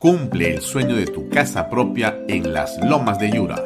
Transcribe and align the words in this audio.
Cumple 0.00 0.54
el 0.54 0.62
sueño 0.62 0.96
de 0.96 1.04
tu 1.04 1.28
casa 1.28 1.68
propia 1.68 2.16
en 2.26 2.54
las 2.54 2.82
Lomas 2.82 3.18
de 3.18 3.32
Yura. 3.32 3.62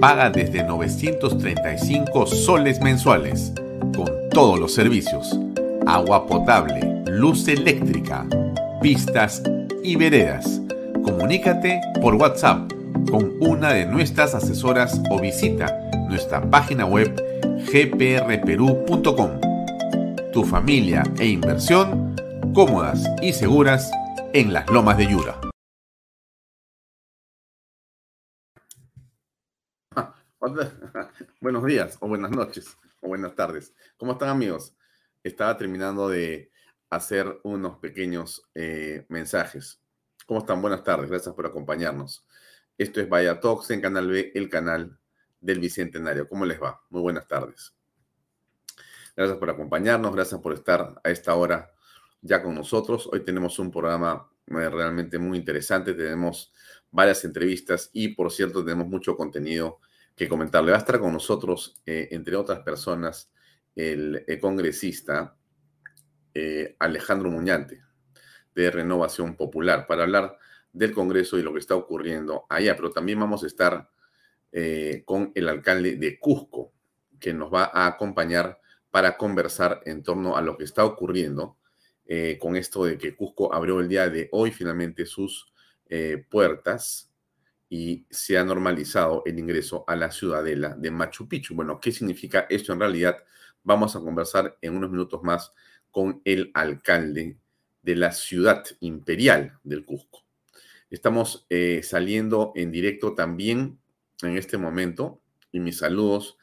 Paga 0.00 0.30
desde 0.30 0.64
935 0.64 2.26
soles 2.26 2.80
mensuales, 2.80 3.52
con 3.94 4.08
todos 4.30 4.58
los 4.58 4.72
servicios. 4.72 5.38
Agua 5.86 6.26
potable, 6.26 7.04
luz 7.06 7.48
eléctrica, 7.48 8.26
pistas 8.80 9.42
y 9.84 9.96
veredas. 9.96 10.62
Comunícate 11.04 11.82
por 12.00 12.14
WhatsApp 12.14 12.72
con 13.10 13.34
una 13.40 13.74
de 13.74 13.84
nuestras 13.84 14.34
asesoras 14.34 15.02
o 15.10 15.20
visita 15.20 15.78
nuestra 16.08 16.40
página 16.50 16.86
web 16.86 17.14
gprperú.com. 17.70 19.30
Tu 20.32 20.44
familia 20.44 21.02
e 21.18 21.26
inversión 21.26 22.16
cómodas 22.54 23.06
y 23.20 23.34
seguras 23.34 23.90
en 24.34 24.52
las 24.52 24.68
lomas 24.70 24.96
de 24.96 25.06
Yura. 25.08 25.40
Buenos 31.40 31.64
días, 31.64 31.98
o 32.00 32.08
buenas 32.08 32.30
noches, 32.30 32.76
o 33.00 33.08
buenas 33.08 33.34
tardes. 33.34 33.74
¿Cómo 33.96 34.12
están 34.12 34.30
amigos? 34.30 34.74
Estaba 35.22 35.56
terminando 35.56 36.08
de 36.08 36.50
hacer 36.90 37.40
unos 37.44 37.78
pequeños 37.78 38.48
eh, 38.54 39.04
mensajes. 39.08 39.80
¿Cómo 40.26 40.40
están? 40.40 40.60
Buenas 40.62 40.82
tardes, 40.82 41.10
gracias 41.10 41.34
por 41.34 41.46
acompañarnos. 41.46 42.26
Esto 42.78 43.00
es 43.00 43.08
Vaya 43.08 43.38
Talks 43.38 43.70
en 43.70 43.80
Canal 43.80 44.08
B, 44.08 44.32
el 44.34 44.48
canal 44.48 44.98
del 45.40 45.60
Bicentenario. 45.60 46.28
¿Cómo 46.28 46.44
les 46.44 46.60
va? 46.60 46.82
Muy 46.90 47.02
buenas 47.02 47.28
tardes. 47.28 47.74
Gracias 49.14 49.38
por 49.38 49.50
acompañarnos, 49.50 50.14
gracias 50.14 50.40
por 50.40 50.54
estar 50.54 51.00
a 51.04 51.10
esta 51.10 51.34
hora 51.34 51.72
ya 52.22 52.42
con 52.42 52.54
nosotros. 52.54 53.08
Hoy 53.12 53.24
tenemos 53.24 53.58
un 53.58 53.70
programa 53.70 54.30
eh, 54.46 54.70
realmente 54.70 55.18
muy 55.18 55.36
interesante, 55.36 55.92
tenemos 55.92 56.52
varias 56.90 57.24
entrevistas 57.24 57.90
y, 57.92 58.08
por 58.08 58.30
cierto, 58.30 58.64
tenemos 58.64 58.86
mucho 58.86 59.16
contenido 59.16 59.80
que 60.16 60.28
comentarle. 60.28 60.70
Va 60.70 60.78
a 60.78 60.80
estar 60.80 61.00
con 61.00 61.12
nosotros, 61.12 61.82
eh, 61.84 62.08
entre 62.12 62.36
otras 62.36 62.60
personas, 62.60 63.30
el, 63.74 64.24
congresista 64.40 65.36
eh, 66.34 66.76
Alejandro 66.78 67.30
Muñante, 67.30 67.82
de 68.54 68.70
Renovación 68.70 69.36
Popular, 69.36 69.86
para 69.86 70.04
hablar 70.04 70.38
del 70.72 70.92
Congreso 70.92 71.38
y 71.38 71.42
lo 71.42 71.52
que 71.52 71.58
está 71.58 71.74
ocurriendo 71.74 72.46
allá. 72.48 72.76
Pero 72.76 72.90
también 72.90 73.18
vamos 73.18 73.42
a 73.42 73.46
estar 73.46 73.90
con 75.06 75.32
el 75.34 75.48
alcalde 75.48 75.96
de 75.96 76.18
Cusco, 76.18 76.74
que 77.18 77.32
nos 77.32 77.50
va 77.50 77.70
a 77.72 77.86
acompañar 77.86 78.60
para 78.90 79.16
conversar 79.16 79.80
en 79.86 80.02
torno 80.02 80.36
a 80.36 80.42
lo 80.42 80.58
que 80.58 80.64
está 80.64 80.84
ocurriendo 80.84 81.56
con 82.40 82.56
esto 82.56 82.84
de 82.84 82.98
que 82.98 83.16
Cusco 83.16 83.54
abrió 83.54 83.80
el 83.80 83.88
día 83.88 84.08
de 84.08 84.28
hoy 84.32 84.50
finalmente 84.50 85.06
sus 85.06 85.52
puertas 86.28 87.10
y 87.70 88.04
se 88.10 88.36
ha 88.36 88.44
normalizado 88.44 89.22
el 89.24 89.38
ingreso 89.38 89.84
a 89.86 89.96
la 89.96 90.10
ciudadela 90.10 90.74
de 90.76 90.90
Machu 90.90 91.26
Picchu. 91.26 91.54
Bueno, 91.54 91.80
¿qué 91.80 91.90
significa 91.90 92.46
esto 92.50 92.74
en 92.74 92.80
realidad? 92.80 93.16
Vamos 93.62 93.96
a 93.96 94.00
conversar 94.00 94.58
en 94.60 94.76
unos 94.76 94.90
minutos 94.90 95.22
más 95.22 95.54
con 95.90 96.20
el 96.26 96.50
alcalde 96.52 97.38
de 97.80 97.96
la 97.96 98.12
ciudad 98.12 98.64
imperial 98.80 99.58
del 99.62 99.86
Cusco. 99.86 100.22
Estamos 100.90 101.46
eh, 101.48 101.80
saliendo 101.82 102.52
en 102.56 102.70
directo 102.70 103.14
también 103.14 103.78
en 104.22 104.36
este 104.36 104.58
momento 104.58 105.22
y 105.50 105.60
mis 105.60 105.78
saludos 105.78 106.36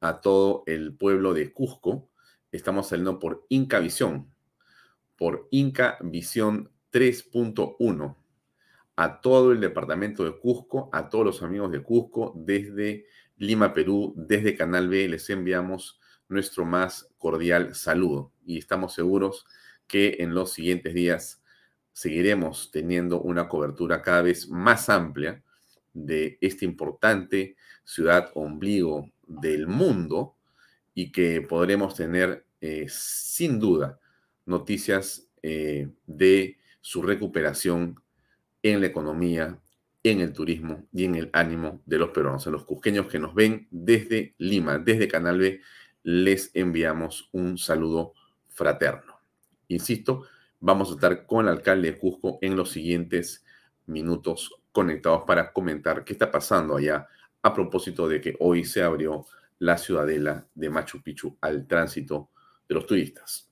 a 0.00 0.20
todo 0.20 0.62
el 0.66 0.94
pueblo 0.94 1.34
de 1.34 1.52
Cusco. 1.52 2.08
Estamos 2.52 2.88
saliendo 2.88 3.18
por 3.18 3.44
Inca 3.48 3.80
Visión, 3.80 4.30
por 5.16 5.48
Inca 5.50 5.98
Visión 6.02 6.70
3.1 6.92 8.16
a 8.96 9.20
todo 9.20 9.52
el 9.52 9.60
departamento 9.60 10.24
de 10.24 10.38
Cusco, 10.38 10.88
a 10.92 11.10
todos 11.10 11.24
los 11.24 11.42
amigos 11.42 11.70
de 11.70 11.82
Cusco, 11.82 12.32
desde 12.34 13.06
Lima, 13.36 13.74
Perú, 13.74 14.14
desde 14.16 14.56
Canal 14.56 14.88
B, 14.88 15.08
les 15.08 15.28
enviamos 15.28 16.00
nuestro 16.28 16.64
más 16.64 17.08
cordial 17.18 17.74
saludo 17.74 18.32
y 18.44 18.58
estamos 18.58 18.94
seguros 18.94 19.46
que 19.86 20.16
en 20.20 20.34
los 20.34 20.52
siguientes 20.52 20.94
días 20.94 21.42
seguiremos 21.92 22.70
teniendo 22.70 23.20
una 23.20 23.48
cobertura 23.48 24.02
cada 24.02 24.22
vez 24.22 24.48
más 24.48 24.88
amplia 24.88 25.42
de 25.92 26.38
esta 26.40 26.64
importante 26.64 27.56
ciudad 27.84 28.30
ombligo 28.34 29.10
del 29.26 29.66
mundo 29.66 30.36
y 30.94 31.12
que 31.12 31.42
podremos 31.42 31.94
tener 31.94 32.46
eh, 32.60 32.86
sin 32.88 33.58
duda 33.60 34.00
noticias 34.46 35.28
eh, 35.42 35.90
de 36.06 36.58
su 36.80 37.02
recuperación 37.02 38.00
en 38.62 38.80
la 38.80 38.86
economía, 38.86 39.60
en 40.02 40.20
el 40.20 40.32
turismo 40.32 40.86
y 40.92 41.04
en 41.04 41.16
el 41.16 41.30
ánimo 41.32 41.82
de 41.84 41.98
los 41.98 42.10
peruanos. 42.10 42.46
A 42.46 42.50
los 42.50 42.64
cusqueños 42.64 43.06
que 43.06 43.18
nos 43.18 43.34
ven 43.34 43.66
desde 43.70 44.34
Lima, 44.38 44.78
desde 44.78 45.08
Canal 45.08 45.38
B, 45.38 45.60
les 46.02 46.50
enviamos 46.54 47.28
un 47.32 47.58
saludo 47.58 48.14
fraterno. 48.48 49.18
Insisto, 49.68 50.24
vamos 50.60 50.90
a 50.90 50.94
estar 50.94 51.26
con 51.26 51.46
el 51.46 51.52
alcalde 51.52 51.90
de 51.90 51.98
Cusco 51.98 52.38
en 52.40 52.56
los 52.56 52.70
siguientes 52.70 53.44
minutos 53.86 54.52
conectados 54.72 55.22
para 55.26 55.52
comentar 55.52 56.04
qué 56.04 56.12
está 56.12 56.30
pasando 56.30 56.76
allá 56.76 57.08
a 57.42 57.54
propósito 57.54 58.08
de 58.08 58.20
que 58.20 58.36
hoy 58.40 58.64
se 58.64 58.82
abrió 58.82 59.26
la 59.58 59.78
ciudadela 59.78 60.46
de 60.54 60.70
Machu 60.70 61.02
Picchu 61.02 61.36
al 61.40 61.66
tránsito 61.66 62.30
de 62.68 62.74
los 62.74 62.86
turistas. 62.86 63.50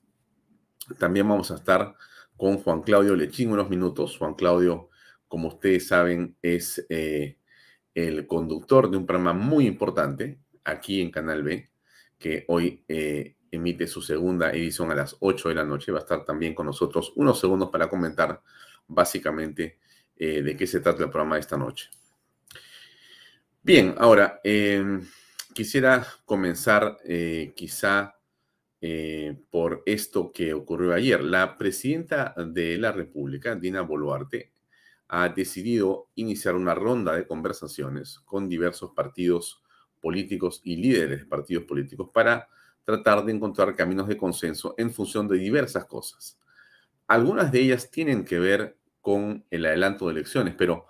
También 0.97 1.27
vamos 1.27 1.51
a 1.51 1.55
estar 1.55 1.95
con 2.37 2.57
Juan 2.57 2.81
Claudio 2.81 3.15
Lechín 3.15 3.51
unos 3.51 3.69
minutos. 3.69 4.17
Juan 4.17 4.33
Claudio 4.33 4.89
como 5.27 5.49
ustedes 5.49 5.87
saben, 5.87 6.37
es 6.41 6.85
eh, 6.89 7.37
el 7.93 8.27
conductor 8.27 8.89
de 8.89 8.97
un 8.97 9.05
programa 9.05 9.33
muy 9.33 9.67
importante 9.67 10.39
aquí 10.63 11.01
en 11.01 11.11
Canal 11.11 11.43
B, 11.43 11.69
que 12.17 12.45
hoy 12.47 12.83
eh, 12.87 13.35
emite 13.51 13.87
su 13.87 14.01
segunda 14.01 14.51
edición 14.51 14.91
a 14.91 14.95
las 14.95 15.17
8 15.19 15.49
de 15.49 15.55
la 15.55 15.63
noche. 15.63 15.91
Va 15.91 15.99
a 15.99 16.01
estar 16.01 16.25
también 16.25 16.53
con 16.53 16.65
nosotros 16.65 17.11
unos 17.15 17.39
segundos 17.39 17.69
para 17.69 17.89
comentar 17.89 18.41
básicamente 18.87 19.79
eh, 20.15 20.41
de 20.41 20.55
qué 20.55 20.67
se 20.67 20.79
trata 20.79 21.03
el 21.03 21.09
programa 21.09 21.35
de 21.35 21.41
esta 21.41 21.57
noche. 21.57 21.89
Bien, 23.61 23.95
ahora, 23.97 24.39
quisiera 25.53 26.05
comenzar 26.23 26.99
quizá 27.55 28.14
por 29.49 29.83
esto 29.85 30.31
que 30.31 30.53
ocurrió 30.53 30.93
ayer. 30.93 31.23
La 31.23 31.57
presidenta 31.57 32.33
de 32.37 32.77
la 32.77 32.91
República, 32.91 33.55
Dina 33.55 33.81
Boluarte, 33.81 34.51
ha 35.07 35.29
decidido 35.29 36.09
iniciar 36.15 36.55
una 36.55 36.75
ronda 36.75 37.15
de 37.15 37.27
conversaciones 37.27 38.19
con 38.25 38.49
diversos 38.49 38.91
partidos 38.95 39.61
políticos 40.01 40.61
y 40.63 40.77
líderes 40.77 41.19
de 41.19 41.25
partidos 41.25 41.65
políticos 41.65 42.09
para 42.13 42.47
tratar 42.83 43.25
de 43.25 43.31
encontrar 43.31 43.75
caminos 43.75 44.07
de 44.07 44.17
consenso 44.17 44.75
en 44.77 44.91
función 44.91 45.27
de 45.27 45.37
diversas 45.37 45.85
cosas. 45.85 46.39
Algunas 47.07 47.51
de 47.51 47.61
ellas 47.61 47.89
tienen 47.91 48.25
que 48.25 48.39
ver 48.39 48.77
con 49.01 49.45
el 49.49 49.65
adelanto 49.65 50.05
de 50.05 50.13
elecciones, 50.13 50.55
pero 50.57 50.87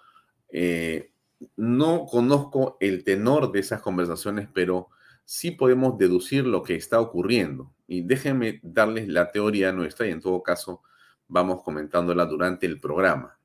eh, 0.50 1.12
no 1.58 2.06
conozco 2.06 2.78
el 2.80 3.04
tenor 3.04 3.52
de 3.52 3.60
esas 3.60 3.82
conversaciones, 3.82 4.48
pero 4.54 4.90
sí 5.26 5.52
podemos 5.52 5.98
deducir 5.98 6.46
lo 6.46 6.64
que 6.64 6.76
está 6.76 7.00
ocurriendo. 7.02 7.74
Y 7.88 8.02
déjenme 8.02 8.60
darles 8.64 9.08
la 9.08 9.32
teoría 9.32 9.72
nuestra 9.72 10.08
y 10.08 10.12
en 10.12 10.22
todo 10.22 10.42
caso 10.42 10.84
vamos 11.28 11.64
comentándola 11.64 12.26
durante 12.26 12.66
el 12.66 12.80
programa. 12.80 13.38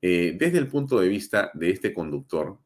Eh, 0.00 0.36
desde 0.38 0.58
el 0.58 0.68
punto 0.68 0.98
de 0.98 1.08
vista 1.08 1.50
de 1.54 1.70
este 1.70 1.92
conductor, 1.92 2.58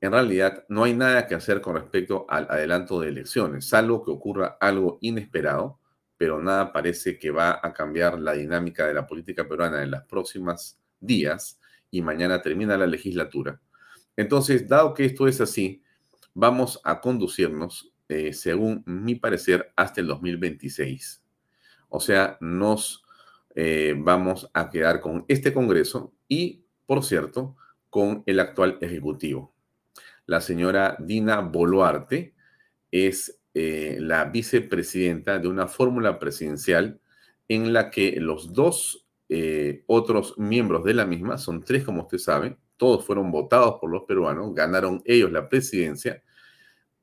en 0.00 0.12
realidad 0.12 0.64
no 0.68 0.84
hay 0.84 0.94
nada 0.94 1.26
que 1.26 1.34
hacer 1.34 1.60
con 1.60 1.76
respecto 1.76 2.26
al 2.28 2.46
adelanto 2.48 3.00
de 3.00 3.08
elecciones, 3.08 3.66
salvo 3.66 4.04
que 4.04 4.10
ocurra 4.10 4.56
algo 4.60 4.98
inesperado, 5.00 5.78
pero 6.16 6.40
nada 6.40 6.72
parece 6.72 7.18
que 7.18 7.30
va 7.30 7.60
a 7.62 7.72
cambiar 7.72 8.18
la 8.18 8.32
dinámica 8.32 8.86
de 8.86 8.94
la 8.94 9.06
política 9.06 9.48
peruana 9.48 9.82
en 9.82 9.90
los 9.90 10.02
próximos 10.04 10.78
días 11.00 11.58
y 11.90 12.02
mañana 12.02 12.40
termina 12.40 12.76
la 12.76 12.86
legislatura. 12.86 13.60
Entonces, 14.16 14.68
dado 14.68 14.94
que 14.94 15.04
esto 15.04 15.26
es 15.26 15.40
así, 15.40 15.82
vamos 16.34 16.80
a 16.84 17.00
conducirnos, 17.00 17.92
eh, 18.08 18.32
según 18.32 18.82
mi 18.86 19.14
parecer, 19.14 19.72
hasta 19.76 20.00
el 20.00 20.06
2026. 20.06 21.22
O 21.88 22.00
sea, 22.00 22.38
nos 22.40 23.04
eh, 23.54 23.94
vamos 23.96 24.50
a 24.54 24.70
quedar 24.70 25.00
con 25.00 25.24
este 25.28 25.52
Congreso 25.52 26.12
y, 26.28 26.64
por 26.86 27.04
cierto, 27.04 27.56
con 27.88 28.22
el 28.26 28.40
actual 28.40 28.78
Ejecutivo. 28.80 29.54
La 30.26 30.40
señora 30.40 30.96
Dina 31.00 31.40
Boluarte 31.40 32.34
es 32.90 33.40
eh, 33.54 33.98
la 34.00 34.24
vicepresidenta 34.26 35.38
de 35.38 35.48
una 35.48 35.66
fórmula 35.66 36.18
presidencial 36.18 37.00
en 37.48 37.72
la 37.72 37.90
que 37.90 38.20
los 38.20 38.52
dos 38.52 39.06
otros 39.86 40.36
miembros 40.38 40.82
de 40.82 40.92
la 40.92 41.06
misma, 41.06 41.38
son 41.38 41.62
tres 41.62 41.84
como 41.84 42.02
usted 42.02 42.18
sabe, 42.18 42.56
todos 42.80 43.04
fueron 43.04 43.30
votados 43.30 43.78
por 43.78 43.90
los 43.90 44.04
peruanos, 44.04 44.54
ganaron 44.54 45.02
ellos 45.04 45.30
la 45.30 45.50
presidencia. 45.50 46.22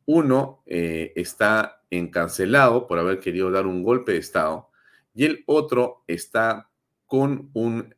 Uno 0.07 0.63
eh, 0.65 1.13
está 1.15 1.83
encarcelado 1.91 2.87
por 2.87 2.97
haber 2.97 3.19
querido 3.19 3.51
dar 3.51 3.67
un 3.67 3.83
golpe 3.83 4.13
de 4.13 4.17
Estado 4.17 4.69
y 5.13 5.25
el 5.25 5.43
otro 5.45 6.03
está 6.07 6.71
con 7.05 7.51
un 7.53 7.93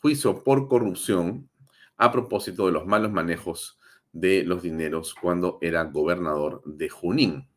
juicio 0.00 0.44
por 0.44 0.68
corrupción 0.68 1.50
a 1.96 2.12
propósito 2.12 2.66
de 2.66 2.72
los 2.72 2.86
malos 2.86 3.10
manejos 3.10 3.78
de 4.12 4.44
los 4.44 4.62
dineros 4.62 5.14
cuando 5.14 5.58
era 5.60 5.82
gobernador 5.82 6.62
de 6.64 6.88
Junín. 6.88 7.48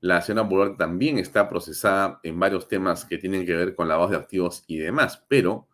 La 0.00 0.20
señora 0.20 0.46
Boluarte 0.46 0.76
también 0.76 1.18
está 1.18 1.48
procesada 1.48 2.20
en 2.22 2.38
varios 2.38 2.68
temas 2.68 3.04
que 3.04 3.16
tienen 3.18 3.46
que 3.46 3.54
ver 3.54 3.74
con 3.74 3.88
lavado 3.88 4.10
de 4.10 4.16
activos 4.16 4.64
y 4.66 4.76
demás, 4.76 5.24
pero 5.28 5.68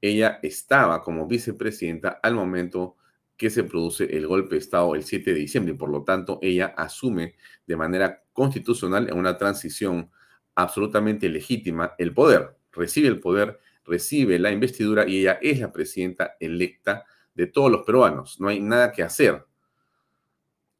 ella 0.00 0.38
estaba 0.42 1.02
como 1.02 1.26
vicepresidenta 1.26 2.20
al 2.22 2.34
momento 2.34 2.96
que 3.36 3.50
se 3.50 3.64
produce 3.64 4.04
el 4.16 4.26
golpe 4.26 4.56
de 4.56 4.60
Estado 4.60 4.94
el 4.94 5.04
7 5.04 5.32
de 5.32 5.40
diciembre 5.40 5.74
y 5.74 5.76
por 5.76 5.90
lo 5.90 6.02
tanto 6.02 6.38
ella 6.42 6.74
asume 6.76 7.36
de 7.66 7.76
manera 7.76 8.24
constitucional 8.32 9.08
en 9.08 9.16
una 9.16 9.36
transición 9.36 10.10
absolutamente 10.54 11.28
legítima 11.28 11.94
el 11.98 12.12
poder, 12.12 12.56
recibe 12.72 13.08
el 13.08 13.20
poder, 13.20 13.60
recibe 13.84 14.38
la 14.38 14.50
investidura 14.50 15.08
y 15.08 15.20
ella 15.20 15.38
es 15.40 15.60
la 15.60 15.72
presidenta 15.72 16.36
electa 16.40 17.04
de 17.34 17.46
todos 17.46 17.70
los 17.70 17.82
peruanos. 17.84 18.40
No 18.40 18.48
hay 18.48 18.60
nada 18.60 18.90
que 18.90 19.04
hacer. 19.04 19.46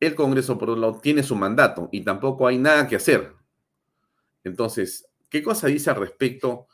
El 0.00 0.16
Congreso, 0.16 0.58
por 0.58 0.70
otro 0.70 0.80
lado, 0.80 1.00
tiene 1.00 1.22
su 1.22 1.36
mandato 1.36 1.88
y 1.92 2.02
tampoco 2.02 2.46
hay 2.46 2.58
nada 2.58 2.88
que 2.88 2.96
hacer. 2.96 3.32
Entonces, 4.42 5.08
¿qué 5.28 5.42
cosa 5.42 5.68
dice 5.68 5.90
al 5.90 5.96
respecto 5.96 6.66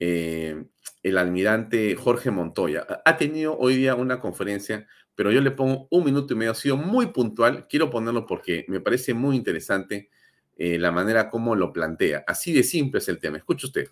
eh, 0.00 0.64
el 1.02 1.18
almirante 1.18 1.94
Jorge 1.94 2.32
Montoya? 2.32 2.84
Ha 3.04 3.16
tenido 3.16 3.56
hoy 3.56 3.76
día 3.76 3.94
una 3.94 4.18
conferencia, 4.18 4.88
pero 5.14 5.30
yo 5.30 5.40
le 5.40 5.52
pongo 5.52 5.86
un 5.90 6.04
minuto 6.04 6.34
y 6.34 6.36
medio. 6.36 6.50
Ha 6.50 6.56
sido 6.56 6.76
muy 6.76 7.06
puntual. 7.06 7.68
Quiero 7.68 7.90
ponerlo 7.90 8.26
porque 8.26 8.64
me 8.66 8.80
parece 8.80 9.14
muy 9.14 9.36
interesante 9.36 10.10
eh, 10.56 10.78
la 10.78 10.90
manera 10.90 11.30
como 11.30 11.54
lo 11.54 11.72
plantea. 11.72 12.24
Así 12.26 12.52
de 12.52 12.64
simple 12.64 12.98
es 12.98 13.08
el 13.08 13.20
tema. 13.20 13.36
Escuche 13.36 13.66
usted 13.66 13.88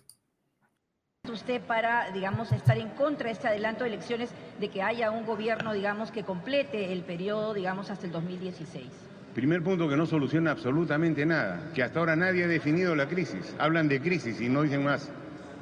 usted 1.31 1.61
para, 1.61 2.11
digamos, 2.11 2.51
estar 2.51 2.77
en 2.77 2.89
contra 2.89 3.27
de 3.27 3.33
este 3.33 3.47
adelanto 3.47 3.83
de 3.83 3.91
elecciones, 3.91 4.31
de 4.59 4.69
que 4.69 4.81
haya 4.81 5.11
un 5.11 5.25
gobierno, 5.25 5.73
digamos, 5.73 6.11
que 6.11 6.23
complete 6.23 6.91
el 6.91 7.03
periodo, 7.03 7.53
digamos, 7.53 7.89
hasta 7.89 8.05
el 8.05 8.11
2016? 8.11 8.85
Primer 9.35 9.61
punto 9.61 9.87
que 9.87 9.95
no 9.95 10.05
soluciona 10.05 10.51
absolutamente 10.51 11.25
nada, 11.25 11.71
que 11.73 11.83
hasta 11.83 11.99
ahora 11.99 12.15
nadie 12.15 12.45
ha 12.45 12.47
definido 12.47 12.95
la 12.95 13.07
crisis. 13.07 13.55
Hablan 13.59 13.87
de 13.87 14.01
crisis 14.01 14.41
y 14.41 14.49
no 14.49 14.63
dicen 14.63 14.83
más. 14.83 15.11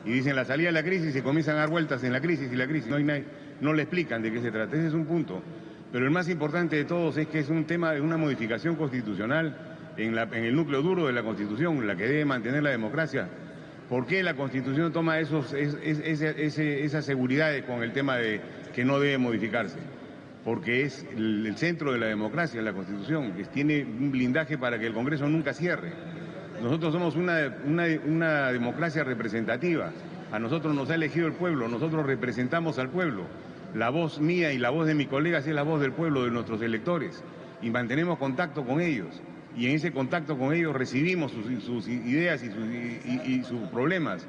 Y 0.07 0.12
dicen 0.13 0.36
la 0.36 0.45
salida 0.45 0.69
de 0.69 0.74
la 0.74 0.83
crisis 0.83 1.15
y 1.15 1.21
comienzan 1.21 1.57
a 1.57 1.59
dar 1.59 1.69
vueltas 1.69 2.04
en 2.04 2.13
la 2.13 2.21
crisis 2.21 2.51
y 2.51 2.56
la 2.56 2.65
crisis. 2.65 2.89
No, 2.89 2.95
hay 2.95 3.25
no 3.62 3.74
le 3.74 3.83
explican 3.83 4.21
de 4.21 4.31
qué 4.31 4.42
se 4.42 4.51
trata. 4.51 4.75
Ese 4.75 4.88
es 4.88 4.94
un 4.94 5.06
punto. 5.06 5.42
Pero 5.92 6.06
el 6.06 6.12
más 6.12 6.30
importante 6.30 6.75
de 6.75 6.86
todos 6.86 7.18
es 7.18 7.27
que 7.27 7.39
es 7.39 7.50
un 7.50 7.65
tema 7.65 7.92
de 7.92 8.01
una 8.01 8.18
modificación 8.18 8.75
constitucional 8.75 9.56
en, 9.98 10.15
la, 10.15 10.24
en 10.24 10.45
el 10.45 10.56
núcleo 10.56 10.81
duro 10.81 11.07
de 11.07 11.13
la 11.13 11.24
Constitución, 11.24 11.86
la 11.86 11.95
que 11.95 12.07
debe 12.07 12.25
mantener 12.25 12.63
la 12.63 12.69
democracia 12.69 13.30
¿Por 13.89 14.06
qué 14.06 14.21
la 14.21 14.33
Constitución 14.33 14.92
toma 14.92 15.19
esos, 15.19 15.54
esa 15.54 17.01
seguridad 17.01 17.54
con 17.65 17.83
el 17.83 17.94
tema 17.94 18.18
de 18.18 18.42
que 18.75 18.83
no 18.83 19.00
debe 19.00 19.18
modificarse? 19.18 19.77
Porque 20.44 20.83
es 20.83 21.06
el, 21.15 21.54
centro 21.56 21.94
de 21.94 22.00
la 22.00 22.07
democracia, 22.07 22.62
la 22.62 22.74
Constitución, 22.74 23.31
que 23.33 23.45
tiene 23.45 23.83
un 23.83 24.12
blindaje 24.12 24.57
para 24.57 24.77
que 24.77 24.88
el 24.88 24.94
Congreso 24.94 25.27
nunca 25.30 25.54
cierre. 25.54 25.94
Nosotros 26.62 26.94
somos 26.94 27.15
una, 27.15 28.51
democracia 28.51 29.04
representativa. 29.04 29.92
A 30.31 30.39
nosotros 30.39 30.75
nos 30.75 30.89
ha 30.89 30.95
elegido 30.95 31.27
el 31.27 31.33
pueblo, 31.33 31.68
nosotros 31.68 32.06
representamos 32.06 32.80
al 32.80 32.89
pueblo. 32.89 33.24
La 33.74 33.89
voz 33.89 34.19
mía 34.19 34.51
y 34.51 34.57
la 34.57 34.69
voz 34.69 34.88
de 34.88 34.95
mis 34.95 35.07
colegas 35.07 35.48
es 35.48 35.54
la 35.54 35.63
voz 35.63 35.80
del 35.81 35.92
pueblo, 35.92 36.25
de 36.25 36.31
nuestros 36.31 36.62
electores, 36.62 37.24
y 37.62 37.69
mantenemos 37.69 38.18
contacto 38.18 38.65
con 38.65 38.81
ellos 38.81 39.21
y 39.57 39.65
en 39.65 39.75
ese 39.75 39.92
contacto 39.92 40.38
con 40.38 40.54
ellos 40.54 40.75
recibimos 40.75 41.31
sus, 41.31 41.88
ideas 41.88 42.44
y 42.44 43.44
sus, 43.44 43.59
problemas. 43.69 44.25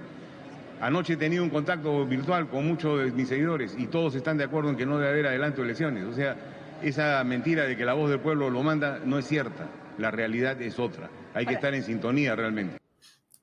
Anoche 0.81 1.15
he 1.15 1.17
tenido 1.17 1.43
un 1.43 1.51
contacto 1.51 2.07
virtual 2.07 2.49
con 2.49 2.67
muchos 2.67 3.05
de 3.05 3.13
mis 3.13 3.29
seguidores 3.29 3.75
y 3.77 3.89
todos 3.89 4.15
están 4.15 4.39
de 4.39 4.45
acuerdo 4.45 4.71
en 4.71 4.77
que 4.77 4.87
no 4.87 4.97
debe 4.97 5.11
haber 5.11 5.27
adelanto 5.27 5.61
de 5.61 5.67
elecciones. 5.67 6.05
O 6.05 6.15
sea, 6.15 6.37
esa 6.83 7.23
mentira 7.25 7.65
de 7.65 7.77
que 7.77 7.85
la 7.85 7.93
voz 7.93 8.09
del 8.09 8.21
pueblo 8.21 8.49
lo 8.49 8.63
manda 8.63 9.01
no 9.05 9.19
es 9.19 9.27
cierta. 9.27 9.67
La 9.99 10.11
realidad 10.11 10.63
es 10.63 10.79
otra. 10.79 11.11
Hay 11.35 11.47
que 11.47 11.55
estar 11.55 11.75
en 11.75 11.83
sintonía 11.83 12.35
realmente. 12.35 12.79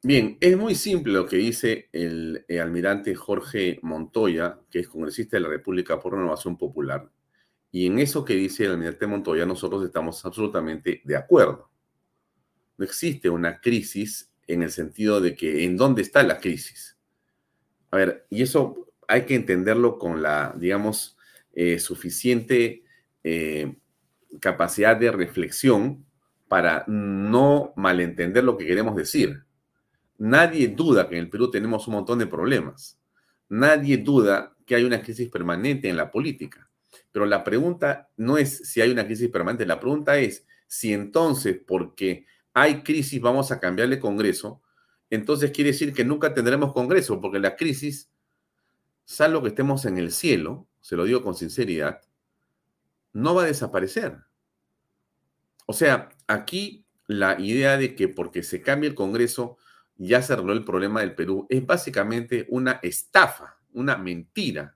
Bien, 0.03 0.37
es 0.39 0.57
muy 0.57 0.75
simple 0.75 1.13
lo 1.13 1.25
que 1.25 1.37
dice 1.37 1.89
el, 1.91 2.45
el 2.47 2.59
almirante 2.59 3.15
Jorge 3.15 3.79
Montoya, 3.81 4.59
que 4.69 4.79
es 4.79 4.87
congresista 4.87 5.37
de 5.37 5.41
la 5.41 5.49
República 5.49 5.99
por 5.99 6.13
Renovación 6.13 6.57
Popular. 6.57 7.09
Y 7.71 7.87
en 7.87 7.99
eso 7.99 8.23
que 8.23 8.35
dice 8.35 8.65
el 8.65 8.71
almirante 8.71 9.07
Montoya, 9.07 9.45
nosotros 9.45 9.83
estamos 9.83 10.23
absolutamente 10.25 11.01
de 11.03 11.15
acuerdo 11.15 11.71
no 12.77 12.85
existe 12.85 13.29
una 13.29 13.61
crisis 13.61 14.31
en 14.47 14.63
el 14.63 14.71
sentido 14.71 15.21
de 15.21 15.35
que 15.35 15.63
en 15.63 15.77
dónde 15.77 16.01
está 16.01 16.23
la 16.23 16.39
crisis. 16.39 16.97
A 17.91 17.97
ver, 17.97 18.25
y 18.29 18.41
eso 18.41 18.91
hay 19.07 19.23
que 19.23 19.35
entenderlo 19.35 19.97
con 19.97 20.21
la, 20.21 20.53
digamos, 20.57 21.17
eh, 21.53 21.79
suficiente 21.79 22.83
eh, 23.23 23.75
capacidad 24.39 24.97
de 24.97 25.11
reflexión 25.11 26.05
para 26.55 26.85
no 26.87 27.73
malentender 27.75 28.41
lo 28.41 28.55
que 28.55 28.65
queremos 28.65 28.95
decir. 28.95 29.43
Nadie 30.17 30.69
duda 30.69 31.09
que 31.09 31.17
en 31.17 31.25
el 31.25 31.29
Perú 31.29 31.51
tenemos 31.51 31.85
un 31.89 31.95
montón 31.95 32.17
de 32.17 32.27
problemas. 32.27 32.97
Nadie 33.49 33.97
duda 33.97 34.55
que 34.65 34.75
hay 34.75 34.85
una 34.85 35.01
crisis 35.01 35.29
permanente 35.29 35.89
en 35.89 35.97
la 35.97 36.09
política. 36.09 36.69
Pero 37.11 37.25
la 37.25 37.43
pregunta 37.43 38.09
no 38.15 38.37
es 38.37 38.69
si 38.69 38.79
hay 38.79 38.89
una 38.89 39.05
crisis 39.05 39.27
permanente, 39.27 39.65
la 39.65 39.81
pregunta 39.81 40.17
es 40.17 40.45
si 40.65 40.93
entonces, 40.93 41.59
porque 41.67 42.25
hay 42.53 42.83
crisis, 42.83 43.19
vamos 43.19 43.51
a 43.51 43.59
cambiarle 43.59 43.99
Congreso, 43.99 44.61
entonces 45.09 45.51
quiere 45.51 45.71
decir 45.71 45.91
que 45.91 46.05
nunca 46.05 46.33
tendremos 46.33 46.71
Congreso, 46.71 47.19
porque 47.19 47.39
la 47.39 47.57
crisis, 47.57 48.09
salvo 49.03 49.41
que 49.41 49.49
estemos 49.49 49.83
en 49.83 49.97
el 49.97 50.13
cielo, 50.13 50.69
se 50.79 50.95
lo 50.95 51.03
digo 51.03 51.21
con 51.21 51.35
sinceridad, 51.35 51.99
no 53.11 53.35
va 53.35 53.43
a 53.43 53.47
desaparecer. 53.47 54.19
O 55.65 55.73
sea, 55.73 56.09
aquí 56.27 56.85
la 57.07 57.39
idea 57.39 57.77
de 57.77 57.95
que 57.95 58.07
porque 58.07 58.43
se 58.43 58.61
cambie 58.61 58.89
el 58.89 58.95
Congreso 58.95 59.57
ya 59.97 60.21
se 60.21 60.33
arregló 60.33 60.53
el 60.53 60.65
problema 60.65 61.01
del 61.01 61.15
Perú 61.15 61.47
es 61.49 61.65
básicamente 61.65 62.45
una 62.49 62.79
estafa, 62.83 63.57
una 63.73 63.97
mentira. 63.97 64.75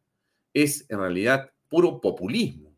Es 0.53 0.85
en 0.89 0.99
realidad 0.99 1.51
puro 1.67 1.99
populismo. 2.01 2.75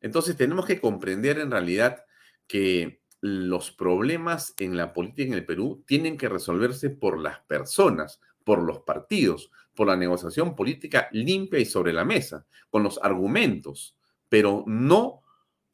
Entonces 0.00 0.36
tenemos 0.36 0.66
que 0.66 0.80
comprender 0.80 1.38
en 1.38 1.50
realidad 1.50 2.04
que 2.46 3.00
los 3.20 3.70
problemas 3.70 4.54
en 4.58 4.76
la 4.76 4.92
política 4.92 5.28
en 5.28 5.34
el 5.34 5.46
Perú 5.46 5.82
tienen 5.86 6.18
que 6.18 6.28
resolverse 6.28 6.90
por 6.90 7.18
las 7.18 7.40
personas, 7.40 8.20
por 8.44 8.62
los 8.62 8.80
partidos, 8.80 9.50
por 9.74 9.86
la 9.86 9.96
negociación 9.96 10.54
política 10.54 11.08
limpia 11.12 11.58
y 11.58 11.64
sobre 11.64 11.92
la 11.92 12.04
mesa, 12.04 12.46
con 12.70 12.82
los 12.82 13.00
argumentos, 13.02 13.96
pero 14.28 14.62
no 14.66 15.23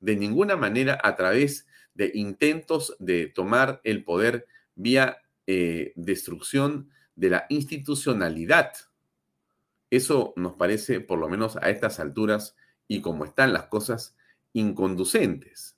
de 0.00 0.16
ninguna 0.16 0.56
manera 0.56 0.98
a 1.02 1.14
través 1.16 1.66
de 1.94 2.10
intentos 2.14 2.96
de 2.98 3.26
tomar 3.26 3.80
el 3.84 4.04
poder 4.04 4.46
vía 4.74 5.18
eh, 5.46 5.92
destrucción 5.96 6.90
de 7.14 7.30
la 7.30 7.46
institucionalidad. 7.48 8.72
Eso 9.90 10.32
nos 10.36 10.54
parece, 10.54 11.00
por 11.00 11.18
lo 11.18 11.28
menos 11.28 11.56
a 11.56 11.70
estas 11.70 12.00
alturas 12.00 12.56
y 12.88 13.00
como 13.00 13.24
están 13.24 13.52
las 13.52 13.66
cosas, 13.66 14.16
inconducentes. 14.52 15.76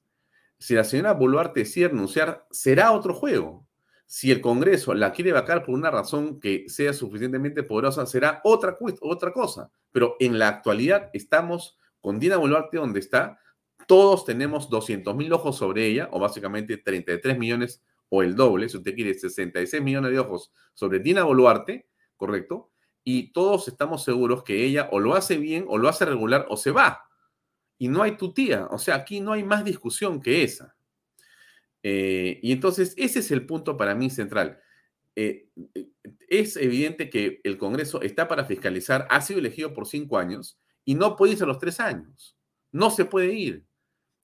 Si 0.59 0.75
la 0.75 0.85
señora 0.85 1.13
Boluarte 1.15 1.61
decide 1.61 1.89
renunciar, 1.89 2.47
será 2.51 2.93
otro 2.93 3.15
juego. 3.15 3.67
Si 4.07 4.31
el 4.31 4.41
Congreso 4.41 4.95
la 4.95 5.13
quiere 5.13 5.33
vacar 5.33 5.65
por 5.65 5.75
una 5.75 5.91
razón 5.91 6.39
que 6.39 6.69
sea 6.69 6.93
suficientemente 6.93 7.63
poderosa, 7.63 8.07
será 8.07 8.41
otra, 8.45 8.77
otra 9.01 9.33
cosa. 9.33 9.71
Pero 9.91 10.17
en 10.21 10.39
la 10.39 10.49
actualidad 10.49 11.11
estamos 11.15 11.79
con 12.01 12.21
Dina 12.21 12.37
Boluarte 12.37 12.77
donde 12.77 13.01
está. 13.01 13.41
Todos 13.87 14.25
tenemos 14.25 14.69
200 14.71 15.15
mil 15.17 15.33
ojos 15.33 15.57
sobre 15.57 15.87
ella, 15.87 16.09
o 16.13 16.21
básicamente 16.21 16.77
33 16.77 17.39
millones 17.39 17.83
o 18.09 18.23
el 18.23 18.35
doble, 18.35 18.69
si 18.69 18.77
usted 18.77 18.95
quiere, 18.95 19.15
66 19.15 19.83
millones 19.83 20.11
de 20.13 20.19
ojos 20.19 20.53
sobre 20.75 20.99
Dina 20.99 21.25
Boluarte, 21.25 21.89
¿correcto? 22.17 22.71
Y 23.05 23.33
todos 23.33 23.69
estamos 23.69 24.05
seguros 24.05 24.45
que 24.45 24.65
ella 24.65 24.89
o 24.93 25.01
lo 25.01 25.15
hace 25.15 25.39
bien, 25.39 25.65
o 25.69 25.79
lo 25.79 25.89
hace 25.89 26.05
regular, 26.05 26.47
o 26.49 26.57
se 26.57 26.71
va 26.71 27.03
y 27.83 27.89
no 27.89 28.01
hay 28.01 28.17
tu 28.17 28.33
tía. 28.33 28.69
O 28.71 28.79
sea, 28.79 28.95
aquí 28.95 29.19
no 29.19 29.33
hay 29.33 29.43
más 29.43 29.65
discusión 29.65 30.21
que 30.21 30.45
esa. 30.45 30.77
Eh, 31.83 32.39
y 32.41 32.53
entonces 32.53 32.95
ese 32.97 33.19
es 33.19 33.33
el 33.33 33.45
punto 33.45 33.77
para 33.77 33.97
mí 33.97 34.09
central. 34.09 34.61
eh, 35.17 35.49
eh, 35.75 35.89
es 36.29 36.57
evidente 36.57 37.11
que 37.11 37.41
el 37.43 37.59
Congreso 37.59 38.01
está 38.03 38.29
para 38.29 38.45
fiscalizar, 38.45 39.09
ha 39.11 39.21
sido 39.21 39.41
elegido 39.41 39.75
por 39.75 39.89
cinco 39.89 40.17
años 40.17 40.61
y 40.85 40.95
no 40.95 41.17
puede 41.17 41.33
irse 41.33 41.43
a 41.43 41.49
los 41.49 41.59
tres 41.59 41.81
años. 41.81 42.37
No 42.71 42.89
se 42.93 43.05
puede 43.05 43.33
ir. 43.33 43.67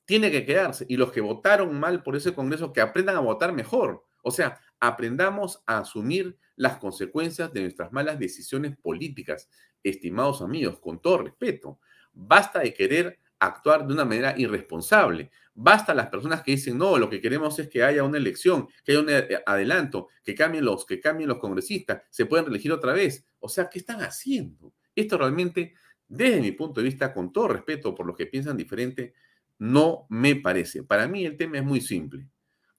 Tiene 0.09 0.31
que 0.31 0.47
quedarse. 0.47 0.87
Y 0.89 0.97
los 0.97 1.13
que 1.13 1.21
votaron 1.21 1.79
mal 1.79 2.03
por 2.03 2.17
ese 2.17 2.33
Congreso, 2.33 2.73
que 2.73 2.81
aprendan 2.81 3.17
a 3.17 3.21
votar 3.21 3.53
mejor. 3.53 4.07
O 4.23 4.31
sea, 4.31 4.59
aprendamos 4.81 5.63
a 5.67 5.81
asumir 5.81 6.39
las 6.57 6.79
consecuencias 6.79 7.53
de 7.53 7.61
nuestras 7.61 7.93
malas 7.93 8.19
decisiones 8.19 8.75
políticas, 8.79 9.51
estimados 9.83 10.41
amigos, 10.41 10.81
con 10.81 11.03
todo 11.03 11.19
respeto. 11.19 11.79
Basta 12.15 12.61
de 12.61 12.73
querer 12.73 13.19
actuar 13.39 13.87
de 13.87 13.93
una 13.93 14.07
manera 14.07 14.33
irresponsable. 14.35 15.31
Basta 15.53 15.93
las 15.93 16.07
personas 16.07 16.43
que 16.43 16.53
dicen, 16.53 16.79
no, 16.79 16.97
lo 16.97 17.11
que 17.11 17.21
queremos 17.21 17.59
es 17.59 17.69
que 17.69 17.85
haya 17.85 18.03
una 18.03 18.17
elección, 18.17 18.67
que 18.85 18.93
haya 18.93 19.01
un 19.03 19.11
eh, 19.11 19.43
adelanto, 19.45 20.09
que 20.25 20.35
cambien 20.35 20.65
los, 20.65 20.87
que 20.87 21.01
cambien 21.01 21.29
los 21.29 21.39
congresistas, 21.39 22.05
se 22.09 22.25
pueden 22.25 22.47
elegir 22.47 22.73
otra 22.73 22.95
vez. 22.95 23.27
O 23.41 23.49
sea, 23.51 23.69
¿qué 23.69 23.81
están 23.81 24.01
haciendo? 24.01 24.73
Esto 24.95 25.19
realmente, 25.19 25.75
desde 26.09 26.41
mi 26.41 26.53
punto 26.53 26.81
de 26.81 26.87
vista, 26.87 27.13
con 27.13 27.31
todo 27.31 27.49
respeto 27.49 27.95
por 27.95 28.07
los 28.07 28.17
que 28.17 28.25
piensan 28.25 28.57
diferente, 28.57 29.13
no 29.59 30.07
me 30.09 30.37
parece. 30.37 30.83
Para 30.83 31.09
mí 31.09 31.25
el 31.25 31.37
tema 31.37 31.59
es 31.59 31.65
muy 31.65 31.81
simple. 31.81 32.29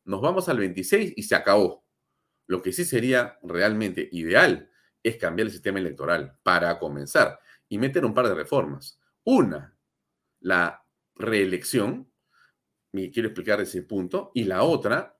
Nos 0.05 0.21
vamos 0.21 0.49
al 0.49 0.57
26 0.57 1.13
y 1.15 1.23
se 1.23 1.35
acabó. 1.35 1.85
Lo 2.47 2.61
que 2.61 2.73
sí 2.73 2.83
sería 2.85 3.37
realmente 3.43 4.09
ideal 4.11 4.69
es 5.03 5.17
cambiar 5.17 5.47
el 5.47 5.51
sistema 5.51 5.79
electoral 5.79 6.37
para 6.43 6.79
comenzar 6.79 7.39
y 7.67 7.77
meter 7.77 8.05
un 8.05 8.13
par 8.13 8.27
de 8.27 8.35
reformas. 8.35 8.99
Una, 9.23 9.77
la 10.39 10.83
reelección, 11.15 12.11
y 12.91 13.11
quiero 13.11 13.29
explicar 13.29 13.61
ese 13.61 13.83
punto, 13.83 14.31
y 14.33 14.45
la 14.45 14.63
otra, 14.63 15.15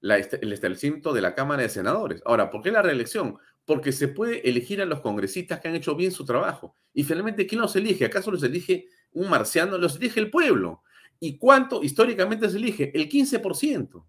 el 0.00 0.52
establecimiento 0.52 1.12
de 1.12 1.20
la 1.20 1.34
Cámara 1.34 1.62
de 1.62 1.68
Senadores. 1.68 2.22
Ahora, 2.24 2.50
¿por 2.50 2.62
qué 2.62 2.70
la 2.70 2.82
reelección? 2.82 3.36
Porque 3.66 3.92
se 3.92 4.08
puede 4.08 4.48
elegir 4.48 4.80
a 4.80 4.86
los 4.86 5.00
congresistas 5.00 5.60
que 5.60 5.68
han 5.68 5.74
hecho 5.74 5.94
bien 5.94 6.10
su 6.10 6.24
trabajo. 6.24 6.74
Y 6.94 7.04
finalmente, 7.04 7.46
¿quién 7.46 7.60
los 7.60 7.76
elige? 7.76 8.06
¿Acaso 8.06 8.30
los 8.30 8.42
elige 8.42 8.88
un 9.12 9.28
marciano? 9.28 9.76
Los 9.76 9.96
elige 9.96 10.20
el 10.20 10.30
pueblo. 10.30 10.82
¿Y 11.20 11.36
cuánto 11.36 11.82
históricamente 11.82 12.48
se 12.48 12.56
elige? 12.56 12.90
El 12.94 13.08
15%. 13.08 14.04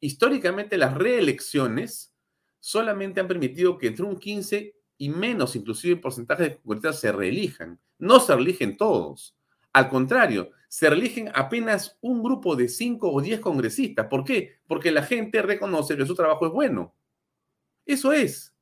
Históricamente 0.00 0.78
las 0.78 0.94
reelecciones 0.94 2.14
solamente 2.58 3.20
han 3.20 3.28
permitido 3.28 3.76
que 3.76 3.88
entre 3.88 4.04
un 4.04 4.18
15 4.18 4.74
y 4.98 5.08
menos, 5.10 5.54
inclusive 5.54 5.96
porcentaje 5.96 6.42
de 6.42 6.56
congresistas 6.56 7.00
se 7.00 7.12
reelijan. 7.12 7.78
No 7.98 8.18
se 8.18 8.34
reeligen 8.34 8.76
todos. 8.78 9.36
Al 9.72 9.90
contrario, 9.90 10.50
se 10.68 10.86
eligen 10.86 11.30
apenas 11.34 11.98
un 12.00 12.22
grupo 12.22 12.56
de 12.56 12.68
5 12.68 13.12
o 13.12 13.20
10 13.20 13.40
congresistas. 13.40 14.06
¿Por 14.06 14.24
qué? 14.24 14.58
Porque 14.66 14.90
la 14.90 15.02
gente 15.02 15.42
reconoce 15.42 15.96
que 15.96 16.06
su 16.06 16.14
trabajo 16.14 16.46
es 16.46 16.52
bueno. 16.52 16.94
Eso 17.84 18.12
es. 18.12 18.54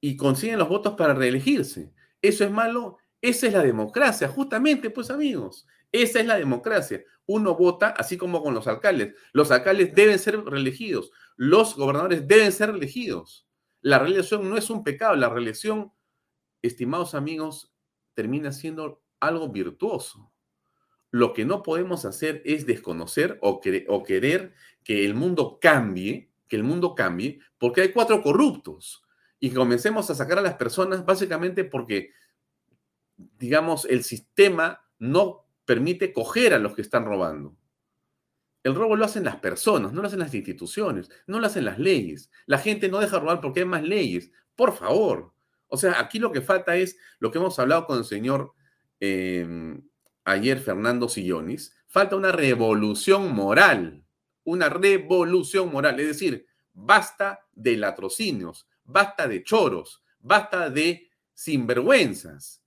Y 0.00 0.16
consiguen 0.16 0.58
los 0.58 0.68
votos 0.68 0.94
para 0.94 1.12
reelegirse. 1.12 1.92
¿Eso 2.22 2.44
es 2.44 2.50
malo? 2.50 2.96
Esa 3.20 3.46
es 3.46 3.52
la 3.52 3.62
democracia, 3.62 4.28
justamente, 4.28 4.88
pues 4.88 5.10
amigos. 5.10 5.66
Esa 5.92 6.20
es 6.20 6.26
la 6.26 6.36
democracia. 6.36 7.02
Uno 7.26 7.56
vota 7.56 7.88
así 7.88 8.16
como 8.16 8.42
con 8.42 8.54
los 8.54 8.66
alcaldes. 8.66 9.14
Los 9.32 9.50
alcaldes 9.50 9.94
deben 9.94 10.18
ser 10.18 10.42
reelegidos. 10.44 11.12
Los 11.36 11.76
gobernadores 11.76 12.26
deben 12.26 12.52
ser 12.52 12.70
reelegidos. 12.70 13.48
La 13.80 13.98
reelección 13.98 14.48
no 14.48 14.56
es 14.56 14.70
un 14.70 14.84
pecado. 14.84 15.16
La 15.16 15.28
reelección, 15.28 15.92
estimados 16.62 17.14
amigos, 17.14 17.72
termina 18.14 18.52
siendo 18.52 19.02
algo 19.20 19.48
virtuoso. 19.48 20.32
Lo 21.10 21.32
que 21.32 21.44
no 21.44 21.62
podemos 21.62 22.04
hacer 22.04 22.42
es 22.44 22.66
desconocer 22.66 23.38
o, 23.42 23.60
o 23.88 24.02
querer 24.02 24.54
que 24.84 25.04
el 25.04 25.14
mundo 25.14 25.58
cambie, 25.60 26.30
que 26.46 26.56
el 26.56 26.62
mundo 26.62 26.94
cambie, 26.94 27.40
porque 27.58 27.82
hay 27.82 27.92
cuatro 27.92 28.22
corruptos. 28.22 29.02
Y 29.40 29.50
comencemos 29.50 30.10
a 30.10 30.14
sacar 30.14 30.38
a 30.38 30.42
las 30.42 30.54
personas 30.54 31.04
básicamente 31.04 31.64
porque, 31.64 32.12
digamos, 33.16 33.86
el 33.86 34.04
sistema 34.04 34.84
no 34.98 35.49
permite 35.70 36.12
coger 36.12 36.54
a 36.54 36.58
los 36.58 36.74
que 36.74 36.82
están 36.82 37.04
robando. 37.04 37.56
El 38.62 38.74
robo 38.74 38.96
lo 38.96 39.04
hacen 39.04 39.24
las 39.24 39.36
personas, 39.36 39.92
no 39.92 40.02
lo 40.02 40.08
hacen 40.08 40.18
las 40.18 40.34
instituciones, 40.34 41.08
no 41.26 41.40
lo 41.40 41.46
hacen 41.46 41.64
las 41.64 41.78
leyes. 41.78 42.30
La 42.46 42.58
gente 42.58 42.88
no 42.88 42.98
deja 42.98 43.18
robar 43.18 43.40
porque 43.40 43.60
hay 43.60 43.66
más 43.66 43.82
leyes. 43.82 44.30
Por 44.54 44.76
favor. 44.76 45.32
O 45.68 45.76
sea, 45.76 46.00
aquí 46.00 46.18
lo 46.18 46.32
que 46.32 46.40
falta 46.40 46.76
es 46.76 46.98
lo 47.20 47.30
que 47.30 47.38
hemos 47.38 47.58
hablado 47.58 47.86
con 47.86 47.98
el 47.98 48.04
señor 48.04 48.54
Em, 49.00 49.82
ayer 50.24 50.60
Fernando 50.60 51.08
Sillonis, 51.08 51.74
falta 51.88 52.16
una 52.16 52.32
revolución 52.32 53.34
moral, 53.34 54.04
una 54.44 54.68
revolución 54.68 55.72
moral, 55.72 55.98
es 55.98 56.08
decir, 56.08 56.46
basta 56.74 57.46
de 57.52 57.78
latrocinios, 57.78 58.68
basta 58.84 59.26
de 59.26 59.42
choros, 59.42 60.04
basta 60.20 60.68
de 60.68 61.10
sinvergüenzas. 61.32 62.59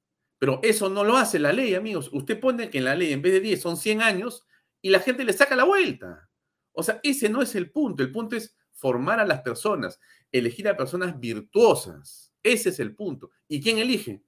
Pero 0.43 0.59
eso 0.61 0.89
no 0.89 1.05
lo 1.05 1.15
hace 1.15 1.39
la 1.39 1.53
ley, 1.53 1.73
amigos. 1.73 2.09
Usted 2.11 2.37
pone 2.37 2.69
que 2.69 2.79
en 2.79 2.83
la 2.83 2.95
ley 2.95 3.13
en 3.13 3.21
vez 3.21 3.31
de 3.31 3.39
10 3.39 3.61
son 3.61 3.77
100 3.77 4.01
años 4.01 4.45
y 4.81 4.89
la 4.89 4.99
gente 4.99 5.23
le 5.23 5.31
saca 5.31 5.55
la 5.55 5.63
vuelta. 5.63 6.29
O 6.73 6.83
sea, 6.83 6.99
ese 7.01 7.29
no 7.29 7.41
es 7.41 7.55
el 7.55 7.71
punto. 7.71 8.03
El 8.03 8.11
punto 8.11 8.35
es 8.35 8.53
formar 8.73 9.21
a 9.21 9.25
las 9.25 9.39
personas, 9.41 10.01
elegir 10.33 10.67
a 10.67 10.75
personas 10.75 11.17
virtuosas. 11.17 12.33
Ese 12.43 12.71
es 12.71 12.81
el 12.81 12.93
punto. 12.93 13.31
¿Y 13.47 13.61
quién 13.61 13.77
elige? 13.77 14.21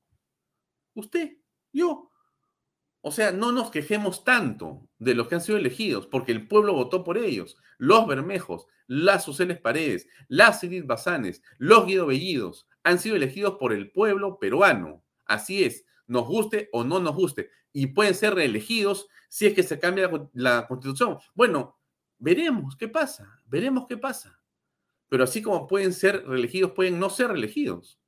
Usted. 0.94 1.34
Yo. 1.74 2.10
O 3.02 3.12
sea, 3.12 3.34
no 3.34 3.52
nos 3.52 3.70
quejemos 3.70 4.24
tanto 4.24 4.88
de 4.98 5.16
los 5.16 5.28
que 5.28 5.36
han 5.36 5.42
sido 5.42 5.58
elegidos, 5.58 6.08
porque 6.08 6.32
el 6.32 6.48
pueblo 6.48 6.72
votó 6.72 7.04
por 7.04 7.18
ellos. 7.18 7.58
Los 7.78 8.08
Bermejos, 8.08 8.68
las 8.88 9.26
Suceles 9.26 9.60
Paredes, 9.60 10.08
las 10.30 10.64
Edith 10.64 10.86
Bazanes, 10.86 11.44
los 11.58 11.86
Guido 11.86 12.06
Bellidos 12.06 12.70
han 12.84 13.00
sido 13.00 13.18
elegidos 13.18 13.56
por 13.60 13.74
el 13.74 13.92
pueblo 13.92 14.40
peruano. 14.40 15.04
Así 15.26 15.64
es, 15.66 15.84
nos 16.08 16.28
guste 16.28 16.70
o 16.72 16.84
no 16.84 17.00
nos 17.00 17.16
guste. 17.16 17.50
Y 17.72 17.88
pueden 17.88 18.16
ser 18.16 18.36
reelegidos 18.36 19.08
si 19.30 19.48
es 19.48 19.54
que 19.54 19.64
se 19.64 19.80
cambia 19.80 20.10
la 20.34 20.68
constitución. 20.68 21.18
Bueno, 21.34 21.80
veremos 22.18 22.76
qué 22.78 22.88
pasa, 22.88 23.42
veremos 23.46 23.86
qué 23.88 23.98
pasa. 23.98 24.40
Pero 25.10 25.24
así 25.24 25.42
como 25.42 25.68
pueden 25.68 25.94
ser 25.94 26.26
reelegidos, 26.28 26.72
pueden 26.72 27.00
no 27.00 27.10
ser 27.10 27.28
reelegidos 27.30 28.00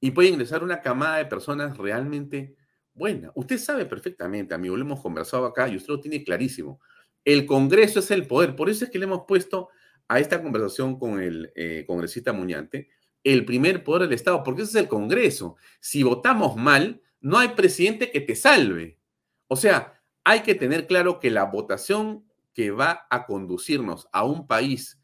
y 0.00 0.10
puede 0.10 0.28
ingresar 0.28 0.62
una 0.62 0.82
camada 0.82 1.18
de 1.18 1.26
personas 1.26 1.78
realmente 1.78 2.56
buena. 2.92 3.32
Usted 3.34 3.58
sabe 3.58 3.86
perfectamente, 3.86 4.54
amigo, 4.54 4.76
lo 4.76 4.82
hemos 4.82 5.00
conversado 5.00 5.46
acá 5.46 5.68
y 5.68 5.76
usted 5.76 5.94
lo 5.94 6.00
tiene 6.00 6.22
clarísimo. 6.22 6.80
El 7.24 7.46
Congreso 7.46 8.00
es 8.00 8.10
el 8.10 8.26
poder. 8.26 8.54
Por 8.54 8.68
eso 8.68 8.84
es 8.84 8.90
que 8.90 8.98
le 8.98 9.04
hemos 9.06 9.24
puesto 9.26 9.70
a 10.08 10.20
esta 10.20 10.42
conversación 10.42 10.98
con 10.98 11.20
el 11.22 11.50
eh, 11.54 11.84
congresista 11.86 12.32
Muñante 12.32 12.90
el 13.24 13.44
primer 13.44 13.82
poder 13.82 14.02
del 14.02 14.12
Estado, 14.12 14.42
porque 14.44 14.62
ese 14.62 14.78
es 14.78 14.84
el 14.84 14.88
Congreso. 14.88 15.56
Si 15.80 16.02
votamos 16.02 16.56
mal, 16.56 17.02
no 17.20 17.38
hay 17.38 17.48
presidente 17.48 18.10
que 18.10 18.20
te 18.20 18.36
salve. 18.36 19.00
O 19.48 19.56
sea, 19.56 20.00
hay 20.22 20.40
que 20.40 20.54
tener 20.54 20.86
claro 20.86 21.20
que 21.20 21.30
la 21.30 21.44
votación 21.44 22.24
que 22.52 22.70
va 22.70 23.06
a 23.10 23.26
conducirnos 23.26 24.08
a 24.12 24.24
un 24.24 24.46
país 24.46 25.00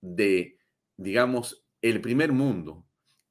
de, 0.00 0.58
digamos, 0.96 1.64
el 1.80 2.00
primer 2.00 2.32
mundo, 2.32 2.86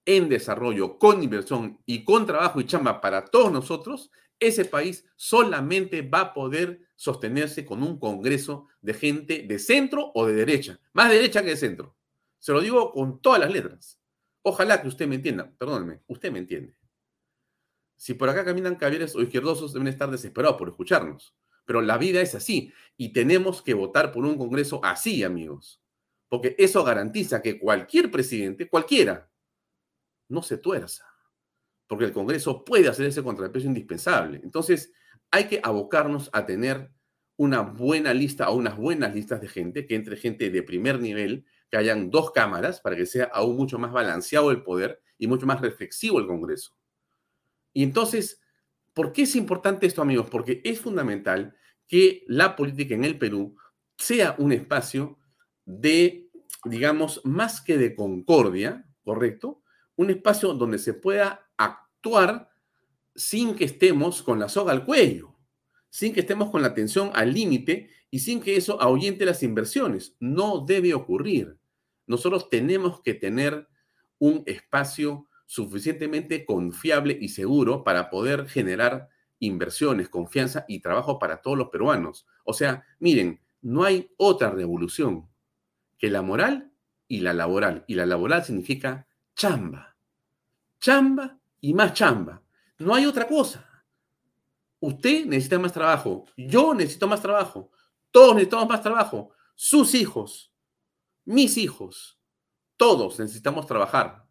en 0.05 0.27
desarrollo, 0.27 0.97
con 0.97 1.23
inversión 1.23 1.79
y 1.85 2.03
con 2.03 2.25
trabajo 2.25 2.59
y 2.59 2.65
chamba 2.65 2.99
para 2.99 3.25
todos 3.25 3.51
nosotros, 3.51 4.11
ese 4.39 4.65
país 4.65 5.05
solamente 5.15 6.01
va 6.01 6.21
a 6.21 6.33
poder 6.33 6.81
sostenerse 6.95 7.63
con 7.63 7.83
un 7.83 7.99
congreso 7.99 8.67
de 8.81 8.95
gente 8.95 9.45
de 9.47 9.59
centro 9.59 10.11
o 10.15 10.25
de 10.25 10.33
derecha, 10.33 10.79
más 10.93 11.11
derecha 11.11 11.43
que 11.43 11.51
de 11.51 11.57
centro. 11.57 11.95
Se 12.39 12.51
lo 12.51 12.59
digo 12.59 12.91
con 12.91 13.21
todas 13.21 13.39
las 13.39 13.51
letras. 13.51 14.00
Ojalá 14.43 14.81
que 14.81 14.87
usted 14.87 15.07
me 15.07 15.15
entienda, 15.15 15.51
perdóneme, 15.57 16.01
usted 16.07 16.31
me 16.31 16.39
entiende. 16.39 16.75
Si 17.95 18.15
por 18.15 18.29
acá 18.29 18.43
caminan 18.43 18.75
caballeros 18.75 19.15
o 19.15 19.21
izquierdosos, 19.21 19.73
deben 19.73 19.87
estar 19.87 20.09
desesperados 20.09 20.57
por 20.57 20.69
escucharnos. 20.69 21.35
Pero 21.65 21.81
la 21.81 21.97
vida 21.97 22.21
es 22.21 22.33
así 22.33 22.73
y 22.97 23.13
tenemos 23.13 23.61
que 23.61 23.75
votar 23.75 24.11
por 24.11 24.25
un 24.25 24.37
Congreso 24.37 24.83
así, 24.83 25.23
amigos. 25.23 25.81
Porque 26.27 26.55
eso 26.57 26.83
garantiza 26.83 27.41
que 27.41 27.59
cualquier 27.59 28.09
presidente, 28.09 28.67
cualquiera, 28.67 29.29
no 30.29 30.41
se 30.41 30.57
tuerza, 30.57 31.05
porque 31.87 32.05
el 32.05 32.13
Congreso 32.13 32.63
puede 32.63 32.87
hacer 32.87 33.05
ese 33.05 33.21
contrapeso 33.21 33.67
indispensable. 33.67 34.39
Entonces, 34.43 34.93
hay 35.29 35.47
que 35.47 35.59
abocarnos 35.61 36.29
a 36.33 36.45
tener 36.45 36.91
una 37.37 37.61
buena 37.61 38.13
lista 38.13 38.49
o 38.49 38.55
unas 38.55 38.77
buenas 38.77 39.13
listas 39.13 39.41
de 39.41 39.47
gente, 39.47 39.85
que 39.85 39.95
entre 39.95 40.15
gente 40.15 40.49
de 40.49 40.63
primer 40.63 40.99
nivel, 40.99 41.45
que 41.71 41.77
hayan 41.77 42.11
dos 42.11 42.31
cámaras 42.31 42.81
para 42.81 42.95
que 42.95 43.05
sea 43.05 43.31
aún 43.33 43.55
mucho 43.55 43.79
más 43.79 43.91
balanceado 43.91 44.51
el 44.51 44.61
poder 44.61 45.01
y 45.17 45.27
mucho 45.27 45.45
más 45.45 45.61
reflexivo 45.61 46.19
el 46.19 46.27
Congreso. 46.27 46.75
Y 47.73 47.83
entonces, 47.83 48.41
¿por 48.93 49.13
qué 49.13 49.23
es 49.23 49.35
importante 49.35 49.87
esto, 49.87 50.01
amigos? 50.01 50.27
Porque 50.29 50.61
es 50.65 50.81
fundamental 50.81 51.55
que 51.87 52.23
la 52.27 52.55
política 52.55 52.93
en 52.93 53.05
el 53.05 53.17
Perú 53.17 53.55
sea 53.97 54.35
un 54.37 54.51
espacio 54.51 55.17
de, 55.65 56.29
digamos, 56.65 57.21
más 57.23 57.61
que 57.61 57.77
de 57.77 57.95
concordia, 57.95 58.85
¿correcto? 59.03 59.61
un 59.95 60.09
espacio 60.09 60.53
donde 60.53 60.79
se 60.79 60.93
pueda 60.93 61.47
actuar 61.57 62.49
sin 63.15 63.55
que 63.55 63.65
estemos 63.65 64.23
con 64.23 64.39
la 64.39 64.49
soga 64.49 64.71
al 64.71 64.83
cuello, 64.83 65.37
sin 65.89 66.13
que 66.13 66.21
estemos 66.21 66.49
con 66.49 66.61
la 66.61 66.73
tensión 66.73 67.11
al 67.13 67.33
límite 67.33 67.89
y 68.09 68.19
sin 68.19 68.41
que 68.41 68.55
eso 68.55 68.81
ahuyente 68.81 69.25
las 69.25 69.43
inversiones. 69.43 70.15
No 70.19 70.65
debe 70.65 70.93
ocurrir. 70.93 71.57
Nosotros 72.11 72.49
tenemos 72.49 73.01
que 73.01 73.13
tener 73.13 73.67
un 74.19 74.43
espacio 74.45 75.27
suficientemente 75.45 76.45
confiable 76.45 77.17
y 77.19 77.29
seguro 77.29 77.83
para 77.83 78.09
poder 78.09 78.47
generar 78.47 79.09
inversiones, 79.39 80.09
confianza 80.09 80.65
y 80.67 80.81
trabajo 80.81 81.17
para 81.17 81.41
todos 81.41 81.57
los 81.57 81.69
peruanos. 81.69 82.27
O 82.43 82.53
sea, 82.53 82.85
miren, 82.99 83.41
no 83.61 83.83
hay 83.83 84.11
otra 84.17 84.51
revolución 84.51 85.29
que 85.97 86.09
la 86.09 86.21
moral 86.21 86.71
y 87.07 87.21
la 87.21 87.33
laboral. 87.33 87.85
Y 87.87 87.95
la 87.95 88.05
laboral 88.05 88.43
significa 88.43 89.07
chamba. 89.35 89.95
Chamba 90.79 91.39
y 91.61 91.73
más 91.73 91.93
chamba. 91.93 92.43
No 92.77 92.93
hay 92.93 93.05
otra 93.05 93.25
cosa. 93.25 93.83
Usted 94.81 95.25
necesita 95.25 95.59
más 95.59 95.73
trabajo. 95.73 96.25
Yo 96.35 96.73
necesito 96.73 97.07
más 97.07 97.21
trabajo. 97.21 97.71
Todos 98.11 98.35
necesitamos 98.35 98.67
más 98.67 98.81
trabajo. 98.81 99.31
Sus 99.55 99.95
hijos, 99.95 100.50
mis 101.31 101.57
hijos, 101.57 102.19
todos 102.77 103.19
necesitamos 103.19 103.65
trabajar. 103.65 104.27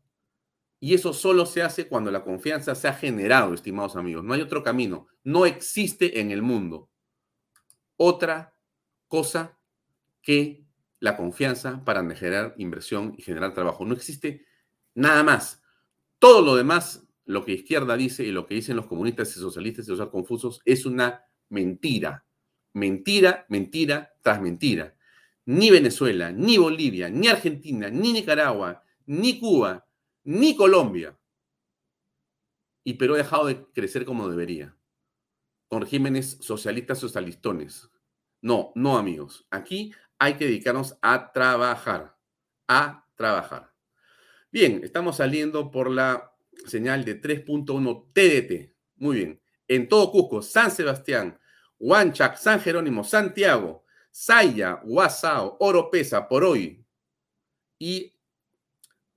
Y 0.78 0.94
eso 0.94 1.12
solo 1.12 1.46
se 1.46 1.62
hace 1.62 1.88
cuando 1.88 2.10
la 2.10 2.24
confianza 2.24 2.74
se 2.74 2.88
ha 2.88 2.94
generado, 2.94 3.54
estimados 3.54 3.96
amigos. 3.96 4.24
No 4.24 4.34
hay 4.34 4.40
otro 4.40 4.62
camino. 4.62 5.06
No 5.24 5.46
existe 5.46 6.20
en 6.20 6.30
el 6.30 6.42
mundo 6.42 6.90
otra 7.96 8.54
cosa 9.08 9.58
que 10.22 10.66
la 11.00 11.16
confianza 11.16 11.84
para 11.84 12.02
generar 12.14 12.54
inversión 12.58 13.14
y 13.16 13.22
generar 13.22 13.54
trabajo. 13.54 13.84
No 13.84 13.94
existe 13.94 14.46
nada 14.94 15.22
más. 15.22 15.62
Todo 16.18 16.42
lo 16.42 16.54
demás, 16.54 17.06
lo 17.24 17.44
que 17.44 17.52
izquierda 17.52 17.96
dice 17.96 18.24
y 18.24 18.30
lo 18.30 18.46
que 18.46 18.54
dicen 18.54 18.76
los 18.76 18.86
comunistas 18.86 19.30
y 19.36 19.40
socialistas 19.40 19.88
y 19.88 19.96
los 19.96 20.08
confusos, 20.10 20.60
es 20.64 20.84
una 20.84 21.24
mentira. 21.48 22.26
Mentira, 22.74 23.46
mentira 23.48 24.12
tras 24.22 24.40
mentira. 24.40 24.96
Ni 25.50 25.68
Venezuela, 25.68 26.30
ni 26.30 26.58
Bolivia, 26.58 27.10
ni 27.10 27.26
Argentina, 27.26 27.90
ni 27.90 28.12
Nicaragua, 28.12 28.84
ni 29.06 29.40
Cuba, 29.40 29.84
ni 30.22 30.54
Colombia. 30.54 31.18
Y 32.84 32.94
Perú 32.94 33.14
ha 33.14 33.18
dejado 33.18 33.46
de 33.46 33.64
crecer 33.72 34.04
como 34.04 34.28
debería, 34.28 34.76
con 35.66 35.82
regímenes 35.82 36.38
socialistas 36.40 37.00
socialistones. 37.00 37.90
No, 38.40 38.70
no 38.76 38.96
amigos. 38.96 39.44
Aquí 39.50 39.92
hay 40.20 40.34
que 40.34 40.44
dedicarnos 40.44 40.96
a 41.02 41.32
trabajar, 41.32 42.16
a 42.68 43.04
trabajar. 43.16 43.74
Bien, 44.52 44.82
estamos 44.84 45.16
saliendo 45.16 45.72
por 45.72 45.90
la 45.90 46.32
señal 46.66 47.04
de 47.04 47.20
3.1 47.20 48.12
TDT. 48.12 48.72
Muy 48.98 49.16
bien. 49.16 49.42
En 49.66 49.88
todo 49.88 50.12
Cusco, 50.12 50.42
San 50.42 50.70
Sebastián, 50.70 51.40
Huanchac, 51.80 52.36
San 52.36 52.60
Jerónimo, 52.60 53.02
Santiago, 53.02 53.84
Saya, 54.10 54.80
Guasao, 54.84 55.56
Oropesa, 55.60 56.28
por 56.28 56.44
hoy. 56.44 56.84
Y 57.78 58.14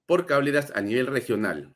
por 0.06 0.26
cableras 0.26 0.72
a 0.76 0.82
nivel 0.82 1.08
regional. 1.08 1.76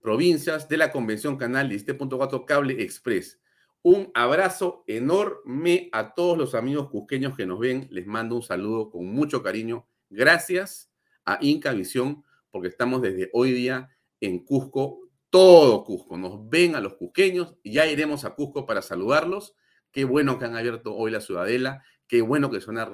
Provincias 0.00 0.68
de 0.68 0.76
la 0.76 0.92
Convención 0.92 1.36
Canal 1.36 1.68
17.4 1.68 2.44
Cable 2.44 2.82
Express. 2.82 3.40
Un 3.82 4.10
abrazo 4.14 4.84
enorme 4.86 5.88
a 5.92 6.14
todos 6.14 6.36
los 6.36 6.54
amigos 6.54 6.90
cusqueños 6.90 7.36
que 7.36 7.46
nos 7.46 7.58
ven. 7.58 7.88
Les 7.90 8.06
mando 8.06 8.36
un 8.36 8.42
saludo 8.42 8.90
con 8.90 9.06
mucho 9.06 9.42
cariño. 9.42 9.86
Gracias 10.10 10.90
a 11.24 11.38
Inca 11.40 11.72
Visión 11.72 12.24
porque 12.50 12.68
estamos 12.68 13.02
desde 13.02 13.30
hoy 13.32 13.52
día 13.52 13.90
en 14.20 14.44
Cusco, 14.44 15.08
todo 15.30 15.84
Cusco. 15.84 16.16
Nos 16.16 16.48
ven 16.48 16.74
a 16.74 16.80
los 16.80 16.94
cusqueños 16.94 17.56
ya 17.62 17.86
iremos 17.86 18.24
a 18.24 18.34
Cusco 18.34 18.66
para 18.66 18.82
saludarlos. 18.82 19.54
Qué 19.90 20.04
bueno 20.04 20.38
que 20.38 20.44
han 20.46 20.56
abierto 20.56 20.94
hoy 20.94 21.10
la 21.10 21.20
ciudadela. 21.20 21.84
Qué 22.08 22.22
bueno 22.22 22.50
que 22.50 22.60
se 22.60 22.66
van 22.66 22.78
a 22.78 22.90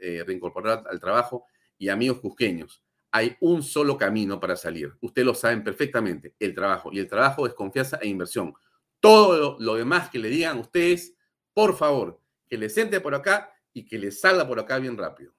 eh, 0.00 0.24
reincorporar 0.26 0.84
al 0.90 0.98
trabajo. 0.98 1.44
Y 1.76 1.90
amigos 1.90 2.18
cusqueños, 2.18 2.82
hay 3.10 3.36
un 3.40 3.62
solo 3.62 3.96
camino 3.96 4.40
para 4.40 4.56
salir. 4.56 4.94
Ustedes 5.00 5.26
lo 5.26 5.34
saben 5.34 5.62
perfectamente, 5.62 6.34
el 6.40 6.54
trabajo. 6.54 6.90
Y 6.92 6.98
el 6.98 7.08
trabajo 7.08 7.46
es 7.46 7.54
confianza 7.54 7.98
e 8.02 8.08
inversión. 8.08 8.54
Todo 9.00 9.56
lo, 9.60 9.74
demás 9.76 10.10
que 10.10 10.18
le 10.18 10.28
digan 10.28 10.58
ustedes, 10.58 11.14
por 11.54 11.76
favor, 11.76 12.20
que 12.48 12.58
les 12.58 12.76
entre 12.78 13.00
por 13.00 13.14
acá 13.14 13.52
y 13.72 13.84
que 13.84 13.98
les 13.98 14.20
salga 14.20 14.48
por 14.48 14.58
acá 14.58 14.78
bien 14.78 14.96
rápido. 14.96 15.32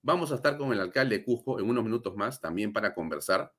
Vamos 0.00 0.32
a 0.32 0.36
estar 0.36 0.56
con 0.56 0.72
el 0.72 0.80
alcalde 0.80 1.18
de 1.18 1.24
Cusco 1.24 1.58
en 1.58 1.68
unos 1.68 1.84
minutos 1.84 2.16
más 2.16 2.40
también 2.40 2.72
para 2.72 2.94
conversar. 2.94 3.52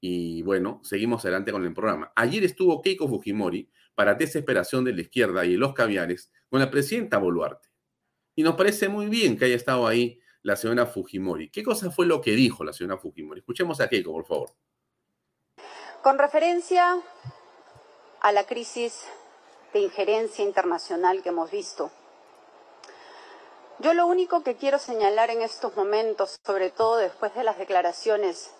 Y 0.00 0.42
bueno, 0.42 0.80
seguimos 0.82 1.24
adelante 1.24 1.52
con 1.52 1.64
el 1.64 1.72
programa. 1.72 2.12
Ayer 2.14 2.44
estuvo 2.44 2.82
Keiko 2.82 3.08
Fujimori 3.08 3.70
para 3.94 4.14
desesperación 4.14 4.84
de 4.84 4.92
la 4.92 5.00
izquierda 5.00 5.46
y 5.46 5.56
los 5.56 5.72
caviares 5.72 6.30
con 6.50 6.60
la 6.60 6.70
presidenta 6.70 7.16
Boluarte. 7.18 7.73
Y 8.36 8.42
nos 8.42 8.56
parece 8.56 8.88
muy 8.88 9.06
bien 9.06 9.38
que 9.38 9.44
haya 9.44 9.56
estado 9.56 9.86
ahí 9.86 10.20
la 10.42 10.56
señora 10.56 10.86
Fujimori. 10.86 11.50
¿Qué 11.50 11.62
cosa 11.62 11.90
fue 11.90 12.06
lo 12.06 12.20
que 12.20 12.32
dijo 12.32 12.64
la 12.64 12.72
señora 12.72 12.98
Fujimori? 12.98 13.40
Escuchemos 13.40 13.80
a 13.80 13.88
Keiko, 13.88 14.12
por 14.12 14.26
favor. 14.26 14.50
Con 16.02 16.18
referencia 16.18 17.00
a 18.20 18.32
la 18.32 18.44
crisis 18.44 19.04
de 19.72 19.80
injerencia 19.80 20.44
internacional 20.44 21.22
que 21.22 21.30
hemos 21.30 21.50
visto. 21.50 21.90
Yo 23.78 23.94
lo 23.94 24.06
único 24.06 24.42
que 24.42 24.56
quiero 24.56 24.78
señalar 24.78 25.30
en 25.30 25.42
estos 25.42 25.74
momentos, 25.76 26.38
sobre 26.44 26.70
todo 26.70 26.96
después 26.96 27.34
de 27.34 27.44
las 27.44 27.58
declaraciones 27.58 28.52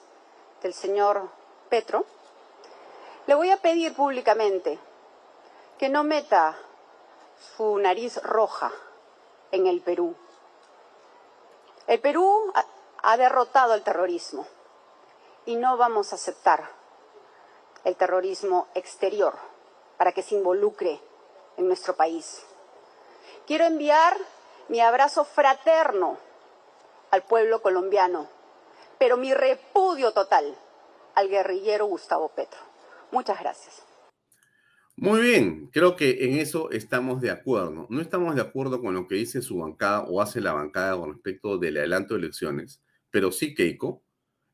del 0.62 0.72
señor 0.72 1.30
Petro, 1.68 2.06
le 3.26 3.34
voy 3.34 3.50
a 3.50 3.58
pedir 3.58 3.94
públicamente 3.94 4.78
que 5.78 5.88
no 5.88 6.02
meta 6.02 6.58
su 7.56 7.78
nariz 7.78 8.20
roja 8.22 8.72
en 9.54 9.68
el 9.68 9.80
Perú. 9.80 10.16
El 11.86 12.00
Perú 12.00 12.52
ha 13.02 13.16
derrotado 13.16 13.74
el 13.74 13.84
terrorismo 13.84 14.46
y 15.46 15.54
no 15.56 15.76
vamos 15.76 16.12
a 16.12 16.16
aceptar 16.16 16.68
el 17.84 17.94
terrorismo 17.96 18.66
exterior 18.74 19.34
para 19.96 20.10
que 20.12 20.22
se 20.22 20.34
involucre 20.34 21.00
en 21.56 21.68
nuestro 21.68 21.94
país. 21.94 22.44
Quiero 23.46 23.64
enviar 23.64 24.16
mi 24.68 24.80
abrazo 24.80 25.24
fraterno 25.24 26.18
al 27.12 27.22
pueblo 27.22 27.62
colombiano, 27.62 28.26
pero 28.98 29.16
mi 29.16 29.32
repudio 29.34 30.12
total 30.12 30.58
al 31.14 31.28
guerrillero 31.28 31.86
Gustavo 31.86 32.28
Petro. 32.30 32.60
Muchas 33.12 33.38
gracias. 33.38 33.93
Muy 34.96 35.20
bien, 35.22 35.68
creo 35.72 35.96
que 35.96 36.24
en 36.24 36.38
eso 36.38 36.70
estamos 36.70 37.20
de 37.20 37.30
acuerdo. 37.30 37.86
No 37.90 38.00
estamos 38.00 38.34
de 38.36 38.42
acuerdo 38.42 38.80
con 38.80 38.94
lo 38.94 39.06
que 39.08 39.16
dice 39.16 39.42
su 39.42 39.58
bancada 39.58 40.02
o 40.04 40.20
hace 40.22 40.40
la 40.40 40.52
bancada 40.52 40.96
con 40.96 41.12
respecto 41.12 41.58
del 41.58 41.78
adelanto 41.78 42.14
de 42.14 42.20
elecciones, 42.20 42.80
pero 43.10 43.32
sí, 43.32 43.54
Keiko, 43.54 44.04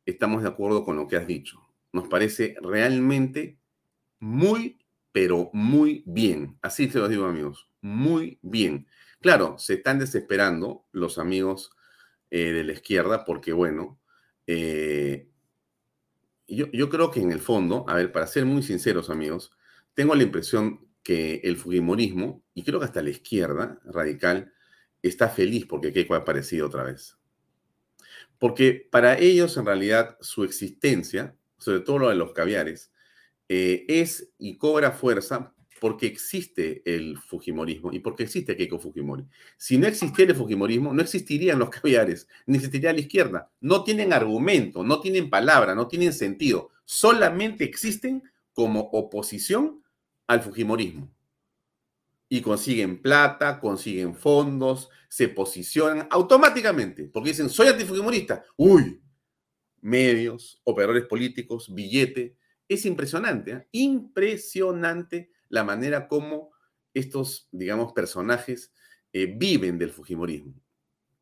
estamos 0.07 0.43
de 0.43 0.49
acuerdo 0.49 0.85
con 0.85 0.97
lo 0.97 1.07
que 1.09 1.17
has 1.17 1.27
dicho. 1.27 1.61
Nos 1.93 2.09
parece 2.09 2.57
realmente 2.63 3.59
muy 4.21 4.79
pero 5.13 5.51
muy 5.53 6.05
bien. 6.07 6.59
Así 6.63 6.89
se 6.91 6.99
los 6.99 7.11
digo, 7.11 7.27
amigos, 7.27 7.69
muy 7.81 8.39
bien. 8.43 8.87
Claro, 9.21 9.59
se 9.59 9.75
están 9.75 9.99
desesperando 9.99 10.87
los 10.93 11.19
amigos 11.19 11.73
eh, 12.31 12.53
de 12.53 12.65
la 12.65 12.73
izquierda 12.73 13.25
porque, 13.25 13.53
bueno, 13.53 14.01
eh, 14.47 15.29
yo, 16.49 16.67
yo 16.73 16.89
creo 16.91 17.11
que 17.11 17.21
en 17.21 17.33
el 17.33 17.41
fondo, 17.41 17.85
a 17.89 17.95
ver, 17.95 18.13
para 18.13 18.27
ser 18.27 18.45
muy 18.45 18.63
sinceros, 18.63 19.11
amigos, 19.11 19.53
tengo 20.01 20.15
la 20.15 20.23
impresión 20.23 20.89
que 21.03 21.43
el 21.45 21.59
Fujimorismo, 21.59 22.43
y 22.55 22.63
creo 22.63 22.79
que 22.79 22.87
hasta 22.87 23.03
la 23.03 23.11
izquierda 23.11 23.79
radical, 23.85 24.51
está 25.03 25.29
feliz 25.29 25.67
porque 25.67 25.93
Keiko 25.93 26.15
ha 26.15 26.21
aparecido 26.21 26.69
otra 26.69 26.85
vez. 26.85 27.19
Porque 28.39 28.89
para 28.91 29.19
ellos, 29.19 29.59
en 29.59 29.67
realidad, 29.67 30.17
su 30.23 30.43
existencia, 30.43 31.37
sobre 31.59 31.81
todo 31.81 31.99
lo 31.99 32.09
de 32.09 32.15
los 32.15 32.33
caviares, 32.33 32.91
eh, 33.51 33.85
es 33.89 34.33
y 34.39 34.57
cobra 34.57 34.91
fuerza 34.91 35.55
porque 35.83 36.07
existe 36.07 36.81
el 36.87 37.19
Fujimorismo 37.19 37.93
y 37.93 37.99
porque 37.99 38.23
existe 38.23 38.57
Keiko 38.57 38.79
Fujimori. 38.79 39.27
Si 39.59 39.77
no 39.77 39.87
existiera 39.87 40.33
el 40.33 40.39
Fujimorismo, 40.39 40.95
no 40.95 41.03
existirían 41.03 41.59
los 41.59 41.69
caviares, 41.69 42.27
ni 42.47 42.57
existiría 42.57 42.95
la 42.95 43.01
izquierda. 43.01 43.51
No 43.61 43.85
tienen 43.85 44.15
argumento, 44.15 44.83
no 44.83 44.99
tienen 45.03 45.29
palabra, 45.29 45.75
no 45.75 45.89
tienen 45.89 46.15
sentido. 46.15 46.71
Solamente 46.87 47.65
existen 47.65 48.23
como 48.55 48.89
oposición 48.93 49.80
al 50.31 50.43
Fujimorismo. 50.43 51.13
Y 52.29 52.41
consiguen 52.41 53.03
plata, 53.03 53.59
consiguen 53.59 54.15
fondos, 54.15 54.89
se 55.09 55.29
posicionan 55.29 56.07
automáticamente, 56.09 57.09
porque 57.13 57.31
dicen, 57.31 57.51
soy 57.51 57.67
antifujimorista. 57.67 58.45
Uy, 58.57 59.03
medios, 59.81 60.61
operadores 60.63 61.07
políticos, 61.07 61.75
billete, 61.75 62.37
es 62.69 62.87
impresionante, 62.87 63.51
¿eh? 63.51 63.69
impresionante 63.73 65.33
la 65.49 65.65
manera 65.65 66.07
como 66.07 66.53
estos, 66.95 67.49
digamos, 67.51 67.93
personajes 67.93 68.73
eh, 69.13 69.35
viven 69.37 69.79
del 69.79 69.91
Fujimorismo. 69.91 70.55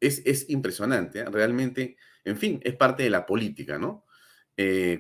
Es, 0.00 0.20
es 0.26 0.50
impresionante, 0.50 1.20
¿eh? 1.20 1.24
realmente, 1.24 1.96
en 2.24 2.36
fin, 2.36 2.60
es 2.62 2.76
parte 2.76 3.04
de 3.04 3.10
la 3.10 3.24
política, 3.24 3.78
¿no? 3.78 4.04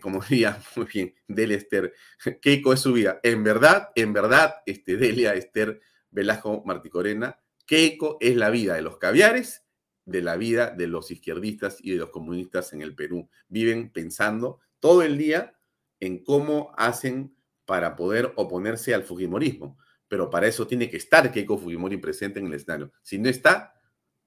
Como 0.00 0.22
diría 0.28 0.62
muy 0.76 0.86
bien 0.86 1.14
Delia 1.26 1.56
Esther, 1.56 1.92
Keiko 2.40 2.72
es 2.72 2.80
su 2.80 2.92
vida. 2.92 3.20
En 3.22 3.42
verdad, 3.42 3.90
en 3.94 4.12
verdad, 4.12 4.56
este, 4.66 4.96
Delia 4.96 5.34
Esther 5.34 5.80
Velasco 6.10 6.62
Marticorena, 6.64 7.38
Keiko 7.66 8.16
es 8.20 8.36
la 8.36 8.50
vida 8.50 8.74
de 8.74 8.82
los 8.82 8.98
caviares 8.98 9.64
de 10.08 10.22
la 10.22 10.38
vida 10.38 10.70
de 10.70 10.86
los 10.86 11.10
izquierdistas 11.10 11.76
y 11.82 11.92
de 11.92 11.98
los 11.98 12.08
comunistas 12.08 12.72
en 12.72 12.80
el 12.80 12.94
Perú. 12.94 13.28
Viven 13.48 13.90
pensando 13.90 14.58
todo 14.80 15.02
el 15.02 15.18
día 15.18 15.54
en 16.00 16.24
cómo 16.24 16.72
hacen 16.78 17.36
para 17.66 17.94
poder 17.94 18.32
oponerse 18.36 18.94
al 18.94 19.04
Fujimorismo. 19.04 19.78
Pero 20.08 20.30
para 20.30 20.46
eso 20.46 20.66
tiene 20.66 20.88
que 20.88 20.96
estar 20.96 21.30
Keiko 21.30 21.58
Fujimori 21.58 21.98
presente 21.98 22.40
en 22.40 22.46
el 22.46 22.54
escenario. 22.54 22.90
Si 23.02 23.18
no 23.18 23.28
está, 23.28 23.74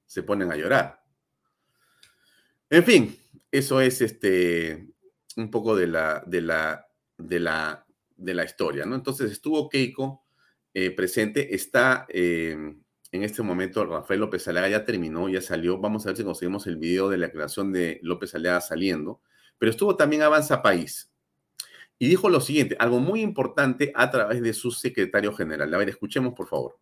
se 0.06 0.22
ponen 0.22 0.52
a 0.52 0.56
llorar. 0.56 1.02
En 2.70 2.84
fin, 2.84 3.17
eso 3.50 3.82
es 3.82 4.02
este, 4.02 4.88
un 5.38 5.50
poco 5.50 5.76
de 5.76 5.88
la, 5.88 6.24
de 6.26 6.41
la, 6.41 6.88
de 7.17 7.39
la, 7.39 7.86
de 8.15 8.34
la 8.34 8.46
historia, 8.46 8.86
¿no? 8.86 8.96
Entonces 8.96 9.32
estuvo 9.32 9.70
Keiko 9.70 10.24
eh, 10.74 10.91
presente, 10.91 11.54
está 11.56 12.06
eh, 12.10 12.56
en 13.12 13.24
este 13.24 13.41
momento 13.44 13.86
Rafael 13.86 14.20
López 14.20 14.48
Aliaga, 14.48 14.70
ya 14.70 14.86
terminó, 14.86 15.28
ya 15.28 15.41
salió. 15.41 15.78
Vamos 15.78 16.06
a 16.06 16.10
ver 16.10 16.17
si 16.17 16.24
conseguimos 16.24 16.65
el 16.67 16.78
video 16.78 17.10
de 17.10 17.17
la 17.17 17.32
creación 17.32 17.74
de 17.74 18.00
López 18.04 18.34
Aliaga 18.36 18.62
saliendo. 18.62 19.22
Pero 19.58 19.70
estuvo 19.70 19.96
también 19.96 20.22
Avanza 20.22 20.62
País 20.62 21.12
y 22.00 22.08
dijo 22.08 22.30
lo 22.30 22.41
siguiente, 22.41 22.76
algo 22.80 23.00
muy 23.00 23.22
importante 23.22 23.91
a 23.94 24.10
través 24.10 24.41
de 24.41 24.54
su 24.54 24.72
secretario 24.72 25.34
general. 25.34 25.72
A 25.72 25.78
ver, 25.78 25.89
escuchemos 25.89 26.34
por 26.34 26.48
favor. 26.48 26.80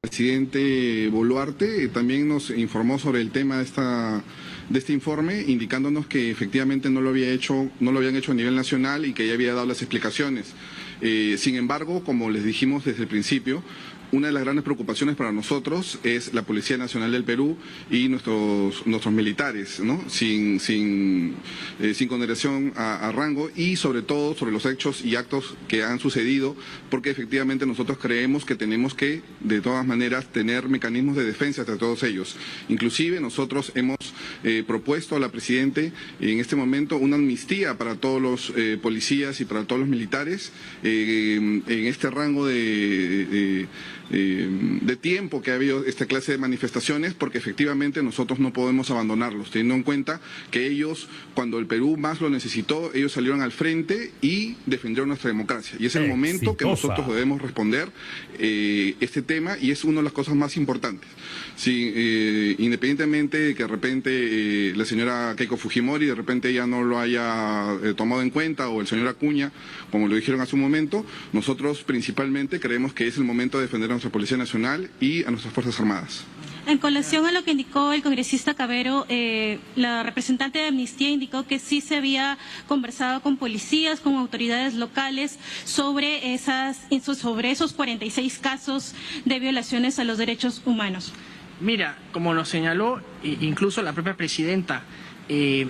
Presidente 0.00 1.08
Boluarte 1.12 1.88
también 1.88 2.28
nos 2.28 2.50
informó 2.50 2.98
sobre 2.98 3.20
el 3.20 3.30
tema 3.30 3.58
de, 3.58 3.64
esta, 3.64 4.24
de 4.68 4.78
este 4.78 4.92
informe, 4.92 5.42
indicándonos 5.46 6.06
que 6.06 6.30
efectivamente 6.30 6.90
no 6.90 7.00
lo, 7.00 7.10
había 7.10 7.30
hecho, 7.30 7.70
no 7.80 7.92
lo 7.92 7.98
habían 7.98 8.16
hecho 8.16 8.32
a 8.32 8.34
nivel 8.34 8.54
nacional 8.54 9.06
y 9.06 9.12
que 9.12 9.26
ya 9.26 9.34
había 9.34 9.54
dado 9.54 9.66
las 9.66 9.82
explicaciones. 9.82 10.54
Eh, 11.00 11.36
sin 11.38 11.56
embargo, 11.56 12.02
como 12.02 12.30
les 12.30 12.44
dijimos 12.44 12.84
desde 12.84 13.02
el 13.02 13.08
principio, 13.08 13.62
una 14.12 14.28
de 14.28 14.32
las 14.32 14.44
grandes 14.44 14.64
preocupaciones 14.64 15.16
para 15.16 15.32
nosotros 15.32 15.98
es 16.04 16.32
la 16.32 16.42
Policía 16.42 16.76
Nacional 16.76 17.12
del 17.12 17.24
Perú 17.24 17.56
y 17.90 18.08
nuestros, 18.08 18.86
nuestros 18.86 19.12
militares, 19.12 19.80
¿no? 19.80 20.02
sin, 20.08 20.60
sin, 20.60 21.34
eh, 21.80 21.94
sin 21.94 22.08
consideración 22.08 22.72
a, 22.76 23.10
rango 23.12 23.50
y 23.54 23.76
sobre 23.76 24.02
todo 24.02 24.34
sobre 24.34 24.52
los 24.52 24.66
hechos 24.66 25.04
y 25.04 25.16
actos 25.16 25.56
que 25.68 25.82
han 25.82 25.98
sucedido, 25.98 26.56
porque 26.90 27.10
efectivamente 27.10 27.66
nosotros 27.66 27.98
creemos 27.98 28.44
que 28.44 28.54
tenemos 28.54 28.94
que, 28.94 29.22
de 29.40 29.60
todas 29.60 29.86
maneras, 29.86 30.32
tener 30.32 30.68
mecanismos 30.68 31.16
de 31.16 31.24
defensa 31.24 31.64
de 31.64 31.76
todos 31.76 32.02
ellos. 32.02 32.36
Inclusive 32.68 33.20
nosotros 33.20 33.72
hemos 33.74 33.96
eh, 34.44 34.64
propuesto 34.66 35.16
a 35.16 35.20
la 35.20 35.30
Presidente 35.30 35.92
en 36.20 36.40
este 36.40 36.56
momento 36.56 36.96
una 36.96 37.16
amnistía 37.16 37.78
para 37.78 37.96
todos 37.96 38.20
los 38.20 38.52
eh, 38.56 38.78
policías 38.80 39.40
y 39.40 39.44
para 39.44 39.64
todos 39.64 39.80
los 39.80 39.88
militares 39.88 40.52
en 40.82 41.62
este 41.68 42.10
rango 42.10 42.46
de 42.46 43.66
eh, 44.10 44.48
de 44.82 44.96
tiempo 44.96 45.42
que 45.42 45.50
ha 45.50 45.54
habido 45.54 45.84
esta 45.84 46.06
clase 46.06 46.32
de 46.32 46.38
manifestaciones, 46.38 47.14
porque 47.14 47.38
efectivamente 47.38 48.02
nosotros 48.02 48.38
no 48.38 48.52
podemos 48.52 48.90
abandonarlos, 48.90 49.50
teniendo 49.50 49.74
en 49.74 49.82
cuenta 49.82 50.20
que 50.50 50.66
ellos, 50.66 51.08
cuando 51.34 51.58
el 51.58 51.66
Perú 51.66 51.96
más 51.96 52.20
lo 52.20 52.30
necesitó, 52.30 52.92
ellos 52.94 53.12
salieron 53.12 53.42
al 53.42 53.52
frente 53.52 54.12
y 54.20 54.56
defendieron 54.66 55.08
nuestra 55.08 55.28
democracia. 55.28 55.76
Y 55.80 55.86
es 55.86 55.96
el 55.96 56.08
momento 56.08 56.56
que 56.56 56.64
nosotros 56.64 57.06
debemos 57.08 57.42
responder 57.42 57.90
eh, 58.38 58.94
este 59.00 59.22
tema 59.22 59.56
y 59.60 59.70
es 59.70 59.84
una 59.84 59.98
de 59.98 60.04
las 60.04 60.12
cosas 60.12 60.34
más 60.34 60.56
importantes. 60.56 61.08
Sí, 61.56 61.92
eh, 61.94 62.56
independientemente 62.58 63.38
de 63.38 63.54
que 63.54 63.62
de 63.62 63.68
repente 63.68 64.72
la 64.76 64.84
señora 64.84 65.34
Keiko 65.36 65.56
Fujimori 65.56 66.06
de 66.06 66.14
repente 66.14 66.50
ella 66.50 66.66
no 66.66 66.84
lo 66.84 66.98
haya 66.98 67.66
tomado 67.96 68.22
en 68.22 68.30
cuenta 68.30 68.68
o 68.68 68.80
el 68.80 68.86
señor 68.86 69.08
Acuña, 69.08 69.52
como 69.90 70.06
lo 70.06 70.16
dijeron 70.16 70.40
hace 70.40 70.54
un 70.54 70.62
momento, 70.62 71.04
nosotros 71.32 71.82
principalmente 71.82 72.60
creemos 72.60 72.92
que 72.92 73.06
es 73.06 73.16
el 73.16 73.24
momento 73.24 73.58
de 73.58 73.64
defender 73.64 73.88
nuestra 73.88 74.10
Policía 74.10 74.36
Nacional 74.36 74.90
y 75.00 75.24
a 75.24 75.30
nuestras 75.30 75.52
Fuerzas 75.54 75.80
Armadas. 75.80 76.24
En 76.66 76.78
colación 76.78 77.24
a 77.26 77.30
lo 77.30 77.44
que 77.44 77.52
indicó 77.52 77.92
el 77.92 78.02
congresista 78.02 78.54
Cabero, 78.54 79.06
eh, 79.08 79.60
la 79.76 80.02
representante 80.02 80.58
de 80.58 80.66
Amnistía 80.66 81.10
indicó 81.10 81.46
que 81.46 81.60
sí 81.60 81.80
se 81.80 81.94
había 81.94 82.38
conversado 82.66 83.22
con 83.22 83.36
policías, 83.36 84.00
con 84.00 84.16
autoridades 84.16 84.74
locales 84.74 85.38
sobre, 85.64 86.34
esas, 86.34 86.80
sobre 87.16 87.52
esos 87.52 87.72
46 87.72 88.38
casos 88.40 88.94
de 89.24 89.38
violaciones 89.38 90.00
a 90.00 90.04
los 90.04 90.18
derechos 90.18 90.60
humanos. 90.66 91.12
Mira, 91.60 91.96
como 92.12 92.34
nos 92.34 92.48
señaló 92.48 93.00
incluso 93.22 93.82
la 93.82 93.92
propia 93.92 94.14
presidenta, 94.14 94.82
eh, 95.28 95.66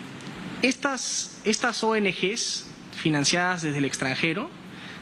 estas, 0.62 1.40
estas 1.44 1.82
ONGs 1.84 2.66
financiadas 2.96 3.62
desde 3.62 3.78
el 3.78 3.84
extranjero 3.84 4.50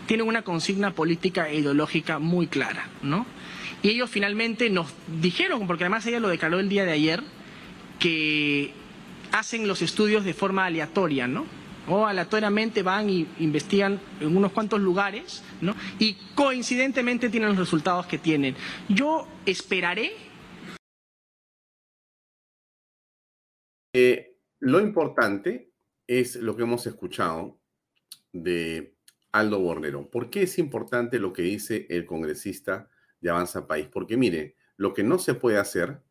tienen 0.06 0.26
una 0.26 0.42
consigna 0.42 0.90
política 0.90 1.48
e 1.48 1.60
ideológica 1.60 2.18
muy 2.18 2.46
clara, 2.46 2.88
¿no? 3.02 3.26
Y 3.82 3.90
ellos 3.90 4.10
finalmente 4.10 4.70
nos 4.70 4.88
dijeron, 5.20 5.66
porque 5.66 5.84
además 5.84 6.06
ella 6.06 6.20
lo 6.20 6.28
declaró 6.28 6.58
el 6.58 6.68
día 6.68 6.84
de 6.84 6.92
ayer, 6.92 7.22
que 7.98 8.72
hacen 9.32 9.66
los 9.66 9.82
estudios 9.82 10.24
de 10.24 10.34
forma 10.34 10.64
aleatoria, 10.66 11.26
¿no? 11.26 11.46
O 11.88 12.06
aleatoriamente 12.06 12.82
van 12.82 13.10
y 13.10 13.26
investigan 13.40 14.00
en 14.20 14.36
unos 14.36 14.52
cuantos 14.52 14.80
lugares, 14.80 15.42
¿no? 15.60 15.74
Y 15.98 16.16
coincidentemente 16.34 17.28
tienen 17.28 17.50
los 17.50 17.58
resultados 17.58 18.06
que 18.06 18.18
tienen. 18.18 18.56
Yo 18.88 19.26
esperaré. 19.46 20.33
Eh, 23.96 24.36
lo 24.58 24.80
importante 24.80 25.70
es 26.08 26.34
lo 26.34 26.56
que 26.56 26.64
hemos 26.64 26.84
escuchado 26.88 27.60
de 28.32 28.96
Aldo 29.30 29.60
Bornero. 29.60 30.10
¿Por 30.10 30.30
qué 30.30 30.42
es 30.42 30.58
importante 30.58 31.20
lo 31.20 31.32
que 31.32 31.42
dice 31.42 31.86
el 31.88 32.04
congresista 32.04 32.90
de 33.20 33.30
Avanza 33.30 33.68
País? 33.68 33.86
Porque 33.90 34.16
mire, 34.16 34.56
lo 34.76 34.92
que 34.94 35.04
no 35.04 35.20
se 35.20 35.34
puede 35.34 35.58
hacer 35.58 36.02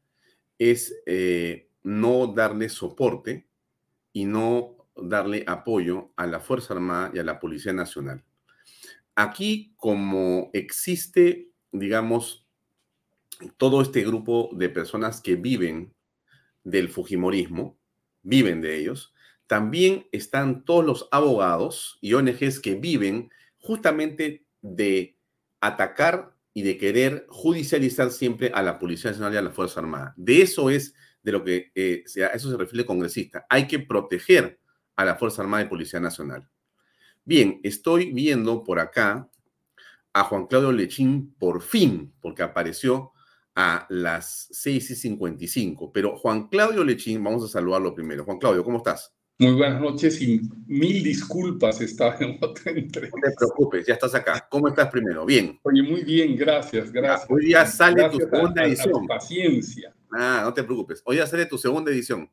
es 0.58 0.96
eh, 1.06 1.70
no 1.84 2.28
darle 2.28 2.70
soporte 2.70 3.50
y 4.14 4.24
no 4.24 4.78
darle 4.96 5.44
apoyo 5.46 6.14
a 6.16 6.26
la 6.26 6.40
Fuerza 6.40 6.74
Armada 6.74 7.12
y 7.14 7.20
a 7.20 7.24
la 7.24 7.42
Policía 7.42 7.74
Nacional. 7.74 8.24
Aquí, 9.14 9.74
como 9.76 10.52
existe, 10.54 11.50
digamos, 11.74 12.48
todo 13.58 13.82
este 13.82 14.04
grupo 14.04 14.52
de 14.54 14.70
personas 14.70 15.20
que 15.20 15.36
viven 15.36 15.93
del 16.64 16.90
Fujimorismo, 16.90 17.78
viven 18.22 18.62
de 18.62 18.78
ellos, 18.78 19.14
también 19.48 20.08
están 20.12 20.64
todos 20.66 20.86
los 20.86 21.08
abogados 21.12 21.98
y 22.02 22.14
ONGs 22.14 22.60
que 22.60 22.76
viven 22.76 23.30
justamente 23.60 24.46
de 24.62 25.18
atacar 25.60 26.36
y 26.54 26.62
de 26.64 26.78
querer 26.78 27.26
judicializar 27.30 28.12
siempre 28.12 28.52
a 28.54 28.62
la 28.62 28.80
Policía 28.80 29.12
Nacional 29.12 29.34
y 29.34 29.38
a 29.38 29.42
la 29.42 29.52
Fuerza 29.52 29.80
Armada. 29.80 30.14
De 30.18 30.42
eso 30.42 30.70
es 30.70 30.94
de 31.24 31.32
lo 31.32 31.44
que 31.44 31.72
eh, 31.74 32.04
a 32.18 32.36
eso 32.36 32.52
se 32.52 32.58
refiere 32.58 32.82
el 32.82 32.88
congresista. 32.88 33.46
Hay 33.50 33.68
que 33.68 33.80
proteger 33.80 34.60
a 34.96 35.06
la 35.06 35.16
Fuerza 35.16 35.42
Armada 35.42 35.64
y 35.64 35.70
Policía 35.70 36.00
Nacional. 36.00 36.50
Bien, 37.26 37.60
estoy 37.64 38.12
viendo 38.12 38.64
por 38.64 38.80
acá 38.80 39.30
a 40.12 40.24
Juan 40.26 40.46
Claudio 40.46 40.72
Lechín 40.72 41.34
por 41.40 41.62
fin, 41.62 42.14
porque 42.22 42.44
apareció 42.44 43.13
a 43.56 43.86
las 43.90 44.48
6 44.52 44.92
y 44.92 44.96
55. 44.96 45.92
Pero 45.92 46.16
Juan 46.18 46.48
Claudio 46.48 46.84
Lechín, 46.84 47.24
vamos 47.24 47.44
a 47.44 47.48
saludarlo 47.48 47.94
primero. 47.94 48.24
Juan 48.26 48.40
Claudio, 48.40 48.64
¿cómo 48.64 48.78
estás? 48.78 49.14
Muy 49.40 49.54
buenas 49.54 49.82
noches 49.82 50.22
y 50.22 50.42
mil 50.68 51.04
disculpas, 51.04 51.82
estaba 51.82 52.16
en 52.20 52.38
otra 52.40 52.72
entrevista. 52.72 53.18
No 53.18 53.30
te 53.30 53.36
preocupes, 53.36 53.88
ya 53.88 53.96
estás 53.96 54.14
acá. 54.14 54.48
¿Cómo 54.50 54.68
estás 54.68 54.90
primero? 54.90 55.26
Bien. 55.26 55.60
Oye, 55.64 55.82
muy 55.82 56.04
bien, 56.04 56.36
gracias, 56.36 56.92
gracias. 56.92 57.30
hoy 57.30 57.48
día 57.48 57.66
sale 57.66 58.08
tu 58.10 58.20
segunda 58.20 58.64
edición. 58.64 59.08
paciencia. 59.08 59.94
Ah, 60.12 60.42
no 60.44 60.54
te 60.54 60.64
preocupes. 60.64 61.02
Hoy 61.04 61.18
ya 61.18 61.26
sale 61.26 61.48
tu 61.48 61.58
segunda 61.58 61.92
edición. 61.92 62.30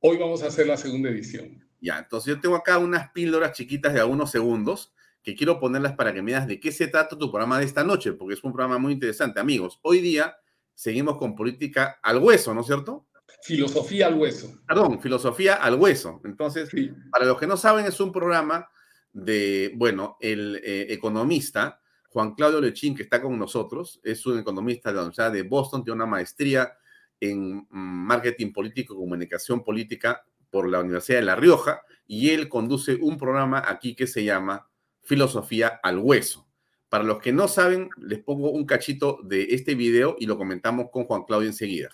Hoy 0.00 0.18
vamos 0.18 0.42
a 0.42 0.48
hacer 0.48 0.66
la 0.66 0.76
segunda 0.76 1.08
edición. 1.08 1.64
Ya, 1.80 1.98
entonces 2.00 2.34
yo 2.34 2.40
tengo 2.40 2.56
acá 2.56 2.78
unas 2.78 3.10
píldoras 3.12 3.52
chiquitas 3.52 3.94
de 3.94 4.00
algunos 4.00 4.30
segundos 4.30 4.92
que 5.22 5.36
quiero 5.36 5.60
ponerlas 5.60 5.92
para 5.94 6.12
que 6.12 6.20
me 6.20 6.32
digas 6.32 6.48
de 6.48 6.58
qué 6.58 6.72
se 6.72 6.88
trata 6.88 7.16
tu 7.16 7.30
programa 7.30 7.58
de 7.58 7.66
esta 7.66 7.84
noche, 7.84 8.12
porque 8.12 8.34
es 8.34 8.42
un 8.42 8.52
programa 8.52 8.78
muy 8.78 8.92
interesante. 8.92 9.38
Amigos, 9.38 9.78
hoy 9.82 10.00
día 10.00 10.36
seguimos 10.80 11.18
con 11.18 11.36
política 11.36 11.98
al 12.02 12.16
hueso, 12.20 12.54
¿no 12.54 12.62
es 12.62 12.66
cierto? 12.66 13.06
Filosofía 13.42 14.06
al 14.06 14.14
hueso. 14.14 14.62
Perdón, 14.66 14.98
filosofía 14.98 15.56
al 15.56 15.74
hueso. 15.74 16.22
Entonces, 16.24 16.70
para 17.12 17.26
los 17.26 17.38
que 17.38 17.46
no 17.46 17.58
saben, 17.58 17.84
es 17.84 18.00
un 18.00 18.10
programa 18.10 18.66
de, 19.12 19.72
bueno, 19.76 20.16
el 20.20 20.58
eh, 20.64 20.86
economista 20.88 21.82
Juan 22.08 22.34
Claudio 22.34 22.62
Lechín, 22.62 22.96
que 22.96 23.02
está 23.02 23.20
con 23.20 23.38
nosotros, 23.38 24.00
es 24.02 24.24
un 24.24 24.38
economista 24.38 24.88
de 24.88 24.94
la 24.94 25.02
Universidad 25.02 25.32
de 25.32 25.42
Boston, 25.42 25.84
tiene 25.84 25.96
una 25.96 26.06
maestría 26.06 26.72
en 27.20 27.58
mm, 27.58 27.66
marketing 27.70 28.50
político, 28.50 28.96
comunicación 28.96 29.62
política 29.62 30.24
por 30.48 30.66
la 30.66 30.80
Universidad 30.80 31.18
de 31.18 31.26
La 31.26 31.36
Rioja, 31.36 31.82
y 32.06 32.30
él 32.30 32.48
conduce 32.48 32.94
un 32.94 33.18
programa 33.18 33.62
aquí 33.66 33.94
que 33.94 34.06
se 34.06 34.24
llama 34.24 34.66
Filosofía 35.02 35.78
al 35.82 35.98
Hueso. 35.98 36.49
Para 36.90 37.04
los 37.04 37.20
que 37.20 37.32
no 37.32 37.48
saben, 37.48 37.88
les 37.96 38.18
pongo 38.18 38.50
un 38.50 38.66
cachito 38.66 39.20
de 39.22 39.54
este 39.54 39.74
video 39.74 40.16
y 40.18 40.26
lo 40.26 40.36
comentamos 40.36 40.88
con 40.92 41.04
Juan 41.04 41.22
Claudio 41.22 41.48
enseguida 41.48 41.88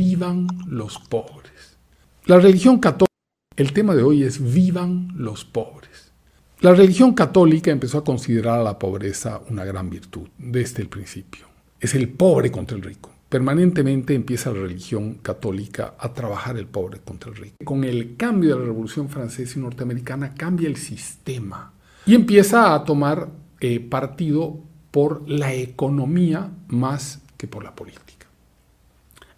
vivan 0.00 0.46
los 0.66 0.98
pobres. 0.98 1.76
La 2.24 2.38
religión 2.38 2.78
católica, 2.78 3.12
el 3.54 3.74
tema 3.74 3.94
de 3.94 4.02
hoy 4.02 4.22
es 4.22 4.54
vivan 4.54 5.08
los 5.14 5.44
pobres. 5.44 6.12
La 6.60 6.72
religión 6.72 7.12
católica 7.12 7.70
empezó 7.70 7.98
a 7.98 8.04
considerar 8.04 8.60
a 8.60 8.62
la 8.62 8.78
pobreza 8.78 9.42
una 9.50 9.62
gran 9.66 9.90
virtud 9.90 10.26
desde 10.38 10.80
el 10.80 10.88
principio. 10.88 11.48
Es 11.78 11.94
el 11.94 12.08
pobre 12.08 12.50
contra 12.50 12.78
el 12.78 12.82
rico. 12.82 13.10
permanentemente 13.28 14.14
empieza 14.14 14.50
la 14.50 14.60
religión 14.60 15.16
católica 15.22 15.94
a 15.98 16.14
trabajar 16.14 16.56
el 16.56 16.66
pobre 16.66 16.98
contra 17.00 17.30
el 17.30 17.36
rico. 17.36 17.56
Con 17.62 17.84
el 17.84 18.16
cambio 18.16 18.54
de 18.54 18.60
la 18.60 18.66
Revolución 18.66 19.08
Francesa 19.10 19.58
y 19.58 19.62
Norteamericana 19.62 20.34
cambia 20.34 20.66
el 20.66 20.76
sistema 20.76 21.74
y 22.06 22.14
empieza 22.14 22.74
a 22.74 22.84
tomar 22.84 23.28
eh, 23.60 23.80
partido 23.80 24.58
por 24.90 25.28
la 25.28 25.52
economía 25.54 26.50
más 26.68 27.20
que 27.36 27.46
por 27.46 27.62
la 27.64 27.74
política. 27.74 28.26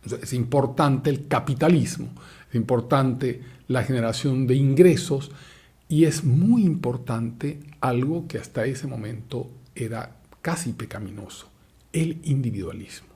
es 0.05 0.33
importante 0.33 1.11
el 1.11 1.29
capitalismo, 1.29 2.09
es 2.49 2.55
importante 2.55 3.43
la 3.69 3.85
generación 3.85 4.47
de 4.47 4.55
ingresos 4.55 5.31
y 5.89 6.05
es 6.05 6.25
muy 6.25 6.65
importante 6.65 7.61
algo 7.81 8.27
que 8.27 8.39
hasta 8.39 8.65
ese 8.65 8.87
momento 8.87 9.51
era 9.75 10.17
casi 10.41 10.73
pecaminoso, 10.73 11.49
el 11.93 12.19
individualismo. 12.25 13.09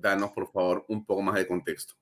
Danos 0.00 0.32
por 0.32 0.50
favor 0.50 0.84
un 0.88 1.04
poco 1.04 1.22
más 1.22 1.36
de 1.36 1.46
contexto. 1.46 1.94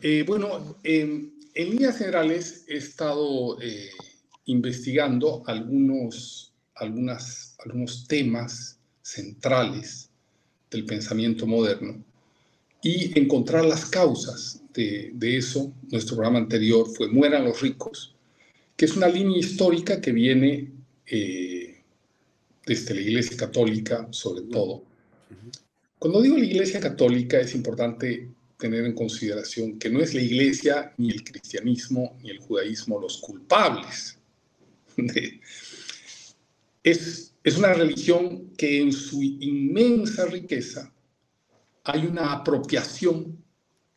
Eh, 0.00 0.24
bueno, 0.26 0.78
en 0.82 1.34
líneas 1.54 1.98
generales 1.98 2.64
he 2.68 2.76
estado 2.76 3.60
eh, 3.60 3.90
investigando 4.46 5.42
algunos, 5.46 6.52
algunas, 6.74 7.56
algunos 7.64 8.06
temas 8.06 8.78
centrales 9.02 10.10
del 10.70 10.84
pensamiento 10.84 11.46
moderno 11.46 12.02
y 12.82 13.18
encontrar 13.18 13.64
las 13.64 13.86
causas 13.86 14.60
de, 14.74 15.12
de, 15.14 15.38
eso. 15.38 15.72
Nuestro 15.90 16.16
programa 16.16 16.40
anterior 16.40 16.86
fue 16.88 17.08
Mueran 17.08 17.44
los 17.44 17.60
ricos, 17.62 18.14
que 18.76 18.84
es 18.84 18.96
una 18.96 19.08
línea 19.08 19.38
histórica 19.38 20.00
que 20.00 20.12
viene 20.12 20.72
eh, 21.06 21.82
desde 22.66 22.94
la 22.94 23.00
Iglesia 23.00 23.36
Católica, 23.36 24.08
sobre 24.10 24.42
todo, 24.42 24.82
cuando 26.04 26.20
digo 26.20 26.36
la 26.36 26.44
Iglesia 26.44 26.80
Católica 26.80 27.40
es 27.40 27.54
importante 27.54 28.28
tener 28.58 28.84
en 28.84 28.92
consideración 28.92 29.78
que 29.78 29.88
no 29.88 30.00
es 30.00 30.12
la 30.12 30.20
Iglesia, 30.20 30.92
ni 30.98 31.10
el 31.10 31.24
cristianismo, 31.24 32.18
ni 32.22 32.28
el 32.28 32.40
judaísmo 32.40 33.00
los 33.00 33.16
culpables. 33.22 34.18
es, 36.82 37.34
es 37.42 37.56
una 37.56 37.72
religión 37.72 38.50
que 38.54 38.82
en 38.82 38.92
su 38.92 39.22
inmensa 39.22 40.26
riqueza 40.26 40.92
hay 41.84 42.04
una 42.04 42.34
apropiación 42.34 43.42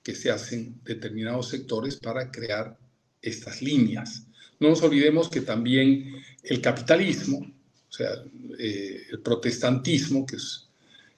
que 0.01 0.15
se 0.15 0.31
hacen 0.31 0.79
determinados 0.85 1.49
sectores 1.49 1.97
para 1.97 2.31
crear 2.31 2.79
estas 3.21 3.61
líneas. 3.61 4.25
No 4.61 4.69
nos 4.69 4.81
olvidemos 4.81 5.27
que 5.27 5.41
también 5.41 6.23
el 6.41 6.61
capitalismo, 6.61 7.39
o 7.39 7.91
sea, 7.91 8.11
eh, 8.57 9.07
el 9.11 9.19
protestantismo, 9.19 10.25
que 10.25 10.37
es 10.37 10.66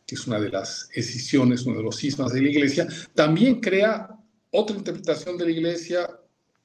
que 0.09 0.15
es 0.15 0.25
una 0.25 0.39
de 0.39 0.49
las 0.49 0.89
escisiones, 0.91 1.67
uno 1.67 1.77
de 1.77 1.83
los 1.83 1.97
sismas 1.97 2.33
de 2.33 2.41
la 2.41 2.49
iglesia, 2.49 2.87
también 3.13 3.61
crea 3.61 4.09
otra 4.49 4.75
interpretación 4.75 5.37
de 5.37 5.45
la 5.45 5.51
iglesia 5.51 6.09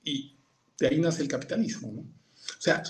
y 0.03 0.35
de 0.81 0.87
ahí 0.89 0.99
nace 0.99 1.21
el 1.23 1.29
capitalismo. 1.29 1.89
O 1.89 2.63
sea, 2.63 2.83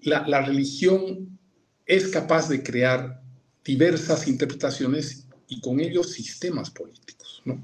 la, 0.00 0.40
religión 0.40 1.38
es 1.84 2.08
capaz 2.08 2.48
de 2.48 2.62
crear 2.62 3.20
diversas 3.62 4.26
interpretaciones 4.26 5.26
y 5.48 5.60
con 5.60 5.80
ellos 5.80 6.12
sistemas 6.12 6.70
políticos. 6.70 7.42
¿no? 7.44 7.60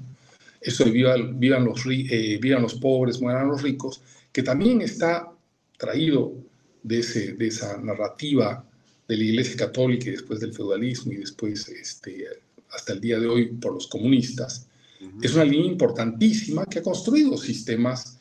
Eso 0.61 0.85
de 0.85 0.91
vivan, 0.91 1.39
vivan, 1.39 1.65
los, 1.65 1.83
eh, 1.87 2.37
vivan 2.39 2.61
los 2.61 2.75
pobres, 2.75 3.19
mueran 3.19 3.47
los 3.47 3.63
ricos, 3.63 4.03
que 4.31 4.43
también 4.43 4.81
está 4.81 5.31
traído 5.75 6.35
de, 6.83 6.99
ese, 6.99 7.33
de 7.33 7.47
esa 7.47 7.77
narrativa 7.77 8.63
de 9.07 9.17
la 9.17 9.23
Iglesia 9.23 9.55
Católica 9.55 10.07
y 10.07 10.13
después 10.13 10.39
del 10.39 10.53
feudalismo 10.53 11.11
y 11.11 11.17
después 11.17 11.67
este, 11.69 12.25
hasta 12.71 12.93
el 12.93 13.01
día 13.01 13.19
de 13.19 13.27
hoy 13.27 13.47
por 13.47 13.73
los 13.73 13.87
comunistas, 13.87 14.67
es 15.21 15.33
una 15.35 15.43
línea 15.43 15.71
importantísima 15.71 16.65
que 16.65 16.79
ha 16.79 16.83
construido 16.83 17.37
sistemas 17.37 18.19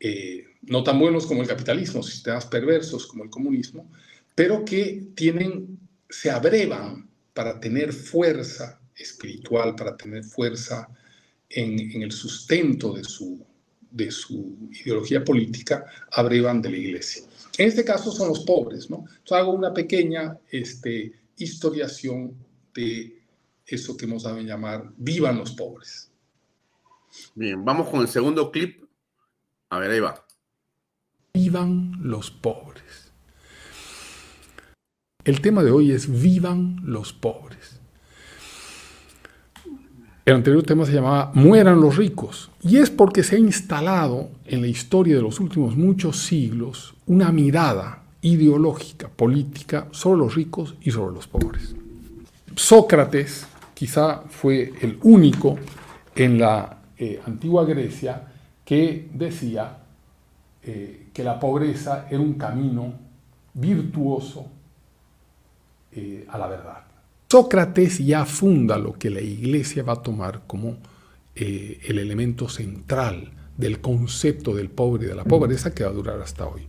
eh, 0.00 0.44
no 0.62 0.82
tan 0.82 0.98
buenos 0.98 1.26
como 1.26 1.42
el 1.42 1.48
capitalismo, 1.48 2.02
sistemas 2.02 2.46
perversos 2.46 3.06
como 3.06 3.24
el 3.24 3.30
comunismo, 3.30 3.90
pero 4.34 4.64
que 4.64 5.08
tienen, 5.14 5.78
se 6.08 6.30
abrevan 6.30 7.08
para 7.32 7.60
tener 7.60 7.92
fuerza 7.92 8.80
espiritual, 8.96 9.74
para 9.74 9.96
tener 9.96 10.24
fuerza 10.24 10.88
en, 11.48 11.78
en 11.78 12.02
el 12.02 12.12
sustento 12.12 12.92
de 12.92 13.04
su, 13.04 13.44
de 13.90 14.10
su 14.10 14.70
ideología 14.84 15.24
política, 15.24 15.84
abrevan 16.12 16.60
de 16.62 16.70
la 16.70 16.76
iglesia. 16.76 17.22
En 17.58 17.68
este 17.68 17.84
caso 17.84 18.10
son 18.10 18.28
los 18.28 18.40
pobres, 18.40 18.90
¿no? 18.90 18.98
Entonces 18.98 19.32
hago 19.32 19.52
una 19.52 19.72
pequeña 19.72 20.38
este, 20.50 21.12
historiación 21.36 22.34
de 22.74 23.22
eso 23.66 23.96
que 23.96 24.04
hemos 24.04 24.22
dado 24.22 24.40
llamar 24.40 24.90
Vivan 24.96 25.38
los 25.38 25.52
pobres. 25.52 26.10
Bien, 27.34 27.64
vamos 27.64 27.88
con 27.88 28.00
el 28.00 28.08
segundo 28.08 28.50
clip. 28.50 28.84
A 29.70 29.78
ver, 29.78 29.90
ahí 29.90 30.00
va. 30.00 30.24
Vivan 31.34 31.92
los 32.00 32.30
pobres. 32.30 33.12
El 35.24 35.40
tema 35.40 35.62
de 35.62 35.70
hoy 35.70 35.92
es 35.92 36.22
Vivan 36.22 36.80
los 36.82 37.12
pobres. 37.12 37.79
El 40.30 40.36
anterior 40.36 40.62
tema 40.62 40.86
se 40.86 40.92
llamaba 40.92 41.32
Mueran 41.34 41.80
los 41.80 41.96
ricos. 41.96 42.52
Y 42.62 42.76
es 42.76 42.88
porque 42.88 43.24
se 43.24 43.34
ha 43.34 43.38
instalado 43.40 44.28
en 44.46 44.60
la 44.60 44.68
historia 44.68 45.16
de 45.16 45.22
los 45.22 45.40
últimos 45.40 45.76
muchos 45.76 46.22
siglos 46.22 46.94
una 47.08 47.32
mirada 47.32 48.04
ideológica, 48.20 49.08
política, 49.08 49.88
sobre 49.90 50.20
los 50.20 50.36
ricos 50.36 50.76
y 50.82 50.92
sobre 50.92 51.16
los 51.16 51.26
pobres. 51.26 51.74
Sócrates 52.54 53.44
quizá 53.74 54.22
fue 54.28 54.72
el 54.80 55.00
único 55.02 55.58
en 56.14 56.38
la 56.38 56.78
eh, 56.96 57.20
antigua 57.26 57.64
Grecia 57.64 58.22
que 58.64 59.10
decía 59.12 59.78
eh, 60.62 61.08
que 61.12 61.24
la 61.24 61.40
pobreza 61.40 62.06
era 62.08 62.20
un 62.20 62.34
camino 62.34 62.92
virtuoso 63.54 64.46
eh, 65.90 66.24
a 66.28 66.38
la 66.38 66.46
verdad. 66.46 66.89
Sócrates 67.30 67.98
ya 67.98 68.26
funda 68.26 68.76
lo 68.76 68.94
que 68.94 69.08
la 69.08 69.20
iglesia 69.20 69.84
va 69.84 69.92
a 69.92 70.02
tomar 70.02 70.48
como 70.48 70.78
eh, 71.36 71.78
el 71.84 72.00
elemento 72.00 72.48
central 72.48 73.30
del 73.56 73.80
concepto 73.80 74.52
del 74.52 74.68
pobre 74.68 75.04
y 75.04 75.08
de 75.10 75.14
la 75.14 75.22
pobreza 75.22 75.72
que 75.72 75.84
va 75.84 75.90
a 75.90 75.92
durar 75.92 76.20
hasta 76.20 76.48
hoy. 76.48 76.66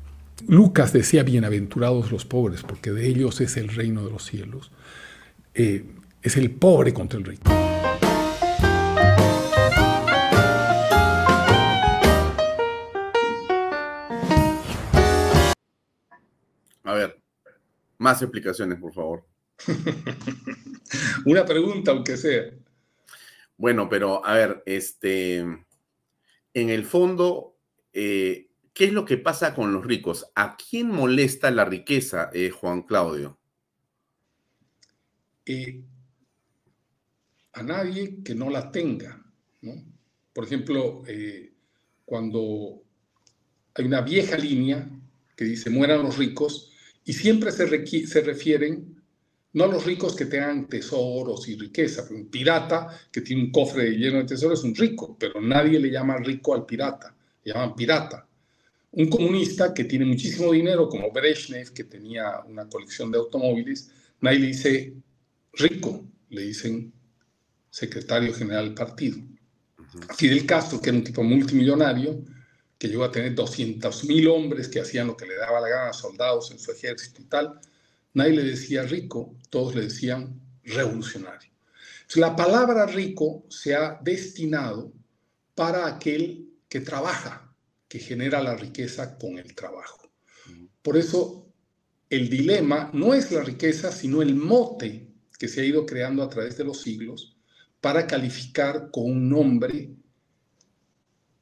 Lucas 0.47 0.93
decía, 0.93 1.23
bienaventurados 1.23 2.11
los 2.11 2.25
pobres, 2.25 2.61
porque 2.61 2.91
de 2.91 3.07
ellos 3.07 3.41
es 3.41 3.57
el 3.57 3.69
reino 3.69 4.05
de 4.05 4.11
los 4.11 4.23
cielos. 4.23 4.71
Eh, 5.55 5.83
es 6.21 6.37
el 6.37 6.51
pobre 6.51 6.93
contra 6.93 7.17
el 7.17 7.25
rico. 7.25 7.49
A 16.83 16.93
ver, 16.93 17.19
más 17.97 18.21
explicaciones, 18.21 18.77
por 18.79 18.93
favor. 18.93 19.31
Una 21.25 21.45
pregunta, 21.45 21.91
aunque 21.91 22.17
sea. 22.17 22.51
Bueno, 23.57 23.89
pero 23.89 24.25
a 24.25 24.33
ver, 24.33 24.63
este, 24.65 25.37
en 25.37 26.69
el 26.69 26.83
fondo, 26.83 27.57
eh, 27.93 28.49
¿qué 28.73 28.85
es 28.85 28.93
lo 28.93 29.05
que 29.05 29.17
pasa 29.17 29.53
con 29.53 29.71
los 29.73 29.85
ricos? 29.85 30.31
¿A 30.35 30.57
quién 30.57 30.87
molesta 30.87 31.51
la 31.51 31.65
riqueza, 31.65 32.29
eh, 32.33 32.49
Juan 32.49 32.83
Claudio? 32.83 33.37
Eh, 35.45 35.83
a 37.53 37.63
nadie 37.63 38.23
que 38.23 38.33
no 38.33 38.49
la 38.49 38.71
tenga. 38.71 39.23
¿no? 39.61 39.73
Por 40.33 40.45
ejemplo, 40.45 41.03
cuando 42.05 42.81
hay 43.75 43.85
una 43.85 44.01
vieja 44.01 44.37
línea 44.37 44.89
que 45.35 45.45
dice 45.45 45.69
mueran 45.69 46.03
los 46.03 46.17
ricos 46.17 46.71
y 47.03 47.13
siempre 47.13 47.51
se, 47.51 48.07
se 48.07 48.21
refieren 48.21 48.90
no 49.53 49.67
los 49.67 49.85
ricos 49.85 50.15
que 50.15 50.25
tengan 50.25 50.67
tesoros 50.67 51.47
y 51.47 51.57
riqueza. 51.57 52.07
Un 52.09 52.29
pirata 52.29 52.87
que 53.11 53.21
tiene 53.21 53.43
un 53.43 53.51
cofre 53.51 53.91
lleno 53.91 54.19
de 54.19 54.25
tesoros 54.25 54.59
es 54.59 54.65
un 54.65 54.75
rico, 54.75 55.15
pero 55.19 55.41
nadie 55.41 55.79
le 55.79 55.89
llama 55.89 56.17
rico 56.17 56.53
al 56.53 56.65
pirata, 56.65 57.13
le 57.43 57.53
llaman 57.53 57.75
pirata. 57.75 58.27
Un 58.93 59.09
comunista 59.09 59.73
que 59.73 59.85
tiene 59.85 60.05
muchísimo 60.05 60.51
dinero, 60.51 60.89
como 60.89 61.11
Brezhnev, 61.11 61.71
que 61.73 61.85
tenía 61.85 62.41
una 62.45 62.67
colección 62.67 63.11
de 63.11 63.17
automóviles, 63.17 63.91
nadie 64.19 64.39
le 64.39 64.47
dice 64.47 64.93
rico, 65.53 66.05
le 66.29 66.41
dicen 66.43 66.93
secretario 67.69 68.33
general 68.33 68.65
del 68.65 68.73
partido. 68.73 69.17
Fidel 70.15 70.45
Castro, 70.45 70.81
que 70.81 70.89
era 70.89 70.97
un 70.97 71.03
tipo 71.03 71.23
multimillonario, 71.23 72.21
que 72.77 72.87
llegó 72.87 73.03
a 73.03 73.11
tener 73.11 73.35
200.000 73.35 74.27
hombres 74.27 74.67
que 74.67 74.79
hacían 74.79 75.07
lo 75.07 75.15
que 75.15 75.25
le 75.25 75.35
daba 75.35 75.61
la 75.61 75.69
gana, 75.69 75.93
soldados 75.93 76.51
en 76.51 76.59
su 76.59 76.71
ejército 76.71 77.21
y 77.21 77.25
tal, 77.25 77.59
Nadie 78.13 78.33
le 78.33 78.43
decía 78.43 78.83
rico, 78.83 79.35
todos 79.49 79.75
le 79.75 79.83
decían 79.83 80.39
revolucionario. 80.63 81.49
La 82.15 82.35
palabra 82.35 82.85
rico 82.85 83.45
se 83.49 83.73
ha 83.73 83.97
destinado 84.01 84.91
para 85.55 85.87
aquel 85.87 86.49
que 86.67 86.81
trabaja, 86.81 87.53
que 87.87 87.99
genera 87.99 88.41
la 88.41 88.55
riqueza 88.55 89.17
con 89.17 89.37
el 89.37 89.55
trabajo. 89.55 90.11
Por 90.81 90.97
eso 90.97 91.47
el 92.09 92.29
dilema 92.29 92.89
no 92.93 93.13
es 93.13 93.31
la 93.31 93.43
riqueza, 93.43 93.91
sino 93.91 94.21
el 94.21 94.35
mote 94.35 95.07
que 95.39 95.47
se 95.47 95.61
ha 95.61 95.65
ido 95.65 95.85
creando 95.85 96.21
a 96.23 96.29
través 96.29 96.57
de 96.57 96.65
los 96.65 96.81
siglos 96.81 97.37
para 97.79 98.05
calificar 98.05 98.91
con 98.91 99.05
un 99.05 99.29
nombre, 99.29 99.91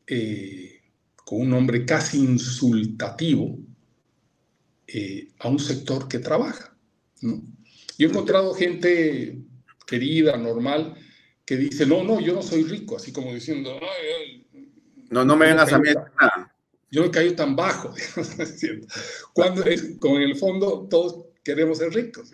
eh, 0.05 0.82
con 1.15 1.41
un 1.41 1.49
nombre 1.49 1.86
casi 1.86 2.19
insultativo 2.19 3.60
eh, 4.93 5.28
a 5.39 5.47
un 5.47 5.60
sector 5.60 6.08
que 6.08 6.19
trabaja. 6.19 6.75
Yo 7.21 8.08
he 8.08 8.10
encontrado 8.10 8.54
gente 8.54 9.38
querida, 9.86 10.38
normal, 10.38 10.95
que 11.45 11.58
dice, 11.58 11.86
no, 11.86 12.04
no, 12.04 12.19
yo 12.19 12.34
no 12.34 12.41
soy 12.41 12.63
rico, 12.63 12.95
así 12.95 13.12
como 13.12 13.34
diciendo, 13.34 13.80
no, 15.10 15.25
no 15.25 15.36
me 15.36 15.47
vengas 15.47 15.73
a 15.73 15.80
mí 15.80 15.89
nada. 15.93 16.56
Yo 16.91 17.04
no 17.04 17.12
caigo 17.12 17.36
tan 17.36 17.56
bajo, 17.56 17.93
cuando 19.34 19.63
es, 19.63 19.97
con 19.99 20.21
el 20.21 20.36
fondo 20.36 20.88
todos 20.89 21.25
queremos 21.43 21.78
ser 21.78 21.93
ricos. 21.93 22.32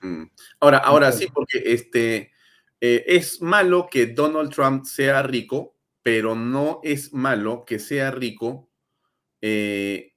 Mm. 0.00 0.24
Ahora, 0.60 0.78
ahora 0.78 1.12
sí, 1.12 1.26
porque 1.32 1.62
este, 1.64 2.32
eh, 2.80 3.04
es 3.06 3.42
malo 3.42 3.88
que 3.90 4.06
Donald 4.06 4.50
Trump 4.54 4.86
sea 4.86 5.22
rico, 5.22 5.76
pero 6.02 6.34
no 6.34 6.80
es 6.82 7.12
malo 7.12 7.64
que 7.66 7.78
sea 7.78 8.10
rico 8.10 8.70
eh, 9.42 10.13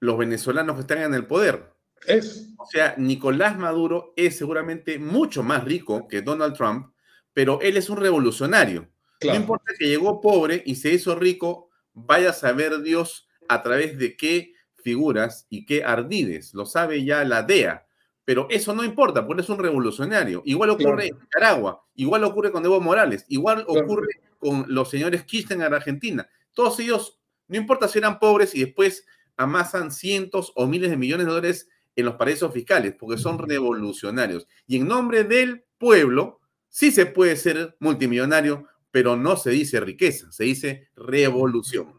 los 0.00 0.18
venezolanos 0.18 0.76
que 0.76 0.80
están 0.82 0.98
en 0.98 1.14
el 1.14 1.26
poder. 1.26 1.72
Es. 2.06 2.48
O 2.58 2.66
sea, 2.66 2.94
Nicolás 2.96 3.58
Maduro 3.58 4.12
es 4.16 4.36
seguramente 4.36 4.98
mucho 4.98 5.42
más 5.42 5.64
rico 5.64 6.06
que 6.08 6.22
Donald 6.22 6.56
Trump, 6.56 6.92
pero 7.32 7.60
él 7.60 7.76
es 7.76 7.90
un 7.90 7.98
revolucionario. 7.98 8.88
No 9.22 9.34
importa 9.34 9.72
que 9.78 9.88
llegó 9.88 10.20
pobre 10.20 10.62
y 10.64 10.76
se 10.76 10.92
hizo 10.92 11.14
rico, 11.16 11.70
vaya 11.92 12.30
a 12.30 12.34
saber 12.34 12.82
Dios 12.82 13.28
a 13.48 13.62
través 13.62 13.98
de 13.98 14.16
qué 14.16 14.54
figuras 14.76 15.46
y 15.50 15.66
qué 15.66 15.84
ardides. 15.84 16.54
Lo 16.54 16.66
sabe 16.66 17.04
ya 17.04 17.24
la 17.24 17.42
DEA. 17.42 17.84
Pero 18.24 18.46
eso 18.50 18.74
no 18.74 18.84
importa, 18.84 19.26
porque 19.26 19.40
es 19.40 19.48
un 19.48 19.58
revolucionario. 19.58 20.42
Igual 20.44 20.70
ocurre 20.70 21.06
en 21.06 21.18
Nicaragua, 21.18 21.82
igual 21.94 22.24
ocurre 22.24 22.52
con 22.52 22.62
Evo 22.62 22.78
Morales, 22.78 23.24
igual 23.28 23.64
ocurre 23.66 24.20
con 24.38 24.66
los 24.68 24.90
señores 24.90 25.24
Kirchner 25.24 25.66
en 25.66 25.72
Argentina. 25.72 26.28
Todos 26.52 26.78
ellos, 26.78 27.18
no 27.46 27.56
importa 27.56 27.88
si 27.88 27.98
eran 27.98 28.18
pobres 28.18 28.54
y 28.54 28.66
después 28.66 29.06
amasan 29.38 29.90
cientos 29.90 30.52
o 30.54 30.66
miles 30.66 30.90
de 30.90 30.96
millones 30.98 31.26
de 31.26 31.32
dólares 31.32 31.68
en 31.96 32.04
los 32.04 32.16
paraísos 32.16 32.52
fiscales, 32.52 32.94
porque 32.98 33.18
son 33.18 33.38
revolucionarios. 33.38 34.46
Y 34.66 34.76
en 34.76 34.86
nombre 34.86 35.24
del 35.24 35.64
pueblo, 35.78 36.40
sí 36.68 36.90
se 36.90 37.06
puede 37.06 37.36
ser 37.36 37.76
multimillonario, 37.80 38.66
pero 38.90 39.16
no 39.16 39.36
se 39.36 39.50
dice 39.50 39.80
riqueza, 39.80 40.30
se 40.30 40.44
dice 40.44 40.88
revolución. 40.94 41.94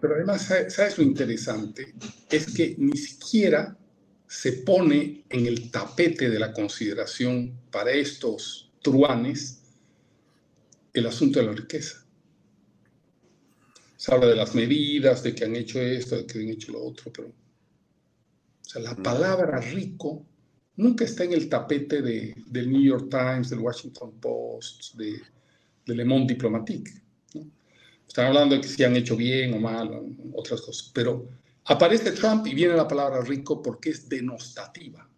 Pero 0.00 0.14
además, 0.14 0.46
¿sabes 0.68 0.98
lo 0.98 1.04
interesante? 1.04 1.94
Es 2.30 2.52
que 2.52 2.74
ni 2.78 2.96
siquiera 2.96 3.76
se 4.26 4.52
pone 4.52 5.24
en 5.28 5.46
el 5.46 5.70
tapete 5.70 6.30
de 6.30 6.38
la 6.38 6.52
consideración 6.52 7.60
para 7.70 7.90
estos 7.92 8.72
truanes 8.80 9.62
el 10.94 11.06
asunto 11.06 11.38
de 11.38 11.46
la 11.46 11.52
riqueza. 11.52 12.04
Se 14.02 14.12
habla 14.12 14.26
de 14.26 14.34
las 14.34 14.56
medidas, 14.56 15.22
de 15.22 15.32
que 15.32 15.44
han 15.44 15.54
hecho 15.54 15.80
esto, 15.80 16.16
de 16.16 16.26
que 16.26 16.40
han 16.40 16.48
hecho 16.48 16.72
lo 16.72 16.84
otro, 16.84 17.12
pero 17.12 17.28
o 17.28 18.68
sea, 18.68 18.82
la 18.82 18.96
palabra 18.96 19.60
rico 19.60 20.26
nunca 20.74 21.04
está 21.04 21.22
en 21.22 21.34
el 21.34 21.48
tapete 21.48 22.02
de, 22.02 22.34
del 22.48 22.72
New 22.72 22.82
York 22.82 23.06
Times, 23.08 23.50
del 23.50 23.60
Washington 23.60 24.18
Post, 24.18 24.96
de, 24.96 25.20
de 25.86 25.94
Le 25.94 26.04
Monde 26.04 26.34
Diplomatique. 26.34 26.90
Están 28.08 28.26
hablando 28.26 28.56
de 28.56 28.62
que 28.62 28.66
si 28.66 28.82
han 28.82 28.96
hecho 28.96 29.14
bien 29.14 29.54
o 29.54 29.60
mal, 29.60 29.88
otras 30.34 30.62
cosas. 30.62 30.90
Pero 30.92 31.28
aparece 31.66 32.10
Trump 32.10 32.44
y 32.48 32.56
viene 32.56 32.74
la 32.74 32.88
palabra 32.88 33.20
rico 33.20 33.62
porque 33.62 33.90
es 33.90 34.08
denostativa. 34.08 35.08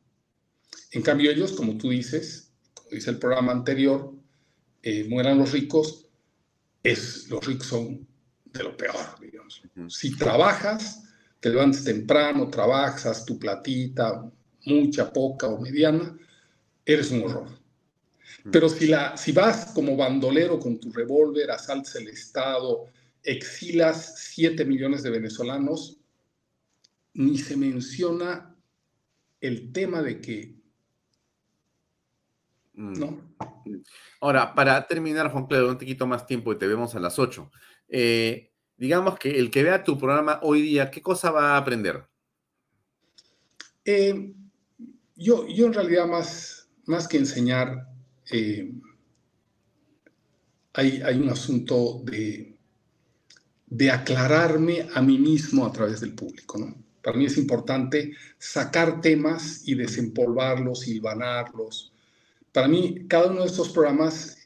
En 0.91 1.01
cambio, 1.01 1.31
ellos, 1.31 1.53
como 1.53 1.79
tú 1.79 1.89
dices, 1.89 2.53
como 2.75 2.91
dice 2.91 3.09
el 3.09 3.19
programa 3.19 3.53
anterior, 3.53 4.13
eh, 4.83 5.07
mueran 5.09 5.39
los 5.39 5.53
ricos, 5.53 6.07
es, 6.83 7.31
los 7.31 7.47
ricos 7.47 7.69
son 7.69 8.13
de 8.55 8.63
lo 8.63 8.77
peor, 8.77 9.21
digamos. 9.21 9.63
Si 9.89 10.17
trabajas, 10.17 11.03
te 11.41 11.51
levantes 11.51 11.85
temprano, 11.85 12.49
trabajas, 12.49 13.25
tu 13.27 13.39
platita, 13.39 14.31
mucha, 14.65 15.13
poca 15.13 15.49
o 15.49 15.61
mediana, 15.61 16.17
eres 16.87 17.11
un 17.11 17.25
horror. 17.25 17.49
Pero 18.51 18.69
si, 18.69 18.87
la, 18.87 19.17
si 19.17 19.33
vas 19.33 19.73
como 19.75 19.97
bandolero 19.97 20.59
con 20.59 20.79
tu 20.79 20.93
revólver, 20.93 21.51
asaltas 21.51 21.97
el 21.97 22.09
Estado, 22.09 22.87
exilas 23.23 24.15
7 24.19 24.65
millones 24.65 25.03
de 25.03 25.11
venezolanos, 25.11 25.99
ni 27.15 27.39
se 27.39 27.57
menciona 27.57 28.55
el 29.41 29.73
tema 29.73 30.03
de 30.03 30.21
que... 30.21 30.55
Mm. 32.75 32.93
¿No? 32.99 33.35
Ahora, 34.21 34.55
para 34.55 34.87
terminar, 34.87 35.31
Juan 35.31 35.49
Pedro, 35.49 35.69
un 35.69 35.79
poquito 35.79 36.07
más 36.07 36.27
tiempo 36.27 36.53
y 36.53 36.59
te 36.59 36.67
vemos 36.67 36.95
a 36.95 37.01
las 37.01 37.19
8. 37.19 37.51
Eh, 37.89 38.51
digamos 38.77 39.19
que 39.19 39.39
el 39.39 39.51
que 39.51 39.63
vea 39.63 39.85
tu 39.85 39.99
programa 39.99 40.41
hoy 40.43 40.63
día, 40.63 40.91
¿qué 40.91 41.03
cosa 41.03 41.31
va 41.31 41.55
a 41.55 41.57
aprender? 41.59 42.05
Eh, 43.85 44.33
yo, 45.17 45.47
yo 45.49 45.67
en 45.67 45.73
realidad 45.73 46.07
más, 46.07 46.69
más 46.87 47.07
que 47.07 47.19
enseñar, 47.19 47.89
eh, 48.31 48.73
hay, 50.73 51.03
hay, 51.03 51.19
un 51.19 51.29
asunto 51.29 52.01
de, 52.05 52.57
de 53.67 53.91
aclararme 53.91 54.89
a 54.95 55.03
mí 55.03 55.19
mismo 55.19 55.67
a 55.67 55.73
través 55.73 56.01
del 56.01 56.15
público. 56.15 56.59
¿no? 56.59 56.75
Para 57.03 57.17
mí 57.17 57.27
es 57.27 57.37
importante 57.37 58.13
sacar 58.39 59.01
temas 59.01 59.69
y 59.69 59.75
desempolvarlos, 59.75 60.89
hilvanarlos. 60.89 61.93
Para 62.51 62.67
mí, 62.67 63.07
cada 63.09 63.31
uno 63.31 63.43
de 63.43 63.47
estos 63.47 63.69
programas 63.71 64.39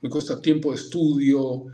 me 0.00 0.10
cuesta 0.10 0.40
tiempo 0.40 0.70
de 0.70 0.76
estudio, 0.76 1.66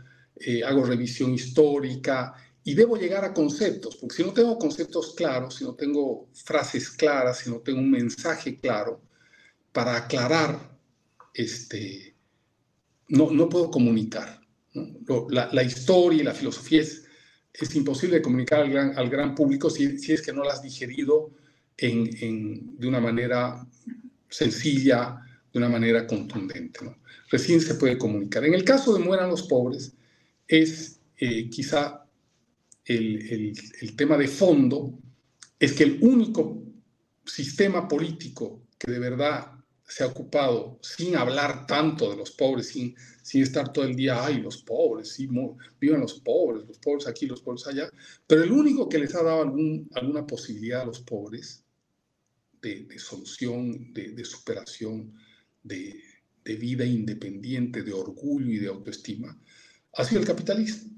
eh, 0.45 0.63
hago 0.63 0.83
revisión 0.85 1.33
histórica 1.33 2.33
y 2.63 2.73
debo 2.73 2.95
llegar 2.95 3.25
a 3.25 3.33
conceptos, 3.33 3.97
porque 3.97 4.15
si 4.15 4.23
no 4.23 4.33
tengo 4.33 4.57
conceptos 4.57 5.13
claros, 5.15 5.55
si 5.55 5.63
no 5.63 5.75
tengo 5.75 6.29
frases 6.33 6.89
claras, 6.89 7.39
si 7.39 7.49
no 7.49 7.57
tengo 7.57 7.79
un 7.79 7.91
mensaje 7.91 8.59
claro 8.59 9.01
para 9.71 9.97
aclarar 9.97 10.73
este, 11.33 12.15
no, 13.09 13.31
no 13.31 13.49
puedo 13.49 13.69
comunicar. 13.69 14.41
La, 15.29 15.63
historia 15.63 16.21
y 16.21 16.23
la 16.23 16.33
filosofía 16.33 16.81
es, 16.81 17.05
es 17.53 17.75
imposible 17.75 18.21
comunicar 18.21 18.61
al 18.61 18.71
gran, 18.71 18.97
al 18.97 19.09
gran 19.09 19.35
público 19.35 19.69
si, 19.69 19.99
si, 19.99 20.13
es 20.13 20.21
que 20.21 20.33
no 20.33 20.43
la 20.43 20.53
has 20.53 20.63
digerido 20.63 21.31
en, 21.77 22.09
en, 22.21 22.79
de 22.79 22.87
una 22.87 22.99
manera 22.99 23.67
sencilla, 24.29 25.19
de 25.51 25.59
una 25.59 25.69
manera 25.69 26.07
contundente. 26.07 26.79
Recién 27.29 27.61
se 27.61 27.75
puede 27.75 27.97
comunicar. 27.97 28.45
En 28.45 28.55
el 28.55 28.63
caso 28.63 28.93
de 28.93 28.99
Mueran 28.99 29.29
los 29.29 29.43
Pobres, 29.43 29.93
es 30.47 30.99
eh, 31.17 31.49
quizá 31.49 32.05
el, 32.85 33.55
el, 33.81 33.95
tema 33.95 34.17
de 34.17 34.27
fondo, 34.27 34.99
es 35.57 35.73
que 35.73 35.83
el 35.83 35.99
único 36.01 36.63
sistema 37.25 37.87
político 37.87 38.67
que 38.77 38.91
de 38.91 38.99
verdad 38.99 39.51
se 39.87 40.03
ha 40.03 40.07
ocupado 40.07 40.79
sin 40.81 41.15
hablar 41.15 41.65
tanto 41.67 42.09
de 42.09 42.17
los 42.17 42.31
pobres, 42.31 42.69
sin, 42.69 42.95
sin 43.21 43.43
estar 43.43 43.71
todo 43.71 43.85
el 43.85 43.95
día, 43.95 44.25
ay, 44.25 44.41
los 44.41 44.63
pobres, 44.63 45.09
sí, 45.13 45.29
vivan 45.79 46.01
los 46.01 46.19
pobres, 46.19 46.67
los 46.67 46.79
pobres 46.79 47.07
aquí, 47.07 47.25
los 47.25 47.41
pobres 47.41 47.67
allá, 47.67 47.89
pero 48.27 48.43
el 48.43 48.51
único 48.51 48.89
que 48.89 48.99
les 48.99 49.15
ha 49.15 49.23
dado 49.23 49.43
algún, 49.43 49.89
alguna 49.93 50.25
posibilidad 50.25 50.81
a 50.81 50.85
los 50.85 50.99
pobres 51.01 51.63
de, 52.61 52.87
solución, 52.97 53.93
de, 53.93 54.25
superación, 54.25 55.13
de, 55.61 56.01
de, 56.45 56.55
vida 56.55 56.85
independiente, 56.85 57.83
de 57.83 57.93
orgullo 57.93 58.51
y 58.51 58.57
de 58.57 58.67
autoestima, 58.67 59.37
ha 59.93 60.03
sido 60.03 60.21
el 60.21 60.27
capitalismo, 60.27 60.91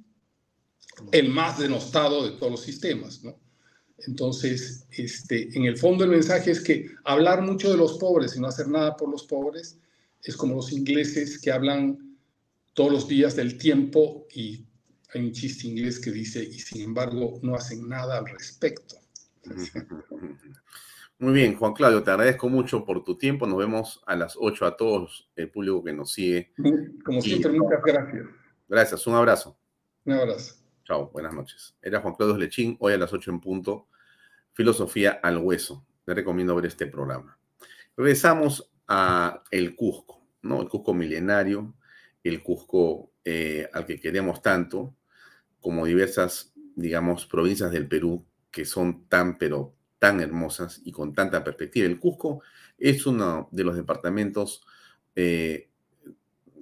el 1.11 1.29
más 1.29 1.59
denostado 1.59 2.23
de 2.23 2.37
todos 2.37 2.51
los 2.51 2.61
sistemas, 2.61 3.23
¿no? 3.23 3.37
Entonces, 3.99 4.87
este, 4.91 5.57
en 5.57 5.65
el 5.65 5.77
fondo 5.77 6.03
el 6.03 6.11
mensaje 6.11 6.51
es 6.51 6.61
que 6.61 6.89
hablar 7.03 7.41
mucho 7.41 7.71
de 7.71 7.77
los 7.77 7.97
pobres 7.97 8.35
y 8.35 8.41
no 8.41 8.47
hacer 8.47 8.67
nada 8.67 8.97
por 8.97 9.09
los 9.09 9.23
pobres 9.23 9.79
es 10.21 10.35
como 10.35 10.55
los 10.55 10.71
ingleses 10.71 11.39
que 11.39 11.51
hablan 11.51 12.17
todos 12.73 12.91
los 12.91 13.07
días 13.07 13.35
del 13.35 13.57
tiempo 13.57 14.27
y 14.33 14.65
hay 15.13 15.21
un 15.21 15.31
chiste 15.31 15.67
inglés 15.67 15.99
que 15.99 16.11
dice, 16.11 16.43
y 16.43 16.59
sin 16.59 16.81
embargo 16.81 17.39
no 17.41 17.55
hacen 17.55 17.87
nada 17.87 18.17
al 18.17 18.27
respecto. 18.27 18.97
Muy 21.17 21.31
bien, 21.31 21.55
Juan 21.55 21.73
Claudio, 21.73 22.03
te 22.03 22.11
agradezco 22.11 22.49
mucho 22.49 22.83
por 22.83 23.01
tu 23.05 23.17
tiempo. 23.17 23.47
Nos 23.47 23.57
vemos 23.57 24.03
a 24.05 24.17
las 24.17 24.35
8 24.37 24.65
a 24.65 24.75
todos 24.75 25.29
el 25.37 25.49
público 25.49 25.81
que 25.81 25.93
nos 25.93 26.11
sigue. 26.11 26.51
Como 27.05 27.21
siempre, 27.21 27.53
muchas 27.53 27.81
gracias. 27.85 28.25
Gracias, 28.67 29.05
un 29.05 29.15
abrazo. 29.15 29.57
Un 30.05 30.13
abrazo. 30.13 30.55
Chao, 30.83 31.09
buenas 31.11 31.33
noches. 31.33 31.75
Era 31.81 32.01
Juan 32.01 32.15
Claudio 32.15 32.37
Lechín, 32.37 32.77
hoy 32.79 32.93
a 32.93 32.97
las 32.97 33.13
8 33.13 33.31
en 33.31 33.39
punto, 33.39 33.87
Filosofía 34.53 35.19
al 35.21 35.37
Hueso. 35.37 35.85
Le 36.05 36.15
recomiendo 36.15 36.55
ver 36.55 36.65
este 36.65 36.87
programa. 36.87 37.37
Regresamos 37.95 38.71
a 38.87 39.43
El 39.51 39.75
Cusco. 39.75 40.25
¿no? 40.41 40.61
El 40.61 40.69
Cusco 40.69 40.93
milenario, 40.93 41.75
el 42.23 42.41
Cusco 42.41 43.11
eh, 43.23 43.69
al 43.71 43.85
que 43.85 43.99
queremos 43.99 44.41
tanto, 44.41 44.95
como 45.59 45.85
diversas, 45.85 46.53
digamos, 46.75 47.25
provincias 47.25 47.71
del 47.71 47.87
Perú 47.87 48.25
que 48.49 48.65
son 48.65 49.07
tan, 49.07 49.37
pero 49.37 49.75
tan 49.99 50.21
hermosas 50.21 50.81
y 50.83 50.91
con 50.91 51.13
tanta 51.13 51.43
perspectiva. 51.43 51.85
El 51.85 51.99
Cusco 51.99 52.41
es 52.77 53.05
uno 53.05 53.47
de 53.51 53.63
los 53.63 53.75
departamentos 53.75 54.65
eh, 55.15 55.69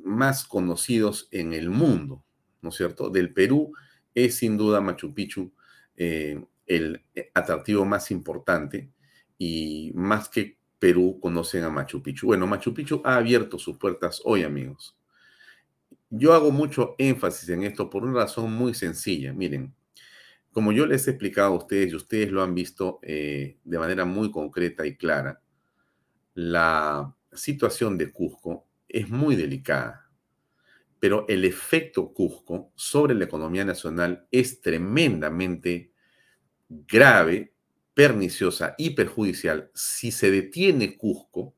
más 0.04 0.46
conocidos 0.46 1.28
en 1.32 1.54
el 1.54 1.70
mundo, 1.70 2.24
¿no 2.62 2.70
es 2.70 2.76
cierto? 2.76 3.10
Del 3.10 3.34
Perú 3.34 3.74
es 4.14 4.36
sin 4.36 4.58
duda 4.58 4.82
Machu 4.82 5.14
Picchu 5.14 5.52
eh, 5.96 6.44
el 6.66 7.04
atractivo 7.34 7.86
más 7.86 8.12
importante 8.12 8.92
y 9.38 9.92
más 9.96 10.30
que 10.30 10.58
Perú 10.80 11.20
conocen 11.22 11.64
a 11.64 11.70
Machu 11.70 12.02
Picchu. 12.02 12.28
Bueno, 12.28 12.48
Machu 12.48 12.74
Picchu 12.74 13.02
ha 13.04 13.18
abierto 13.18 13.58
sus 13.58 13.78
puertas 13.78 14.22
hoy, 14.26 14.44
amigos. 14.44 14.98
Yo 16.10 16.34
hago 16.34 16.52
mucho 16.52 16.96
énfasis 16.98 17.50
en 17.50 17.64
esto 17.64 17.90
por 17.90 18.04
una 18.04 18.22
razón 18.22 18.54
muy 18.54 18.74
sencilla. 18.74 19.34
Miren, 19.34 19.74
como 20.52 20.72
yo 20.72 20.86
les 20.86 21.08
he 21.08 21.12
explicado 21.12 21.54
a 21.54 21.58
ustedes 21.58 21.92
y 21.92 21.96
ustedes 21.96 22.32
lo 22.32 22.44
han 22.44 22.54
visto 22.54 23.00
eh, 23.02 23.58
de 23.64 23.80
manera 23.80 24.06
muy 24.06 24.32
concreta 24.32 24.86
y 24.86 24.96
clara, 24.96 25.42
la 26.36 27.16
situación 27.32 27.98
de 27.98 28.12
Cusco 28.12 28.68
es 28.94 29.10
muy 29.10 29.36
delicada, 29.36 30.10
pero 31.00 31.26
el 31.28 31.44
efecto 31.44 32.14
Cusco 32.14 32.72
sobre 32.76 33.16
la 33.16 33.26
economía 33.26 33.66
nacional 33.66 34.28
es 34.32 34.62
tremendamente 34.62 35.92
grave, 36.70 37.54
perniciosa 37.94 38.76
y 38.78 38.92
perjudicial. 38.92 39.70
Si 39.74 40.12
se 40.12 40.32
detiene 40.32 40.96
Cusco, 40.96 41.56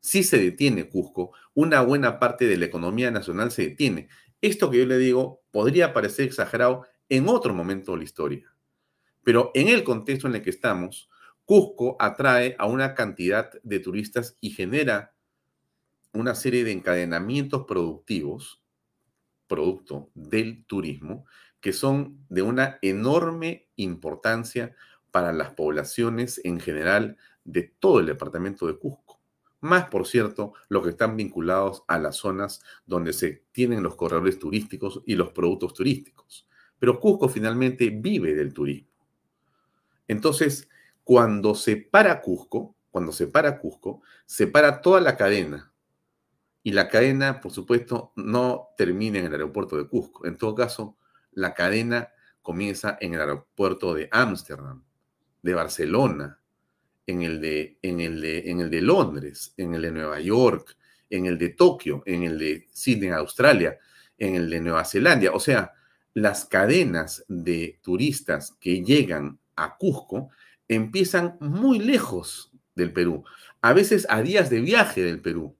si 0.00 0.22
se 0.22 0.38
detiene 0.38 0.88
Cusco, 0.88 1.32
una 1.52 1.82
buena 1.82 2.18
parte 2.18 2.46
de 2.46 2.56
la 2.56 2.64
economía 2.64 3.10
nacional 3.10 3.50
se 3.50 3.62
detiene. 3.68 4.08
Esto 4.40 4.70
que 4.70 4.78
yo 4.78 4.86
le 4.86 4.96
digo 4.96 5.42
podría 5.50 5.92
parecer 5.92 6.26
exagerado 6.26 6.86
en 7.08 7.28
otro 7.28 7.52
momento 7.52 7.92
de 7.92 7.98
la 7.98 8.04
historia, 8.04 8.54
pero 9.24 9.50
en 9.54 9.68
el 9.68 9.82
contexto 9.82 10.28
en 10.28 10.36
el 10.36 10.42
que 10.42 10.50
estamos, 10.50 11.10
Cusco 11.44 11.96
atrae 11.98 12.54
a 12.58 12.66
una 12.66 12.94
cantidad 12.94 13.50
de 13.62 13.80
turistas 13.80 14.36
y 14.40 14.50
genera 14.50 15.14
una 16.12 16.34
serie 16.34 16.64
de 16.64 16.72
encadenamientos 16.72 17.64
productivos, 17.66 18.62
producto 19.46 20.10
del 20.14 20.64
turismo, 20.64 21.26
que 21.60 21.72
son 21.72 22.24
de 22.28 22.42
una 22.42 22.78
enorme 22.82 23.68
importancia 23.76 24.74
para 25.10 25.32
las 25.32 25.50
poblaciones 25.50 26.40
en 26.44 26.60
general 26.60 27.16
de 27.44 27.62
todo 27.62 28.00
el 28.00 28.06
departamento 28.06 28.66
de 28.66 28.76
Cusco. 28.76 29.20
Más, 29.60 29.88
por 29.88 30.06
cierto, 30.06 30.52
los 30.68 30.84
que 30.84 30.90
están 30.90 31.16
vinculados 31.16 31.82
a 31.88 31.98
las 31.98 32.16
zonas 32.16 32.62
donde 32.86 33.12
se 33.12 33.44
tienen 33.50 33.82
los 33.82 33.96
corredores 33.96 34.38
turísticos 34.38 35.02
y 35.04 35.16
los 35.16 35.32
productos 35.32 35.74
turísticos. 35.74 36.46
Pero 36.78 37.00
Cusco 37.00 37.28
finalmente 37.28 37.90
vive 37.90 38.34
del 38.34 38.54
turismo. 38.54 38.88
Entonces, 40.06 40.68
cuando 41.02 41.54
se 41.54 41.76
para 41.76 42.20
Cusco, 42.20 42.76
cuando 42.90 43.12
se 43.12 43.26
para 43.26 43.58
Cusco, 43.58 44.02
se 44.26 44.46
para 44.46 44.80
toda 44.80 45.00
la 45.00 45.16
cadena. 45.16 45.72
Y 46.62 46.72
la 46.72 46.88
cadena, 46.88 47.40
por 47.40 47.52
supuesto, 47.52 48.12
no 48.16 48.68
termina 48.76 49.18
en 49.18 49.26
el 49.26 49.32
aeropuerto 49.32 49.76
de 49.76 49.86
Cusco. 49.86 50.26
En 50.26 50.36
todo 50.36 50.54
caso, 50.54 50.96
la 51.32 51.54
cadena 51.54 52.10
comienza 52.42 52.98
en 53.00 53.14
el 53.14 53.20
aeropuerto 53.20 53.94
de 53.94 54.08
Ámsterdam, 54.10 54.82
de 55.42 55.54
Barcelona, 55.54 56.40
en 57.06 57.22
el 57.22 57.40
de, 57.40 57.78
en, 57.82 58.00
el 58.00 58.20
de, 58.20 58.50
en 58.50 58.60
el 58.60 58.70
de 58.70 58.82
Londres, 58.82 59.54
en 59.56 59.74
el 59.74 59.82
de 59.82 59.92
Nueva 59.92 60.20
York, 60.20 60.76
en 61.10 61.26
el 61.26 61.38
de 61.38 61.50
Tokio, 61.50 62.02
en 62.06 62.22
el 62.22 62.38
de 62.38 62.66
Sydney, 62.72 63.10
Australia, 63.10 63.78
en 64.18 64.34
el 64.34 64.50
de 64.50 64.60
Nueva 64.60 64.84
Zelanda. 64.84 65.30
O 65.32 65.40
sea, 65.40 65.72
las 66.14 66.44
cadenas 66.44 67.24
de 67.28 67.78
turistas 67.82 68.56
que 68.60 68.82
llegan 68.82 69.38
a 69.56 69.76
Cusco 69.76 70.30
empiezan 70.68 71.36
muy 71.40 71.78
lejos 71.78 72.52
del 72.74 72.92
Perú, 72.92 73.24
a 73.60 73.72
veces 73.72 74.06
a 74.08 74.22
días 74.22 74.50
de 74.50 74.60
viaje 74.60 75.02
del 75.02 75.20
Perú. 75.20 75.56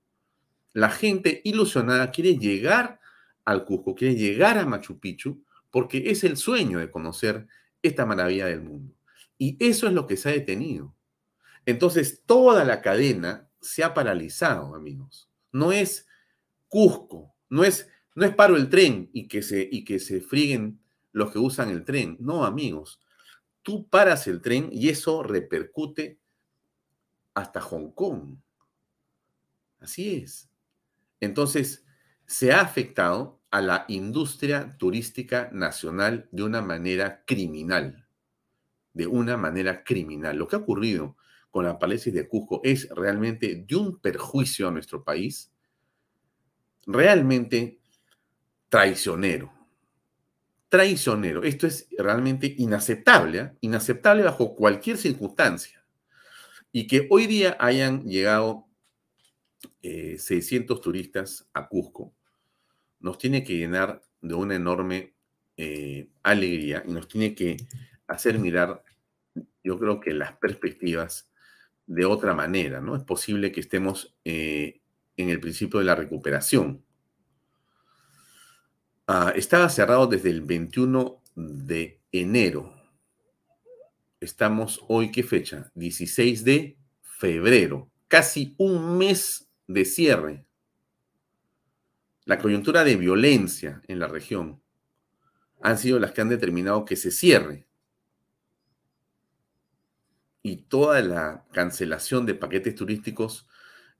La 0.73 0.89
gente 0.89 1.41
ilusionada 1.43 2.11
quiere 2.11 2.37
llegar 2.37 2.99
al 3.45 3.65
Cusco, 3.65 3.95
quiere 3.95 4.15
llegar 4.15 4.57
a 4.57 4.65
Machu 4.65 4.99
Picchu, 4.99 5.43
porque 5.71 6.09
es 6.11 6.23
el 6.23 6.37
sueño 6.37 6.79
de 6.79 6.91
conocer 6.91 7.47
esta 7.81 8.05
maravilla 8.05 8.45
del 8.47 8.61
mundo. 8.61 8.93
Y 9.37 9.57
eso 9.59 9.87
es 9.87 9.93
lo 9.93 10.05
que 10.07 10.17
se 10.17 10.29
ha 10.29 10.33
detenido. 10.33 10.95
Entonces, 11.65 12.23
toda 12.25 12.63
la 12.65 12.81
cadena 12.81 13.49
se 13.61 13.83
ha 13.83 13.93
paralizado, 13.93 14.75
amigos. 14.75 15.29
No 15.51 15.71
es 15.71 16.07
Cusco, 16.67 17.33
no 17.49 17.63
es 17.63 17.87
no 18.19 18.25
es 18.25 18.35
paro 18.35 18.57
el 18.57 18.69
tren 18.69 19.09
y 19.13 19.29
que 19.29 19.41
se, 19.41 19.67
y 19.71 19.85
que 19.85 19.97
se 19.97 20.19
frieguen 20.19 20.81
los 21.13 21.31
que 21.31 21.39
usan 21.39 21.69
el 21.69 21.85
tren. 21.85 22.17
No, 22.19 22.43
amigos. 22.43 22.99
Tú 23.61 23.87
paras 23.87 24.27
el 24.27 24.41
tren 24.41 24.67
y 24.73 24.89
eso 24.89 25.23
repercute 25.23 26.19
hasta 27.33 27.61
Hong 27.61 27.91
Kong. 27.91 28.35
Así 29.79 30.17
es. 30.17 30.48
Entonces, 31.19 31.85
se 32.25 32.51
ha 32.51 32.61
afectado 32.61 33.39
a 33.51 33.61
la 33.61 33.85
industria 33.87 34.77
turística 34.77 35.49
nacional 35.51 36.27
de 36.31 36.43
una 36.43 36.61
manera 36.61 37.23
criminal. 37.25 38.05
De 38.93 39.07
una 39.07 39.37
manera 39.37 39.83
criminal. 39.83 40.37
Lo 40.37 40.47
que 40.47 40.55
ha 40.55 40.59
ocurrido 40.59 41.17
con 41.49 41.65
la 41.65 41.79
parálisis 41.79 42.13
de 42.13 42.27
Cusco 42.27 42.61
es 42.63 42.87
realmente 42.89 43.65
de 43.67 43.75
un 43.75 43.99
perjuicio 43.99 44.67
a 44.67 44.71
nuestro 44.71 45.03
país. 45.03 45.51
Realmente 46.85 47.79
traicionero. 48.69 49.51
Traicionero. 50.69 51.43
Esto 51.43 51.65
es 51.65 51.87
realmente 51.97 52.53
inaceptable, 52.59 53.57
inaceptable 53.61 54.23
bajo 54.23 54.55
cualquier 54.55 54.97
circunstancia. 54.97 55.83
Y 56.71 56.85
que 56.85 57.07
hoy 57.09 57.25
día 57.25 57.57
hayan 57.59 58.03
llegado 58.03 58.68
600 59.81 60.77
eh, 60.77 60.81
turistas 60.81 61.49
a 61.53 61.67
Cusco, 61.67 62.13
nos 62.99 63.17
tiene 63.17 63.43
que 63.43 63.57
llenar 63.57 64.01
de 64.21 64.33
una 64.33 64.55
enorme 64.55 65.13
eh, 65.57 66.09
alegría 66.23 66.83
y 66.85 66.91
nos 66.91 67.07
tiene 67.07 67.33
que 67.33 67.57
hacer 68.07 68.39
mirar, 68.39 68.83
yo 69.63 69.79
creo 69.79 69.99
que 69.99 70.13
las 70.13 70.33
perspectivas 70.37 71.31
de 71.85 72.05
otra 72.05 72.33
manera, 72.33 72.81
¿no? 72.81 72.95
Es 72.95 73.03
posible 73.03 73.51
que 73.51 73.61
estemos 73.61 74.15
en 74.23 74.81
el 75.15 75.39
principio 75.39 75.79
de 75.79 75.85
la 75.85 75.95
recuperación, 75.95 76.83
Ah, 79.11 79.33
estaba 79.35 79.67
cerrado 79.69 80.05
desde 80.05 80.29
el 80.29 80.43
21 80.43 81.23
de 81.33 81.99
enero. 82.11 82.75
Estamos 84.19 84.79
hoy, 84.87 85.11
¿qué 85.11 85.23
fecha? 85.23 85.71
16 85.73 86.43
de 86.43 86.77
febrero. 87.01 87.89
Casi 88.07 88.53
un 88.59 88.99
mes 88.99 89.48
de 89.69 89.85
cierre. 89.85 90.45
La 92.25 92.39
coyuntura 92.39 92.83
de 92.83 92.95
violencia 92.95 93.83
en 93.87 93.99
la 93.99 94.07
región 94.07 94.61
han 95.61 95.77
sido 95.77 95.99
las 95.99 96.11
que 96.11 96.21
han 96.21 96.29
determinado 96.29 96.85
que 96.85 96.95
se 96.95 97.11
cierre. 97.11 97.67
Y 100.41 100.63
toda 100.63 101.01
la 101.01 101.45
cancelación 101.51 102.25
de 102.25 102.33
paquetes 102.33 102.73
turísticos 102.73 103.47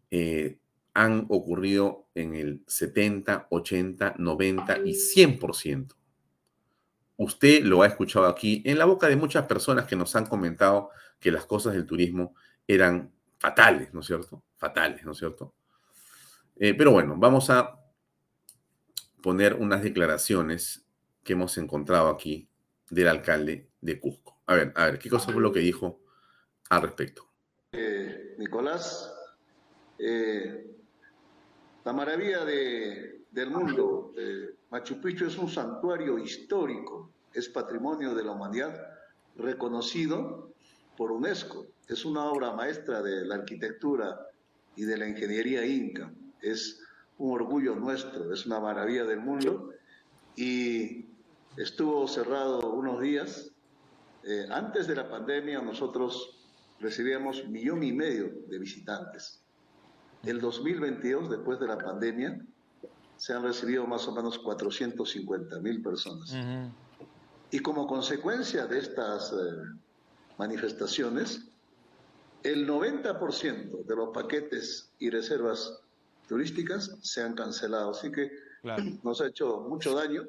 eh, 0.10 0.58
han 0.96 1.28
ocurrido 1.30 2.10
en 2.16 2.34
el 2.34 2.64
70, 2.66 3.48
80, 3.52 4.16
90 4.18 4.80
y 4.86 4.94
100%. 4.94 5.96
Usted 7.18 7.64
lo 7.64 7.84
ha 7.84 7.88
escuchado 7.88 8.26
aquí 8.26 8.64
en 8.66 8.80
la 8.80 8.86
boca 8.86 9.08
de 9.08 9.18
muchas 9.18 9.46
personas 9.46 9.86
que 9.86 9.96
nos 9.96 10.16
han 10.16 10.26
comentado 10.26 10.90
que 11.20 11.32
las 11.32 11.46
cosas 11.46 11.74
del 11.74 11.86
turismo 11.86 12.34
eran 12.68 13.14
fatales, 13.38 13.94
¿no 13.94 14.00
es 14.00 14.08
cierto? 14.08 14.44
Fatales, 14.58 15.06
¿no 15.06 15.12
es 15.12 15.20
cierto? 15.20 15.54
Eh, 16.62 16.74
pero 16.74 16.92
bueno, 16.92 17.16
vamos 17.18 17.50
a 17.50 17.80
poner 19.24 19.54
unas 19.54 19.82
declaraciones 19.82 20.86
que 21.24 21.34
hemos 21.34 21.58
encontrado 21.58 22.10
aquí 22.10 22.50
del 22.90 23.08
alcalde 23.08 23.70
de 23.80 23.98
Cusco. 23.98 24.42
A 24.46 24.56
ver, 24.56 24.74
a 24.76 24.86
ver, 24.88 25.00
¿qué 25.00 25.10
cosa 25.10 25.32
fue 25.32 25.42
lo 25.42 25.54
que 25.54 25.62
dijo 25.62 26.02
al 26.70 26.82
respecto? 26.82 27.26
Eh, 27.72 28.36
Nicolás, 28.38 29.10
eh, 29.98 30.76
la 31.86 31.94
maravilla 31.94 32.44
del 32.44 33.52
mundo, 33.52 34.14
Machu 34.70 35.00
Picchu 35.00 35.28
es 35.28 35.38
un 35.38 35.50
santuario 35.50 36.20
histórico, 36.20 37.10
es 37.34 37.48
patrimonio 37.48 38.14
de 38.14 38.24
la 38.26 38.32
humanidad 38.32 38.76
reconocido 39.38 40.52
por 40.98 41.14
UNESCO. 41.14 41.68
Es 41.88 42.04
una 42.04 42.26
obra 42.26 42.52
maestra 42.52 43.02
de 43.02 43.26
la 43.26 43.36
arquitectura 43.36 44.28
y 44.76 44.84
de 44.84 44.98
la 44.98 45.08
ingeniería 45.08 45.66
inca. 45.66 46.12
Es 46.42 46.82
un 47.18 47.34
orgullo 47.34 47.76
nuestro, 47.76 48.34
es 48.34 48.46
una 48.46 48.60
maravilla 48.60 49.06
del 49.06 49.20
mundo 49.20 49.72
y 50.36 51.06
estuvo 51.58 52.08
cerrado 52.08 52.72
unos 52.72 53.02
días. 53.02 53.52
Eh, 54.24 54.48
antes 54.52 54.88
de 54.88 54.96
la 54.96 55.10
pandemia 55.10 55.62
nosotros 55.62 56.38
recibíamos 56.80 57.48
millón 57.48 57.84
y 57.84 57.92
medio 57.92 58.32
de 58.48 58.60
visitantes 58.60 59.42
el 60.24 60.42
2022, 60.42 61.30
después 61.30 61.60
de 61.60 61.68
la 61.68 61.78
pandemia, 61.78 62.40
se 63.18 63.34
han 63.34 63.44
recibido 63.44 63.86
más 63.88 64.08
o 64.08 64.14
menos 64.14 64.38
450 64.40 65.60
mil 65.60 65.82
personas. 65.82 66.34
Y 67.52 67.60
como 67.60 67.88
consecuencia 67.88 68.66
de 68.68 68.80
estas 68.80 69.32
eh, 69.32 69.36
manifestaciones, 70.38 71.48
el 72.44 72.68
90% 72.68 73.86
de 73.86 73.96
los 73.96 74.10
paquetes 74.10 74.92
y 75.00 75.10
reservas 75.10 75.80
turísticas 76.30 76.96
se 77.02 77.22
han 77.22 77.34
cancelado. 77.34 77.92
Así 77.92 78.12
que 78.12 78.32
nos 79.04 79.20
ha 79.20 79.28
hecho 79.28 79.62
mucho 79.68 79.96
daño. 79.96 80.24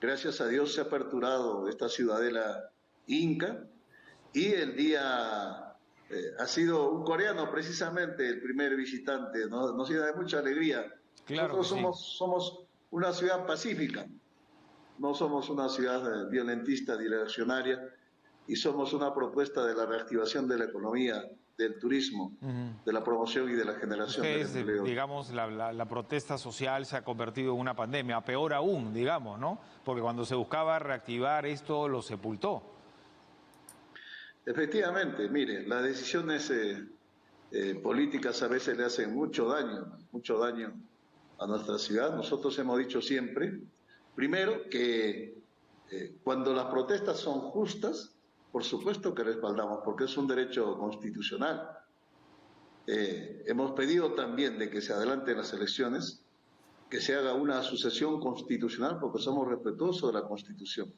Gracias 0.00 0.40
a 0.40 0.48
Dios 0.48 0.74
se 0.74 0.80
ha 0.80 0.84
aperturado 0.84 1.68
esta 1.68 1.88
ciudadela 1.88 2.70
inca 3.06 3.64
y 4.32 4.46
el 4.46 4.76
día 4.76 5.76
eh, 6.08 6.32
ha 6.38 6.46
sido 6.46 6.90
un 6.90 7.04
coreano 7.04 7.50
precisamente 7.50 8.26
el 8.26 8.42
primer 8.42 8.76
visitante. 8.76 9.46
Nos, 9.48 9.74
nos 9.74 9.88
de 9.88 10.12
mucha 10.14 10.38
alegría. 10.40 10.92
Nosotros 11.28 11.68
somos, 11.68 12.16
somos 12.16 12.64
una 12.90 13.12
ciudad 13.12 13.46
pacífica, 13.46 14.06
no 14.98 15.14
somos 15.14 15.48
una 15.48 15.68
ciudad 15.68 16.02
eh, 16.06 16.28
violentista 16.28 16.96
ni 16.96 17.06
reaccionaria 17.06 17.78
y 18.48 18.56
somos 18.56 18.92
una 18.94 19.14
propuesta 19.14 19.64
de 19.64 19.74
la 19.74 19.86
reactivación 19.86 20.48
de 20.48 20.58
la 20.58 20.64
economía, 20.64 21.22
del 21.60 21.78
turismo, 21.78 22.32
de 22.84 22.92
la 22.92 23.04
promoción 23.04 23.50
y 23.50 23.52
de 23.52 23.64
la 23.64 23.74
generación 23.74 24.22
de 24.24 24.40
empleo. 24.40 24.82
Digamos, 24.82 25.30
la, 25.30 25.86
protesta 25.86 26.38
social 26.38 26.86
se 26.86 26.96
ha 26.96 27.04
convertido 27.04 27.52
en 27.52 27.60
una 27.60 27.76
pandemia, 27.76 28.20
peor 28.22 28.54
aún, 28.54 28.94
digamos, 28.94 29.38
¿no? 29.38 29.60
Porque 29.84 30.00
cuando 30.00 30.24
se 30.24 30.34
buscaba 30.34 30.78
reactivar 30.78 31.44
esto, 31.44 31.86
lo 31.86 32.00
sepultó. 32.00 32.62
Efectivamente, 34.46 35.28
mire, 35.28 35.66
las 35.66 35.82
decisiones 35.82 36.50
eh, 36.50 36.82
eh, 37.52 37.74
políticas 37.82 38.42
a 38.42 38.48
veces 38.48 38.76
le 38.78 38.84
hacen 38.84 39.14
mucho 39.14 39.46
daño, 39.46 39.98
mucho 40.12 40.38
daño 40.38 40.72
a 41.38 41.46
nuestra 41.46 41.78
ciudad. 41.78 42.16
Nosotros 42.16 42.58
hemos 42.58 42.78
dicho 42.78 43.02
siempre, 43.02 43.60
primero, 44.14 44.68
que 44.70 45.34
eh, 45.90 46.14
cuando 46.24 46.54
las 46.54 46.66
protestas 46.66 47.18
son 47.18 47.40
justas, 47.40 48.14
por 48.52 48.64
supuesto 48.64 49.14
que 49.14 49.22
respaldamos, 49.22 49.80
porque 49.84 50.04
es 50.04 50.16
un 50.16 50.26
derecho 50.26 50.76
constitucional. 50.76 51.70
Eh, 52.86 53.44
hemos 53.46 53.72
pedido 53.72 54.14
también 54.14 54.58
de 54.58 54.68
que 54.68 54.80
se 54.80 54.92
adelanten 54.92 55.36
las 55.36 55.52
elecciones, 55.52 56.24
que 56.88 57.00
se 57.00 57.14
haga 57.14 57.34
una 57.34 57.62
sucesión 57.62 58.18
constitucional, 58.18 58.98
porque 59.00 59.20
somos 59.20 59.46
respetuosos 59.46 60.12
de 60.12 60.20
la 60.20 60.26
Constitución. 60.26 60.92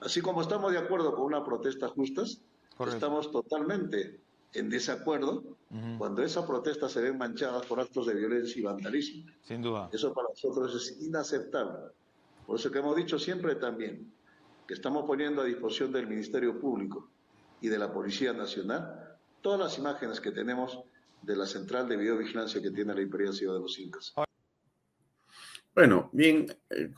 Así 0.00 0.20
como 0.20 0.42
estamos 0.42 0.72
de 0.72 0.78
acuerdo 0.78 1.14
con 1.14 1.24
una 1.24 1.44
protesta 1.44 1.86
justas, 1.88 2.42
estamos 2.88 3.30
totalmente 3.30 4.20
en 4.52 4.68
desacuerdo 4.68 5.44
cuando 5.96 6.22
esas 6.22 6.44
protestas 6.44 6.92
se 6.92 7.00
ven 7.00 7.16
manchadas 7.16 7.64
por 7.66 7.78
actos 7.78 8.06
de 8.06 8.14
violencia 8.14 8.60
y 8.60 8.62
vandalismo. 8.64 9.30
Sin 9.42 9.62
duda. 9.62 9.88
Eso 9.92 10.12
para 10.12 10.28
nosotros 10.28 10.74
es 10.74 11.00
inaceptable. 11.00 11.92
Por 12.46 12.58
eso 12.58 12.70
que 12.70 12.80
hemos 12.80 12.96
dicho 12.96 13.18
siempre 13.18 13.54
también, 13.54 14.12
que 14.66 14.74
estamos 14.74 15.04
poniendo 15.06 15.42
a 15.42 15.44
disposición 15.44 15.92
del 15.92 16.06
Ministerio 16.06 16.58
Público 16.58 17.10
y 17.60 17.68
de 17.68 17.78
la 17.78 17.92
Policía 17.92 18.32
Nacional 18.32 19.12
todas 19.42 19.58
las 19.58 19.78
imágenes 19.78 20.20
que 20.20 20.30
tenemos 20.30 20.80
de 21.20 21.36
la 21.36 21.46
central 21.46 21.88
de 21.88 21.96
videovigilancia 21.96 22.62
que 22.62 22.70
tiene 22.70 22.94
la 22.94 23.02
Imperial 23.02 23.34
Ciudad 23.34 23.54
de 23.54 23.60
los 23.60 23.78
Incas. 23.78 24.14
Bueno, 25.74 26.10
bien, 26.12 26.46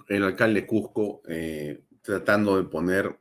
el 0.09 0.25
alcalde 0.25 0.67
Cusco 0.67 1.23
eh, 1.29 1.85
tratando 2.03 2.57
de 2.57 2.65
poner, 2.65 3.19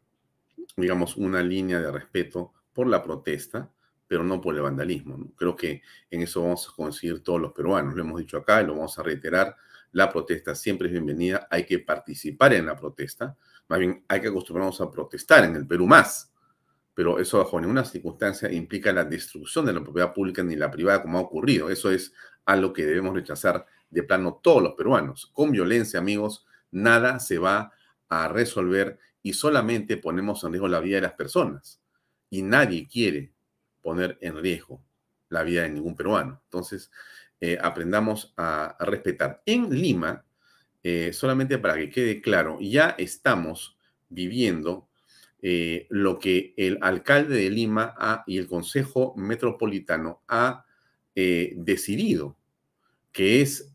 digamos, 0.75 1.15
una 1.15 1.41
línea 1.41 1.79
de 1.79 1.91
respeto 1.91 2.53
por 2.73 2.87
la 2.87 3.03
protesta, 3.03 3.69
pero 4.07 4.23
no 4.23 4.41
por 4.41 4.55
el 4.55 4.61
vandalismo. 4.61 5.31
Creo 5.35 5.55
que 5.55 5.81
en 6.09 6.21
eso 6.21 6.41
vamos 6.41 6.67
a 6.67 6.75
conseguir 6.75 7.23
todos 7.23 7.39
los 7.39 7.53
peruanos. 7.53 7.95
Lo 7.95 8.01
hemos 8.01 8.19
dicho 8.19 8.37
acá 8.37 8.61
y 8.61 8.65
lo 8.65 8.73
vamos 8.73 8.97
a 8.97 9.03
reiterar. 9.03 9.55
La 9.91 10.11
protesta 10.11 10.55
siempre 10.55 10.87
es 10.87 10.91
bienvenida. 10.91 11.47
Hay 11.49 11.65
que 11.65 11.79
participar 11.79 12.53
en 12.53 12.65
la 12.65 12.75
protesta 12.75 13.37
más 13.73 13.79
bien 13.79 14.05
hay 14.07 14.21
que 14.21 14.27
acostumbrarnos 14.27 14.79
a 14.81 14.91
protestar 14.91 15.45
en 15.45 15.55
el 15.55 15.65
Perú 15.65 15.87
más. 15.87 16.31
Pero 16.93 17.17
eso 17.17 17.39
bajo 17.39 17.59
ninguna 17.59 17.83
circunstancia 17.83 18.51
implica 18.51 18.93
la 18.93 19.03
destrucción 19.03 19.65
de 19.65 19.73
la 19.73 19.81
propiedad 19.81 20.13
pública 20.13 20.43
ni 20.43 20.55
la 20.55 20.69
privada 20.69 21.01
como 21.01 21.17
ha 21.17 21.21
ocurrido. 21.21 21.71
Eso 21.71 21.89
es 21.89 22.13
algo 22.45 22.71
que 22.71 22.85
debemos 22.85 23.15
rechazar 23.15 23.65
de 23.89 24.03
plano 24.03 24.39
todos 24.43 24.61
los 24.61 24.75
peruanos. 24.75 25.31
Con 25.33 25.51
violencia, 25.51 25.99
amigos, 25.99 26.45
nada 26.69 27.19
se 27.19 27.39
va 27.39 27.73
a 28.09 28.27
resolver 28.27 28.99
y 29.23 29.33
solamente 29.33 29.97
ponemos 29.97 30.43
en 30.43 30.51
riesgo 30.51 30.67
la 30.67 30.79
vida 30.79 30.97
de 30.97 31.01
las 31.01 31.13
personas. 31.13 31.81
Y 32.29 32.43
nadie 32.43 32.87
quiere 32.87 33.33
poner 33.81 34.19
en 34.21 34.39
riesgo 34.39 34.83
la 35.29 35.41
vida 35.41 35.63
de 35.63 35.71
ningún 35.71 35.95
peruano. 35.95 36.43
Entonces, 36.43 36.91
eh, 37.41 37.57
aprendamos 37.59 38.35
a 38.37 38.77
respetar. 38.81 39.41
En 39.47 39.67
Lima, 39.71 40.23
eh, 40.85 41.13
solamente 41.13 41.57
para 41.59 41.75
que 41.75 41.89
quede 41.89 42.21
claro, 42.21 42.57
ya 42.59 42.93
estamos 42.97 43.77
viviendo 44.09 44.89
eh, 45.41 45.87
lo 45.89 46.19
que 46.19 46.53
el 46.57 46.77
alcalde 46.81 47.35
de 47.35 47.49
Lima 47.49 47.95
y 48.27 48.37
el 48.37 48.47
Consejo 48.47 49.13
Metropolitano 49.15 50.23
ha 50.27 50.65
eh, 51.15 51.53
decidido, 51.55 52.37
que 53.13 53.41
es 53.41 53.69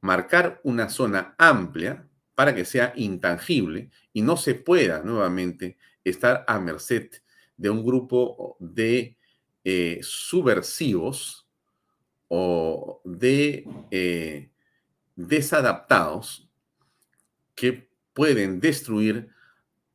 marcar 0.00 0.60
una 0.64 0.88
zona 0.88 1.34
amplia 1.36 2.08
para 2.34 2.54
que 2.54 2.64
sea 2.64 2.94
intangible 2.96 3.90
y 4.14 4.22
no 4.22 4.38
se 4.38 4.54
pueda 4.54 5.02
nuevamente 5.02 5.76
estar 6.02 6.44
a 6.48 6.58
merced 6.58 7.10
de 7.56 7.68
un 7.68 7.84
grupo 7.84 8.56
de 8.58 9.18
subversivos 10.00 11.46
o 12.28 13.02
de 13.04 13.66
desadaptados 15.16 16.48
que 17.54 17.90
pueden 18.12 18.60
destruir 18.60 19.28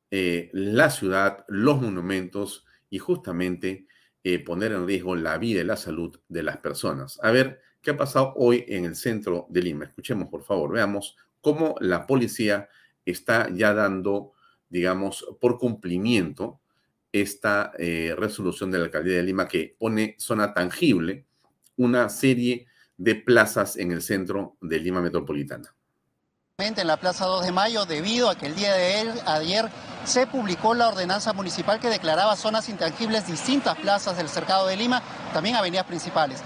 eh, 0.09 0.49
la 0.51 0.89
ciudad, 0.89 1.45
los 1.47 1.81
monumentos 1.81 2.65
y 2.89 2.99
justamente 2.99 3.87
eh, 4.23 4.39
poner 4.39 4.73
en 4.73 4.85
riesgo 4.85 5.15
la 5.15 5.37
vida 5.37 5.61
y 5.61 5.63
la 5.63 5.77
salud 5.77 6.19
de 6.27 6.43
las 6.43 6.57
personas. 6.57 7.19
A 7.23 7.31
ver, 7.31 7.61
¿qué 7.81 7.91
ha 7.91 7.97
pasado 7.97 8.33
hoy 8.35 8.65
en 8.67 8.85
el 8.85 8.95
centro 8.95 9.47
de 9.49 9.61
Lima? 9.61 9.85
Escuchemos, 9.85 10.27
por 10.27 10.43
favor, 10.43 10.73
veamos 10.73 11.15
cómo 11.39 11.75
la 11.79 12.05
policía 12.05 12.67
está 13.05 13.49
ya 13.49 13.73
dando, 13.73 14.33
digamos, 14.69 15.25
por 15.39 15.57
cumplimiento 15.57 16.59
esta 17.11 17.71
eh, 17.77 18.13
resolución 18.17 18.71
de 18.71 18.79
la 18.79 18.85
alcaldía 18.85 19.17
de 19.17 19.23
Lima 19.23 19.47
que 19.47 19.75
pone 19.77 20.15
zona 20.17 20.53
tangible 20.53 21.25
una 21.77 22.09
serie 22.09 22.67
de 23.01 23.15
plazas 23.15 23.77
en 23.77 23.91
el 23.91 24.03
centro 24.03 24.57
de 24.61 24.79
Lima 24.79 25.01
Metropolitana. 25.01 25.73
En 26.59 26.75
la 26.85 26.97
Plaza 26.97 27.25
2 27.25 27.45
de 27.45 27.51
Mayo, 27.51 27.85
debido 27.87 28.29
a 28.29 28.35
que 28.35 28.45
el 28.45 28.53
día 28.53 28.73
de 28.73 29.11
ayer 29.25 29.67
se 30.05 30.27
publicó 30.27 30.75
la 30.75 30.89
ordenanza 30.89 31.33
municipal 31.33 31.79
que 31.79 31.89
declaraba 31.89 32.35
zonas 32.35 32.69
intangibles 32.69 33.25
distintas 33.25 33.75
plazas 33.79 34.17
del 34.17 34.29
cercado 34.29 34.67
de 34.67 34.77
Lima, 34.77 35.01
también 35.33 35.55
avenidas 35.55 35.87
principales. 35.87 36.43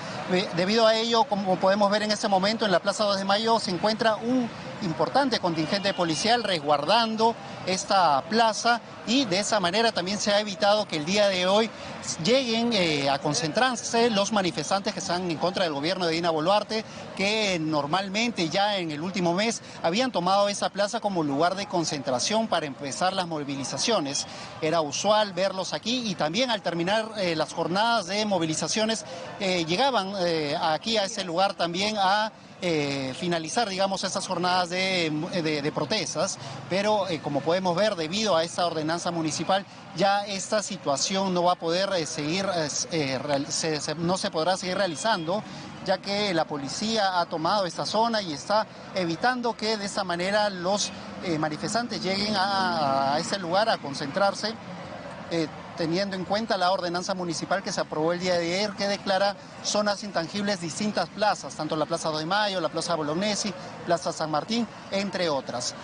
Debido 0.55 0.87
a 0.87 0.95
ello, 0.95 1.25
como 1.25 1.59
podemos 1.59 1.91
ver 1.91 2.03
en 2.03 2.11
este 2.11 2.29
momento, 2.29 2.63
en 2.63 2.71
la 2.71 2.79
Plaza 2.79 3.03
2 3.03 3.17
de 3.17 3.25
Mayo 3.25 3.59
se 3.59 3.71
encuentra 3.71 4.15
un 4.15 4.49
importante 4.81 5.39
contingente 5.39 5.93
policial 5.93 6.43
resguardando 6.43 7.35
esta 7.65 8.23
plaza 8.29 8.81
y 9.07 9.25
de 9.25 9.39
esa 9.39 9.59
manera 9.59 9.91
también 9.91 10.17
se 10.17 10.31
ha 10.31 10.39
evitado 10.39 10.87
que 10.87 10.97
el 10.97 11.05
día 11.05 11.27
de 11.27 11.47
hoy 11.47 11.69
lleguen 12.23 12.73
eh, 12.73 13.09
a 13.09 13.19
concentrarse 13.19 14.09
los 14.09 14.31
manifestantes 14.31 14.93
que 14.93 14.99
están 14.99 15.29
en 15.29 15.37
contra 15.37 15.63
del 15.63 15.73
gobierno 15.73 16.05
de 16.05 16.13
Dina 16.13 16.29
Boluarte, 16.29 16.83
que 17.15 17.57
normalmente 17.59 18.49
ya 18.49 18.77
en 18.77 18.91
el 18.91 19.01
último 19.01 19.33
mes 19.33 19.61
habían 19.83 20.11
tomado 20.11 20.49
esa 20.49 20.69
plaza 20.69 20.99
como 20.99 21.23
lugar 21.23 21.55
de 21.55 21.65
concentración 21.67 22.47
para 22.47 22.65
empezar 22.65 23.13
las 23.13 23.27
movilizaciones. 23.27 24.27
Era 24.61 24.81
usual 24.81 25.33
verlos 25.33 25.73
aquí 25.73 26.09
y 26.09 26.15
también 26.15 26.51
al 26.51 26.61
terminar 26.61 27.09
eh, 27.17 27.35
las 27.35 27.53
jornadas 27.53 28.07
de 28.07 28.25
movilizaciones 28.25 29.05
eh, 29.39 29.65
llegaban 29.65 30.13
aquí 30.61 30.97
a 30.97 31.05
ese 31.05 31.23
lugar 31.23 31.53
también 31.53 31.97
a 31.97 32.31
eh, 32.61 33.13
finalizar, 33.19 33.67
digamos, 33.67 34.03
esas 34.05 34.25
jornadas 34.25 34.69
de, 34.69 35.71
protestas, 35.75 36.37
pero 36.69 37.07
eh, 37.09 37.19
como 37.19 37.41
podemos 37.41 37.75
ver, 37.75 37.95
debido 37.95 38.35
a 38.35 38.43
esta 38.43 38.65
ordenanza 38.65 39.11
municipal, 39.11 39.65
ya 39.97 40.25
esta 40.25 40.63
situación 40.63 41.33
no 41.33 41.43
va 41.43 41.53
a 41.53 41.55
poder 41.55 41.89
eh, 41.97 42.05
seguir, 42.05 42.47
no 43.97 44.17
se 44.17 44.31
podrá 44.31 44.55
seguir 44.57 44.77
realizando 44.77 45.43
ya 45.85 45.99
que 45.99 46.33
la 46.33 46.45
policía 46.45 47.19
ha 47.19 47.25
tomado 47.27 47.67
esta 47.67 47.85
zona 47.85 48.21
y 48.21 48.33
está 48.33 48.65
evitando 48.95 49.55
que 49.55 49.77
de 49.77 49.85
esa 49.85 50.03
manera 50.03 50.49
los 50.49 50.91
manifestantes 51.37 52.01
lleguen 52.01 52.33
a, 52.35 53.17
ese 53.19 53.37
lugar 53.37 53.69
a 53.69 53.77
concentrarse 53.77 54.55
teniendo 55.77 56.15
en 56.15 56.25
cuenta 56.25 56.57
la 56.57 56.71
ordenanza 56.71 57.13
municipal 57.13 57.63
que 57.63 57.71
se 57.71 57.81
aprobó 57.81 58.13
el 58.13 58.19
día 58.19 58.35
de 58.35 58.55
ayer, 58.55 58.71
que 58.71 58.87
declara 58.87 59.35
zonas 59.63 60.03
intangibles 60.03 60.61
distintas 60.61 61.09
plazas, 61.09 61.55
tanto 61.55 61.75
la 61.75 61.85
Plaza 61.85 62.11
de 62.11 62.25
Mayo, 62.25 62.61
la 62.61 62.69
Plaza 62.69 62.95
Bolognesi, 62.95 63.53
Plaza 63.85 64.11
San 64.11 64.31
Martín, 64.31 64.67
entre 64.91 65.29
otras. 65.29 65.75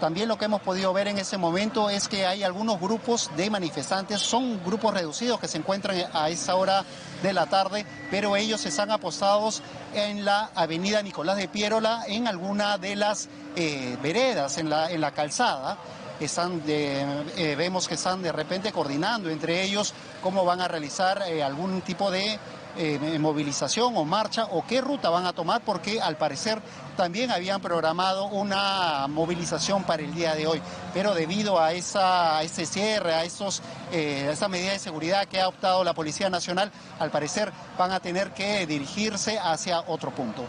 También 0.00 0.26
lo 0.26 0.36
que 0.36 0.46
hemos 0.46 0.60
podido 0.62 0.92
ver 0.92 1.06
en 1.06 1.18
ese 1.18 1.38
momento 1.38 1.88
es 1.88 2.08
que 2.08 2.26
hay 2.26 2.42
algunos 2.42 2.80
grupos 2.80 3.30
de 3.36 3.48
manifestantes, 3.50 4.20
son 4.20 4.60
grupos 4.64 4.92
reducidos 4.92 5.38
que 5.38 5.46
se 5.46 5.58
encuentran 5.58 5.96
a 6.12 6.28
esa 6.28 6.56
hora 6.56 6.84
de 7.22 7.32
la 7.32 7.46
tarde, 7.46 7.86
pero 8.10 8.34
ellos 8.34 8.66
están 8.66 8.90
apostados 8.90 9.62
en 9.94 10.24
la 10.24 10.50
avenida 10.56 11.02
Nicolás 11.02 11.36
de 11.36 11.46
Piérola, 11.46 12.02
en 12.08 12.26
alguna 12.26 12.78
de 12.78 12.96
las 12.96 13.28
eh, 13.54 13.96
veredas, 14.02 14.58
en 14.58 14.70
la 14.70 15.10
calzada. 15.12 15.78
Eh, 16.24 17.54
vemos 17.56 17.88
que 17.88 17.94
están 17.94 18.22
de 18.22 18.32
repente 18.32 18.72
coordinando 18.72 19.28
entre 19.30 19.62
ellos 19.62 19.94
cómo 20.22 20.44
van 20.44 20.60
a 20.60 20.68
realizar 20.68 21.22
algún 21.22 21.80
tipo 21.82 22.10
de 22.10 22.38
eh, 22.74 23.18
movilización 23.18 23.94
o 23.98 24.04
marcha 24.06 24.46
o 24.46 24.66
qué 24.66 24.80
ruta 24.80 25.10
van 25.10 25.26
a 25.26 25.34
tomar 25.34 25.62
porque 25.62 26.00
al 26.00 26.16
parecer 26.16 26.58
también 26.96 27.30
habían 27.30 27.60
programado 27.60 28.24
una 28.28 29.06
movilización 29.08 29.84
para 29.84 30.02
el 30.02 30.14
día 30.14 30.34
de 30.34 30.46
hoy, 30.46 30.62
pero 30.94 31.14
debido 31.14 31.60
a, 31.60 31.74
ese 31.74 32.64
cierre, 32.64 33.12
a, 33.12 33.24
esos, 33.24 33.62
eh, 33.92 34.30
esa 34.32 34.48
medida 34.48 34.72
de 34.72 34.78
seguridad 34.78 35.26
que 35.26 35.38
ha 35.38 35.48
optado 35.48 35.84
la 35.84 35.92
Policía 35.92 36.30
Nacional, 36.30 36.72
al 36.98 37.10
parecer 37.10 37.52
van 37.76 37.92
a 37.92 38.00
tener 38.00 38.30
que 38.30 38.66
dirigirse 38.66 39.38
hacia 39.38 39.80
otro 39.80 40.10
punto. 40.14 40.46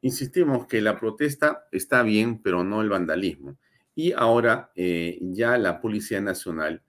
Insistimos 0.00 0.66
que 0.66 0.80
la 0.80 0.98
protesta 0.98 1.66
está 1.72 2.02
bien, 2.02 2.40
pero 2.40 2.64
no 2.64 2.80
el 2.80 2.88
vandalismo. 2.88 3.56
Y 3.96 4.12
ahora 4.12 4.70
eh, 4.76 5.18
ya 5.22 5.58
la 5.58 5.80
Policía 5.80 6.20
Nacional 6.20 6.82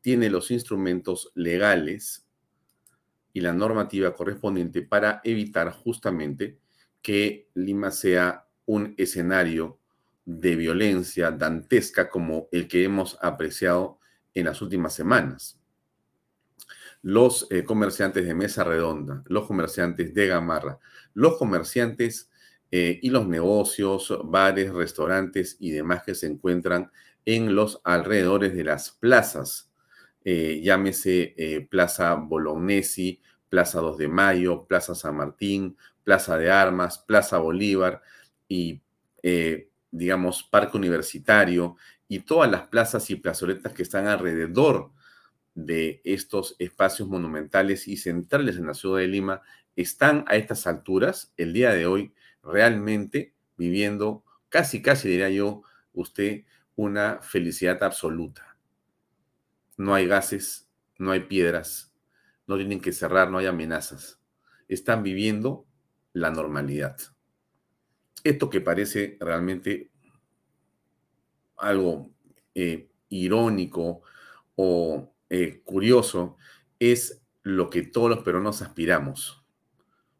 tiene 0.00 0.30
los 0.30 0.50
instrumentos 0.50 1.30
legales 1.34 2.26
y 3.34 3.40
la 3.40 3.52
normativa 3.52 4.14
correspondiente 4.14 4.82
para 4.82 5.20
evitar 5.24 5.70
justamente 5.70 6.58
que 7.02 7.50
Lima 7.54 7.90
sea 7.90 8.48
un 8.64 8.94
escenario 8.96 9.78
de 10.24 10.56
violencia 10.56 11.30
dantesca 11.30 12.08
como 12.08 12.48
el 12.50 12.66
que 12.66 12.82
hemos 12.82 13.18
apreciado 13.20 13.98
en 14.32 14.46
las 14.46 14.62
últimas 14.62 14.94
semanas. 14.94 15.60
Los 17.02 17.46
eh, 17.50 17.62
comerciantes 17.64 18.24
de 18.24 18.34
mesa 18.34 18.64
redonda, 18.64 19.22
los 19.26 19.46
comerciantes 19.46 20.14
de 20.14 20.28
gamarra, 20.28 20.78
los 21.12 21.36
comerciantes 21.36 22.30
eh, 22.70 22.98
y 23.02 23.10
los 23.10 23.26
negocios, 23.26 24.12
bares, 24.24 24.72
restaurantes 24.72 25.56
y 25.60 25.70
demás 25.70 26.02
que 26.04 26.14
se 26.14 26.26
encuentran 26.26 26.90
en 27.24 27.54
los 27.54 27.80
alrededores 27.84 28.54
de 28.54 28.64
las 28.64 28.90
plazas. 28.90 29.70
Eh, 30.24 30.60
llámese 30.62 31.34
eh, 31.36 31.66
Plaza 31.70 32.14
Bolognesi, 32.14 33.20
Plaza 33.48 33.80
2 33.80 33.98
de 33.98 34.08
Mayo, 34.08 34.64
Plaza 34.66 34.94
San 34.94 35.16
Martín, 35.16 35.76
Plaza 36.02 36.36
de 36.38 36.50
Armas, 36.50 36.98
Plaza 36.98 37.38
Bolívar 37.38 38.02
y, 38.48 38.82
digamos, 39.90 40.42
Parque 40.42 40.76
Universitario 40.76 41.76
y 42.08 42.20
todas 42.20 42.50
las 42.50 42.62
plazas 42.68 43.08
y 43.10 43.16
plazoletas 43.16 43.72
que 43.72 43.82
están 43.82 44.06
alrededor 44.06 44.90
de 45.54 46.00
estos 46.04 46.56
espacios 46.58 47.08
monumentales 47.08 47.88
y 47.88 47.96
centrales 47.96 48.56
en 48.56 48.66
la 48.66 48.74
ciudad 48.74 48.98
de 48.98 49.08
Lima 49.08 49.42
están 49.76 50.24
a 50.28 50.36
estas 50.36 50.66
alturas, 50.66 51.32
el 51.36 51.52
día 51.52 51.72
de 51.72 51.86
hoy, 51.86 52.12
realmente 52.44 53.34
viviendo 53.56 54.24
casi, 54.48 54.82
casi 54.82 55.08
diría 55.08 55.30
yo, 55.30 55.62
usted, 55.92 56.44
una 56.76 57.20
felicidad 57.22 57.82
absoluta 57.82 58.54
no 59.76 59.94
hay 59.94 60.06
gases, 60.06 60.68
no 60.98 61.10
hay 61.10 61.20
piedras, 61.20 61.92
no 62.46 62.56
tienen 62.56 62.80
que 62.80 62.92
cerrar, 62.92 63.30
no 63.30 63.38
hay 63.38 63.46
amenazas. 63.46 64.20
Están 64.68 65.02
viviendo 65.02 65.66
la 66.12 66.30
normalidad. 66.30 66.96
Esto 68.22 68.48
que 68.48 68.60
parece 68.60 69.18
realmente 69.20 69.90
algo 71.56 72.10
eh, 72.54 72.90
irónico 73.08 74.02
o 74.56 75.14
eh, 75.28 75.62
curioso 75.64 76.36
es 76.78 77.22
lo 77.42 77.68
que 77.68 77.82
todos 77.82 78.08
los 78.08 78.22
peruanos 78.22 78.62
aspiramos. 78.62 79.43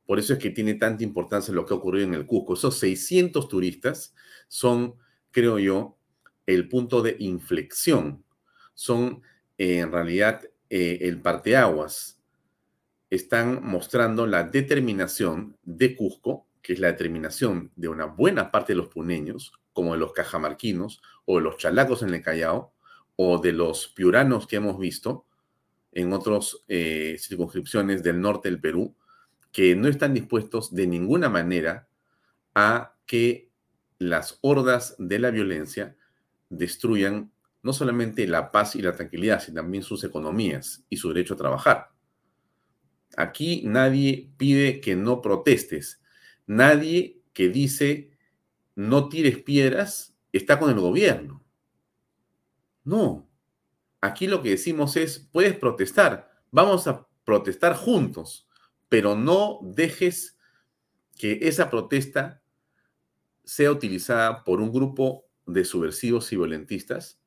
Por 0.06 0.18
eso 0.18 0.34
es 0.34 0.38
que 0.38 0.50
tiene 0.50 0.74
tanta 0.74 1.04
importancia 1.04 1.54
lo 1.54 1.64
que 1.64 1.74
ha 1.74 1.76
ocurrido 1.76 2.06
en 2.06 2.14
el 2.14 2.26
Cusco. 2.26 2.54
Esos 2.54 2.78
600 2.78 3.48
turistas 3.48 4.14
son, 4.48 4.96
creo 5.30 5.58
yo, 5.58 5.96
el 6.46 6.68
punto 6.68 7.02
de 7.02 7.16
inflexión. 7.18 8.24
Son 8.74 9.22
en 9.56 9.92
realidad 9.92 10.42
eh, 10.68 10.98
el 11.02 11.22
parteaguas 11.22 12.20
están 13.10 13.64
mostrando 13.64 14.26
la 14.26 14.44
determinación 14.44 15.56
de 15.62 15.94
Cusco, 15.96 16.46
que 16.60 16.72
es 16.72 16.80
la 16.80 16.88
determinación 16.88 17.70
de 17.76 17.88
una 17.88 18.06
buena 18.06 18.50
parte 18.50 18.72
de 18.72 18.78
los 18.78 18.88
puneños, 18.88 19.52
como 19.72 19.92
de 19.92 19.98
los 19.98 20.12
cajamarquinos 20.12 21.00
o 21.24 21.36
de 21.36 21.42
los 21.42 21.56
chalacos 21.56 22.02
en 22.02 22.14
el 22.14 22.22
Callao, 22.22 22.72
o 23.16 23.38
de 23.38 23.52
los 23.52 23.88
piuranos 23.88 24.46
que 24.46 24.56
hemos 24.56 24.78
visto 24.78 25.26
en 25.92 26.12
otras 26.12 26.56
eh, 26.66 27.16
circunscripciones 27.18 28.02
del 28.02 28.20
norte 28.20 28.50
del 28.50 28.60
Perú, 28.60 28.96
que 29.54 29.76
no 29.76 29.86
están 29.86 30.12
dispuestos 30.12 30.74
de 30.74 30.88
ninguna 30.88 31.28
manera 31.28 31.88
a 32.56 32.96
que 33.06 33.52
las 34.00 34.40
hordas 34.40 34.96
de 34.98 35.20
la 35.20 35.30
violencia 35.30 35.96
destruyan 36.50 37.30
no 37.62 37.72
solamente 37.72 38.26
la 38.26 38.50
paz 38.50 38.74
y 38.74 38.82
la 38.82 38.96
tranquilidad, 38.96 39.40
sino 39.40 39.62
también 39.62 39.84
sus 39.84 40.02
economías 40.02 40.84
y 40.90 40.96
su 40.96 41.08
derecho 41.08 41.34
a 41.34 41.36
trabajar. 41.36 41.92
Aquí 43.16 43.62
nadie 43.64 44.32
pide 44.36 44.80
que 44.80 44.96
no 44.96 45.22
protestes. 45.22 46.02
Nadie 46.48 47.22
que 47.32 47.48
dice 47.48 48.10
no 48.74 49.08
tires 49.08 49.38
piedras 49.38 50.16
está 50.32 50.58
con 50.58 50.70
el 50.70 50.80
gobierno. 50.80 51.44
No. 52.82 53.30
Aquí 54.00 54.26
lo 54.26 54.42
que 54.42 54.50
decimos 54.50 54.96
es, 54.96 55.20
puedes 55.32 55.56
protestar, 55.56 56.42
vamos 56.50 56.88
a 56.88 57.06
protestar 57.24 57.76
juntos, 57.76 58.43
pero 58.94 59.16
no 59.16 59.58
dejes 59.60 60.38
que 61.18 61.40
esa 61.42 61.68
protesta 61.68 62.40
sea 63.42 63.72
utilizada 63.72 64.44
por 64.44 64.60
un 64.60 64.72
grupo 64.72 65.26
de 65.46 65.64
subversivos 65.64 66.32
y 66.32 66.36
violentistas 66.36 67.18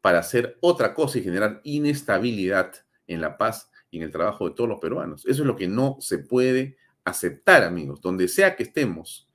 para 0.00 0.18
hacer 0.18 0.58
otra 0.60 0.94
cosa 0.94 1.18
y 1.18 1.22
generar 1.22 1.60
inestabilidad 1.62 2.72
en 3.06 3.20
la 3.20 3.38
paz 3.38 3.70
y 3.88 3.98
en 3.98 4.02
el 4.02 4.10
trabajo 4.10 4.48
de 4.48 4.56
todos 4.56 4.68
los 4.68 4.80
peruanos. 4.80 5.24
Eso 5.24 5.42
es 5.42 5.46
lo 5.46 5.54
que 5.54 5.68
no 5.68 5.96
se 6.00 6.18
puede 6.18 6.76
aceptar, 7.04 7.62
amigos. 7.62 8.00
Donde 8.00 8.26
sea 8.26 8.56
que 8.56 8.64
estemos, 8.64 9.30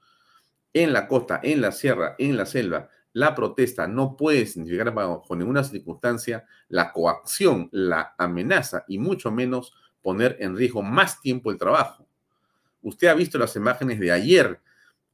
en 0.74 0.92
la 0.92 1.08
costa, 1.08 1.40
en 1.42 1.62
la 1.62 1.72
sierra, 1.72 2.18
en 2.20 2.36
la 2.36 2.46
selva, 2.46 2.90
la 3.14 3.34
protesta 3.34 3.88
no 3.88 4.18
puede 4.18 4.46
significar 4.46 4.94
bajo 4.94 5.38
ninguna 5.38 5.64
circunstancia 5.64 6.46
la 6.68 6.92
coacción, 6.92 7.70
la 7.72 8.14
amenaza 8.18 8.84
y 8.90 9.00
mucho 9.00 9.32
menos 9.32 9.74
poner 10.08 10.38
en 10.40 10.56
riesgo 10.56 10.82
más 10.82 11.20
tiempo 11.20 11.52
el 11.52 11.58
trabajo. 11.58 12.08
Usted 12.82 13.10
ha 13.10 13.14
visto 13.14 13.38
las 13.38 13.58
imágenes 13.58 14.00
de 14.00 14.14
ayer 14.14 14.62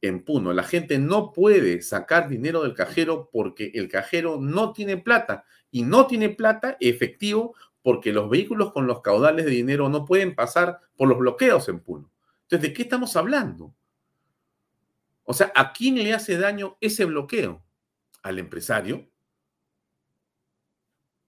en 0.00 0.22
Puno. 0.22 0.52
La 0.52 0.62
gente 0.62 0.98
no 0.98 1.32
puede 1.32 1.82
sacar 1.82 2.28
dinero 2.28 2.62
del 2.62 2.74
cajero 2.74 3.28
porque 3.32 3.72
el 3.74 3.88
cajero 3.88 4.38
no 4.40 4.72
tiene 4.72 4.96
plata 4.96 5.46
y 5.72 5.82
no 5.82 6.06
tiene 6.06 6.28
plata 6.28 6.76
efectivo 6.78 7.56
porque 7.82 8.12
los 8.12 8.30
vehículos 8.30 8.72
con 8.72 8.86
los 8.86 9.00
caudales 9.00 9.46
de 9.46 9.50
dinero 9.50 9.88
no 9.88 10.04
pueden 10.04 10.36
pasar 10.36 10.78
por 10.96 11.08
los 11.08 11.18
bloqueos 11.18 11.68
en 11.68 11.80
Puno. 11.80 12.08
Entonces, 12.42 12.68
¿de 12.68 12.72
qué 12.72 12.82
estamos 12.82 13.16
hablando? 13.16 13.74
O 15.24 15.34
sea, 15.34 15.50
¿a 15.56 15.72
quién 15.72 15.96
le 15.96 16.14
hace 16.14 16.38
daño 16.38 16.76
ese 16.80 17.04
bloqueo? 17.04 17.64
¿Al 18.22 18.38
empresario? 18.38 19.10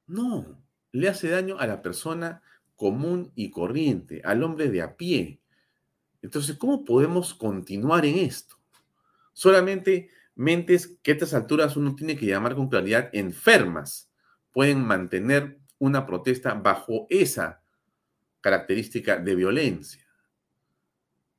No, 0.06 0.56
le 0.92 1.08
hace 1.08 1.28
daño 1.28 1.58
a 1.58 1.66
la 1.66 1.82
persona 1.82 2.42
común 2.76 3.32
y 3.34 3.50
corriente, 3.50 4.22
al 4.24 4.42
hombre 4.42 4.70
de 4.70 4.82
a 4.82 4.96
pie. 4.96 5.40
Entonces, 6.22 6.56
¿cómo 6.56 6.84
podemos 6.84 7.34
continuar 7.34 8.04
en 8.06 8.18
esto? 8.18 8.56
Solamente 9.32 10.10
mentes 10.34 10.98
que 11.02 11.12
a 11.12 11.14
estas 11.14 11.34
alturas 11.34 11.76
uno 11.76 11.96
tiene 11.96 12.16
que 12.16 12.26
llamar 12.26 12.54
con 12.54 12.68
claridad 12.68 13.10
enfermas 13.12 14.10
pueden 14.52 14.82
mantener 14.82 15.58
una 15.78 16.06
protesta 16.06 16.54
bajo 16.54 17.06
esa 17.10 17.62
característica 18.40 19.18
de 19.18 19.34
violencia. 19.34 20.06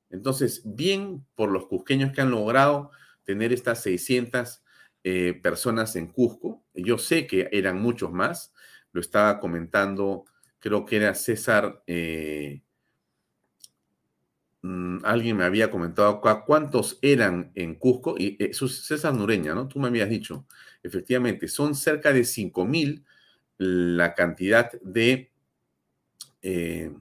Entonces, 0.10 0.62
bien 0.64 1.26
por 1.36 1.50
los 1.52 1.66
cusqueños 1.66 2.12
que 2.12 2.22
han 2.22 2.32
logrado 2.32 2.92
tener 3.24 3.52
estas 3.54 3.82
600 3.82 4.62
eh, 5.04 5.40
personas 5.42 5.96
en 5.96 6.08
Cusco, 6.08 6.64
yo 6.74 6.98
sé 6.98 7.28
que 7.28 7.50
eran 7.52 7.82
muchos 7.82 8.12
más, 8.12 8.54
lo 8.92 9.02
estaba 9.02 9.40
comentando, 9.40 10.26
creo 10.68 10.86
que 10.86 10.98
era 10.98 11.16
César 11.16 11.84
eh, 11.88 12.62
Mm, 14.68 15.00
alguien 15.06 15.38
me 15.38 15.46
había 15.46 15.72
comentado 15.72 16.20
cuántos 16.46 17.00
eran 17.02 17.52
en 17.56 17.76
Cusco, 17.76 18.16
y 18.18 18.36
eh, 18.40 18.54
César 18.54 19.14
Nureña, 19.14 19.54
¿no? 19.54 19.68
Tú 19.68 19.80
me 19.80 19.88
habías 19.88 20.10
dicho, 20.10 20.46
efectivamente, 20.84 21.48
son 21.48 21.76
cerca 21.76 22.12
de 22.12 22.24
5 22.26 22.66
mil 22.66 23.06
la 23.58 24.14
cantidad 24.14 24.72
de 24.82 25.32
eh, 26.42 26.92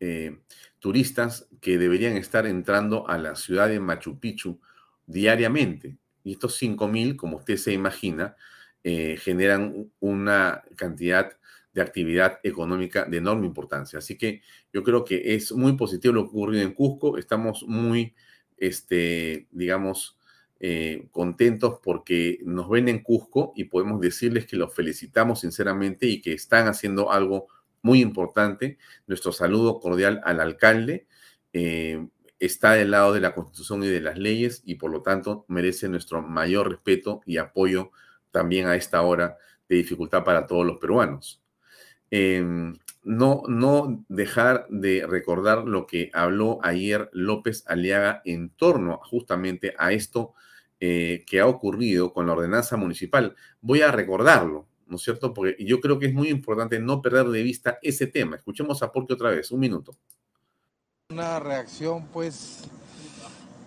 eh, 0.00 0.38
turistas 0.78 1.48
que 1.60 1.78
deberían 1.78 2.16
estar 2.16 2.46
entrando 2.46 3.08
a 3.08 3.18
la 3.18 3.34
ciudad 3.36 3.68
de 3.68 3.80
Machu 3.80 4.20
Picchu 4.20 4.60
diariamente. 5.06 5.98
Y 6.24 6.32
estos 6.32 6.56
5 6.56 6.88
mil, 6.88 7.16
como 7.16 7.38
usted 7.38 7.56
se 7.56 7.72
imagina, 7.72 8.36
generan 8.84 9.90
una 10.00 10.64
cantidad 10.76 11.37
de 11.78 11.84
actividad 11.84 12.40
económica 12.42 13.04
de 13.04 13.18
enorme 13.18 13.46
importancia. 13.46 14.00
Así 14.00 14.18
que 14.18 14.42
yo 14.72 14.82
creo 14.82 15.04
que 15.04 15.34
es 15.36 15.52
muy 15.52 15.74
positivo 15.74 16.12
lo 16.12 16.24
que 16.24 16.30
ocurrió 16.30 16.60
en 16.60 16.74
Cusco. 16.74 17.16
Estamos 17.16 17.64
muy, 17.68 18.14
este, 18.56 19.46
digamos, 19.52 20.18
eh, 20.58 21.06
contentos 21.12 21.78
porque 21.80 22.40
nos 22.44 22.68
ven 22.68 22.88
en 22.88 23.00
Cusco 23.00 23.52
y 23.54 23.64
podemos 23.64 24.00
decirles 24.00 24.44
que 24.46 24.56
los 24.56 24.74
felicitamos 24.74 25.40
sinceramente 25.40 26.06
y 26.06 26.20
que 26.20 26.32
están 26.32 26.66
haciendo 26.66 27.12
algo 27.12 27.46
muy 27.80 28.00
importante. 28.00 28.76
Nuestro 29.06 29.30
saludo 29.30 29.78
cordial 29.78 30.20
al 30.24 30.40
alcalde. 30.40 31.06
Eh, 31.52 32.08
está 32.40 32.72
del 32.72 32.90
lado 32.90 33.12
de 33.12 33.20
la 33.20 33.36
Constitución 33.36 33.84
y 33.84 33.88
de 33.88 34.00
las 34.00 34.18
leyes 34.18 34.62
y 34.64 34.74
por 34.74 34.90
lo 34.90 35.02
tanto 35.02 35.44
merece 35.46 35.88
nuestro 35.88 36.22
mayor 36.22 36.70
respeto 36.70 37.20
y 37.24 37.36
apoyo 37.36 37.92
también 38.32 38.66
a 38.66 38.74
esta 38.74 39.00
hora 39.02 39.38
de 39.68 39.76
dificultad 39.76 40.24
para 40.24 40.44
todos 40.44 40.66
los 40.66 40.78
peruanos. 40.78 41.40
Em, 42.10 42.74
no, 43.04 43.42
no 43.48 44.04
dejar 44.08 44.66
de 44.68 45.06
recordar 45.06 45.64
lo 45.64 45.86
que 45.86 46.10
habló 46.12 46.58
ayer 46.62 47.08
López 47.12 47.64
Aliaga 47.66 48.22
en 48.24 48.50
torno 48.50 49.00
justamente 49.04 49.74
a 49.78 49.92
esto 49.92 50.34
eh, 50.80 51.24
que 51.26 51.40
ha 51.40 51.46
ocurrido 51.46 52.12
con 52.12 52.26
la 52.26 52.34
ordenanza 52.34 52.76
municipal. 52.76 53.34
Voy 53.60 53.80
a 53.80 53.90
recordarlo, 53.90 54.66
¿no 54.86 54.96
es 54.96 55.02
cierto? 55.02 55.34
Porque 55.34 55.56
yo 55.64 55.80
creo 55.80 55.98
que 55.98 56.06
es 56.06 56.14
muy 56.14 56.28
importante 56.28 56.78
no 56.78 57.02
perder 57.02 57.26
de 57.26 57.42
vista 57.42 57.78
ese 57.82 58.06
tema. 58.06 58.36
Escuchemos 58.36 58.82
a 58.82 58.92
Porque 58.92 59.14
otra 59.14 59.30
vez, 59.30 59.50
un 59.50 59.60
minuto. 59.60 59.96
Una 61.10 61.40
reacción, 61.40 62.06
pues, 62.12 62.68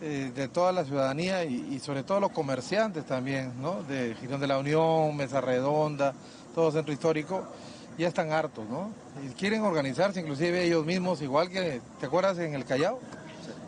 eh, 0.01 0.31
de 0.33 0.47
toda 0.47 0.71
la 0.71 0.85
ciudadanía 0.85 1.43
y, 1.43 1.79
sobre 1.79 2.03
todo 2.03 2.19
los 2.19 2.31
comerciantes 2.31 3.05
también, 3.05 3.61
¿no? 3.61 3.83
De 3.83 4.15
Girón 4.15 4.39
de 4.39 4.47
la 4.47 4.57
Unión, 4.57 5.17
Mesa 5.17 5.41
Redonda, 5.41 6.13
todo 6.55 6.71
centro 6.71 6.93
histórico, 6.93 7.45
ya 7.97 8.07
están 8.07 8.31
hartos, 8.31 8.67
¿no? 8.69 8.89
Y 9.23 9.29
quieren 9.33 9.61
organizarse, 9.61 10.19
inclusive 10.19 10.63
ellos 10.63 10.85
mismos, 10.85 11.21
igual 11.21 11.49
que, 11.49 11.81
¿te 11.99 12.05
acuerdas 12.05 12.37
en 12.39 12.53
el 12.53 12.65
Callao? 12.65 12.99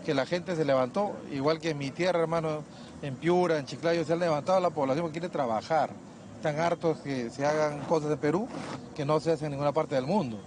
Que 0.05 0.13
la 0.13 0.25
gente 0.25 0.55
se 0.55 0.65
levantó, 0.65 1.13
igual 1.31 1.59
que 1.59 1.71
en 1.71 1.77
mi 1.77 1.91
tierra, 1.91 2.19
hermano, 2.19 2.63
en 3.01 3.15
Piura, 3.15 3.57
en 3.57 3.65
Chiclayo, 3.65 4.05
se 4.05 4.13
han 4.13 4.19
levantado 4.19 4.59
la 4.59 4.69
población 4.69 5.07
que 5.07 5.13
quiere 5.13 5.29
trabajar. 5.29 5.89
Están 6.37 6.59
hartos 6.59 6.97
que 6.99 7.29
se 7.29 7.45
hagan 7.45 7.81
cosas 7.81 8.11
en 8.11 8.17
Perú 8.17 8.47
que 8.95 9.05
no 9.05 9.19
se 9.19 9.31
hacen 9.31 9.45
en 9.45 9.51
ninguna 9.51 9.71
parte 9.71 9.95
del 9.95 10.05
mundo. 10.05 10.37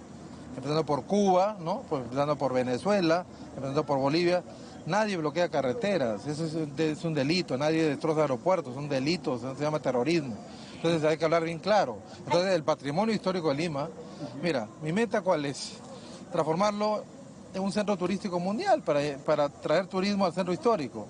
Empezando 0.55 0.85
por 0.85 1.03
Cuba, 1.03 1.57
¿no? 1.59 1.83
Pues 1.89 2.03
empezando 2.03 2.35
por 2.35 2.53
Venezuela, 2.53 3.25
empezando 3.55 3.85
por 3.85 3.99
Bolivia. 3.99 4.43
Nadie 4.87 5.17
bloquea 5.17 5.49
carreteras, 5.49 6.25
eso 6.27 6.45
es 6.45 7.03
un, 7.03 7.13
delito, 7.13 7.57
nadie 7.57 7.83
destroza 7.89 8.21
aeropuertos, 8.21 8.73
son 8.73 8.87
delitos, 8.87 9.41
se 9.41 9.63
llama 9.63 9.79
terrorismo. 9.79 10.35
Entonces 10.77 11.03
hay 11.03 11.17
que 11.17 11.25
hablar 11.25 11.43
bien 11.43 11.59
claro. 11.59 11.97
Entonces 12.19 12.53
el 12.53 12.63
patrimonio 12.63 13.13
histórico 13.13 13.49
de 13.49 13.55
Lima, 13.55 13.89
mira, 14.41 14.67
mi 14.81 14.91
meta 14.93 15.21
cuál 15.21 15.45
es? 15.45 15.73
Transformarlo 16.31 17.03
en 17.53 17.61
un 17.61 17.71
centro 17.71 17.97
turístico 17.97 18.39
mundial 18.39 18.83
para, 18.83 18.99
para 19.25 19.49
traer 19.49 19.87
turismo 19.87 20.25
al 20.25 20.33
centro 20.33 20.53
histórico 20.53 21.07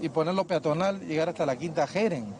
y 0.00 0.08
ponerlo 0.08 0.44
peatonal, 0.46 1.00
llegar 1.00 1.28
hasta 1.28 1.44
la 1.44 1.56
Quinta 1.56 1.86
Jeren. 1.86 2.32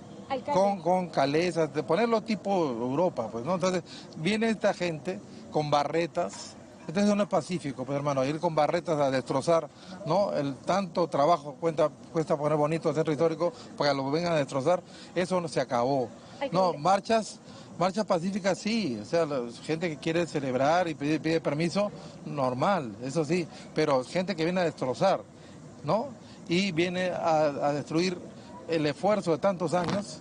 Con, 0.53 0.81
con 0.81 1.09
calezas, 1.09 1.75
de 1.75 1.83
ponerlo 1.83 2.23
tipo 2.23 2.69
Europa, 2.69 3.29
pues, 3.33 3.45
¿no? 3.45 3.55
Entonces, 3.55 3.83
viene 4.17 4.49
esta 4.49 4.73
gente 4.73 5.19
con 5.51 5.71
barretas, 5.71 6.55
entonces 6.87 7.15
no 7.17 7.25
es 7.25 7.29
pacífico, 7.29 7.85
pues 7.85 7.97
hermano, 7.97 8.25
ir 8.25 8.39
con 8.39 8.55
barretas 8.55 8.99
a 9.01 9.11
destrozar, 9.11 9.69
¿no? 10.07 10.33
El 10.33 10.55
tanto 10.59 11.09
trabajo 11.09 11.57
cuenta, 11.59 11.91
cuesta 12.13 12.37
poner 12.37 12.57
bonito 12.57 12.89
el 12.89 12.95
centro 12.95 13.13
histórico 13.13 13.53
para 13.77 13.91
que 13.91 13.97
lo 13.97 14.09
vengan 14.11 14.33
a 14.33 14.37
destrozar, 14.37 14.81
eso 15.17 15.41
no 15.41 15.49
se 15.49 15.61
acabó. 15.61 16.09
No, 16.53 16.75
marchas, 16.75 17.39
marchas 17.79 18.07
pacíficas 18.07 18.59
sí, 18.59 18.99
o 19.01 19.05
sea, 19.05 19.27
la 19.27 19.43
gente 19.65 19.89
que 19.89 19.97
quiere 19.97 20.27
celebrar 20.27 20.89
y 20.89 20.95
pide, 20.95 21.21
pide 21.21 21.41
permiso, 21.41 21.91
normal, 22.27 22.95
eso 23.03 23.25
sí, 23.25 23.47
pero 23.75 24.05
gente 24.05 24.35
que 24.35 24.45
viene 24.45 24.61
a 24.61 24.65
destrozar, 24.65 25.21
¿no? 25.85 26.09
y 26.51 26.73
viene 26.73 27.13
a, 27.13 27.73
destruir 27.73 28.19
el 28.69 28.85
esfuerzo 28.85 29.31
de 29.31 29.39
tantos 29.39 29.73
años. 29.73 30.19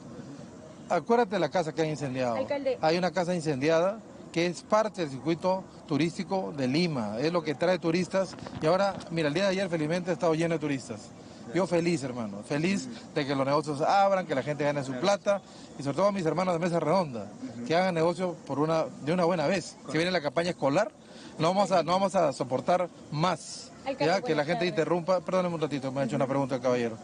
Acuérdate 0.87 1.31
de 1.31 1.39
la 1.39 1.49
casa 1.49 1.73
que 1.73 1.81
ha 1.81 1.85
incendiado. 1.85 2.37
Hay 2.81 2.97
una 2.97 3.09
casa 3.09 3.33
incendiada 3.33 3.99
que 4.31 4.45
es 4.45 4.61
parte 4.61 5.01
del 5.01 5.09
circuito 5.09 5.63
turístico 5.87 6.53
de 6.55 6.67
Lima, 6.67 7.17
es 7.19 7.33
lo 7.33 7.41
que 7.41 7.55
trae 7.55 7.79
turistas 7.79 8.35
y 8.61 8.67
ahora, 8.67 8.95
mira, 9.09 9.29
el 9.29 9.33
día 9.33 9.45
de 9.45 9.49
ayer 9.49 9.69
felizmente 9.69 10.11
ha 10.11 10.13
estado 10.13 10.35
lleno 10.35 10.53
de 10.53 10.59
turistas. 10.59 11.09
Yo 11.53 11.65
feliz, 11.65 12.03
hermano, 12.03 12.43
feliz 12.43 12.87
de 13.15 13.25
que 13.25 13.35
los 13.35 13.45
negocios 13.45 13.81
abran, 13.81 14.25
que 14.27 14.35
la 14.35 14.43
gente 14.43 14.63
gane 14.63 14.83
su 14.83 14.93
plata 14.93 15.41
y 15.77 15.83
sobre 15.83 15.97
todo 15.97 16.07
a 16.07 16.11
mis 16.11 16.25
hermanos 16.25 16.53
de 16.53 16.59
Mesa 16.59 16.79
Redonda, 16.79 17.27
que 17.67 17.75
hagan 17.75 17.95
negocio 17.95 18.35
por 18.45 18.59
una, 18.59 18.85
de 19.03 19.13
una 19.13 19.25
buena 19.25 19.47
vez. 19.47 19.75
Que 19.91 19.97
viene 19.97 20.11
la 20.11 20.21
campaña 20.21 20.51
escolar, 20.51 20.91
no 21.37 21.47
vamos 21.49 21.71
a, 21.71 21.83
no 21.83 21.93
vamos 21.93 22.15
a 22.15 22.33
soportar 22.33 22.89
más 23.11 23.71
que 23.97 24.35
la 24.35 24.45
gente 24.45 24.65
interrumpa. 24.65 25.21
Perdóneme 25.21 25.55
un 25.55 25.61
ratito, 25.61 25.91
me 25.91 26.01
ha 26.01 26.03
hecho 26.03 26.15
una 26.15 26.27
pregunta 26.27 26.55
el 26.55 26.61
caballero. 26.61 26.97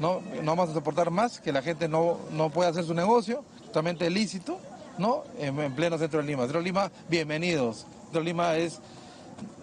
No, 0.00 0.20
no 0.42 0.52
vamos 0.52 0.70
a 0.70 0.74
soportar 0.74 1.10
más 1.10 1.40
que 1.40 1.52
la 1.52 1.62
gente 1.62 1.88
no, 1.88 2.18
no 2.32 2.50
pueda 2.50 2.70
hacer 2.70 2.84
su 2.84 2.94
negocio, 2.94 3.42
totalmente 3.66 4.08
lícito, 4.10 4.58
¿no? 4.98 5.24
En, 5.38 5.74
pleno 5.74 5.98
centro 5.98 6.20
de 6.20 6.26
Lima. 6.26 6.42
Centro 6.42 6.58
de 6.58 6.64
Lima, 6.64 6.90
bienvenidos. 7.08 7.86
Centro 8.04 8.20
de 8.20 8.24
Lima 8.24 8.56
es 8.56 8.80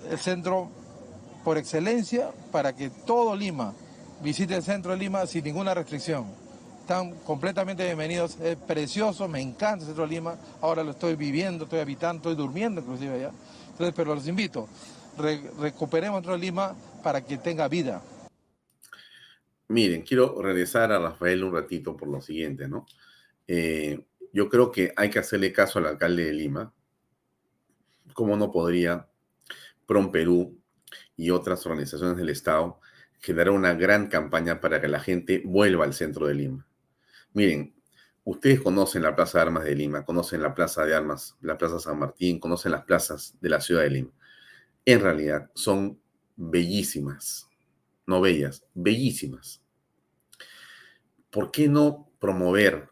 el 0.09 0.19
centro 0.19 0.69
por 1.43 1.57
excelencia 1.57 2.31
para 2.51 2.73
que 2.73 2.89
todo 2.89 3.35
Lima 3.35 3.73
visite 4.21 4.55
el 4.55 4.63
centro 4.63 4.91
de 4.91 4.97
Lima 4.97 5.25
sin 5.25 5.43
ninguna 5.43 5.73
restricción. 5.73 6.25
Están 6.81 7.15
completamente 7.21 7.83
bienvenidos, 7.83 8.39
es 8.39 8.55
precioso, 8.57 9.27
me 9.27 9.41
encanta 9.41 9.79
el 9.79 9.87
centro 9.87 10.03
de 10.03 10.09
Lima, 10.11 10.37
ahora 10.61 10.83
lo 10.83 10.91
estoy 10.91 11.15
viviendo, 11.15 11.63
estoy 11.63 11.79
habitando, 11.79 12.29
estoy 12.29 12.35
durmiendo 12.35 12.81
inclusive 12.81 13.15
allá. 13.15 13.31
Entonces, 13.71 13.93
pero 13.95 14.13
los 14.13 14.27
invito, 14.27 14.69
recuperemos 15.59 16.23
nuestra 16.23 16.37
Lima 16.37 16.75
para 17.03 17.25
que 17.25 17.37
tenga 17.37 17.67
vida. 17.67 18.01
Miren, 19.67 20.03
quiero 20.03 20.39
regresar 20.41 20.91
a 20.91 20.99
Rafael 20.99 21.43
un 21.43 21.53
ratito 21.53 21.97
por 21.97 22.07
lo 22.07 22.21
siguiente, 22.21 22.67
¿no? 22.67 22.85
Eh, 23.47 24.05
yo 24.31 24.47
creo 24.47 24.71
que 24.71 24.93
hay 24.95 25.09
que 25.09 25.19
hacerle 25.19 25.51
caso 25.51 25.79
al 25.79 25.87
alcalde 25.87 26.25
de 26.25 26.33
Lima. 26.33 26.71
¿Cómo 28.13 28.37
no 28.37 28.51
podría 28.51 29.07
Prom 29.87 30.11
Perú 30.11 30.59
y 31.17 31.31
otras 31.31 31.65
organizaciones 31.65 32.15
del 32.17 32.29
Estado 32.29 32.79
generar 33.25 33.53
una 33.53 33.73
gran 33.73 34.07
campaña 34.07 34.61
para 34.61 34.79
que 34.79 34.87
la 34.87 34.99
gente 34.99 35.41
vuelva 35.43 35.85
al 35.85 35.93
centro 35.93 36.27
de 36.27 36.35
Lima? 36.35 36.67
Miren, 37.33 37.75
ustedes 38.23 38.61
conocen 38.61 39.01
la 39.03 39.15
Plaza 39.15 39.39
de 39.39 39.43
Armas 39.43 39.63
de 39.65 39.75
Lima, 39.75 40.05
conocen 40.05 40.41
la 40.41 40.53
Plaza 40.53 40.85
de 40.85 40.95
Armas, 40.95 41.37
la 41.41 41.57
Plaza 41.57 41.79
San 41.79 41.99
Martín, 41.99 42.39
conocen 42.39 42.71
las 42.71 42.83
plazas 42.83 43.35
de 43.41 43.49
la 43.49 43.59
ciudad 43.61 43.81
de 43.81 43.89
Lima 43.89 44.11
en 44.85 45.01
realidad 45.01 45.49
son 45.55 45.99
bellísimas, 46.35 47.49
no 48.05 48.21
bellas, 48.21 48.63
bellísimas. 48.73 49.61
¿Por 51.31 51.51
qué 51.51 51.67
no 51.67 52.11
promover 52.19 52.89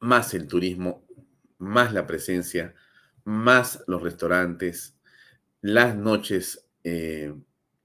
más 0.00 0.34
el 0.34 0.46
turismo, 0.46 1.06
más 1.58 1.92
la 1.92 2.06
presencia, 2.06 2.74
más 3.24 3.82
los 3.86 4.02
restaurantes, 4.02 4.96
las 5.60 5.96
noches 5.96 6.68
eh, 6.84 7.34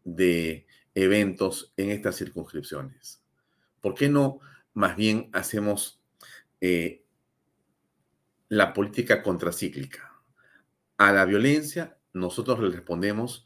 de 0.04 0.66
eventos 0.96 1.74
en 1.78 1.92
estas 1.92 2.18
circunscripciones? 2.18 3.22
¿Por 3.82 3.96
qué 3.96 4.10
no 4.10 4.40
más 4.74 4.96
bien 4.96 5.30
hacemos 5.34 6.02
eh, 6.62 7.04
la 8.50 8.74
política 8.74 9.22
contracíclica? 9.22 10.14
a 10.98 11.12
la 11.12 11.26
violencia, 11.26 11.98
nosotros 12.14 12.60
le 12.60 12.70
respondemos 12.70 13.46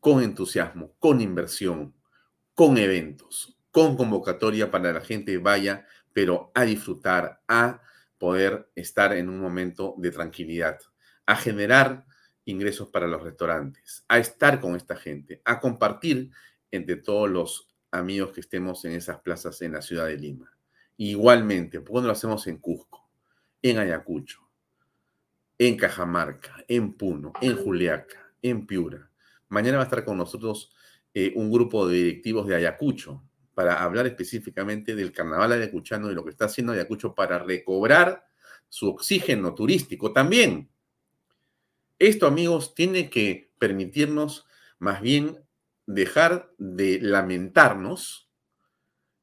con 0.00 0.22
entusiasmo, 0.22 0.94
con 0.98 1.20
inversión, 1.20 1.94
con 2.54 2.76
eventos, 2.76 3.56
con 3.70 3.96
convocatoria 3.96 4.70
para 4.70 4.88
que 4.88 4.98
la 4.98 5.04
gente 5.04 5.38
vaya, 5.38 5.86
pero 6.12 6.50
a 6.54 6.64
disfrutar, 6.64 7.40
a 7.48 7.80
poder 8.18 8.70
estar 8.74 9.14
en 9.14 9.28
un 9.28 9.40
momento 9.40 9.94
de 9.98 10.10
tranquilidad, 10.10 10.78
a 11.24 11.36
generar 11.36 12.04
ingresos 12.44 12.88
para 12.88 13.06
los 13.06 13.22
restaurantes, 13.22 14.04
a 14.08 14.18
estar 14.18 14.60
con 14.60 14.76
esta 14.76 14.96
gente, 14.96 15.40
a 15.44 15.60
compartir 15.60 16.30
entre 16.70 16.96
todos 16.96 17.30
los 17.30 17.68
amigos 17.90 18.32
que 18.32 18.40
estemos 18.40 18.84
en 18.84 18.92
esas 18.92 19.20
plazas 19.20 19.60
en 19.62 19.72
la 19.72 19.82
ciudad 19.82 20.06
de 20.06 20.16
Lima. 20.16 20.56
Igualmente, 20.96 21.80
¿por 21.80 21.96
qué 21.96 22.00
no 22.00 22.06
lo 22.08 22.12
hacemos 22.12 22.46
en 22.46 22.58
Cusco, 22.58 23.08
en 23.62 23.78
Ayacucho, 23.78 24.42
en 25.58 25.76
Cajamarca, 25.76 26.64
en 26.66 26.94
Puno, 26.94 27.32
en 27.40 27.56
Juliaca, 27.56 28.32
en 28.42 28.66
Piura. 28.66 29.10
Mañana 29.48 29.76
va 29.76 29.84
a 29.84 29.86
estar 29.86 30.04
con 30.04 30.18
nosotros 30.18 30.72
eh, 31.14 31.32
un 31.36 31.52
grupo 31.52 31.86
de 31.86 31.98
directivos 31.98 32.48
de 32.48 32.56
Ayacucho 32.56 33.22
para 33.54 33.82
hablar 33.82 34.06
específicamente 34.06 34.96
del 34.96 35.12
carnaval 35.12 35.52
ayacuchano 35.52 36.10
y 36.10 36.14
lo 36.14 36.24
que 36.24 36.30
está 36.30 36.46
haciendo 36.46 36.72
Ayacucho 36.72 37.14
para 37.14 37.38
recobrar 37.38 38.26
su 38.68 38.88
oxígeno 38.88 39.54
turístico 39.54 40.12
también. 40.12 40.71
Esto, 42.02 42.26
amigos, 42.26 42.74
tiene 42.74 43.10
que 43.10 43.52
permitirnos 43.60 44.44
más 44.80 45.00
bien 45.00 45.46
dejar 45.86 46.52
de 46.58 46.98
lamentarnos 47.00 48.28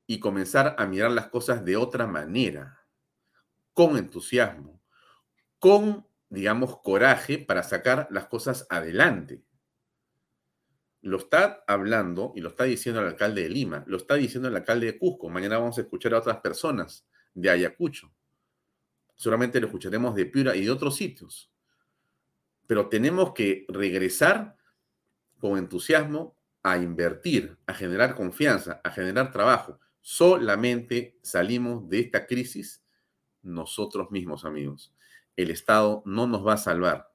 y 0.08 0.22
comenzar 0.22 0.78
a 0.78 0.86
mirar 0.86 1.12
las 1.12 1.28
cosas 1.28 1.66
de 1.66 1.76
otra 1.76 2.08
manera, 2.08 2.86
con 3.74 3.98
entusiasmo, 3.98 4.82
con 5.60 6.08
digamos, 6.30 6.80
coraje 6.80 7.38
para 7.38 7.64
sacar 7.64 8.08
las 8.12 8.28
cosas 8.28 8.66
adelante. 8.70 9.44
Lo 11.02 11.18
está 11.18 11.66
hablando 11.68 12.32
y 12.34 12.40
lo 12.40 12.48
está 12.48 12.64
diciendo 12.64 13.02
el 13.02 13.08
alcalde 13.08 13.44
de 13.44 13.50
Lima, 13.50 13.84
lo 13.88 13.98
está 13.98 14.16
diciendo 14.16 14.48
el 14.48 14.56
alcalde 14.56 14.86
de 14.86 14.98
Cusco. 14.98 15.28
Mañana 15.28 15.58
vamos 15.58 15.78
a 15.78 15.82
escuchar 15.82 16.14
a 16.14 16.20
otras 16.20 16.38
personas 16.38 17.06
de 17.34 17.50
Ayacucho. 17.50 18.10
Solamente 19.16 19.60
lo 19.60 19.68
escucharemos 19.68 20.16
de 20.16 20.28
Piura 20.28 20.56
y 20.56 20.64
de 20.64 20.72
otros 20.72 20.96
sitios. 20.96 21.52
Pero 22.70 22.88
tenemos 22.88 23.34
que 23.34 23.66
regresar 23.68 24.56
con 25.40 25.58
entusiasmo 25.58 26.38
a 26.62 26.78
invertir, 26.78 27.58
a 27.66 27.74
generar 27.74 28.14
confianza, 28.14 28.80
a 28.84 28.92
generar 28.92 29.32
trabajo. 29.32 29.80
Solamente 30.02 31.18
salimos 31.24 31.90
de 31.90 32.02
esta 32.02 32.28
crisis 32.28 32.84
nosotros 33.42 34.12
mismos, 34.12 34.46
amigos. 34.46 34.94
El 35.36 35.50
Estado 35.50 36.04
no 36.06 36.28
nos 36.28 36.46
va 36.46 36.54
a 36.54 36.58
salvar, 36.58 37.12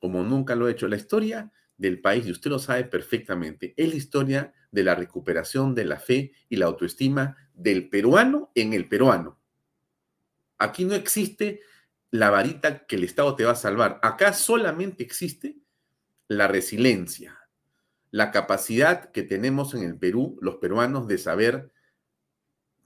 como 0.00 0.24
nunca 0.24 0.56
lo 0.56 0.66
ha 0.66 0.72
hecho. 0.72 0.88
La 0.88 0.96
historia 0.96 1.52
del 1.78 2.00
país, 2.00 2.26
y 2.26 2.32
usted 2.32 2.50
lo 2.50 2.58
sabe 2.58 2.82
perfectamente, 2.86 3.72
es 3.76 3.88
la 3.88 3.94
historia 3.94 4.52
de 4.72 4.82
la 4.82 4.96
recuperación 4.96 5.76
de 5.76 5.84
la 5.84 6.00
fe 6.00 6.32
y 6.48 6.56
la 6.56 6.66
autoestima 6.66 7.36
del 7.54 7.88
peruano 7.88 8.50
en 8.56 8.72
el 8.72 8.88
peruano. 8.88 9.38
Aquí 10.58 10.84
no 10.84 10.96
existe 10.96 11.60
la 12.10 12.30
varita 12.30 12.86
que 12.86 12.96
el 12.96 13.04
Estado 13.04 13.34
te 13.36 13.44
va 13.44 13.52
a 13.52 13.56
salvar. 13.56 13.98
Acá 14.02 14.32
solamente 14.32 15.02
existe 15.02 15.56
la 16.28 16.48
resiliencia, 16.48 17.38
la 18.10 18.30
capacidad 18.30 19.10
que 19.10 19.22
tenemos 19.22 19.74
en 19.74 19.82
el 19.82 19.98
Perú, 19.98 20.38
los 20.40 20.56
peruanos, 20.56 21.06
de 21.06 21.18
saber 21.18 21.72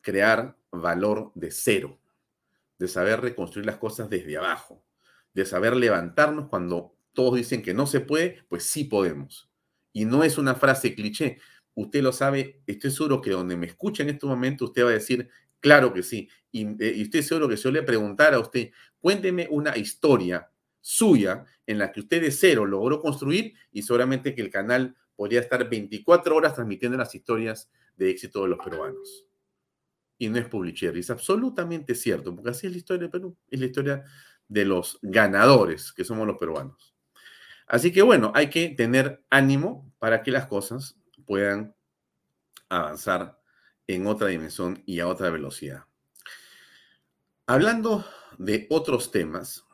crear 0.00 0.56
valor 0.70 1.32
de 1.34 1.50
cero, 1.50 2.00
de 2.78 2.88
saber 2.88 3.20
reconstruir 3.20 3.66
las 3.66 3.76
cosas 3.76 4.08
desde 4.08 4.36
abajo, 4.36 4.84
de 5.34 5.44
saber 5.44 5.76
levantarnos 5.76 6.48
cuando 6.48 6.96
todos 7.12 7.36
dicen 7.36 7.62
que 7.62 7.74
no 7.74 7.86
se 7.86 8.00
puede, 8.00 8.44
pues 8.48 8.64
sí 8.64 8.84
podemos. 8.84 9.50
Y 9.92 10.04
no 10.04 10.24
es 10.24 10.38
una 10.38 10.54
frase 10.54 10.94
cliché. 10.94 11.38
Usted 11.74 12.02
lo 12.02 12.12
sabe, 12.12 12.62
estoy 12.66 12.90
seguro 12.90 13.20
que 13.20 13.30
donde 13.30 13.56
me 13.56 13.66
escucha 13.66 14.02
en 14.02 14.10
este 14.10 14.26
momento, 14.26 14.66
usted 14.66 14.84
va 14.84 14.90
a 14.90 14.94
decir, 14.94 15.28
claro 15.60 15.92
que 15.92 16.02
sí. 16.02 16.28
Y, 16.50 16.66
eh, 16.82 16.94
y 16.96 17.02
estoy 17.02 17.22
seguro 17.22 17.48
que 17.48 17.56
si 17.56 17.64
yo 17.64 17.70
le 17.70 17.82
preguntara 17.82 18.36
a 18.36 18.40
usted, 18.40 18.70
cuénteme 19.00 19.46
una 19.50 19.76
historia 19.76 20.50
suya 20.80 21.44
en 21.66 21.78
la 21.78 21.92
que 21.92 22.00
usted 22.00 22.22
de 22.22 22.30
cero 22.30 22.66
logró 22.66 23.00
construir 23.00 23.54
y 23.70 23.82
seguramente 23.82 24.34
que 24.34 24.42
el 24.42 24.50
canal 24.50 24.96
podría 25.14 25.40
estar 25.40 25.68
24 25.68 26.34
horas 26.34 26.54
transmitiendo 26.54 26.96
las 26.96 27.14
historias 27.14 27.70
de 27.96 28.10
éxito 28.10 28.42
de 28.42 28.48
los 28.48 28.58
peruanos. 28.58 29.26
Y 30.18 30.28
no 30.28 30.38
es 30.38 30.48
publicidad, 30.48 30.96
es 30.96 31.10
absolutamente 31.10 31.94
cierto, 31.94 32.34
porque 32.34 32.50
así 32.50 32.66
es 32.66 32.72
la 32.72 32.78
historia 32.78 33.02
de 33.02 33.10
Perú, 33.10 33.36
es 33.48 33.60
la 33.60 33.66
historia 33.66 34.04
de 34.48 34.64
los 34.64 34.98
ganadores, 35.02 35.92
que 35.92 36.04
somos 36.04 36.26
los 36.26 36.36
peruanos. 36.38 36.94
Así 37.66 37.92
que 37.92 38.02
bueno, 38.02 38.32
hay 38.34 38.50
que 38.50 38.70
tener 38.70 39.22
ánimo 39.30 39.92
para 39.98 40.22
que 40.22 40.30
las 40.30 40.46
cosas 40.46 40.98
puedan 41.24 41.74
avanzar 42.68 43.39
en 43.94 44.06
otra 44.06 44.28
dimensión 44.28 44.82
y 44.86 45.00
a 45.00 45.08
otra 45.08 45.30
velocidad. 45.30 45.84
Hablando 47.46 48.04
de 48.38 48.66
otros 48.70 49.10
temas, 49.10 49.64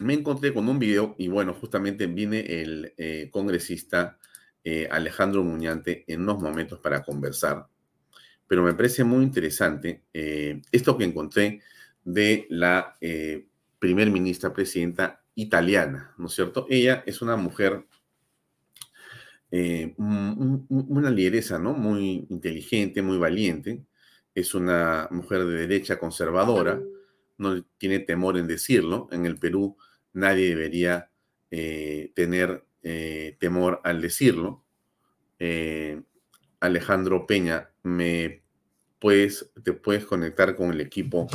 me 0.00 0.14
encontré 0.14 0.52
con 0.52 0.68
un 0.68 0.78
video 0.78 1.14
y 1.18 1.28
bueno, 1.28 1.54
justamente 1.54 2.06
viene 2.06 2.40
el 2.40 2.92
eh, 2.96 3.28
congresista 3.30 4.18
eh, 4.62 4.88
Alejandro 4.90 5.42
Muñante 5.42 6.04
en 6.06 6.22
unos 6.22 6.42
momentos 6.42 6.78
para 6.80 7.02
conversar, 7.02 7.66
pero 8.46 8.62
me 8.62 8.74
parece 8.74 9.04
muy 9.04 9.24
interesante 9.24 10.02
eh, 10.12 10.60
esto 10.70 10.98
que 10.98 11.04
encontré 11.04 11.60
de 12.04 12.46
la 12.50 12.96
primer 13.78 14.10
ministra 14.10 14.52
presidenta 14.52 15.22
italiana, 15.34 16.14
¿no 16.18 16.26
es 16.26 16.34
cierto? 16.34 16.66
Ella 16.68 17.02
es 17.06 17.22
una 17.22 17.36
mujer, 17.36 17.86
una 19.50 21.10
lideresa, 21.10 21.58
¿no? 21.58 21.72
Muy 21.74 22.26
inteligente, 22.30 23.02
muy 23.02 23.18
valiente, 23.18 23.84
es 24.34 24.54
una 24.54 25.08
mujer 25.10 25.44
de 25.44 25.66
derecha 25.66 25.98
conservadora, 25.98 26.80
no 27.38 27.64
tiene 27.78 28.00
temor 28.00 28.38
en 28.38 28.46
decirlo, 28.46 29.08
en 29.10 29.26
el 29.26 29.38
Perú 29.38 29.76
nadie 30.12 30.48
debería 30.48 31.10
eh, 31.50 32.12
tener 32.14 32.64
eh, 32.82 33.36
temor 33.40 33.80
al 33.84 34.00
decirlo. 34.00 34.64
Eh, 35.38 36.00
Alejandro 36.60 37.26
Peña, 37.26 37.70
me 37.82 38.42
puedes, 38.98 39.50
te 39.64 39.72
puedes 39.72 40.04
conectar 40.04 40.54
con 40.54 40.70
el 40.70 40.80
equipo 40.80 41.26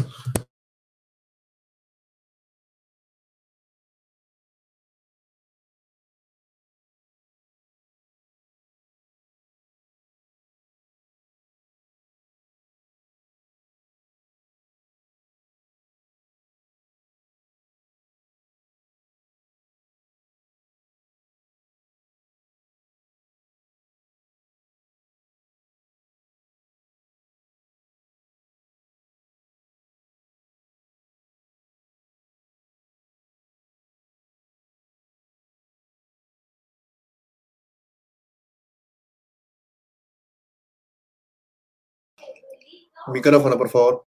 Micrófono, 43.07 43.57
por 43.57 43.69
favor. 43.69 44.07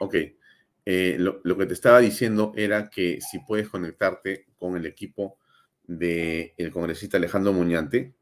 Ok. 0.00 0.14
Eh, 0.86 1.16
lo, 1.18 1.56
que 1.56 1.66
te 1.66 1.72
estaba 1.72 2.00
diciendo 2.00 2.52
era 2.56 2.90
que 2.90 3.20
si 3.20 3.38
puedes 3.38 3.68
conectarte 3.68 4.46
con 4.56 4.76
el 4.76 4.84
equipo 4.86 5.38
del 5.84 6.70
congresista 6.72 7.16
Alejandro 7.16 7.52
Muñante, 7.52 8.14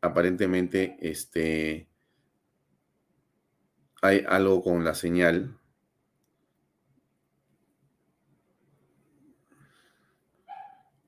aparentemente 0.00 0.96
este, 1.00 1.88
hay 4.00 4.24
algo 4.26 4.62
con 4.62 4.84
la 4.84 4.94
señal. 4.94 5.58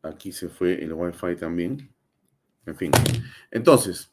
Aquí 0.03 0.33
se 0.33 0.49
fue 0.49 0.83
el 0.83 0.93
Wi-Fi 0.93 1.37
también. 1.37 1.95
En 2.67 2.77
fin. 2.77 2.93
Entonces, 3.51 4.13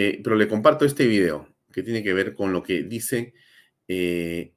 eh, 0.00 0.20
pero 0.22 0.36
le 0.36 0.46
comparto 0.46 0.84
este 0.84 1.08
video 1.08 1.48
que 1.72 1.82
tiene 1.82 2.04
que 2.04 2.14
ver 2.14 2.32
con 2.32 2.52
lo 2.52 2.62
que 2.62 2.84
dice 2.84 3.34
eh, 3.88 4.52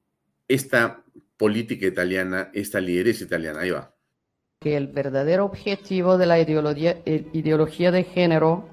esta 0.48 1.04
política 1.36 1.88
italiana, 1.88 2.52
esta 2.54 2.80
lideresa 2.80 3.24
italiana. 3.24 3.62
Ahí 3.62 3.72
va. 3.72 3.92
Que 4.60 4.78
el 4.78 4.86
verdadero 4.86 5.46
objetivo 5.46 6.20
de 6.20 6.28
la 6.28 6.40
ideología, 6.40 7.02
eh, 7.08 7.26
ideología 7.34 7.90
de 7.90 8.04
género 8.04 8.70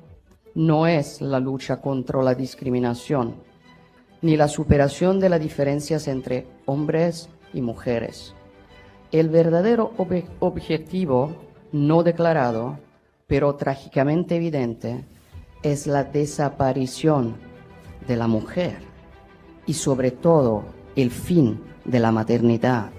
no 0.55 0.87
es 0.87 1.23
la 1.23 1.41
lucha 1.41 1.81
contra 1.81 2.23
la 2.23 2.35
discriminación, 2.35 3.37
ni 4.21 4.37
la 4.37 4.49
superación 4.49 5.21
de 5.21 5.31
las 5.31 5.41
diferencias 5.41 6.07
entre 6.07 6.47
hombres 6.67 7.31
y 7.55 7.63
mujeres. 7.63 8.35
El 9.11 9.31
verdadero 9.31 9.95
objetivo 10.41 11.35
no 11.73 12.03
declarado, 12.03 12.79
pero 13.27 13.55
trágicamente 13.55 14.37
evidente, 14.37 15.07
es 15.73 15.87
la 15.87 16.05
desaparición 16.05 17.37
de 18.07 18.17
la 18.17 18.27
mujer 18.27 18.79
y 19.67 19.75
sobre 19.75 20.11
todo 20.11 20.65
el 20.97 21.11
fin 21.11 21.61
de 21.85 22.01
la 22.01 22.11
maternidad. 22.11 22.91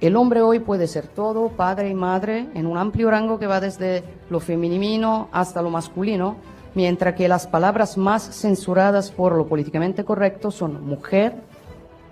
El 0.00 0.16
hombre 0.16 0.42
hoy 0.42 0.58
puede 0.58 0.86
ser 0.86 1.06
todo, 1.06 1.48
padre 1.48 1.88
y 1.88 1.94
madre, 1.94 2.48
en 2.54 2.66
un 2.66 2.76
amplio 2.76 3.10
rango 3.10 3.38
que 3.38 3.46
va 3.46 3.60
desde 3.60 4.02
lo 4.30 4.40
femenino 4.40 5.28
hasta 5.32 5.62
lo 5.62 5.70
masculino, 5.70 6.36
mientras 6.74 7.14
que 7.14 7.28
las 7.28 7.46
palabras 7.46 7.96
más 7.96 8.22
censuradas 8.22 9.10
por 9.10 9.36
lo 9.36 9.46
políticamente 9.46 10.04
correcto 10.04 10.50
son 10.50 10.84
mujer 10.84 11.34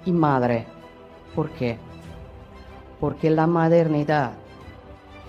y 0.05 0.13
madre. 0.13 0.67
¿Por 1.35 1.51
qué? 1.51 1.79
Porque 3.01 3.31
la 3.31 3.47
maternidad 3.47 4.33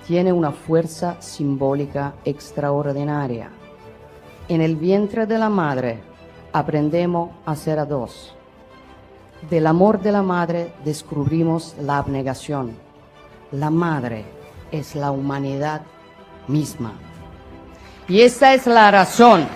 tiene 0.05 0.31
una 0.31 0.51
fuerza 0.51 1.15
simbólica 1.19 2.13
extraordinaria 2.25 3.49
en 4.53 4.59
el 4.59 4.75
vientre 4.75 5.25
de 5.27 5.37
la 5.37 5.47
madre 5.47 5.99
aprendemos 6.51 7.29
a 7.45 7.55
ser 7.55 7.79
a 7.79 7.85
dos. 7.85 8.33
Del 9.49 9.65
amor 9.65 10.01
de 10.01 10.11
la 10.11 10.23
madre 10.23 10.73
descubrimos 10.83 11.73
la 11.79 11.99
abnegación. 11.99 12.77
La 13.53 13.69
madre 13.69 14.25
es 14.69 14.93
la 14.93 15.11
humanidad 15.11 15.83
misma. 16.49 16.95
Y 18.09 18.23
esa 18.23 18.53
es 18.53 18.67
la 18.67 18.91
razón 18.91 19.47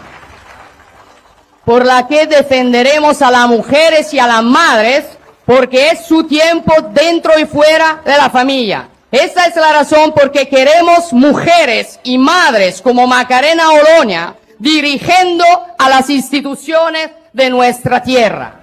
por 1.65 1.85
la 1.85 2.07
que 2.07 2.25
defenderemos 2.25 3.21
a 3.21 3.31
las 3.31 3.49
mujeres 3.49 4.13
y 4.13 4.19
a 4.19 4.27
las 4.27 4.43
madres 4.43 5.03
porque 5.45 5.89
es 5.89 6.05
su 6.05 6.23
tiempo 6.23 6.73
dentro 6.93 7.37
y 7.37 7.43
fuera 7.43 8.01
de 8.05 8.15
la 8.15 8.29
familia. 8.29 8.87
Esta 9.11 9.45
es 9.47 9.57
la 9.57 9.73
razón 9.73 10.13
por 10.13 10.31
que 10.31 10.47
queremos 10.47 11.11
mujeres 11.11 11.99
y 12.05 12.17
madres 12.17 12.81
como 12.81 13.05
Macarena 13.07 13.71
Oloña 13.71 14.35
dirigiendo 14.59 15.45
a 15.77 15.89
las 15.89 16.09
instituciones 16.09 17.11
de 17.33 17.49
nuestra 17.49 18.01
tierra. 18.01 18.61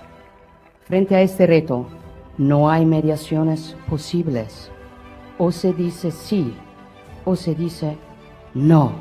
Frente 0.87 1.15
a 1.15 1.21
este 1.21 1.47
reto, 1.47 1.89
no 2.39 2.71
hay 2.71 2.85
mediaciones 2.85 3.77
posibles. 3.89 4.71
O 5.39 5.51
se 5.53 5.73
dice 5.73 6.11
sí 6.11 6.55
o 7.25 7.37
se 7.37 7.55
dice 7.55 7.97
no. 8.55 8.93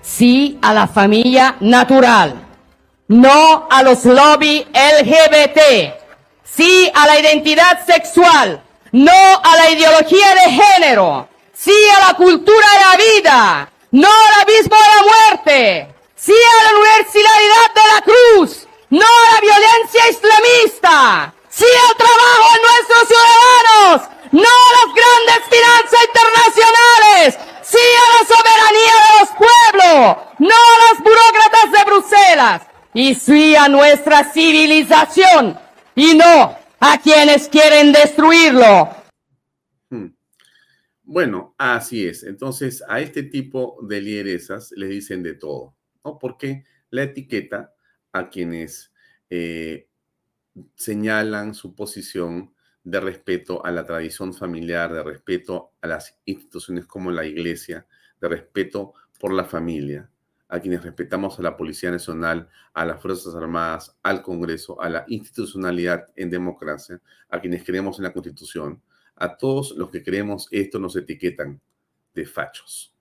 Sí 0.00 0.58
a 0.62 0.72
la 0.72 0.86
familia 0.86 1.56
natural. 1.60 2.34
No 3.08 3.66
a 3.70 3.82
los 3.82 4.04
lobby 4.04 4.66
LGBT. 4.72 5.94
Sí 6.44 6.90
a 6.94 7.06
la 7.06 7.18
identidad 7.20 7.84
sexual. 7.86 8.62
No 8.92 9.12
a 9.12 9.56
la 9.56 9.70
ideología 9.70 10.34
de 10.34 10.62
género. 10.62 11.28
Sí 11.52 11.74
a 11.96 12.08
la 12.08 12.16
cultura 12.16 12.66
de 12.74 12.98
la 12.98 13.04
vida. 13.14 13.72
No 13.90 14.08
al 14.08 14.42
abismo 14.42 14.76
de 14.76 14.96
la 14.96 15.02
muerte. 15.02 15.94
Sí 16.14 16.32
a 16.32 16.64
la 16.64 16.78
universalidad 16.78 17.74
de 17.74 17.80
la 17.94 18.00
cruz. 18.02 18.66
No 18.90 19.06
a 19.06 19.34
la 19.34 19.40
violencia 19.40 20.08
islamista. 20.10 21.34
Sí 21.48 21.64
al 21.64 21.96
trabajo 21.96 22.46
de 22.52 22.60
nuestros 22.68 23.08
ciudadanos. 23.08 24.08
No 24.32 24.48
a 24.48 24.70
las 24.76 24.94
grandes 24.94 25.48
finanzas 25.48 26.00
internacionales. 26.06 27.38
Sí 27.62 27.78
a 27.78 28.08
la 28.12 28.36
soberanía 28.36 28.94
de 29.04 29.20
los 29.20 29.28
pueblos. 29.38 30.16
No 30.38 30.54
a 30.54 30.92
las 30.92 31.02
burócratas 31.02 31.72
de 31.72 31.84
Bruselas. 31.84 32.62
Y 32.92 33.14
sí 33.14 33.56
a 33.56 33.68
nuestra 33.68 34.24
civilización. 34.24 35.58
Y 35.94 36.14
no 36.14 36.58
a 36.80 36.98
quienes 36.98 37.48
quieren 37.48 37.92
destruirlo. 37.92 38.97
Bueno, 41.10 41.54
así 41.56 42.06
es. 42.06 42.22
Entonces, 42.22 42.84
a 42.86 43.00
este 43.00 43.22
tipo 43.22 43.78
de 43.82 44.02
lideresas 44.02 44.72
le 44.76 44.88
dicen 44.88 45.22
de 45.22 45.32
todo, 45.32 45.74
¿no? 46.04 46.18
Porque 46.18 46.66
la 46.90 47.04
etiqueta 47.04 47.72
a 48.12 48.28
quienes 48.28 48.92
eh, 49.30 49.88
señalan 50.74 51.54
su 51.54 51.74
posición 51.74 52.52
de 52.84 53.00
respeto 53.00 53.64
a 53.64 53.70
la 53.70 53.86
tradición 53.86 54.34
familiar, 54.34 54.92
de 54.92 55.02
respeto 55.02 55.72
a 55.80 55.86
las 55.86 56.18
instituciones 56.26 56.84
como 56.84 57.10
la 57.10 57.24
iglesia, 57.24 57.86
de 58.20 58.28
respeto 58.28 58.92
por 59.18 59.32
la 59.32 59.46
familia, 59.46 60.10
a 60.48 60.60
quienes 60.60 60.82
respetamos 60.82 61.38
a 61.38 61.42
la 61.42 61.56
Policía 61.56 61.90
Nacional, 61.90 62.50
a 62.74 62.84
las 62.84 63.00
Fuerzas 63.00 63.34
Armadas, 63.34 63.96
al 64.02 64.20
Congreso, 64.20 64.78
a 64.82 64.90
la 64.90 65.04
institucionalidad 65.08 66.08
en 66.16 66.28
democracia, 66.28 67.00
a 67.30 67.40
quienes 67.40 67.64
creemos 67.64 67.98
en 67.98 68.04
la 68.04 68.12
Constitución, 68.12 68.82
a 69.20 69.36
todos 69.36 69.72
los 69.76 69.90
que 69.90 70.02
creemos 70.02 70.48
esto 70.50 70.78
nos 70.78 70.96
etiquetan 70.96 71.60
de 72.14 72.26
fachos. 72.26 72.94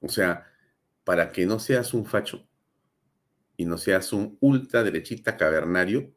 O 0.00 0.08
sea, 0.08 0.46
para 1.04 1.30
que 1.32 1.46
no 1.46 1.58
seas 1.58 1.94
un 1.94 2.04
facho 2.04 2.46
y 3.56 3.64
no 3.64 3.78
seas 3.78 4.12
un 4.12 4.36
ultraderechista 4.40 5.36
cavernario, 5.36 6.12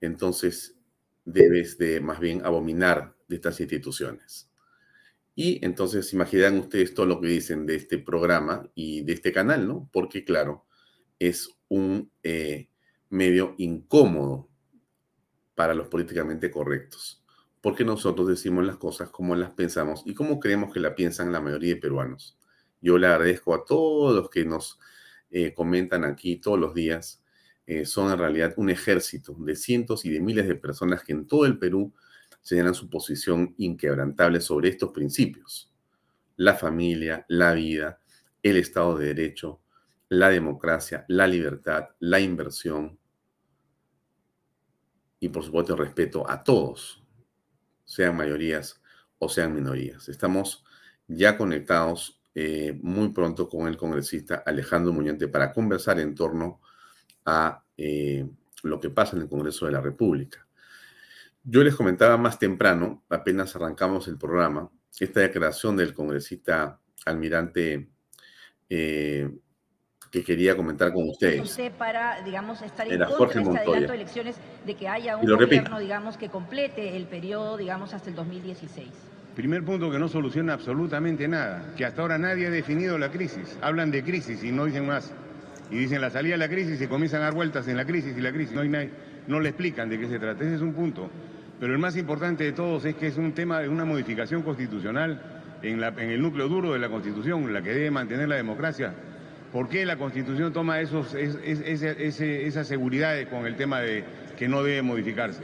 entonces 0.00 0.78
debes 1.24 1.78
de 1.78 2.00
más 2.00 2.20
bien 2.20 2.44
abominar 2.44 3.16
de 3.26 3.36
estas 3.36 3.60
instituciones. 3.60 4.50
Y 5.34 5.64
entonces 5.64 6.12
imaginan 6.12 6.58
ustedes 6.58 6.94
todo 6.94 7.06
lo 7.06 7.20
que 7.20 7.28
dicen 7.28 7.64
de 7.64 7.76
este 7.76 7.98
programa 7.98 8.68
y 8.74 9.02
de 9.02 9.12
este 9.12 9.32
canal, 9.32 9.68
¿no? 9.68 9.88
Porque 9.92 10.24
claro, 10.24 10.66
es 11.18 11.48
un 11.68 12.10
eh, 12.22 12.68
medio 13.10 13.54
incómodo 13.58 14.48
para 15.54 15.74
los 15.74 15.88
políticamente 15.88 16.50
correctos, 16.50 17.17
porque 17.60 17.84
nosotros 17.84 18.28
decimos 18.28 18.64
las 18.64 18.76
cosas 18.76 19.10
como 19.10 19.34
las 19.34 19.52
pensamos 19.52 20.02
y 20.04 20.14
como 20.14 20.38
creemos 20.38 20.72
que 20.72 20.80
la 20.80 20.94
piensan 20.94 21.32
la 21.32 21.40
mayoría 21.40 21.74
de 21.74 21.80
peruanos. 21.80 22.38
Yo 22.80 22.98
le 22.98 23.06
agradezco 23.06 23.54
a 23.54 23.64
todos 23.64 24.14
los 24.14 24.30
que 24.30 24.44
nos 24.44 24.78
eh, 25.30 25.52
comentan 25.52 26.04
aquí 26.04 26.36
todos 26.36 26.58
los 26.58 26.74
días. 26.74 27.22
Eh, 27.66 27.84
son 27.84 28.12
en 28.12 28.18
realidad 28.18 28.54
un 28.56 28.70
ejército 28.70 29.34
de 29.34 29.56
cientos 29.56 30.04
y 30.04 30.10
de 30.10 30.20
miles 30.20 30.46
de 30.46 30.54
personas 30.54 31.02
que 31.02 31.12
en 31.12 31.26
todo 31.26 31.44
el 31.44 31.58
Perú 31.58 31.92
señalan 32.40 32.74
su 32.74 32.88
posición 32.88 33.54
inquebrantable 33.58 34.40
sobre 34.40 34.68
estos 34.68 34.90
principios. 34.90 35.72
La 36.36 36.54
familia, 36.54 37.26
la 37.28 37.52
vida, 37.52 38.00
el 38.42 38.56
Estado 38.56 38.96
de 38.96 39.06
Derecho, 39.06 39.60
la 40.08 40.30
democracia, 40.30 41.04
la 41.08 41.26
libertad, 41.26 41.88
la 41.98 42.20
inversión 42.20 42.98
y 45.20 45.28
por 45.28 45.42
supuesto 45.42 45.74
el 45.74 45.80
respeto 45.80 46.28
a 46.30 46.42
todos, 46.42 47.02
sean 47.88 48.16
mayorías 48.16 48.80
o 49.18 49.28
sean 49.28 49.54
minorías. 49.54 50.08
Estamos 50.08 50.62
ya 51.08 51.36
conectados 51.38 52.20
eh, 52.34 52.78
muy 52.82 53.08
pronto 53.08 53.48
con 53.48 53.66
el 53.66 53.76
congresista 53.76 54.42
Alejandro 54.46 54.92
Muñante 54.92 55.26
para 55.26 55.52
conversar 55.52 55.98
en 55.98 56.14
torno 56.14 56.60
a 57.24 57.64
eh, 57.76 58.28
lo 58.62 58.78
que 58.78 58.90
pasa 58.90 59.16
en 59.16 59.22
el 59.22 59.28
Congreso 59.28 59.66
de 59.66 59.72
la 59.72 59.80
República. 59.80 60.46
Yo 61.42 61.64
les 61.64 61.74
comentaba 61.74 62.18
más 62.18 62.38
temprano, 62.38 63.04
apenas 63.08 63.56
arrancamos 63.56 64.06
el 64.06 64.18
programa, 64.18 64.70
esta 65.00 65.20
declaración 65.20 65.76
del 65.76 65.94
congresista 65.94 66.78
almirante 67.06 67.88
eh, 68.68 69.30
que 70.10 70.24
quería 70.24 70.56
comentar 70.56 70.92
con 70.92 71.08
ustedes. 71.08 71.58
para, 71.76 72.22
digamos, 72.22 72.62
estar 72.62 72.86
en 72.86 72.94
Era 72.94 73.06
contra 73.06 73.18
Jorge 73.18 73.38
este 73.40 73.50
Montoya. 73.50 73.94
elecciones, 73.94 74.36
de 74.64 74.74
que 74.74 74.88
haya 74.88 75.16
un 75.16 75.28
lo 75.28 75.36
repito. 75.36 75.56
gobierno, 75.62 75.78
digamos, 75.80 76.16
que 76.16 76.28
complete 76.28 76.96
el 76.96 77.06
periodo, 77.06 77.56
digamos, 77.56 77.92
hasta 77.92 78.08
el 78.08 78.16
2016. 78.16 78.88
Primer 79.36 79.62
punto 79.64 79.90
que 79.90 79.98
no 79.98 80.08
soluciona 80.08 80.54
absolutamente 80.54 81.28
nada, 81.28 81.72
que 81.76 81.84
hasta 81.84 82.02
ahora 82.02 82.18
nadie 82.18 82.46
ha 82.46 82.50
definido 82.50 82.98
la 82.98 83.10
crisis. 83.10 83.56
Hablan 83.60 83.90
de 83.90 84.02
crisis 84.02 84.42
y 84.42 84.50
no 84.50 84.64
dicen 84.64 84.86
más. 84.86 85.12
Y 85.70 85.76
dicen 85.76 86.00
la 86.00 86.10
salida 86.10 86.32
de 86.32 86.38
la 86.38 86.48
crisis 86.48 86.80
y 86.80 86.86
comienzan 86.86 87.20
a 87.20 87.24
dar 87.24 87.34
vueltas 87.34 87.68
en 87.68 87.76
la 87.76 87.84
crisis 87.84 88.16
y 88.16 88.20
la 88.20 88.32
crisis. 88.32 88.54
No, 88.54 88.62
hay 88.62 88.68
nadie- 88.70 88.90
no 89.26 89.38
le 89.40 89.50
explican 89.50 89.90
de 89.90 89.98
qué 90.00 90.08
se 90.08 90.18
trata. 90.18 90.42
Ese 90.42 90.54
es 90.54 90.60
un 90.62 90.72
punto. 90.72 91.10
Pero 91.60 91.72
el 91.72 91.78
más 91.78 91.96
importante 91.96 92.44
de 92.44 92.52
todos 92.52 92.84
es 92.86 92.94
que 92.96 93.08
es 93.08 93.16
un 93.18 93.32
tema 93.32 93.60
de 93.60 93.68
una 93.68 93.84
modificación 93.84 94.42
constitucional 94.42 95.20
en, 95.62 95.80
la- 95.80 95.88
en 95.88 96.10
el 96.10 96.22
núcleo 96.22 96.48
duro 96.48 96.72
de 96.72 96.78
la 96.78 96.88
Constitución, 96.88 97.52
la 97.52 97.60
que 97.62 97.70
debe 97.74 97.90
mantener 97.90 98.28
la 98.28 98.36
democracia. 98.36 98.94
¿Por 99.52 99.68
qué 99.68 99.86
la 99.86 99.96
Constitución 99.96 100.52
toma 100.52 100.80
esos, 100.80 101.14
es- 101.14 101.38
es- 101.44 101.60
ese- 101.82 102.46
esas 102.46 102.66
seguridades 102.66 103.28
con 103.28 103.46
el 103.46 103.56
tema 103.56 103.80
de 103.80 104.04
que 104.36 104.46
no 104.48 104.62
debe 104.62 104.82
modificarse? 104.82 105.42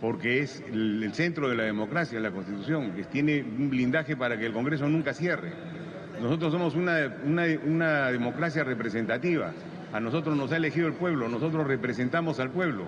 Porque 0.00 0.40
es 0.40 0.62
el, 0.72 1.02
el 1.02 1.12
centro 1.14 1.48
de 1.48 1.56
la 1.56 1.62
democracia, 1.64 2.20
la 2.20 2.30
Constitución, 2.30 2.92
que 2.92 3.04
tiene 3.04 3.42
un 3.42 3.70
blindaje 3.70 4.16
para 4.16 4.38
que 4.38 4.46
el 4.46 4.52
Congreso 4.52 4.88
nunca 4.88 5.14
cierre. 5.14 5.52
Nosotros 6.20 6.52
somos 6.52 6.74
una, 6.74 7.14
una, 7.24 7.44
una 7.66 8.10
democracia 8.10 8.62
representativa. 8.64 9.52
A 9.92 10.00
nosotros 10.00 10.36
nos 10.36 10.52
ha 10.52 10.56
elegido 10.56 10.86
el 10.86 10.92
pueblo, 10.94 11.28
nosotros 11.28 11.66
representamos 11.66 12.40
al 12.40 12.50
pueblo. 12.50 12.84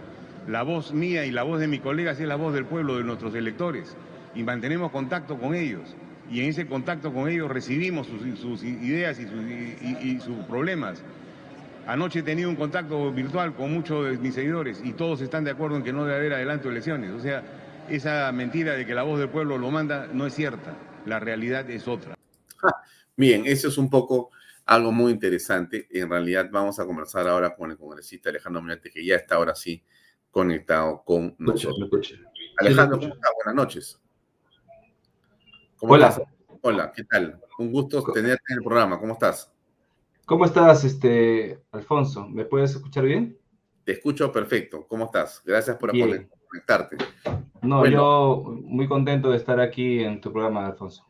La 0.48 0.62
voz 0.62 0.92
mía 0.92 1.24
y 1.24 1.30
la 1.30 1.42
voz 1.44 1.60
de 1.60 1.66
mis 1.68 1.80
colegas 1.80 2.20
es 2.20 2.26
la 2.28 2.36
voz 2.36 2.52
del 2.52 2.64
pueblo, 2.66 2.98
de 2.98 3.04
nuestros 3.04 3.34
electores. 3.34 3.96
Y 4.34 4.42
mantenemos 4.42 4.90
contacto 4.90 5.38
con 5.38 5.54
ellos. 5.54 5.94
Y 6.30 6.40
en 6.40 6.46
ese 6.46 6.66
contacto 6.66 7.12
con 7.12 7.28
ellos 7.28 7.50
recibimos 7.50 8.06
sus, 8.06 8.38
sus 8.38 8.62
ideas 8.62 9.18
y 9.18 9.24
sus, 9.24 9.42
y- 9.42 9.76
y- 9.82 10.10
y 10.16 10.20
sus 10.20 10.36
problemas. 10.46 11.02
Anoche 11.86 12.20
he 12.20 12.22
tenido 12.22 12.48
un 12.48 12.56
contacto 12.56 13.10
virtual 13.12 13.54
con 13.54 13.72
muchos 13.72 14.06
de 14.10 14.16
mis 14.18 14.34
seguidores 14.34 14.80
y 14.84 14.92
todos 14.92 15.20
están 15.20 15.44
de 15.44 15.50
acuerdo 15.50 15.76
en 15.76 15.82
que 15.82 15.92
no 15.92 16.04
debe 16.04 16.16
haber 16.16 16.34
adelanto 16.34 16.68
de 16.68 16.72
elecciones. 16.74 17.10
O 17.10 17.20
sea, 17.20 17.42
esa 17.90 18.30
mentira 18.32 18.74
de 18.74 18.86
que 18.86 18.94
la 18.94 19.02
voz 19.02 19.18
del 19.18 19.28
pueblo 19.28 19.58
lo 19.58 19.70
manda 19.70 20.06
no 20.12 20.26
es 20.26 20.34
cierta. 20.34 20.74
La 21.06 21.18
realidad 21.18 21.68
es 21.68 21.88
otra. 21.88 22.14
Bien, 23.16 23.42
eso 23.44 23.68
es 23.68 23.76
un 23.76 23.90
poco 23.90 24.30
algo 24.64 24.92
muy 24.92 25.12
interesante. 25.12 25.88
En 25.90 26.08
realidad 26.08 26.48
vamos 26.52 26.78
a 26.78 26.86
conversar 26.86 27.26
ahora 27.28 27.54
con 27.54 27.70
el 27.72 27.76
congresista 27.76 28.30
Alejandro 28.30 28.62
Muñante, 28.62 28.90
que 28.90 29.04
ya 29.04 29.16
está 29.16 29.34
ahora 29.34 29.54
sí 29.54 29.82
conectado 30.30 31.02
con 31.04 31.34
nosotros. 31.38 31.90
Alejandro. 32.58 32.98
Buenas 32.98 33.54
noches. 33.54 34.00
¿Cómo 35.82 35.94
Hola. 35.94 36.08
estás? 36.10 36.28
Hola, 36.60 36.92
¿qué 36.94 37.02
tal? 37.02 37.40
Un 37.58 37.72
gusto 37.72 38.04
tenerte 38.12 38.52
en 38.52 38.58
el 38.58 38.62
programa. 38.62 39.00
¿Cómo 39.00 39.14
estás? 39.14 39.52
¿Cómo 40.26 40.44
estás, 40.44 40.84
este, 40.84 41.60
Alfonso? 41.72 42.28
¿Me 42.28 42.44
puedes 42.44 42.70
escuchar 42.70 43.02
bien? 43.02 43.36
Te 43.82 43.90
escucho 43.90 44.30
perfecto. 44.30 44.86
¿Cómo 44.86 45.06
estás? 45.06 45.42
Gracias 45.44 45.76
por 45.78 45.90
Bien. 45.90 46.30
conectarte. 46.48 46.98
No, 47.62 47.80
Bueno. 47.80 47.96
yo 47.96 48.44
muy 48.62 48.86
contento 48.86 49.32
de 49.32 49.38
estar 49.38 49.58
aquí 49.58 50.04
en 50.04 50.20
tu 50.20 50.32
programa, 50.32 50.68
Alfonso. 50.68 51.04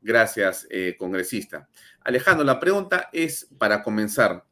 Gracias, 0.00 0.68
eh, 0.70 0.94
congresista. 0.96 1.68
Alejandro, 2.04 2.44
la 2.46 2.60
pregunta 2.60 3.08
es 3.12 3.52
para 3.58 3.82
comenzar. 3.82 4.44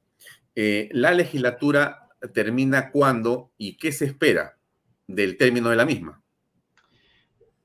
eh, 0.57 0.89
¿La 0.91 1.13
legislatura 1.13 2.09
termina 2.33 2.91
cuándo 2.91 3.53
y 3.57 3.77
qué 3.77 3.93
se 3.93 4.07
espera 4.07 4.59
del 5.07 5.37
término 5.37 5.71
de 5.71 5.77
la 5.77 5.85
misma? 5.85 6.24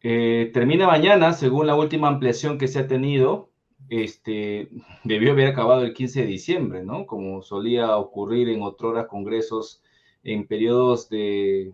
Eh, 0.01 0.51
termina 0.53 0.87
mañana, 0.87 1.33
según 1.33 1.67
la 1.67 1.75
última 1.75 2.07
ampliación 2.07 2.57
que 2.57 2.67
se 2.67 2.79
ha 2.79 2.87
tenido. 2.87 3.49
Este, 3.89 4.69
debió 5.03 5.31
haber 5.31 5.47
acabado 5.47 5.81
el 5.81 5.93
15 5.93 6.21
de 6.21 6.27
diciembre, 6.27 6.83
¿no? 6.83 7.05
Como 7.07 7.41
solía 7.41 7.97
ocurrir 7.97 8.49
en 8.49 8.61
otros 8.61 9.07
congresos 9.07 9.81
en 10.23 10.45
periodos 10.45 11.09
de 11.09 11.73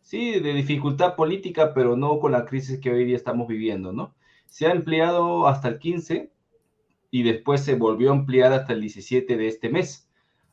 sí, 0.00 0.40
de 0.40 0.54
dificultad 0.54 1.14
política, 1.16 1.74
pero 1.74 1.96
no 1.96 2.18
con 2.20 2.32
la 2.32 2.44
crisis 2.46 2.80
que 2.80 2.90
hoy 2.90 3.04
día 3.04 3.16
estamos 3.16 3.48
viviendo, 3.48 3.92
¿no? 3.92 4.14
Se 4.46 4.66
ha 4.66 4.72
empleado 4.72 5.46
hasta 5.46 5.68
el 5.68 5.78
15 5.78 6.30
y 7.10 7.22
después 7.22 7.62
se 7.62 7.74
volvió 7.74 8.10
a 8.10 8.14
ampliar 8.14 8.52
hasta 8.52 8.72
el 8.72 8.80
17 8.80 9.36
de 9.36 9.46
este 9.48 9.68
mes. 9.68 10.08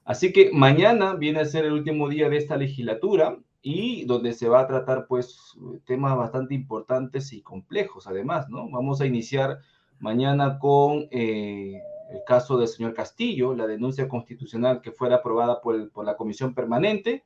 Así 0.05 0.33
que 0.33 0.51
mañana 0.53 1.15
viene 1.15 1.39
a 1.39 1.45
ser 1.45 1.65
el 1.65 1.73
último 1.73 2.09
día 2.09 2.29
de 2.29 2.37
esta 2.37 2.57
legislatura 2.57 3.39
y 3.61 4.05
donde 4.05 4.33
se 4.33 4.47
va 4.47 4.61
a 4.61 4.67
tratar 4.67 5.07
pues 5.07 5.57
temas 5.85 6.15
bastante 6.15 6.53
importantes 6.53 7.33
y 7.33 7.41
complejos 7.41 8.07
además, 8.07 8.49
¿no? 8.49 8.69
Vamos 8.69 9.01
a 9.01 9.05
iniciar 9.05 9.59
mañana 9.99 10.59
con 10.59 11.07
eh, 11.11 11.81
el 12.11 12.23
caso 12.25 12.57
del 12.57 12.67
señor 12.67 12.93
Castillo, 12.93 13.53
la 13.53 13.67
denuncia 13.67 14.07
constitucional 14.07 14.81
que 14.81 14.91
fuera 14.91 15.17
aprobada 15.17 15.61
por, 15.61 15.91
por 15.91 16.05
la 16.05 16.15
comisión 16.15 16.53
permanente. 16.53 17.25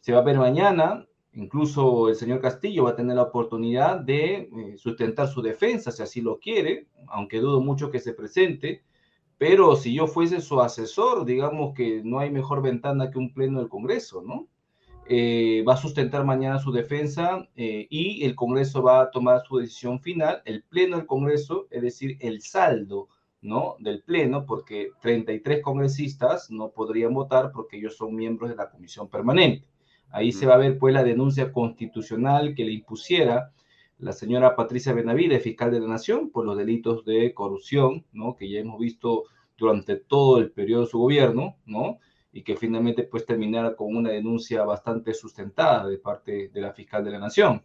Se 0.00 0.12
va 0.12 0.20
a 0.20 0.22
ver 0.22 0.38
mañana 0.38 1.08
Incluso 1.38 2.08
el 2.08 2.16
señor 2.16 2.40
Castillo 2.40 2.84
va 2.84 2.90
a 2.90 2.96
tener 2.96 3.14
la 3.14 3.22
oportunidad 3.22 4.00
de 4.00 4.34
eh, 4.34 4.76
sustentar 4.76 5.28
su 5.28 5.42
defensa, 5.42 5.92
si 5.92 6.02
así 6.02 6.20
lo 6.20 6.38
quiere, 6.38 6.88
aunque 7.06 7.38
dudo 7.38 7.60
mucho 7.60 7.90
que 7.90 8.00
se 8.00 8.14
presente. 8.14 8.82
Pero 9.36 9.76
si 9.76 9.94
yo 9.94 10.08
fuese 10.08 10.40
su 10.40 10.60
asesor, 10.60 11.24
digamos 11.24 11.74
que 11.74 12.02
no 12.02 12.18
hay 12.18 12.30
mejor 12.30 12.62
ventana 12.62 13.10
que 13.10 13.18
un 13.18 13.32
pleno 13.32 13.60
del 13.60 13.68
Congreso, 13.68 14.22
¿no? 14.22 14.48
Eh, 15.10 15.64
va 15.66 15.72
a 15.72 15.78
sustentar 15.78 16.24
mañana 16.24 16.58
su 16.58 16.70
defensa 16.70 17.48
eh, 17.56 17.86
y 17.88 18.24
el 18.24 18.34
Congreso 18.34 18.82
va 18.82 19.00
a 19.00 19.10
tomar 19.10 19.42
su 19.42 19.56
decisión 19.56 20.00
final, 20.00 20.42
el 20.44 20.62
pleno 20.64 20.98
del 20.98 21.06
Congreso, 21.06 21.66
es 21.70 21.80
decir, 21.80 22.18
el 22.20 22.42
saldo, 22.42 23.08
¿no? 23.40 23.76
Del 23.78 24.02
pleno, 24.02 24.44
porque 24.44 24.90
33 25.00 25.62
congresistas 25.62 26.50
no 26.50 26.72
podrían 26.72 27.14
votar 27.14 27.52
porque 27.52 27.78
ellos 27.78 27.96
son 27.96 28.14
miembros 28.14 28.50
de 28.50 28.56
la 28.56 28.68
comisión 28.68 29.08
permanente. 29.08 29.66
Ahí 30.10 30.30
se 30.30 30.46
va 30.46 30.54
a 30.54 30.58
ver 30.58 30.78
pues 30.78 30.92
la 30.92 31.04
denuncia 31.04 31.52
constitucional 31.52 32.54
que 32.54 32.64
le 32.64 32.72
impusiera 32.72 33.52
la 33.98 34.12
señora 34.12 34.56
Patricia 34.56 34.92
Benavides, 34.92 35.42
fiscal 35.42 35.70
de 35.70 35.80
la 35.80 35.88
Nación, 35.88 36.30
por 36.30 36.44
los 36.44 36.56
delitos 36.56 37.04
de 37.06 37.32
corrupción, 37.32 38.04
¿no? 38.12 38.36
Que 38.36 38.50
ya 38.50 38.60
hemos 38.60 38.78
visto 38.78 39.24
durante 39.56 39.96
todo 39.96 40.38
el 40.38 40.50
periodo 40.50 40.82
de 40.82 40.86
su 40.88 40.98
gobierno, 40.98 41.56
¿no? 41.66 41.98
Y 42.32 42.42
que 42.42 42.56
finalmente 42.56 43.04
pues 43.04 43.24
terminara 43.24 43.74
con 43.74 43.96
una 43.96 44.10
denuncia 44.10 44.64
bastante 44.64 45.14
sustentada 45.14 45.88
de 45.88 45.98
parte 45.98 46.48
de 46.48 46.60
la 46.60 46.72
fiscal 46.72 47.04
de 47.04 47.10
la 47.10 47.18
Nación. 47.18 47.62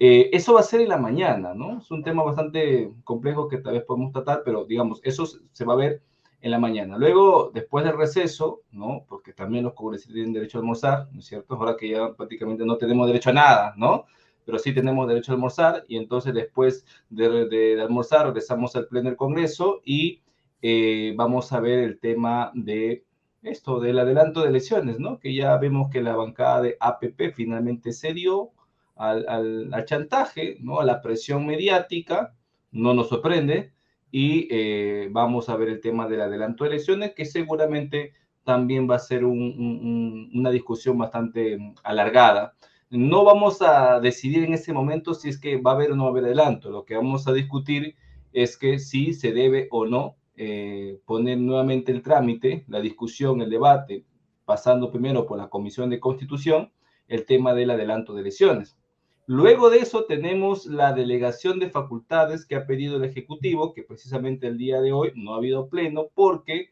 Eh, 0.00 0.30
eso 0.32 0.54
va 0.54 0.60
a 0.60 0.62
ser 0.62 0.80
en 0.80 0.88
la 0.88 0.96
mañana, 0.96 1.54
¿no? 1.54 1.78
Es 1.78 1.90
un 1.90 2.04
tema 2.04 2.22
bastante 2.22 2.92
complejo 3.02 3.48
que 3.48 3.58
tal 3.58 3.74
vez 3.74 3.84
podemos 3.84 4.12
tratar, 4.12 4.42
pero 4.44 4.64
digamos, 4.64 5.00
eso 5.02 5.26
se 5.52 5.64
va 5.64 5.72
a 5.72 5.76
ver 5.76 6.02
en 6.40 6.50
la 6.52 6.58
mañana. 6.58 6.96
Luego, 6.98 7.50
después 7.52 7.84
del 7.84 7.96
receso, 7.96 8.62
¿no? 8.70 9.04
Porque 9.08 9.32
también 9.32 9.64
los 9.64 9.74
congresistas 9.74 10.14
tienen 10.14 10.32
derecho 10.32 10.58
a 10.58 10.60
almorzar, 10.60 11.08
¿no 11.12 11.20
es 11.20 11.26
cierto? 11.26 11.54
Ahora 11.54 11.76
que 11.76 11.88
ya 11.88 12.14
prácticamente 12.14 12.64
no 12.64 12.76
tenemos 12.76 13.06
derecho 13.08 13.30
a 13.30 13.32
nada, 13.32 13.74
¿no? 13.76 14.06
Pero 14.44 14.58
sí 14.58 14.72
tenemos 14.72 15.08
derecho 15.08 15.32
a 15.32 15.34
almorzar 15.34 15.84
y 15.88 15.96
entonces 15.96 16.32
después 16.32 16.86
de, 17.10 17.80
almorzar 17.82 18.26
regresamos 18.26 18.76
al 18.76 18.86
pleno 18.86 19.08
del 19.10 19.16
Congreso 19.16 19.80
y 19.84 20.22
eh, 20.62 21.12
vamos 21.16 21.52
a 21.52 21.60
ver 21.60 21.80
el 21.80 21.98
tema 21.98 22.52
de 22.54 23.04
esto, 23.48 23.80
del 23.80 23.98
adelanto 23.98 24.42
de 24.42 24.48
elecciones, 24.48 24.98
¿no? 24.98 25.18
Que 25.18 25.34
ya 25.34 25.56
vemos 25.56 25.90
que 25.90 26.00
la 26.00 26.16
bancada 26.16 26.62
de 26.62 26.76
APP 26.80 27.34
finalmente 27.34 27.92
cedió 27.92 28.50
al, 28.96 29.26
al, 29.28 29.84
chantaje, 29.84 30.56
¿no? 30.60 30.80
A 30.80 30.84
la 30.84 31.00
presión 31.00 31.46
mediática, 31.46 32.34
no 32.72 32.94
nos 32.94 33.08
sorprende, 33.08 33.72
y 34.10 34.48
eh, 34.50 35.08
vamos 35.10 35.48
a 35.48 35.56
ver 35.56 35.68
el 35.68 35.80
tema 35.80 36.08
del 36.08 36.22
adelanto 36.22 36.64
de 36.64 36.70
elecciones, 36.70 37.14
que 37.14 37.24
seguramente 37.24 38.12
también 38.44 38.88
va 38.90 38.96
a 38.96 38.98
ser 38.98 39.24
una 39.24 40.50
discusión 40.50 40.96
bastante 40.96 41.58
mm, 41.58 41.74
alargada. 41.82 42.54
No 42.90 43.24
vamos 43.24 43.60
a 43.60 44.00
decidir 44.00 44.44
en 44.44 44.54
ese 44.54 44.72
momento 44.72 45.12
si 45.12 45.28
es 45.28 45.38
que 45.38 45.60
va 45.60 45.72
a 45.72 45.74
haber 45.74 45.92
o 45.92 45.96
no 45.96 46.04
va 46.04 46.08
a 46.08 46.12
haber 46.12 46.24
adelanto. 46.24 46.70
Lo 46.70 46.84
que 46.84 46.96
vamos 46.96 47.28
a 47.28 47.34
discutir 47.34 47.96
es 48.32 48.56
que 48.56 48.78
si 48.78 49.12
se 49.12 49.32
debe 49.32 49.68
o 49.70 49.86
no 49.86 50.16
eh, 50.40 51.00
poner 51.04 51.36
nuevamente 51.36 51.90
el 51.90 52.00
trámite, 52.00 52.64
la 52.68 52.80
discusión, 52.80 53.42
el 53.42 53.50
debate, 53.50 54.04
pasando 54.44 54.92
primero 54.92 55.26
por 55.26 55.36
la 55.36 55.48
Comisión 55.48 55.90
de 55.90 55.98
Constitución, 55.98 56.70
el 57.08 57.24
tema 57.24 57.54
del 57.54 57.70
adelanto 57.70 58.14
de 58.14 58.20
elecciones. 58.20 58.78
Luego 59.26 59.68
de 59.68 59.80
eso 59.80 60.04
tenemos 60.04 60.64
la 60.66 60.92
delegación 60.92 61.58
de 61.58 61.70
facultades 61.70 62.46
que 62.46 62.54
ha 62.54 62.66
pedido 62.66 62.96
el 62.96 63.04
Ejecutivo, 63.04 63.74
que 63.74 63.82
precisamente 63.82 64.46
el 64.46 64.56
día 64.56 64.80
de 64.80 64.92
hoy 64.92 65.12
no 65.16 65.34
ha 65.34 65.38
habido 65.38 65.68
pleno 65.68 66.06
porque 66.14 66.70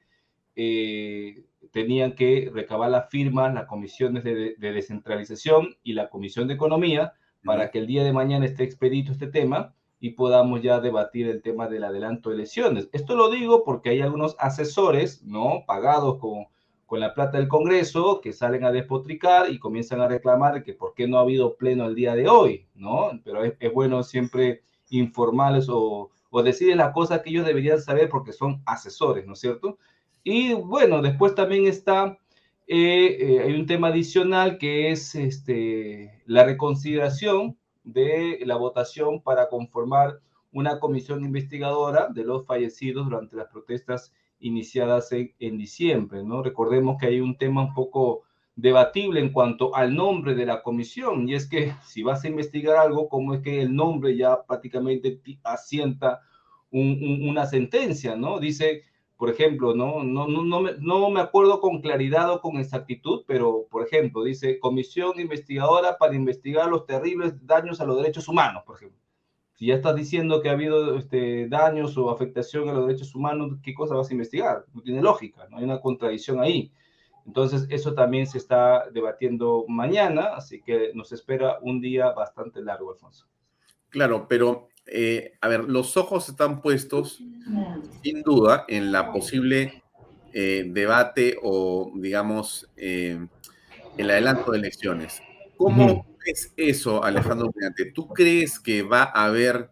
eh, 0.54 1.44
tenían 1.70 2.12
que 2.12 2.50
recabar 2.54 2.90
las 2.90 3.10
firmas 3.10 3.52
las 3.52 3.66
comisiones 3.66 4.24
de, 4.24 4.54
descentralización 4.58 5.76
y 5.82 5.92
la 5.92 6.08
Comisión 6.08 6.48
de 6.48 6.54
Economía 6.54 7.12
para 7.44 7.70
que 7.70 7.80
el 7.80 7.86
día 7.86 8.04
de 8.04 8.12
mañana 8.12 8.46
esté 8.46 8.64
expedito 8.64 9.12
este 9.12 9.26
tema 9.26 9.74
y 10.00 10.10
podamos 10.10 10.62
ya 10.62 10.80
debatir 10.80 11.28
el 11.28 11.42
tema 11.42 11.68
del 11.68 11.84
adelanto 11.84 12.30
de 12.30 12.36
elecciones. 12.36 12.88
Esto 12.92 13.16
lo 13.16 13.30
digo 13.30 13.64
porque 13.64 13.90
hay 13.90 14.00
algunos 14.00 14.36
asesores, 14.38 15.22
¿no? 15.24 15.64
Pagados 15.66 16.18
con 16.18 16.46
con 16.86 17.00
la 17.00 17.14
plata 17.14 17.38
del 17.38 17.48
Congreso 17.48 18.20
que 18.20 18.32
salen 18.32 18.64
a 18.64 18.72
despotricar 18.72 19.50
y 19.50 19.58
comienzan 19.58 20.00
a 20.00 20.08
reclamar 20.08 20.62
que 20.62 20.72
por 20.72 20.94
qué 20.94 21.06
no 21.08 21.18
ha 21.18 21.22
habido 21.22 21.56
pleno 21.56 21.84
el 21.86 21.96
día 21.96 22.14
de 22.14 22.28
hoy, 22.28 22.66
¿no? 22.74 23.10
Pero 23.24 23.44
es, 23.44 23.72
bueno 23.72 24.02
siempre 24.04 24.62
informarles 24.88 25.68
o, 25.68 26.10
o 26.30 26.42
decirles 26.42 26.76
las 26.76 26.92
cosas 26.92 27.20
que 27.20 27.30
ellos 27.30 27.44
deberían 27.44 27.80
saber 27.80 28.08
porque 28.08 28.32
son 28.32 28.62
asesores, 28.66 29.26
¿no 29.26 29.32
es 29.32 29.40
cierto? 29.40 29.78
Y 30.22 30.54
bueno, 30.54 31.02
después 31.02 31.34
también 31.34 31.66
está, 31.66 32.18
eh, 32.68 33.16
eh, 33.20 33.40
hay 33.44 33.54
un 33.54 33.66
tema 33.66 33.88
adicional 33.88 34.56
que 34.58 34.92
es 34.92 35.16
este, 35.16 36.22
la 36.26 36.44
reconsideración 36.44 37.58
de 37.86 38.40
la 38.44 38.56
votación 38.56 39.22
para 39.22 39.48
conformar 39.48 40.20
una 40.52 40.78
comisión 40.80 41.24
investigadora 41.24 42.08
de 42.12 42.24
los 42.24 42.44
fallecidos 42.44 43.06
durante 43.06 43.36
las 43.36 43.46
protestas 43.46 44.12
iniciadas 44.40 45.10
en, 45.12 45.56
diciembre, 45.56 46.22
¿no? 46.22 46.42
Recordemos 46.42 46.98
que 46.98 47.06
hay 47.06 47.20
un 47.20 47.38
tema 47.38 47.62
un 47.62 47.74
poco 47.74 48.24
debatible 48.56 49.20
en 49.20 49.32
cuanto 49.32 49.74
al 49.74 49.94
nombre 49.94 50.34
de 50.34 50.46
la 50.46 50.62
comisión, 50.62 51.28
y 51.28 51.34
es 51.34 51.48
que 51.48 51.72
si 51.84 52.02
vas 52.02 52.24
a 52.24 52.28
investigar 52.28 52.76
algo, 52.76 53.08
¿cómo 53.08 53.34
es 53.34 53.40
que 53.40 53.62
el 53.62 53.74
nombre 53.74 54.16
ya 54.16 54.42
prácticamente 54.42 55.20
asienta 55.44 56.20
una 56.70 57.46
sentencia, 57.46 58.16
¿no? 58.16 58.40
Dice, 58.40 58.82
por 59.16 59.30
ejemplo, 59.30 59.74
¿no? 59.74 60.02
No, 60.04 60.26
no, 60.26 60.44
no, 60.44 60.60
me, 60.60 60.72
no 60.78 61.08
me 61.10 61.20
acuerdo 61.20 61.60
con 61.60 61.80
claridad 61.80 62.30
o 62.30 62.40
con 62.40 62.58
exactitud, 62.58 63.24
pero, 63.26 63.66
por 63.70 63.82
ejemplo, 63.86 64.22
dice 64.22 64.58
Comisión 64.58 65.18
Investigadora 65.18 65.96
para 65.96 66.14
investigar 66.14 66.68
los 66.68 66.84
terribles 66.86 67.46
daños 67.46 67.80
a 67.80 67.86
los 67.86 67.96
derechos 67.96 68.28
humanos, 68.28 68.62
por 68.66 68.76
ejemplo. 68.76 69.00
Si 69.54 69.66
ya 69.66 69.74
estás 69.74 69.96
diciendo 69.96 70.42
que 70.42 70.50
ha 70.50 70.52
habido 70.52 70.98
este, 70.98 71.48
daños 71.48 71.96
o 71.96 72.10
afectación 72.10 72.68
a 72.68 72.74
los 72.74 72.86
derechos 72.86 73.14
humanos, 73.14 73.56
¿qué 73.62 73.72
cosa 73.72 73.94
vas 73.94 74.10
a 74.10 74.12
investigar? 74.12 74.66
No 74.74 74.82
tiene 74.82 75.00
lógica, 75.00 75.48
no 75.50 75.56
hay 75.56 75.64
una 75.64 75.80
contradicción 75.80 76.40
ahí. 76.40 76.70
Entonces, 77.26 77.66
eso 77.70 77.94
también 77.94 78.26
se 78.26 78.36
está 78.36 78.88
debatiendo 78.90 79.64
mañana, 79.66 80.36
así 80.36 80.60
que 80.60 80.92
nos 80.94 81.10
espera 81.10 81.58
un 81.62 81.80
día 81.80 82.10
bastante 82.12 82.60
largo, 82.60 82.92
Alfonso. 82.92 83.26
Claro, 83.88 84.26
pero, 84.28 84.68
eh, 84.86 85.34
a 85.40 85.48
ver, 85.48 85.64
los 85.64 85.96
ojos 85.96 86.28
están 86.28 86.62
puestos, 86.62 87.22
sin 88.02 88.22
duda, 88.22 88.64
en 88.68 88.92
la 88.92 89.12
posible 89.12 89.82
eh, 90.32 90.64
debate 90.68 91.36
o, 91.42 91.90
digamos, 91.94 92.68
eh, 92.76 93.26
el 93.96 94.10
adelanto 94.10 94.52
de 94.52 94.58
elecciones. 94.58 95.20
¿Cómo 95.56 96.06
es 96.26 96.52
eso, 96.56 97.02
Alejandro 97.02 97.52
¿Tú 97.94 98.08
crees 98.08 98.60
que 98.60 98.82
va 98.82 99.04
a 99.04 99.24
haber, 99.26 99.70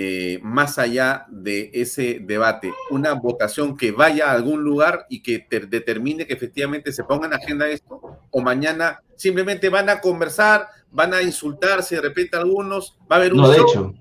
eh, 0.00 0.38
más 0.44 0.78
allá 0.78 1.26
de 1.28 1.72
ese 1.74 2.20
debate, 2.20 2.72
una 2.90 3.14
votación 3.14 3.76
que 3.76 3.90
vaya 3.90 4.30
a 4.30 4.32
algún 4.32 4.62
lugar 4.62 5.06
y 5.08 5.24
que 5.24 5.44
determine 5.68 6.24
que 6.24 6.34
efectivamente 6.34 6.92
se 6.92 7.02
ponga 7.02 7.26
en 7.26 7.34
agenda 7.34 7.68
esto? 7.68 8.00
¿O 8.30 8.40
mañana 8.40 9.02
simplemente 9.16 9.68
van 9.68 9.88
a 9.88 10.00
conversar, 10.00 10.68
van 10.92 11.14
a 11.14 11.22
insultarse 11.22 11.96
de 11.96 12.02
repente 12.02 12.36
algunos? 12.36 12.96
¿Va 13.10 13.16
a 13.16 13.18
haber 13.18 13.32
un 13.32 13.40
No, 13.40 13.50
de 13.50 13.58
hecho. 13.58 13.94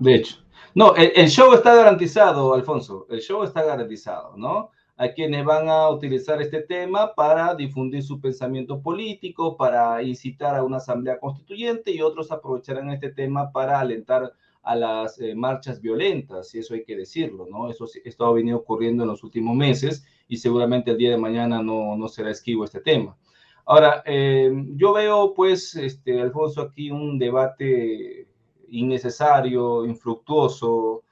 De 0.00 0.14
hecho. 0.16 0.36
No, 0.74 0.96
el 0.96 1.28
show 1.28 1.54
está 1.54 1.72
garantizado, 1.72 2.52
Alfonso. 2.52 3.06
El 3.08 3.20
show 3.20 3.44
está 3.44 3.62
garantizado, 3.62 4.36
¿no? 4.36 4.72
a 4.96 5.08
quienes 5.08 5.44
van 5.44 5.68
a 5.68 5.88
utilizar 5.88 6.40
este 6.40 6.62
tema 6.62 7.14
para 7.14 7.54
difundir 7.54 8.02
su 8.02 8.20
pensamiento 8.20 8.80
político, 8.80 9.56
para 9.56 10.02
incitar 10.02 10.54
a 10.54 10.62
una 10.62 10.76
asamblea 10.76 11.18
constituyente 11.18 11.90
y 11.90 12.00
otros 12.00 12.30
aprovecharán 12.30 12.90
este 12.90 13.10
tema 13.10 13.50
para 13.50 13.80
alentar 13.80 14.32
a 14.64 14.74
las 14.74 15.20
eh, 15.20 15.34
marchas 15.34 15.80
violentas, 15.80 16.54
y 16.54 16.58
eso 16.58 16.74
hay 16.74 16.84
que 16.84 16.96
decirlo, 16.96 17.46
¿no? 17.50 17.70
Eso 17.70 17.86
esto 18.04 18.26
ha 18.26 18.32
venido 18.32 18.58
ocurriendo 18.58 19.02
en 19.02 19.10
los 19.10 19.22
últimos 19.22 19.54
meses 19.54 20.04
y 20.26 20.38
seguramente 20.38 20.90
el 20.90 20.96
día 20.96 21.10
de 21.10 21.18
mañana 21.18 21.62
no, 21.62 21.96
no 21.96 22.08
será 22.08 22.30
esquivo 22.30 22.64
este 22.64 22.80
tema. 22.80 23.16
Ahora, 23.66 24.02
eh, 24.04 24.52
yo 24.76 24.92
veo, 24.92 25.32
pues, 25.34 25.74
este, 25.74 26.20
Alfonso, 26.20 26.60
aquí 26.60 26.90
un 26.90 27.18
debate 27.18 28.28
innecesario, 28.68 29.86
infructuoso, 29.86 31.04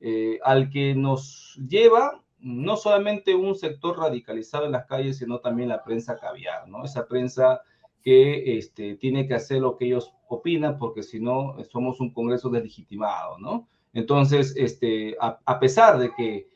eh, 0.00 0.38
al 0.44 0.68
que 0.70 0.94
nos 0.94 1.58
lleva 1.68 2.22
no 2.38 2.76
solamente 2.76 3.34
un 3.34 3.54
sector 3.54 3.98
radicalizado 3.98 4.66
en 4.66 4.72
las 4.72 4.86
calles, 4.86 5.18
sino 5.18 5.40
también 5.40 5.68
la 5.68 5.82
prensa 5.82 6.18
caviar, 6.18 6.68
¿no? 6.68 6.84
Esa 6.84 7.08
prensa 7.08 7.62
que 8.06 8.56
este, 8.56 8.94
tiene 8.94 9.26
que 9.26 9.34
hacer 9.34 9.60
lo 9.60 9.76
que 9.76 9.86
ellos 9.86 10.12
opinan, 10.28 10.78
porque 10.78 11.02
si 11.02 11.18
no, 11.18 11.56
somos 11.72 11.98
un 11.98 12.12
Congreso 12.12 12.48
deslegitimado, 12.48 13.36
¿no? 13.38 13.66
Entonces, 13.94 14.54
este, 14.56 15.16
a, 15.20 15.58
pesar 15.58 15.98
de 15.98 16.14
que 16.14 16.48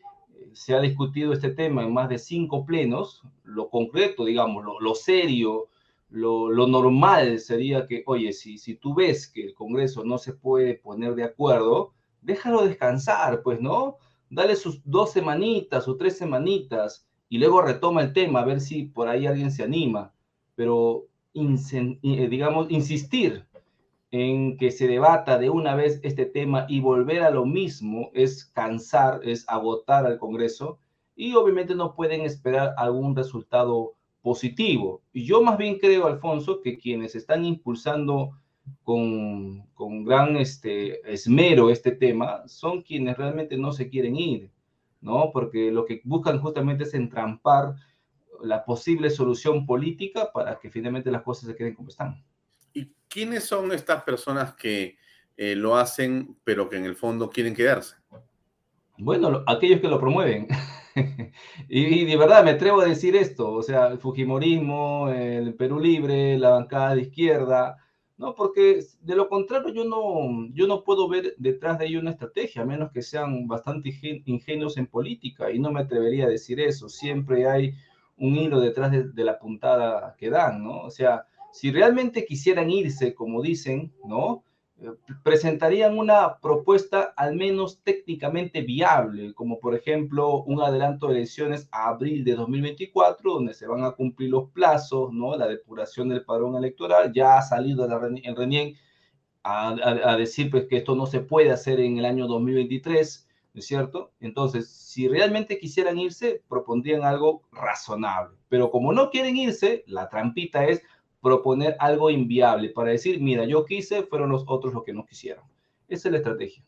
se 0.52 0.76
ha 0.76 0.80
discutido 0.80 1.32
este 1.32 1.50
tema 1.50 1.82
en 1.82 1.92
más 1.92 2.08
de 2.08 2.20
cinco 2.20 2.64
plenos, 2.64 3.24
lo 3.42 3.68
concreto, 3.68 4.26
digamos, 4.26 4.64
lo, 4.80 4.94
serio, 4.94 5.66
lo, 6.08 6.68
normal 6.68 7.40
sería 7.40 7.84
que, 7.84 8.04
oye, 8.06 8.32
si, 8.32 8.56
si 8.56 8.76
tú 8.76 8.94
ves 8.94 9.26
que 9.26 9.42
el 9.46 9.54
Congreso 9.54 10.04
no 10.04 10.18
se 10.18 10.34
puede 10.34 10.74
poner 10.74 11.16
de 11.16 11.24
acuerdo, 11.24 11.94
déjalo 12.22 12.62
descansar, 12.62 13.42
pues, 13.42 13.60
¿no? 13.60 13.96
Dale 14.28 14.54
sus 14.54 14.82
dos 14.84 15.10
semanitas 15.10 15.88
o 15.88 15.96
tres 15.96 16.16
semanitas 16.16 17.08
y 17.28 17.38
luego 17.38 17.60
retoma 17.60 18.02
el 18.02 18.12
tema, 18.12 18.42
a 18.42 18.44
ver 18.44 18.60
si 18.60 18.84
por 18.84 19.08
ahí 19.08 19.26
alguien 19.26 19.50
se 19.50 19.64
anima. 19.64 20.14
Pero 20.54 21.06
eh, 21.06 21.09
digamos, 21.32 22.70
insistir 22.70 23.44
en 24.10 24.56
que 24.56 24.70
se 24.70 24.88
debata 24.88 25.38
de 25.38 25.50
una 25.50 25.74
vez 25.74 26.00
este 26.02 26.26
tema 26.26 26.66
y 26.68 26.80
volver 26.80 27.22
a 27.22 27.30
lo 27.30 27.46
mismo 27.46 28.10
es 28.12 28.44
cansar, 28.44 29.20
es 29.22 29.48
agotar 29.48 30.04
al 30.04 30.18
Congreso 30.18 30.78
y 31.14 31.34
obviamente 31.34 31.74
no 31.74 31.94
pueden 31.94 32.22
esperar 32.22 32.74
algún 32.76 33.14
resultado 33.14 33.94
positivo. 34.22 35.02
Yo 35.14 35.42
más 35.42 35.58
bien 35.58 35.78
creo, 35.78 36.06
Alfonso, 36.06 36.60
que 36.60 36.78
quienes 36.78 37.14
están 37.14 37.44
impulsando 37.44 38.32
con, 38.82 39.66
con 39.74 40.04
gran 40.04 40.36
este, 40.36 41.00
esmero 41.12 41.70
este 41.70 41.92
tema 41.92 42.42
son 42.46 42.82
quienes 42.82 43.16
realmente 43.16 43.56
no 43.56 43.72
se 43.72 43.88
quieren 43.88 44.16
ir, 44.16 44.50
¿no? 45.00 45.30
Porque 45.32 45.70
lo 45.70 45.84
que 45.84 46.00
buscan 46.04 46.40
justamente 46.40 46.84
es 46.84 46.94
entrampar 46.94 47.74
la 48.42 48.64
posible 48.64 49.10
solución 49.10 49.66
política 49.66 50.30
para 50.32 50.58
que 50.58 50.70
finalmente 50.70 51.10
las 51.10 51.22
cosas 51.22 51.46
se 51.46 51.56
queden 51.56 51.74
como 51.74 51.88
están. 51.88 52.22
¿Y 52.72 52.92
quiénes 53.08 53.44
son 53.44 53.72
estas 53.72 54.02
personas 54.02 54.54
que 54.54 54.96
eh, 55.36 55.54
lo 55.56 55.76
hacen, 55.76 56.36
pero 56.44 56.68
que 56.68 56.76
en 56.76 56.84
el 56.84 56.96
fondo 56.96 57.30
quieren 57.30 57.54
quedarse? 57.54 57.96
Bueno, 58.98 59.42
aquellos 59.46 59.80
que 59.80 59.88
lo 59.88 59.98
promueven. 59.98 60.48
y, 61.68 62.04
de 62.04 62.16
verdad 62.16 62.44
me 62.44 62.50
atrevo 62.50 62.80
a 62.80 62.86
decir 62.86 63.16
esto, 63.16 63.50
o 63.50 63.62
sea, 63.62 63.88
el 63.88 63.98
Fujimorismo, 63.98 65.08
el 65.08 65.54
Perú 65.54 65.80
Libre, 65.80 66.38
la 66.38 66.50
bancada 66.50 66.94
de 66.94 67.02
izquierda, 67.02 67.78
no, 68.20 68.34
porque 68.34 68.84
de 69.00 69.16
lo 69.16 69.30
contrario 69.30 69.72
yo 69.72 69.84
no, 69.86 70.46
yo 70.52 70.66
no 70.66 70.84
puedo 70.84 71.08
ver 71.08 71.34
detrás 71.38 71.78
de 71.78 71.86
ello 71.86 72.00
una 72.00 72.10
estrategia, 72.10 72.60
a 72.60 72.66
menos 72.66 72.90
que 72.92 73.00
sean 73.00 73.48
bastante 73.48 73.98
ingenuos 74.26 74.76
en 74.76 74.88
política, 74.88 75.50
y 75.50 75.58
no 75.58 75.72
me 75.72 75.80
atrevería 75.80 76.26
a 76.26 76.28
decir 76.28 76.60
eso. 76.60 76.90
Siempre 76.90 77.48
hay 77.48 77.74
un 78.20 78.36
hilo 78.36 78.60
detrás 78.60 78.92
de, 78.92 79.24
la 79.24 79.38
puntada 79.38 80.14
que 80.18 80.30
dan, 80.30 80.62
¿no? 80.62 80.82
O 80.82 80.90
sea, 80.90 81.26
si 81.52 81.72
realmente 81.72 82.26
quisieran 82.26 82.70
irse, 82.70 83.14
como 83.14 83.42
dicen, 83.42 83.92
¿no? 84.04 84.44
Eh, 84.78 84.90
presentarían 85.24 85.98
una 85.98 86.38
propuesta 86.38 87.14
al 87.16 87.34
menos 87.34 87.82
técnicamente 87.82 88.60
viable, 88.60 89.32
como 89.34 89.58
por 89.58 89.74
ejemplo 89.74 90.42
un 90.42 90.60
adelanto 90.60 91.08
de 91.08 91.16
elecciones 91.16 91.68
a 91.72 91.88
abril 91.88 92.22
de 92.24 92.34
2024, 92.34 93.32
donde 93.32 93.54
se 93.54 93.66
van 93.66 93.84
a 93.84 93.92
cumplir 93.92 94.30
los 94.30 94.50
plazos, 94.50 95.12
¿no? 95.12 95.34
La 95.36 95.48
depuración 95.48 96.10
del 96.10 96.24
padrón 96.24 96.56
electoral, 96.56 97.12
ya 97.12 97.38
ha 97.38 97.42
salido 97.42 97.86
el 97.86 98.36
RENIEN 98.36 98.76
a, 99.42 99.70
a, 100.10 100.16
decir 100.16 100.50
pues, 100.50 100.66
que 100.66 100.76
esto 100.76 100.94
no 100.94 101.06
se 101.06 101.20
puede 101.20 101.50
hacer 101.50 101.80
en 101.80 101.96
el 101.96 102.04
año 102.04 102.26
2023, 102.26 103.29
¿no 103.52 103.58
es 103.60 103.66
cierto? 103.66 104.12
Entonces, 104.20 104.68
si 104.68 105.08
realmente 105.08 105.58
quisieran 105.58 105.98
irse, 105.98 106.42
propondrían 106.48 107.04
algo 107.04 107.42
razonable. 107.52 108.36
Pero 108.48 108.70
como 108.70 108.92
no 108.92 109.10
quieren 109.10 109.36
irse, 109.36 109.84
la 109.86 110.08
trampita 110.08 110.64
es 110.66 110.82
proponer 111.20 111.76
algo 111.78 112.10
inviable 112.10 112.70
para 112.70 112.90
decir, 112.90 113.20
mira, 113.20 113.44
yo 113.44 113.64
quise, 113.64 114.04
fueron 114.04 114.30
los 114.30 114.44
otros 114.46 114.72
los 114.72 114.84
que 114.84 114.92
no 114.92 115.04
quisieron. 115.04 115.44
Esa 115.88 116.08
es 116.08 116.12
la 116.12 116.18
estrategia. 116.18 116.64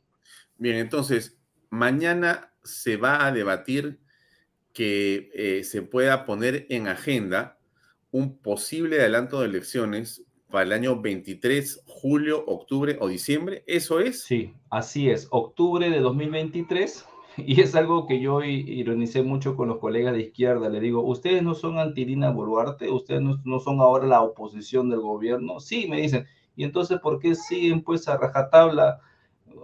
Bien, 0.59 0.76
entonces, 0.76 1.38
mañana 1.70 2.52
se 2.62 2.96
va 2.96 3.26
a 3.26 3.32
debatir 3.32 4.00
que 4.72 5.30
eh, 5.34 5.64
se 5.64 5.82
pueda 5.82 6.24
poner 6.24 6.66
en 6.70 6.88
agenda 6.88 7.59
un 8.10 8.38
posible 8.38 9.00
adelanto 9.00 9.40
de 9.40 9.46
elecciones 9.46 10.24
para 10.52 10.66
el 10.66 10.72
año 10.72 11.00
23, 11.00 11.82
julio, 11.86 12.44
octubre 12.46 12.98
o 13.00 13.08
diciembre. 13.08 13.64
¿Eso 13.66 14.00
es? 14.00 14.22
Sí, 14.22 14.52
así 14.68 15.08
es. 15.08 15.26
Octubre 15.30 15.88
de 15.88 15.98
2023. 15.98 17.06
Y 17.38 17.62
es 17.62 17.74
algo 17.74 18.06
que 18.06 18.20
yo 18.20 18.44
ironicé 18.44 19.22
mucho 19.22 19.56
con 19.56 19.68
los 19.68 19.78
colegas 19.78 20.12
de 20.12 20.24
izquierda. 20.24 20.68
Le 20.68 20.80
digo, 20.80 21.02
ustedes 21.02 21.42
no 21.42 21.54
son 21.54 21.78
Antilina 21.78 22.30
Boluarte, 22.30 22.90
ustedes 22.90 23.22
no, 23.22 23.58
son 23.60 23.80
ahora 23.80 24.06
la 24.06 24.20
oposición 24.20 24.90
del 24.90 25.00
gobierno. 25.00 25.58
Sí, 25.58 25.86
me 25.88 26.02
dicen. 26.02 26.26
Y 26.54 26.64
entonces, 26.64 27.00
¿por 27.00 27.18
qué 27.18 27.34
siguen 27.34 27.82
pues 27.82 28.06
a 28.06 28.18
rajatabla? 28.18 29.00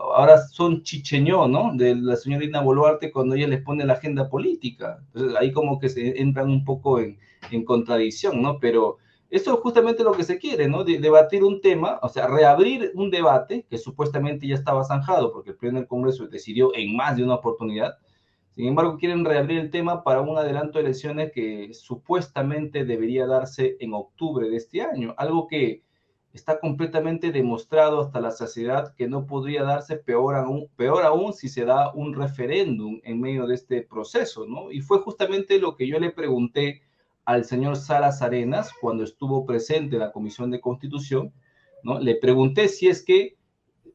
Ahora 0.01 0.39
son 0.49 0.83
chicheñó, 0.83 1.47
¿no? 1.47 1.73
De 1.75 1.95
la 1.95 2.17
señorita 2.17 2.63
Boluarte 2.63 3.13
cuando 3.13 3.35
ella 3.35 3.49
les 3.49 3.61
pone 3.61 3.85
la 3.85 3.93
agenda 3.93 4.31
política. 4.31 5.01
Entonces, 5.13 5.37
ahí 5.39 5.53
como 5.53 5.79
que 5.79 5.91
se 5.91 6.19
entran 6.19 6.49
un 6.49 6.65
poco 6.65 6.99
en, 6.99 7.19
en 7.51 7.67
contradicción, 7.67 8.41
¿no? 8.41 8.59
Pero 8.59 8.97
eso 9.31 9.55
es 9.55 9.61
justamente 9.61 10.03
lo 10.03 10.13
que 10.13 10.25
se 10.25 10.39
quiere, 10.39 10.69
¿no? 10.69 10.85
debatir 10.85 11.45
un 11.45 11.61
tema, 11.61 11.99
o 12.03 12.09
sea, 12.09 12.27
reabrir 12.27 12.93
un 12.95 13.11
debate 13.11 13.67
que 13.69 13.77
supuestamente 13.77 14.47
ya 14.47 14.55
estaba 14.55 14.85
zanjado 14.85 15.33
porque 15.33 15.51
el 15.51 15.57
Pleno 15.57 15.79
del 15.79 15.89
Congreso 15.89 16.27
decidió 16.29 16.75
en 16.75 16.97
más 16.97 17.17
de 17.17 17.25
una 17.25 17.35
oportunidad. 17.35 17.99
Sin 18.55 18.67
embargo, 18.67 18.97
quieren 18.97 19.25
reabrir 19.25 19.61
el 19.61 19.71
tema 19.71 20.03
para 20.03 20.23
un 20.23 20.37
adelanto 20.37 20.79
de 20.79 20.87
elecciones 20.87 21.31
que 21.33 21.73
supuestamente 21.75 22.85
debería 22.85 23.27
darse 23.27 23.77
en 23.81 23.93
octubre 23.93 24.49
de 24.49 24.57
este 24.57 24.81
año, 24.81 25.15
algo 25.19 25.47
que 25.47 25.83
está 26.33 26.59
completamente 26.59 27.31
demostrado 27.31 28.01
hasta 28.01 28.21
la 28.21 28.31
saciedad 28.31 28.95
que 28.95 29.09
no 29.09 29.27
podría 29.27 29.63
darse 29.63 29.97
peor 29.97 30.37
aún, 30.37 30.69
peor 30.77 31.05
aún 31.05 31.33
si 31.33 31.49
se 31.49 31.65
da 31.65 31.93
un 31.93 32.15
referéndum 32.15 33.01
en 33.05 33.21
medio 33.21 33.47
de 33.47 33.55
este 33.55 33.83
proceso, 33.83 34.47
¿no? 34.47 34.71
Y 34.71 34.81
fue 34.81 35.01
justamente 35.01 35.59
lo 35.59 35.77
que 35.77 35.87
yo 35.87 35.99
le 35.99 36.11
pregunté 36.11 36.83
al 37.29 37.45
señor 37.45 37.77
Salas 37.77 38.23
Arenas 38.23 38.73
cuando 38.81 39.05
estuvo 39.05 39.45
presente 39.45 39.97
en 39.97 40.01
la 40.01 40.13
Comisión 40.13 40.51
de 40.51 40.63
Constitución, 40.63 41.31
¿no? 41.83 42.01
Le 42.01 42.15
pregunté 42.15 42.69
si 42.69 42.89
es 42.89 43.05
que 43.05 43.37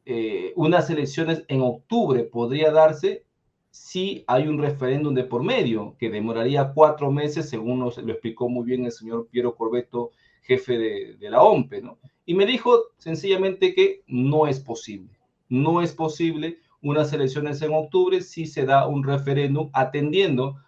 eh, 0.06 0.52
unas 0.54 0.88
elecciones 0.88 1.44
en 1.48 1.60
octubre 1.60 2.22
podría 2.22 2.70
darse 2.70 3.24
si 3.72 4.22
hay 4.28 4.46
un 4.46 4.58
referéndum 4.58 5.12
de 5.14 5.24
por 5.24 5.42
medio, 5.42 5.96
que 5.98 6.10
demoraría 6.10 6.70
cuatro 6.72 7.10
meses, 7.10 7.50
según 7.50 7.80
nos 7.80 7.98
lo 7.98 8.12
explicó 8.12 8.48
muy 8.48 8.64
bien 8.66 8.84
el 8.84 8.92
señor 8.92 9.26
Piero 9.28 9.56
Corbeto, 9.56 10.12
jefe 10.42 10.78
de, 11.18 11.28
la 11.28 11.42
OMPE, 11.42 11.82
¿no? 11.82 11.98
Y 12.24 12.34
me 12.34 12.46
dijo 12.46 12.84
sencillamente 12.98 13.74
que 13.74 14.04
no 14.06 14.46
es 14.46 14.60
posible. 14.60 15.18
No 15.48 15.82
es 15.82 15.92
posible 15.92 16.58
unas 16.82 17.12
elecciones 17.12 17.60
en 17.62 17.74
octubre 17.74 18.20
si 18.20 18.46
se 18.46 18.64
da 18.64 18.86
un 18.86 19.02
referéndum 19.02 19.70
atendiendo 19.72 20.60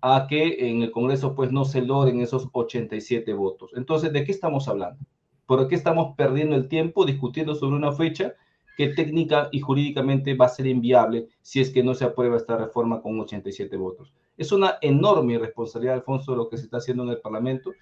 a 0.00 0.26
que 0.28 0.68
en 0.68 0.82
el 0.82 0.90
Congreso 0.90 1.34
pues 1.34 1.52
no 1.52 1.64
se 1.64 1.82
logren 1.82 2.20
esos 2.20 2.48
87 2.52 3.32
votos. 3.32 3.70
Entonces, 3.74 4.12
¿de 4.12 4.24
qué 4.24 4.32
estamos 4.32 4.68
hablando? 4.68 5.04
¿Por 5.46 5.66
qué 5.68 5.74
estamos 5.74 6.14
perdiendo 6.16 6.56
el 6.56 6.68
tiempo 6.68 7.04
discutiendo 7.04 7.54
sobre 7.54 7.76
una 7.76 7.92
fecha 7.92 8.34
que 8.76 8.88
técnica 8.88 9.48
y 9.50 9.60
jurídicamente 9.60 10.34
va 10.34 10.46
a 10.46 10.50
ser 10.50 10.66
inviable 10.66 11.28
si 11.42 11.60
es 11.60 11.70
que 11.70 11.82
no 11.82 11.94
se 11.94 12.04
aprueba 12.04 12.36
esta 12.36 12.56
reforma 12.56 13.00
con 13.02 13.18
87 13.18 13.76
votos? 13.76 14.12
Es 14.36 14.52
una 14.52 14.78
enorme 14.82 15.34
irresponsabilidad, 15.34 15.96
Alfonso, 15.96 16.36
lo 16.36 16.48
que 16.48 16.58
se 16.58 16.64
está 16.64 16.76
haciendo 16.76 17.02
en 17.02 17.08
el 17.08 17.20
Parlamento, 17.20 17.72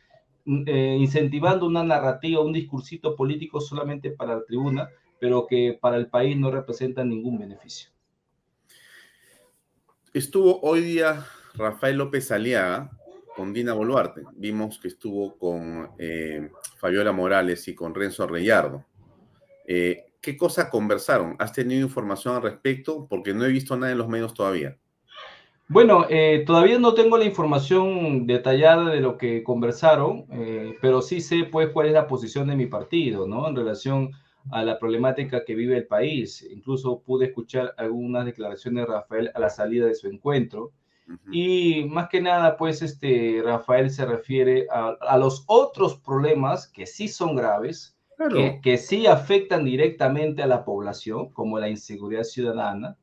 mm, 0.47 0.63
eh, 0.67 0.97
incentivando 0.99 1.67
una 1.67 1.85
narrativa, 1.85 2.41
un 2.41 2.53
discursito 2.53 3.15
político 3.15 3.61
solamente 3.61 4.11
para 4.11 4.37
la 4.37 4.45
tribuna, 4.45 4.89
pero 5.19 5.47
que 5.47 5.79
para 5.79 5.97
el 5.97 6.09
país 6.09 6.37
no 6.37 6.51
representa 6.51 7.05
ningún 7.05 7.39
beneficio. 7.39 7.91
Estuvo 10.15 10.61
hoy 10.63 10.81
día 10.81 11.27
Rafael 11.57 11.97
López 11.97 12.31
Aliaga 12.31 12.91
con 13.35 13.53
Dina 13.53 13.75
Boluarte. 13.75 14.23
Vimos 14.35 14.79
que 14.79 14.89
estuvo 14.89 15.37
con 15.37 15.91
eh, 15.99 16.51
Fabiola 16.79 17.13
Morales 17.13 17.67
y 17.69 17.75
con 17.75 17.95
Renzo 17.95 18.27
Reyardo. 18.27 18.85
Eh, 19.67 20.07
¿Qué 20.21 20.37
cosa 20.37 20.71
conversaron? 20.71 21.37
¿Has 21.39 21.53
tenido 21.53 21.83
información 21.83 22.37
al 22.37 22.43
respecto? 22.43 23.07
Porque 23.09 23.35
no 23.35 23.45
he 23.45 23.49
visto 23.49 23.77
nada 23.77 23.93
en 23.93 23.99
los 23.99 24.09
medios 24.09 24.35
todavía. 24.35 24.77
Bueno, 25.69 26.07
eh, 26.09 26.45
todavía 26.47 26.79
no 26.79 26.95
tengo 26.95 27.19
la 27.19 27.25
información 27.25 28.27
detallada 28.27 28.91
de 28.91 29.01
lo 29.01 29.19
que 29.19 29.43
conversaron, 29.43 30.27
pero 30.81 31.03
sí 31.03 31.21
sé 31.21 31.45
pues 31.51 31.71
cuál 31.71 31.89
es 31.89 31.93
la 31.93 32.07
posición 32.07 32.47
de 32.49 32.57
mi 32.57 32.67
partido, 32.67 33.27
¿no? 33.27 33.49
En 33.49 33.57
relación 33.57 34.13
a 34.51 34.65
la 34.65 34.79
problemática 34.79 35.45
que 35.45 35.55
vive 35.55 35.77
el 35.77 35.87
país. 35.87 36.47
Incluso 36.51 37.01
pude 37.01 37.27
escuchar 37.27 37.75
algunas 37.77 38.25
declaraciones 38.25 38.87
de 38.87 38.93
Rafael 38.93 39.31
a 39.35 39.41
la 39.41 39.51
salida 39.51 39.87
de 39.87 39.95
su 39.95 40.09
encuentro. 40.09 40.73
Y 41.31 41.85
más 41.85 42.09
que 42.09 42.21
nada, 42.21 42.57
pues, 42.57 42.83
este, 42.83 43.41
Rafael 43.45 43.91
se 43.91 44.07
refiere 44.07 44.67
a, 44.71 45.17
los 45.19 45.45
otros 45.47 45.99
problemas 45.99 46.67
que 46.67 46.87
sí 46.87 47.09
son 47.09 47.37
graves, 47.37 47.97
que, 48.33 48.61
que, 48.63 48.79
sí 48.79 49.07
afectan 49.07 49.65
directamente 49.65 50.43
a 50.43 50.47
la 50.47 50.65
población, 50.65 51.31
como 51.31 51.59
la 51.59 51.69
inseguridad 51.69 52.25
ciudadana, 52.25 52.97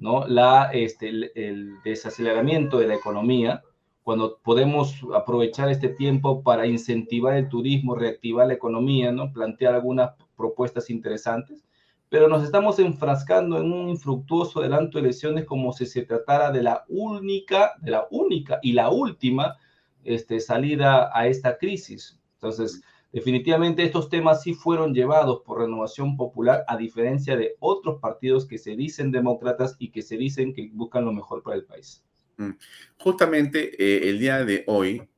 ¿no? 0.00 0.26
La, 0.26 0.70
este, 0.72 1.08
el, 1.08 1.76
desaceleramiento 1.84 2.78
de 2.78 2.88
la 2.88 2.94
economía, 2.94 3.62
cuando 4.02 4.38
podemos 4.42 4.94
aprovechar 5.14 5.68
este 5.68 5.88
tiempo 5.88 6.42
para 6.42 6.66
incentivar 6.66 7.36
el 7.36 7.48
turismo, 7.48 7.94
reactivar 7.94 8.46
la 8.46 8.54
economía, 8.54 9.12
¿no? 9.12 9.32
Plantear 9.32 9.74
algunas 9.74 10.12
propuestas 10.36 10.88
interesantes, 10.88 11.62
pero 12.10 12.28
nos 12.28 12.42
estamos 12.42 12.78
enfrascando 12.80 13.56
en 13.58 13.72
un 13.72 13.88
infructuoso 13.88 14.60
adelanto 14.60 14.98
de 14.98 15.04
elecciones 15.04 15.44
como 15.44 15.72
si 15.72 15.86
se 15.86 16.02
tratara 16.02 16.50
de 16.50 16.62
la 16.62 16.84
única, 16.88 17.74
de 17.80 17.92
la 17.92 18.08
única 18.10 18.58
y 18.62 18.72
la 18.72 18.90
última 18.90 19.56
este, 20.04 20.40
salida 20.40 21.10
a 21.14 21.28
esta 21.28 21.56
crisis. 21.56 22.20
Entonces, 22.34 22.82
definitivamente 23.12 23.84
estos 23.84 24.08
temas 24.08 24.42
sí 24.42 24.54
fueron 24.54 24.92
llevados 24.92 25.42
por 25.46 25.60
Renovación 25.60 26.16
Popular, 26.16 26.64
a 26.66 26.76
diferencia 26.76 27.36
de 27.36 27.54
otros 27.60 28.00
partidos 28.00 28.44
que 28.44 28.58
se 28.58 28.74
dicen 28.74 29.12
demócratas 29.12 29.76
y 29.78 29.90
que 29.90 30.02
se 30.02 30.16
dicen 30.16 30.52
que 30.52 30.68
buscan 30.72 31.04
lo 31.04 31.12
mejor 31.12 31.44
para 31.44 31.58
el 31.58 31.64
país. 31.64 32.02
Mm. 32.38 32.50
Justamente 32.98 33.70
eh, 33.80 34.08
el 34.08 34.18
día 34.18 34.44
de 34.44 34.64
hoy, 34.66 35.08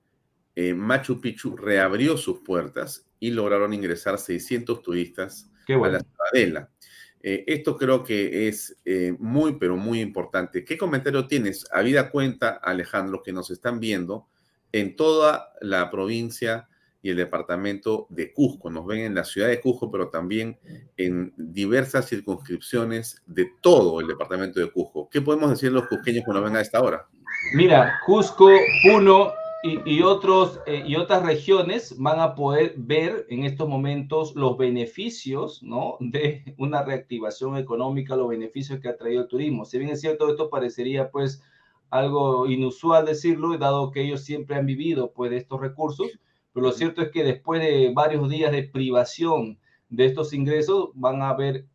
eh, 0.54 0.74
Machu 0.74 1.22
Picchu 1.22 1.56
reabrió 1.56 2.18
sus 2.18 2.40
puertas 2.40 3.08
y 3.18 3.30
lograron 3.30 3.72
ingresar 3.72 4.18
600 4.18 4.82
turistas 4.82 5.50
a 5.68 5.88
la 5.88 6.00
ciudadela. 6.00 6.71
Eh, 7.22 7.44
esto 7.46 7.76
creo 7.76 8.02
que 8.02 8.48
es 8.48 8.76
muy, 9.18 9.52
pero 9.58 9.76
muy 9.76 10.00
importante. 10.00 10.64
¿Qué 10.64 10.76
comentario 10.76 11.26
tienes? 11.26 11.66
Habida 11.72 12.10
cuenta, 12.10 12.50
Alejandro, 12.62 13.22
que 13.22 13.32
nos 13.32 13.50
están 13.50 13.78
viendo 13.80 14.26
en 14.72 14.96
toda 14.96 15.52
la 15.60 15.90
provincia 15.90 16.68
y 17.02 17.10
el 17.10 17.16
departamento 17.16 18.06
de 18.10 18.32
Cusco. 18.32 18.70
Nos 18.70 18.86
ven 18.86 19.00
en 19.00 19.14
la 19.14 19.24
ciudad 19.24 19.48
de 19.48 19.60
Cusco, 19.60 19.90
pero 19.90 20.08
también 20.08 20.58
en 20.96 21.34
diversas 21.36 22.08
circunscripciones 22.08 23.22
de 23.26 23.50
todo 23.60 24.00
el 24.00 24.06
departamento 24.06 24.60
de 24.60 24.70
Cusco. 24.70 25.08
¿Qué 25.10 25.20
podemos 25.20 25.50
decir 25.50 25.72
los 25.72 25.88
cusqueños 25.88 26.24
cuando 26.24 26.42
ven 26.44 26.56
a 26.56 26.60
esta 26.60 26.80
hora? 26.80 27.08
Mira, 27.54 28.00
Cusco, 28.06 28.50
Puno 28.84 29.32
y, 29.62 30.02
otros, 30.02 30.60
eh, 30.66 30.82
y 30.86 30.96
otras 30.96 31.24
regiones 31.24 31.96
van 31.98 32.18
a 32.18 32.34
poder 32.34 32.74
ver 32.76 33.26
en 33.28 33.44
estos 33.44 33.68
momentos 33.68 34.34
los 34.34 34.58
beneficios 34.58 35.62
¿no? 35.62 35.96
de 36.00 36.54
una 36.58 36.82
reactivación 36.82 37.56
económica, 37.56 38.16
los 38.16 38.28
beneficios 38.28 38.80
que 38.80 38.88
ha 38.88 38.96
traído 38.96 39.22
el 39.22 39.28
turismo. 39.28 39.64
Si 39.64 39.78
bien 39.78 39.90
es 39.92 40.00
cierto, 40.00 40.28
esto 40.28 40.50
parecería 40.50 41.10
pues 41.10 41.42
algo 41.90 42.48
inusual 42.48 43.06
decirlo, 43.06 43.56
dado 43.56 43.92
que 43.92 44.02
ellos 44.02 44.24
siempre 44.24 44.56
han 44.56 44.66
vivido 44.66 45.12
pues 45.12 45.30
de 45.30 45.36
estos 45.36 45.60
recursos, 45.60 46.08
pero 46.52 46.66
lo 46.66 46.72
cierto 46.72 47.00
es 47.02 47.10
que 47.10 47.22
después 47.22 47.60
de 47.60 47.92
varios 47.94 48.28
días 48.28 48.50
de 48.50 48.64
privación 48.64 49.58
de 49.88 50.06
estos 50.06 50.32
ingresos, 50.32 50.88
van 50.94 51.22
a 51.22 51.34
ver 51.34 51.66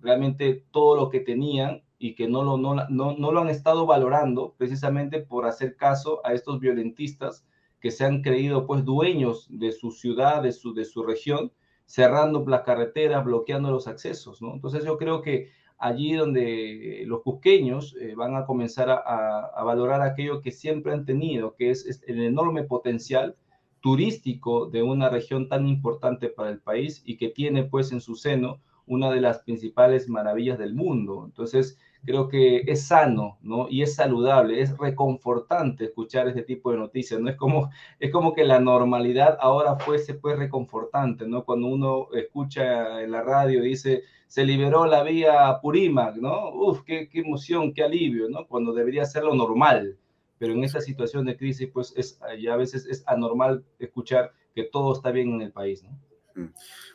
realmente 0.00 0.64
todo 0.72 0.96
lo 0.96 1.10
que 1.10 1.20
tenían 1.20 1.82
y 1.98 2.14
que 2.14 2.28
no 2.28 2.42
lo, 2.42 2.58
no, 2.58 2.74
no, 2.88 3.32
lo 3.32 3.40
han 3.40 3.48
estado 3.48 3.86
valorando 3.86 4.54
precisamente 4.58 5.20
por 5.20 5.46
hacer 5.46 5.76
caso 5.76 6.20
a 6.24 6.32
estos 6.32 6.60
violentistas 6.60 7.46
que 7.80 7.90
se 7.90 8.04
han 8.04 8.22
creído 8.22 8.66
pues 8.66 8.84
dueños 8.84 9.46
de 9.50 9.72
su 9.72 9.90
ciudad, 9.90 10.42
de 10.42 10.52
su, 10.52 10.74
de 10.74 10.84
su 10.84 11.02
región, 11.02 11.52
cerrando 11.84 12.44
las 12.46 12.62
carreteras, 12.62 13.24
bloqueando 13.24 13.70
los 13.70 13.86
accesos, 13.86 14.42
¿no? 14.42 14.54
Entonces 14.54 14.84
yo 14.84 14.98
creo 14.98 15.22
que 15.22 15.50
allí 15.78 16.14
donde 16.14 17.04
los 17.06 17.22
cusqueños 17.22 17.96
eh, 18.00 18.14
van 18.14 18.34
a 18.34 18.44
comenzar 18.44 18.90
a, 18.90 18.96
a, 18.96 19.62
valorar 19.62 20.00
aquello 20.02 20.40
que 20.40 20.50
siempre 20.50 20.92
han 20.92 21.04
tenido, 21.04 21.54
que 21.54 21.70
es 21.70 22.02
el 22.06 22.22
enorme 22.22 22.64
potencial 22.64 23.36
turístico 23.80 24.66
de 24.66 24.82
una 24.82 25.08
región 25.08 25.48
tan 25.48 25.66
importante 25.66 26.28
para 26.28 26.50
el 26.50 26.60
país 26.60 27.02
y 27.04 27.16
que 27.18 27.28
tiene 27.28 27.64
pues 27.64 27.92
en 27.92 28.00
su 28.00 28.16
seno 28.16 28.60
una 28.86 29.10
de 29.10 29.20
las 29.20 29.40
principales 29.40 30.08
maravillas 30.08 30.58
del 30.58 30.74
mundo. 30.74 31.24
Entonces, 31.26 31.78
creo 32.04 32.28
que 32.28 32.62
es 32.66 32.86
sano, 32.86 33.38
¿no? 33.42 33.68
Y 33.68 33.82
es 33.82 33.94
saludable, 33.94 34.60
es 34.60 34.76
reconfortante 34.78 35.84
escuchar 35.86 36.28
este 36.28 36.42
tipo 36.42 36.70
de 36.70 36.78
noticias, 36.78 37.20
¿no? 37.20 37.30
Es 37.30 37.36
como, 37.36 37.70
es 37.98 38.10
como 38.10 38.34
que 38.34 38.44
la 38.44 38.60
normalidad 38.60 39.36
ahora 39.40 39.76
fuese 39.76 40.14
pues 40.14 40.38
reconfortante, 40.38 41.26
¿no? 41.26 41.44
Cuando 41.44 41.68
uno 41.68 42.08
escucha 42.12 43.02
en 43.02 43.10
la 43.12 43.22
radio 43.22 43.62
dice, 43.62 44.02
se 44.26 44.44
liberó 44.44 44.86
la 44.86 45.02
vía 45.02 45.58
Purímac, 45.62 46.16
¿no? 46.16 46.50
Uf, 46.50 46.82
qué, 46.84 47.08
qué 47.08 47.20
emoción, 47.20 47.72
qué 47.72 47.82
alivio, 47.82 48.28
¿no? 48.28 48.46
Cuando 48.46 48.72
debería 48.72 49.04
ser 49.04 49.24
lo 49.24 49.34
normal 49.34 49.98
pero 50.38 50.52
en 50.52 50.64
esta 50.64 50.80
situación 50.80 51.24
de 51.24 51.36
crisis, 51.36 51.68
pues 51.72 51.92
es, 51.96 52.20
ya 52.40 52.54
a 52.54 52.56
veces 52.56 52.86
es 52.86 53.02
anormal 53.06 53.64
escuchar 53.78 54.32
que 54.54 54.64
todo 54.64 54.92
está 54.92 55.10
bien 55.10 55.32
en 55.32 55.42
el 55.42 55.52
país, 55.52 55.82
¿no? 55.82 55.98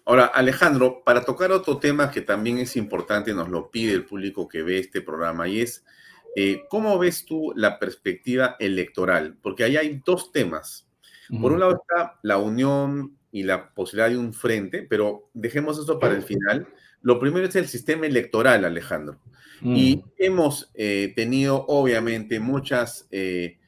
Ahora, 0.06 0.26
Alejandro, 0.26 1.04
para 1.06 1.24
tocar 1.24 1.52
otro 1.52 1.78
tema 1.78 2.10
que 2.12 2.22
también 2.22 2.58
es 2.58 2.76
importante, 2.76 3.34
nos 3.34 3.50
lo 3.50 3.70
pide 3.70 3.94
el 3.94 4.06
público 4.06 4.48
que 4.48 4.64
ve 4.64 4.80
este 4.80 5.02
programa, 5.02 5.48
y 5.48 5.62
es, 5.62 5.86
eh, 6.36 6.64
¿cómo 6.70 6.98
ves 6.98 7.26
tú 7.26 7.54
la 7.56 7.78
perspectiva 7.78 8.56
electoral? 8.60 9.38
Porque 9.42 9.64
ahí 9.64 9.78
hay 9.78 10.02
dos 10.06 10.32
temas. 10.32 10.88
Por 11.40 11.54
un 11.54 11.62
lado 11.62 11.82
está 11.82 12.20
la 12.24 12.38
unión 12.38 13.18
y 13.32 13.44
la 13.44 13.74
posibilidad 13.74 14.10
de 14.10 14.18
un 14.18 14.34
frente, 14.34 14.84
pero 14.84 15.30
dejemos 15.34 15.80
eso 15.80 15.98
para 15.98 16.14
el 16.14 16.24
final. 16.24 16.68
Lo 17.02 17.20
primero 17.20 17.48
es 17.48 17.56
el 17.56 17.70
sistema 17.70 18.06
electoral, 18.06 18.66
Alejandro. 18.66 19.18
Y 19.64 19.98
mm. 19.98 20.04
hemos 20.18 20.72
eh, 20.74 21.14
tenido, 21.16 21.64
obviamente, 21.70 22.42
muchas 22.42 23.08
eh, 23.12 23.60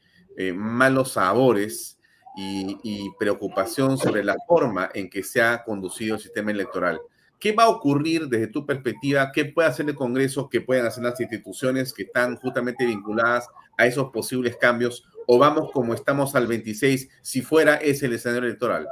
malos 0.54 1.12
sabores 1.12 1.93
y, 2.36 2.78
y, 2.82 3.10
preocupación 3.18 3.96
sobre 3.96 4.24
la 4.24 4.36
forma 4.46 4.90
en 4.92 5.08
que 5.08 5.22
se 5.22 5.40
ha 5.40 5.62
conducido 5.62 6.16
el 6.16 6.20
sistema 6.20 6.50
electoral. 6.50 7.00
¿Qué 7.38 7.52
va 7.52 7.64
a 7.64 7.68
ocurrir 7.68 8.28
desde 8.28 8.46
tu 8.46 8.64
perspectiva? 8.64 9.30
¿Qué 9.30 9.44
puede 9.44 9.68
hacer 9.68 9.88
el 9.88 9.94
Congreso? 9.94 10.48
¿Qué 10.48 10.60
pueden 10.60 10.86
hacer 10.86 11.04
las 11.04 11.20
instituciones 11.20 11.92
que 11.92 12.04
están 12.04 12.36
justamente 12.36 12.86
vinculadas 12.86 13.48
a 13.76 13.86
esos 13.86 14.10
posibles 14.10 14.56
cambios? 14.56 15.04
¿O 15.26 15.38
vamos 15.38 15.70
como 15.72 15.94
estamos 15.94 16.34
al 16.34 16.46
26 16.46 17.08
si 17.20 17.42
fuera 17.42 17.76
ese 17.76 18.06
el 18.06 18.14
escenario 18.14 18.48
electoral? 18.48 18.88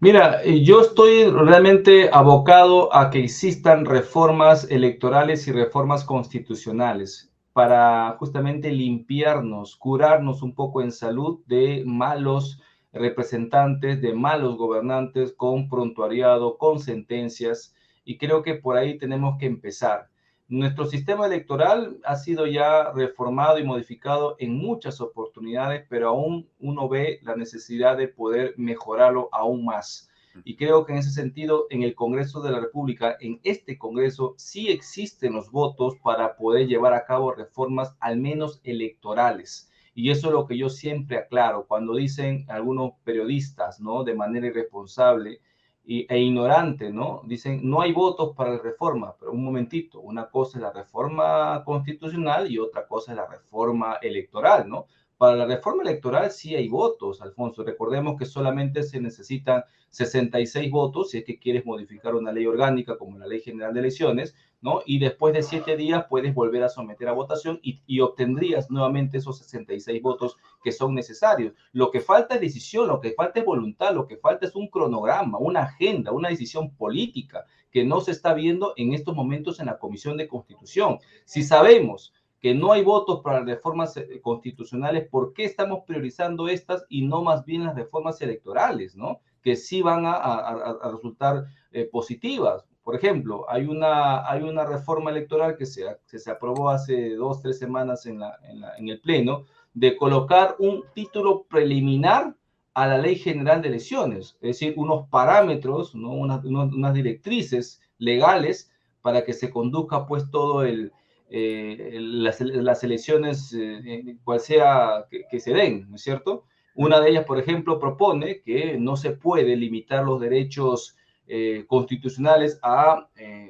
Mira, 0.00 0.42
eh, 0.42 0.62
yo 0.62 0.80
estoy 0.80 1.30
realmente 1.30 2.10
abocado 2.12 2.94
a 2.94 3.10
que 3.10 3.22
existan 3.22 3.84
reformas 3.84 4.66
electorales 4.70 5.46
y 5.46 5.52
reformas 5.52 6.04
constitucionales 6.04 7.30
para 7.54 8.16
justamente 8.18 8.72
limpiarnos, 8.72 9.76
curarnos 9.76 10.42
un 10.42 10.56
poco 10.56 10.82
en 10.82 10.90
salud 10.90 11.38
de 11.46 11.84
malos 11.86 12.60
representantes, 12.92 14.02
de 14.02 14.12
malos 14.12 14.56
gobernantes 14.56 15.32
con 15.32 15.68
prontuariado, 15.68 16.58
con 16.58 16.80
sentencias, 16.80 17.72
y 18.04 18.18
creo 18.18 18.42
que 18.42 18.56
por 18.56 18.76
ahí 18.76 18.98
tenemos 18.98 19.38
que 19.38 19.46
empezar. 19.46 20.10
Nuestro 20.48 20.86
sistema 20.86 21.26
electoral 21.26 22.00
ha 22.04 22.16
sido 22.16 22.48
ya 22.48 22.90
reformado 22.92 23.60
y 23.60 23.64
modificado 23.64 24.34
en 24.40 24.58
muchas 24.58 25.00
oportunidades, 25.00 25.86
pero 25.88 26.08
aún 26.08 26.50
uno 26.58 26.88
ve 26.88 27.20
la 27.22 27.36
necesidad 27.36 27.96
de 27.96 28.08
poder 28.08 28.54
mejorarlo 28.56 29.28
aún 29.30 29.64
más. 29.64 30.10
Y 30.42 30.56
creo 30.56 30.84
que 30.84 30.92
en 30.92 30.98
ese 30.98 31.10
sentido, 31.10 31.66
en 31.70 31.82
el 31.82 31.94
Congreso 31.94 32.40
de 32.40 32.50
la 32.50 32.60
República, 32.60 33.16
en 33.20 33.40
este 33.44 33.78
Congreso, 33.78 34.34
sí 34.36 34.68
existen 34.68 35.34
los 35.34 35.50
votos 35.50 35.94
para 36.02 36.36
poder 36.36 36.66
llevar 36.66 36.94
a 36.94 37.04
cabo 37.04 37.32
reformas, 37.32 37.94
al 38.00 38.18
menos 38.18 38.60
electorales. 38.64 39.70
Y 39.94 40.10
eso 40.10 40.28
es 40.28 40.32
lo 40.32 40.46
que 40.46 40.58
yo 40.58 40.68
siempre 40.68 41.18
aclaro 41.18 41.66
cuando 41.66 41.94
dicen 41.94 42.46
algunos 42.48 42.94
periodistas, 43.04 43.80
¿no? 43.80 44.02
De 44.02 44.14
manera 44.14 44.48
irresponsable, 44.48 45.40
e 45.86 46.18
ignorante, 46.18 46.90
¿no? 46.90 47.20
Dicen, 47.26 47.60
no 47.62 47.82
hay 47.82 47.92
votos 47.92 48.34
para 48.34 48.52
la 48.52 48.62
reforma, 48.62 49.14
pero 49.18 49.32
un 49.32 49.44
momentito, 49.44 50.00
una 50.00 50.30
cosa 50.30 50.58
es 50.58 50.62
la 50.62 50.72
reforma 50.72 51.62
constitucional 51.64 52.50
y 52.50 52.58
otra 52.58 52.86
cosa 52.86 53.12
es 53.12 53.18
la 53.18 53.26
reforma 53.26 53.98
electoral, 54.00 54.68
¿no? 54.68 54.86
Para 55.24 55.36
la 55.36 55.46
reforma 55.46 55.82
electoral 55.84 56.30
sí 56.30 56.54
hay 56.54 56.68
votos, 56.68 57.22
Alfonso. 57.22 57.64
Recordemos 57.64 58.18
que 58.18 58.26
solamente 58.26 58.82
se 58.82 59.00
necesitan 59.00 59.64
66 59.88 60.70
votos 60.70 61.10
si 61.12 61.16
es 61.16 61.24
que 61.24 61.38
quieres 61.38 61.64
modificar 61.64 62.14
una 62.14 62.30
ley 62.30 62.44
orgánica 62.44 62.98
como 62.98 63.16
la 63.16 63.26
Ley 63.26 63.40
General 63.40 63.72
de 63.72 63.80
Elecciones, 63.80 64.34
¿no? 64.60 64.82
Y 64.84 64.98
después 64.98 65.32
de 65.32 65.42
siete 65.42 65.78
días 65.78 66.04
puedes 66.10 66.34
volver 66.34 66.62
a 66.62 66.68
someter 66.68 67.08
a 67.08 67.12
votación 67.12 67.58
y, 67.62 68.00
obtendrías 68.00 68.70
nuevamente 68.70 69.16
esos 69.16 69.38
66 69.38 70.02
votos 70.02 70.36
que 70.62 70.72
son 70.72 70.94
necesarios. 70.94 71.54
Lo 71.72 71.90
que 71.90 72.00
falta 72.00 72.34
es 72.34 72.42
decisión, 72.42 72.88
lo 72.88 73.00
que 73.00 73.12
falta 73.12 73.40
es 73.40 73.46
voluntad, 73.46 73.94
lo 73.94 74.06
que 74.06 74.18
falta 74.18 74.44
es 74.44 74.54
un 74.54 74.68
cronograma, 74.68 75.38
una 75.38 75.62
agenda, 75.62 76.12
una 76.12 76.28
decisión 76.28 76.76
política 76.76 77.46
que 77.70 77.82
no 77.82 78.02
se 78.02 78.10
está 78.10 78.34
viendo 78.34 78.74
en 78.76 78.92
estos 78.92 79.16
momentos 79.16 79.58
en 79.58 79.66
la 79.66 79.78
Comisión 79.78 80.18
de 80.18 80.28
Constitución. 80.28 80.98
Si 81.24 81.42
sabemos 81.42 82.12
que 82.44 82.52
no 82.52 82.72
hay 82.72 82.82
votos 82.82 83.22
para 83.22 83.42
reformas 83.42 83.96
eh, 83.96 84.20
constitucionales, 84.20 85.08
¿por 85.08 85.32
qué 85.32 85.44
estamos 85.44 85.84
priorizando 85.86 86.46
estas 86.46 86.84
y 86.90 87.06
no 87.06 87.22
más 87.22 87.46
bien 87.46 87.64
las 87.64 87.74
reformas 87.74 88.20
electorales, 88.20 88.94
¿no? 88.94 89.20
Que 89.40 89.56
sí 89.56 89.80
van 89.80 90.04
a, 90.04 90.76
resultar 90.92 91.46
eh, 91.72 91.88
positivas. 91.90 92.66
Por 92.82 92.96
ejemplo, 92.96 93.46
hay 93.48 93.64
una, 93.64 94.30
hay 94.30 94.42
una 94.42 94.66
reforma 94.66 95.10
electoral 95.10 95.56
que 95.56 95.64
se, 95.64 95.86
se 96.04 96.30
aprobó 96.30 96.68
hace 96.68 97.14
dos, 97.14 97.40
tres 97.40 97.58
semanas 97.58 98.04
en, 98.04 98.18
la, 98.18 98.38
en, 98.76 98.90
el 98.90 99.00
Pleno, 99.00 99.46
de 99.72 99.96
colocar 99.96 100.56
un 100.58 100.84
título 100.94 101.44
preliminar 101.44 102.36
a 102.74 102.86
la 102.86 102.98
Ley 102.98 103.16
General 103.16 103.62
de 103.62 103.68
Elecciones, 103.68 104.36
es 104.42 104.60
decir, 104.60 104.74
unos 104.76 105.08
parámetros, 105.08 105.94
¿no? 105.94 106.10
unas, 106.10 106.44
unas 106.44 106.92
directrices 106.92 107.80
legales 107.96 108.70
para 109.00 109.24
que 109.24 109.32
se 109.32 109.50
conduzca 109.50 110.06
pues 110.06 110.30
todo 110.30 110.62
el, 110.62 110.92
eh, 111.36 111.98
las, 112.00 112.40
las, 112.40 112.84
elecciones, 112.84 113.52
eh, 113.58 114.16
cual 114.22 114.38
sea 114.38 115.06
que, 115.10 115.40
se 115.40 115.52
den, 115.52 115.90
¿no 115.90 115.96
es 115.96 116.02
cierto? 116.02 116.44
Una 116.76 117.00
de 117.00 117.10
ellas, 117.10 117.24
por 117.24 117.40
ejemplo, 117.40 117.80
propone 117.80 118.40
que 118.42 118.78
no 118.78 118.96
se 118.96 119.10
puede 119.10 119.56
limitar 119.56 120.04
los 120.04 120.20
derechos 120.20 120.96
eh, 121.26 121.64
constitucionales 121.66 122.60
a 122.62 123.08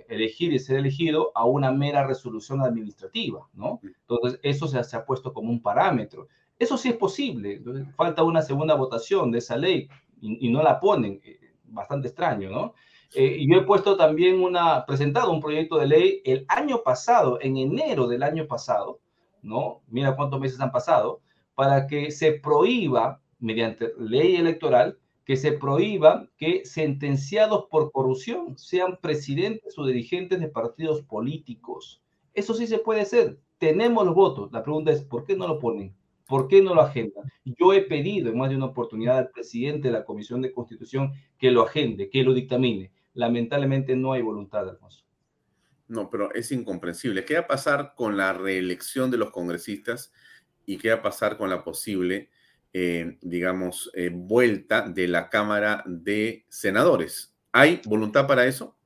elegir 0.08 0.54
y 0.54 0.60
ser 0.60 0.78
elegido 0.78 1.30
a 1.34 1.44
una 1.44 1.72
mera 1.72 2.06
resolución 2.06 2.62
administrativa, 2.62 3.50
¿no? 3.52 3.80
Entonces, 3.82 4.40
eso 4.42 4.66
se, 4.66 4.82
se 4.82 4.96
ha 4.96 5.04
puesto 5.04 5.34
como 5.34 5.50
un 5.50 5.60
parámetro. 5.60 6.28
Eso 6.58 6.78
sí 6.78 6.88
es 6.88 6.96
posible. 6.96 7.60
falta 7.96 8.22
una 8.22 8.40
segunda 8.40 8.76
votación 8.76 9.30
de 9.30 9.38
esa 9.40 9.58
ley 9.58 9.90
y, 10.22 10.46
y 10.46 10.50
no 10.50 10.62
la 10.62 10.80
ponen. 10.80 11.20
Bastante 11.64 12.08
extraño, 12.08 12.48
¿no? 12.48 12.72
Eh, 13.16 13.46
yo 13.48 13.58
he 13.58 13.62
puesto 13.62 13.96
también 13.96 14.42
una, 14.42 14.84
presentado 14.86 15.30
un 15.30 15.40
proyecto 15.40 15.78
de 15.78 15.86
ley 15.86 16.20
el 16.24 16.44
año 16.48 16.82
pasado, 16.82 17.38
en 17.40 17.56
enero 17.56 18.08
del 18.08 18.24
año 18.24 18.48
pasado, 18.48 18.98
¿no? 19.40 19.82
Mira 19.86 20.16
cuántos 20.16 20.40
meses 20.40 20.60
han 20.60 20.72
pasado, 20.72 21.20
para 21.54 21.86
que 21.86 22.10
se 22.10 22.32
prohíba, 22.32 23.22
mediante 23.38 23.92
ley 24.00 24.34
electoral, 24.34 24.98
que 25.24 25.36
se 25.36 25.52
prohíba 25.52 26.28
que 26.36 26.64
sentenciados 26.64 27.66
por 27.70 27.92
corrupción 27.92 28.58
sean 28.58 28.98
presidentes 29.00 29.78
o 29.78 29.86
dirigentes 29.86 30.40
de 30.40 30.48
partidos 30.48 31.02
políticos. 31.02 32.02
Eso 32.34 32.52
sí 32.52 32.66
se 32.66 32.78
puede 32.78 33.02
hacer. 33.02 33.38
Tenemos 33.58 34.04
los 34.04 34.14
votos. 34.16 34.50
La 34.52 34.64
pregunta 34.64 34.90
es, 34.90 35.04
¿por 35.04 35.24
qué 35.24 35.36
no 35.36 35.46
lo 35.46 35.60
ponen? 35.60 35.94
¿Por 36.26 36.48
qué 36.48 36.60
no 36.62 36.74
lo 36.74 36.80
agendan? 36.80 37.30
Yo 37.44 37.72
he 37.72 37.82
pedido 37.82 38.30
en 38.30 38.38
más 38.38 38.50
de 38.50 38.56
una 38.56 38.66
oportunidad 38.66 39.18
al 39.18 39.30
presidente 39.30 39.88
de 39.88 39.94
la 39.94 40.04
Comisión 40.04 40.42
de 40.42 40.52
Constitución 40.52 41.12
que 41.38 41.52
lo 41.52 41.62
agende, 41.62 42.10
que 42.10 42.24
lo 42.24 42.34
dictamine 42.34 42.90
lamentablemente 43.14 43.96
no 43.96 44.12
hay 44.12 44.22
voluntad, 44.22 44.68
Alfonso. 44.68 45.04
No, 45.88 46.10
pero 46.10 46.32
es 46.34 46.50
incomprensible. 46.52 47.24
¿Qué 47.24 47.34
va 47.34 47.40
a 47.40 47.46
pasar 47.46 47.94
con 47.94 48.16
la 48.16 48.32
reelección 48.32 49.10
de 49.10 49.18
los 49.18 49.30
congresistas 49.30 50.12
y 50.66 50.78
qué 50.78 50.90
va 50.90 50.96
a 50.96 51.02
pasar 51.02 51.36
con 51.36 51.50
la 51.50 51.62
posible, 51.62 52.30
eh, 52.72 53.18
digamos, 53.20 53.90
eh, 53.94 54.10
vuelta 54.12 54.88
de 54.88 55.08
la 55.08 55.28
Cámara 55.28 55.82
de 55.86 56.44
Senadores? 56.48 57.36
¿Hay 57.52 57.80
voluntad 57.84 58.26
para 58.26 58.46
eso? 58.46 58.76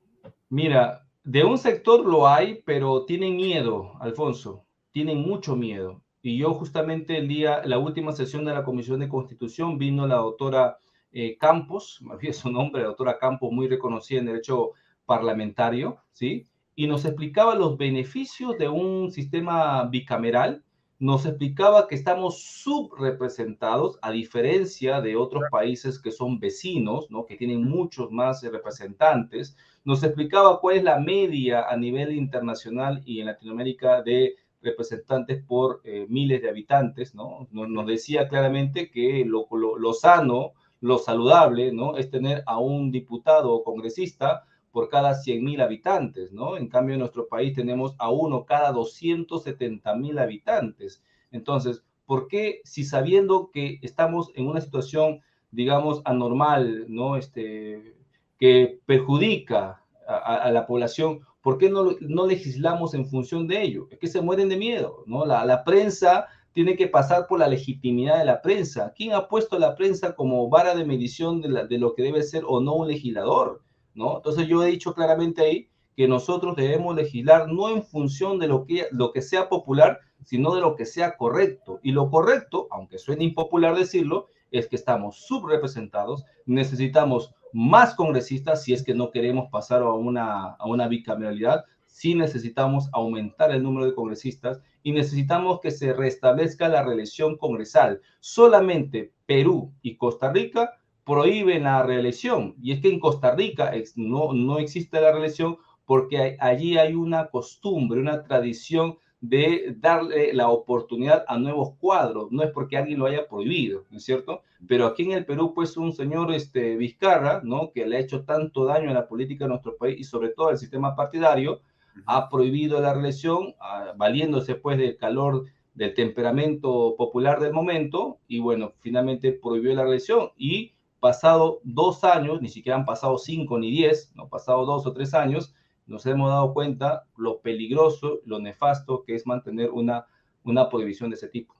Mira, 0.50 1.06
de 1.24 1.44
un 1.44 1.58
sector 1.58 2.04
lo 2.04 2.26
hay, 2.26 2.62
pero 2.64 3.04
tienen 3.04 3.36
miedo, 3.36 3.92
Alfonso, 4.00 4.66
tienen 4.90 5.18
mucho 5.18 5.56
miedo. 5.56 6.02
Y 6.20 6.38
yo 6.38 6.54
justamente 6.54 7.16
el 7.16 7.28
día, 7.28 7.62
la 7.64 7.78
última 7.78 8.12
sesión 8.12 8.44
de 8.44 8.52
la 8.52 8.64
Comisión 8.64 9.00
de 9.00 9.08
Constitución, 9.08 9.78
vino 9.78 10.06
la 10.06 10.16
doctora 10.16 10.78
eh, 11.12 11.36
Campos, 11.38 12.00
olvidé 12.10 12.32
su 12.32 12.50
nombre, 12.50 12.82
la 12.82 12.88
doctora 12.88 13.18
Campos, 13.18 13.52
muy 13.52 13.68
reconocida 13.68 14.20
en 14.20 14.26
derecho 14.26 14.72
parlamentario, 15.06 15.98
¿sí? 16.12 16.46
Y 16.74 16.86
nos 16.86 17.04
explicaba 17.04 17.54
los 17.54 17.76
beneficios 17.76 18.56
de 18.58 18.68
un 18.68 19.10
sistema 19.10 19.84
bicameral, 19.86 20.62
nos 21.00 21.26
explicaba 21.26 21.86
que 21.86 21.94
estamos 21.94 22.42
subrepresentados, 22.42 23.98
a 24.02 24.10
diferencia 24.10 25.00
de 25.00 25.16
otros 25.16 25.44
países 25.50 26.00
que 26.00 26.10
son 26.10 26.40
vecinos, 26.40 27.08
¿no? 27.08 27.24
que 27.24 27.36
tienen 27.36 27.62
muchos 27.62 28.10
más 28.10 28.42
representantes. 28.42 29.56
Nos 29.84 30.02
explicaba 30.02 30.60
cuál 30.60 30.78
es 30.78 30.84
la 30.84 30.98
media 30.98 31.68
a 31.68 31.76
nivel 31.76 32.12
internacional 32.12 33.00
y 33.04 33.20
en 33.20 33.26
Latinoamérica 33.26 34.02
de 34.02 34.34
representantes 34.60 35.40
por 35.44 35.80
eh, 35.84 36.06
miles 36.08 36.42
de 36.42 36.50
habitantes. 36.50 37.14
¿no? 37.14 37.46
Nos, 37.52 37.86
decía 37.86 38.28
claramente 38.28 38.90
que 38.90 39.24
lo, 39.24 39.46
lo, 39.52 39.78
lo 39.78 39.92
sano 39.92 40.54
lo 40.80 40.98
saludable, 40.98 41.72
¿no? 41.72 41.96
Es 41.96 42.10
tener 42.10 42.42
a 42.46 42.58
un 42.58 42.90
diputado 42.90 43.52
o 43.52 43.64
congresista 43.64 44.44
por 44.70 44.88
cada 44.88 45.14
100 45.14 45.44
mil 45.44 45.60
habitantes, 45.60 46.32
¿no? 46.32 46.56
En 46.56 46.68
cambio, 46.68 46.94
en 46.94 47.00
nuestro 47.00 47.26
país 47.26 47.54
tenemos 47.54 47.94
a 47.98 48.10
uno 48.10 48.44
cada 48.44 48.72
270 48.72 49.94
mil 49.96 50.18
habitantes. 50.18 51.02
Entonces, 51.32 51.84
¿por 52.06 52.28
qué 52.28 52.60
si 52.64 52.84
sabiendo 52.84 53.50
que 53.50 53.78
estamos 53.82 54.30
en 54.34 54.46
una 54.46 54.60
situación, 54.60 55.20
digamos, 55.50 56.00
anormal, 56.04 56.86
¿no? 56.88 57.16
Este, 57.16 57.96
que 58.38 58.78
perjudica 58.86 59.82
a, 60.06 60.50
la 60.50 60.66
población, 60.66 61.20
¿por 61.42 61.58
qué 61.58 61.68
no, 61.68 61.96
no 62.00 62.26
legislamos 62.26 62.94
en 62.94 63.06
función 63.06 63.46
de 63.46 63.62
ello? 63.62 63.88
Es 63.90 63.98
que 63.98 64.06
se 64.06 64.22
mueren 64.22 64.48
de 64.48 64.56
miedo, 64.56 65.02
¿no? 65.06 65.26
La, 65.26 65.44
la 65.44 65.64
prensa 65.64 66.28
tiene 66.58 66.74
que 66.74 66.88
pasar 66.88 67.28
por 67.28 67.38
la 67.38 67.46
legitimidad 67.46 68.18
de 68.18 68.24
la 68.24 68.42
prensa. 68.42 68.92
¿Quién 68.96 69.12
ha 69.12 69.28
puesto 69.28 69.60
la 69.60 69.76
prensa 69.76 70.16
como 70.16 70.48
vara 70.48 70.74
de 70.74 70.84
medición 70.84 71.40
de, 71.40 71.78
lo 71.78 71.94
que 71.94 72.02
debe 72.02 72.20
ser 72.24 72.42
o 72.44 72.60
no 72.60 72.74
un 72.74 72.88
legislador? 72.88 73.62
¿no? 73.94 74.16
Entonces 74.16 74.48
yo 74.48 74.64
he 74.64 74.70
dicho 74.72 74.92
claramente 74.92 75.42
ahí 75.42 75.68
que 75.94 76.08
nosotros 76.08 76.56
debemos 76.56 76.96
legislar 76.96 77.46
no 77.46 77.68
en 77.68 77.84
función 77.84 78.40
de 78.40 78.48
lo 78.48 78.66
que, 78.66 78.88
lo 78.90 79.12
que 79.12 79.22
sea 79.22 79.48
popular, 79.48 80.00
sino 80.24 80.52
de 80.52 80.60
lo 80.60 80.74
que 80.74 80.84
sea 80.84 81.16
correcto. 81.16 81.78
Y 81.84 81.92
lo 81.92 82.10
correcto, 82.10 82.66
aunque 82.72 82.98
suene 82.98 83.22
impopular 83.22 83.76
decirlo, 83.76 84.26
es 84.50 84.66
que 84.66 84.74
estamos 84.74 85.28
subrepresentados, 85.28 86.24
necesitamos 86.44 87.36
más 87.52 87.94
congresistas 87.94 88.64
si 88.64 88.72
es 88.72 88.82
que 88.82 88.94
no 88.94 89.12
queremos 89.12 89.48
pasar 89.52 89.82
a 89.82 89.92
una, 89.92 90.54
a 90.54 90.66
una 90.66 90.88
bicameralidad, 90.88 91.66
sí 91.86 92.16
necesitamos 92.16 92.88
aumentar 92.92 93.52
el 93.52 93.62
número 93.62 93.86
de 93.86 93.94
congresistas 93.94 94.60
y 94.82 94.92
necesitamos 94.92 95.60
que 95.60 95.70
se 95.70 95.92
restablezca 95.92 96.68
la 96.68 96.82
reelección 96.82 97.36
congresal. 97.36 98.00
Solamente 98.20 99.12
Perú 99.26 99.72
y 99.82 99.96
Costa 99.96 100.32
Rica 100.32 100.78
prohíben 101.04 101.64
la 101.64 101.82
reelección. 101.82 102.54
Y 102.62 102.72
es 102.72 102.80
que 102.80 102.90
en 102.90 103.00
Costa 103.00 103.34
Rica 103.34 103.72
no, 103.96 104.32
no 104.32 104.58
existe 104.58 105.00
la 105.00 105.12
reelección 105.12 105.58
porque 105.84 106.36
allí 106.38 106.76
hay 106.76 106.94
una 106.94 107.28
costumbre, 107.28 107.98
una 107.98 108.22
tradición 108.22 108.98
de 109.20 109.74
darle 109.78 110.32
la 110.32 110.50
oportunidad 110.50 111.24
a 111.26 111.38
nuevos 111.38 111.74
cuadros. 111.78 112.30
No 112.30 112.42
es 112.42 112.50
porque 112.50 112.76
alguien 112.76 112.98
lo 112.98 113.06
haya 113.06 113.26
prohibido, 113.26 113.84
¿no 113.90 113.96
es 113.96 114.04
cierto? 114.04 114.42
Pero 114.66 114.86
aquí 114.86 115.04
en 115.04 115.12
el 115.12 115.24
Perú, 115.24 115.54
pues 115.54 115.76
un 115.76 115.92
señor 115.92 116.32
este, 116.32 116.76
Vizcarra, 116.76 117.40
¿no? 117.42 117.72
Que 117.72 117.86
le 117.86 117.96
ha 117.96 118.00
hecho 118.00 118.24
tanto 118.24 118.64
daño 118.64 118.90
a 118.90 118.94
la 118.94 119.08
política 119.08 119.44
de 119.44 119.50
nuestro 119.50 119.76
país 119.76 119.98
y 119.98 120.04
sobre 120.04 120.28
todo 120.30 120.48
al 120.48 120.58
sistema 120.58 120.94
partidario, 120.94 121.62
ha 122.06 122.28
prohibido 122.28 122.80
la 122.80 122.94
reelección, 122.94 123.54
ah, 123.60 123.92
valiéndose 123.96 124.54
pues 124.54 124.78
del 124.78 124.96
calor 124.96 125.44
del 125.74 125.94
temperamento 125.94 126.94
popular 126.96 127.40
del 127.40 127.52
momento, 127.52 128.18
y 128.26 128.40
bueno, 128.40 128.72
finalmente 128.80 129.32
prohibió 129.32 129.74
la 129.74 129.82
reelección 129.82 130.30
y 130.36 130.74
pasado 131.00 131.60
dos 131.62 132.02
años, 132.04 132.40
ni 132.42 132.48
siquiera 132.48 132.76
han 132.76 132.84
pasado 132.84 133.18
cinco 133.18 133.58
ni 133.58 133.70
diez, 133.70 134.12
no 134.16 134.28
pasado 134.28 134.66
dos 134.66 134.86
o 134.86 134.92
tres 134.92 135.14
años, 135.14 135.54
nos 135.86 136.04
hemos 136.06 136.30
dado 136.30 136.52
cuenta 136.52 137.04
lo 137.16 137.40
peligroso, 137.40 138.20
lo 138.24 138.38
nefasto 138.40 139.04
que 139.04 139.14
es 139.14 139.26
mantener 139.26 139.70
una, 139.70 140.06
una 140.44 140.68
prohibición 140.68 141.10
de 141.10 141.16
ese 141.16 141.28
tipo. 141.28 141.54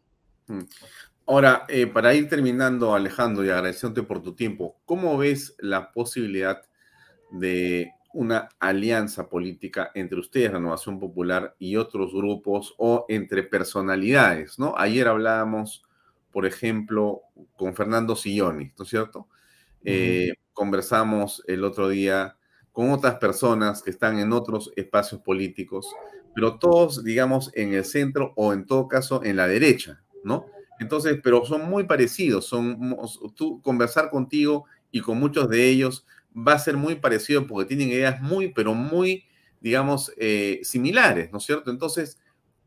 Mm. 0.49 0.63
Ahora, 1.27 1.67
eh, 1.69 1.87
para 1.87 2.15
ir 2.15 2.29
terminando, 2.29 2.95
Alejandro, 2.95 3.45
y 3.45 3.51
agradeciéndote 3.51 4.07
por 4.07 4.23
tu 4.23 4.35
tiempo, 4.35 4.79
¿cómo 4.87 5.17
ves 5.19 5.55
la 5.59 5.93
posibilidad 5.93 6.63
de 7.31 7.93
una 8.19 8.49
alianza 8.59 9.29
política 9.29 9.93
entre 9.95 10.19
ustedes, 10.19 10.51
Renovación 10.51 10.99
Popular, 10.99 11.55
y 11.61 11.77
otros 11.77 12.13
grupos 12.13 12.75
o 12.77 13.07
entre 13.09 13.45
personalidades, 13.45 14.59
¿no? 14.59 14.75
Ayer 14.77 15.07
hablábamos, 15.07 15.85
por 16.33 16.45
ejemplo, 16.45 17.23
con 17.57 17.77
Fernando 17.77 18.17
Silloni, 18.17 18.73
¿no 18.77 18.83
es 18.83 18.91
cierto? 18.91 19.29
Eh, 19.85 20.33
conversamos 20.53 21.45
el 21.47 21.63
otro 21.63 21.89
día 21.89 22.37
con 22.73 22.91
otras 22.91 23.15
personas 23.19 23.85
que 23.85 23.91
están 23.91 24.19
en 24.19 24.33
otros 24.33 24.73
espacios 24.75 25.21
políticos, 25.21 25.87
pero 26.35 26.59
todos, 26.59 27.05
digamos, 27.05 27.53
en 27.55 27.73
el 27.73 27.85
centro 27.85 28.33
o 28.35 28.53
en 28.53 28.67
todo 28.67 28.89
caso 28.89 29.23
en 29.23 29.37
la 29.37 29.47
derecha, 29.47 30.03
¿no? 30.25 30.47
Entonces, 30.81 31.21
pero 31.23 31.45
son 31.45 31.71
muy 31.71 31.85
parecidos, 31.85 32.47
son, 32.47 32.97
tú 33.37 33.63
conversar 33.63 34.11
contigo 34.11 34.65
y 34.91 35.03
con 35.03 35.21
muchos 35.21 35.49
de 35.49 35.69
ellos 35.69 36.05
va 36.37 36.53
a 36.55 36.59
ser 36.59 36.77
muy 36.77 36.97
parecido 36.97 37.47
porque 37.47 37.69
tienen 37.69 37.89
ideas 37.89 38.21
muy, 38.21 38.49
pero 38.53 38.75
muy, 38.75 39.25
digamos, 39.61 40.13
eh, 40.17 40.61
similares, 40.63 41.33
¿no 41.33 41.39
es 41.39 41.45
cierto? 41.45 41.71
Entonces, 41.71 42.21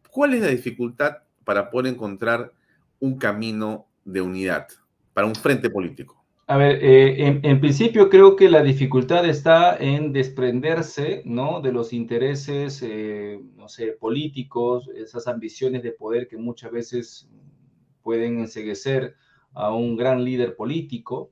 ¿cuál 0.09 0.33
es 0.33 0.41
la 0.41 0.47
dificultad 0.47 1.17
para 1.43 1.69
poder 1.69 1.93
encontrar 1.93 2.53
un 2.99 3.17
camino 3.17 3.87
de 4.05 4.21
unidad 4.21 4.67
para 5.13 5.27
un 5.27 5.35
frente 5.35 5.69
político? 5.69 6.21
A 6.47 6.57
ver, 6.57 6.83
eh, 6.83 7.39
en, 7.43 7.61
principio 7.61 8.09
creo 8.09 8.35
que 8.35 8.49
la 8.49 8.61
dificultad 8.61 9.25
está 9.25 9.77
en 9.77 10.11
desprenderse, 10.11 11.21
¿no? 11.23 11.61
De 11.61 11.71
los 11.71 11.93
intereses, 11.93 12.81
eh, 12.83 13.39
no 13.55 13.69
sé, 13.69 13.93
políticos, 13.93 14.89
esas 14.93 15.27
ambiciones 15.27 15.81
de 15.81 15.93
poder 15.93 16.27
que 16.27 16.35
muchas 16.35 16.71
veces 16.73 17.29
pueden 18.03 18.39
enseguecer 18.39 19.15
a 19.53 19.73
un 19.73 19.95
gran 19.95 20.25
líder 20.25 20.57
político, 20.57 21.31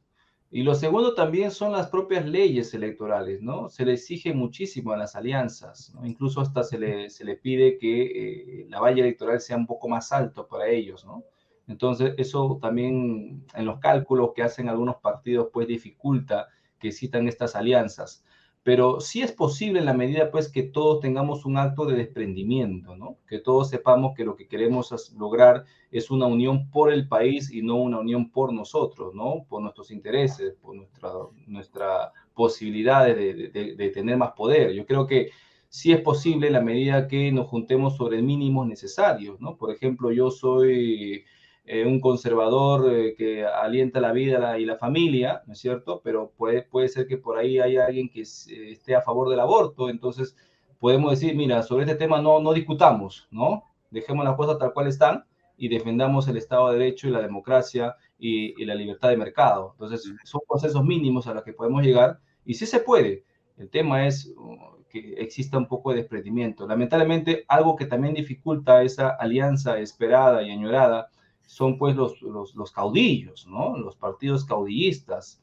y 0.51 0.63
lo 0.63 0.73
segundo 0.73 1.13
también 1.13 1.51
son 1.51 1.71
las 1.71 1.87
propias 1.89 2.25
leyes 2.25 2.73
electorales, 2.73 3.41
¿no? 3.41 3.69
Se 3.69 3.85
le 3.85 3.93
exige 3.93 4.33
muchísimo 4.33 4.91
a 4.91 4.97
las 4.97 5.15
alianzas. 5.15 5.93
Incluso 6.03 6.41
hasta 6.41 6.63
se 6.63 6.79
le, 6.79 7.09
se 7.11 7.23
le 7.23 7.35
pide 7.35 7.77
que 7.77 8.61
eh, 8.61 8.65
la 8.67 8.79
valla 8.79 9.03
electoral 9.03 9.39
sea 9.41 9.57
un 9.57 9.67
poco 9.67 9.87
más 9.87 10.11
alto 10.11 10.47
para 10.47 10.67
ellos, 10.67 11.05
¿no? 11.05 11.23
Entonces, 11.67 12.15
eso 12.17 12.57
también 12.59 13.45
en 13.53 13.65
los 13.65 13.79
cálculos 13.79 14.31
que 14.35 14.41
hacen 14.41 14.69
algunos 14.69 14.95
partidos, 14.95 15.49
pues 15.53 15.67
dificulta 15.67 16.47
que 16.79 16.87
existan 16.87 17.27
estas 17.27 17.55
alianzas. 17.55 18.25
Pero 18.69 18.99
sí 18.99 19.23
es 19.23 19.31
posible 19.31 19.79
en 19.79 19.85
la 19.85 19.95
medida 19.95 20.29
pues 20.29 20.47
que 20.47 20.61
todos 20.61 20.99
tengamos 20.99 21.43
un 21.43 21.57
acto 21.57 21.87
de 21.87 21.95
desprendimiento, 21.95 22.95
¿no? 22.95 23.17
Que 23.27 23.39
todos 23.39 23.71
sepamos 23.71 24.13
que 24.15 24.23
lo 24.23 24.35
que 24.35 24.47
queremos 24.47 25.11
lograr 25.17 25.65
es 25.89 26.11
una 26.11 26.27
unión 26.27 26.69
por 26.69 26.93
el 26.93 27.07
país 27.07 27.51
y 27.51 27.63
no 27.63 27.77
una 27.77 27.97
unión 27.97 28.29
por 28.29 28.53
nosotros, 28.53 29.15
¿no? 29.15 29.43
Por 29.49 29.63
nuestros 29.63 29.89
intereses, 29.89 30.53
por 30.61 30.75
nuestra, 30.75 31.09
nuestra 31.47 32.13
posibilidad 32.35 33.07
de, 33.07 33.49
de 33.75 33.89
tener 33.89 34.17
más 34.17 34.33
poder. 34.33 34.73
Yo 34.73 34.85
creo 34.85 35.07
que 35.07 35.31
sí 35.67 35.91
es 35.91 36.01
posible 36.01 36.45
en 36.45 36.53
la 36.53 36.61
medida 36.61 37.07
que 37.07 37.31
nos 37.31 37.47
juntemos 37.47 37.97
sobre 37.97 38.21
mínimos 38.21 38.67
necesarios, 38.67 39.41
¿no? 39.41 39.57
Por 39.57 39.71
ejemplo, 39.71 40.11
yo 40.11 40.29
soy 40.29 41.25
eh, 41.71 41.85
un 41.85 41.99
conservador 41.99 42.91
eh, 42.91 43.13
que 43.15 43.45
alienta 43.45 44.01
la 44.01 44.11
vida 44.11 44.57
y 44.57 44.65
la 44.65 44.77
familia, 44.77 45.43
¿no 45.45 45.53
es 45.53 45.59
cierto? 45.59 46.01
Pero 46.03 46.31
puede, 46.35 46.63
puede 46.63 46.87
ser 46.89 47.05
que 47.05 47.17
por 47.17 47.37
ahí 47.37 47.59
haya 47.59 47.85
alguien 47.85 48.09
que 48.09 48.21
eh, 48.21 48.71
esté 48.71 48.95
a 48.95 49.03
favor 49.03 49.29
del 49.29 49.39
aborto, 49.39 49.87
entonces 49.87 50.35
podemos 50.79 51.11
decir, 51.11 51.35
mira, 51.35 51.61
sobre 51.61 51.83
este 51.85 51.95
tema 51.95 52.19
no, 52.23 52.39
no 52.39 52.53
discutamos, 52.53 53.27
¿no? 53.29 53.65
Dejemos 53.91 54.25
las 54.25 54.35
cosas 54.35 54.57
tal 54.57 54.73
cual 54.73 54.87
están 54.87 55.25
y 55.57 55.67
defendamos 55.67 56.27
el 56.27 56.37
Estado 56.37 56.71
de 56.71 56.79
Derecho 56.79 57.07
y 57.07 57.11
la 57.11 57.21
democracia 57.21 57.95
y, 58.17 58.59
y 58.59 58.65
la 58.65 58.73
libertad 58.73 59.09
de 59.09 59.17
mercado. 59.17 59.73
Entonces, 59.73 60.11
son 60.23 60.41
procesos 60.49 60.83
mínimos 60.83 61.27
a 61.27 61.35
los 61.35 61.43
que 61.43 61.53
podemos 61.53 61.83
llegar 61.83 62.17
y 62.45 62.55
sí 62.55 62.65
se 62.65 62.79
puede. 62.79 63.25
El 63.57 63.69
tema 63.69 64.07
es 64.07 64.33
uh, 64.35 64.83
que 64.89 65.13
exista 65.19 65.59
un 65.59 65.67
poco 65.67 65.91
de 65.91 65.97
desprendimiento. 65.97 66.65
Lamentablemente, 66.65 67.45
algo 67.47 67.75
que 67.75 67.85
también 67.85 68.15
dificulta 68.15 68.81
esa 68.81 69.09
alianza 69.09 69.77
esperada 69.77 70.41
y 70.41 70.49
añorada 70.49 71.09
son 71.49 71.79
pues 71.79 71.95
los, 71.95 72.21
los, 72.21 72.71
caudillos, 72.71 73.47
¿no? 73.47 73.75
Los 73.75 73.95
partidos 73.95 74.45
caudillistas, 74.45 75.41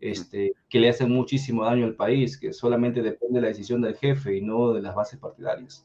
este, 0.00 0.52
que 0.68 0.78
le 0.78 0.88
hacen 0.88 1.10
muchísimo 1.10 1.64
daño 1.64 1.84
al 1.84 1.96
país, 1.96 2.38
que 2.38 2.52
solamente 2.52 3.02
depende 3.02 3.40
de 3.40 3.42
la 3.42 3.48
decisión 3.48 3.82
del 3.82 3.96
jefe 3.96 4.36
y 4.36 4.40
no 4.40 4.72
de 4.72 4.82
las 4.82 4.94
bases 4.94 5.18
partidarias. 5.18 5.84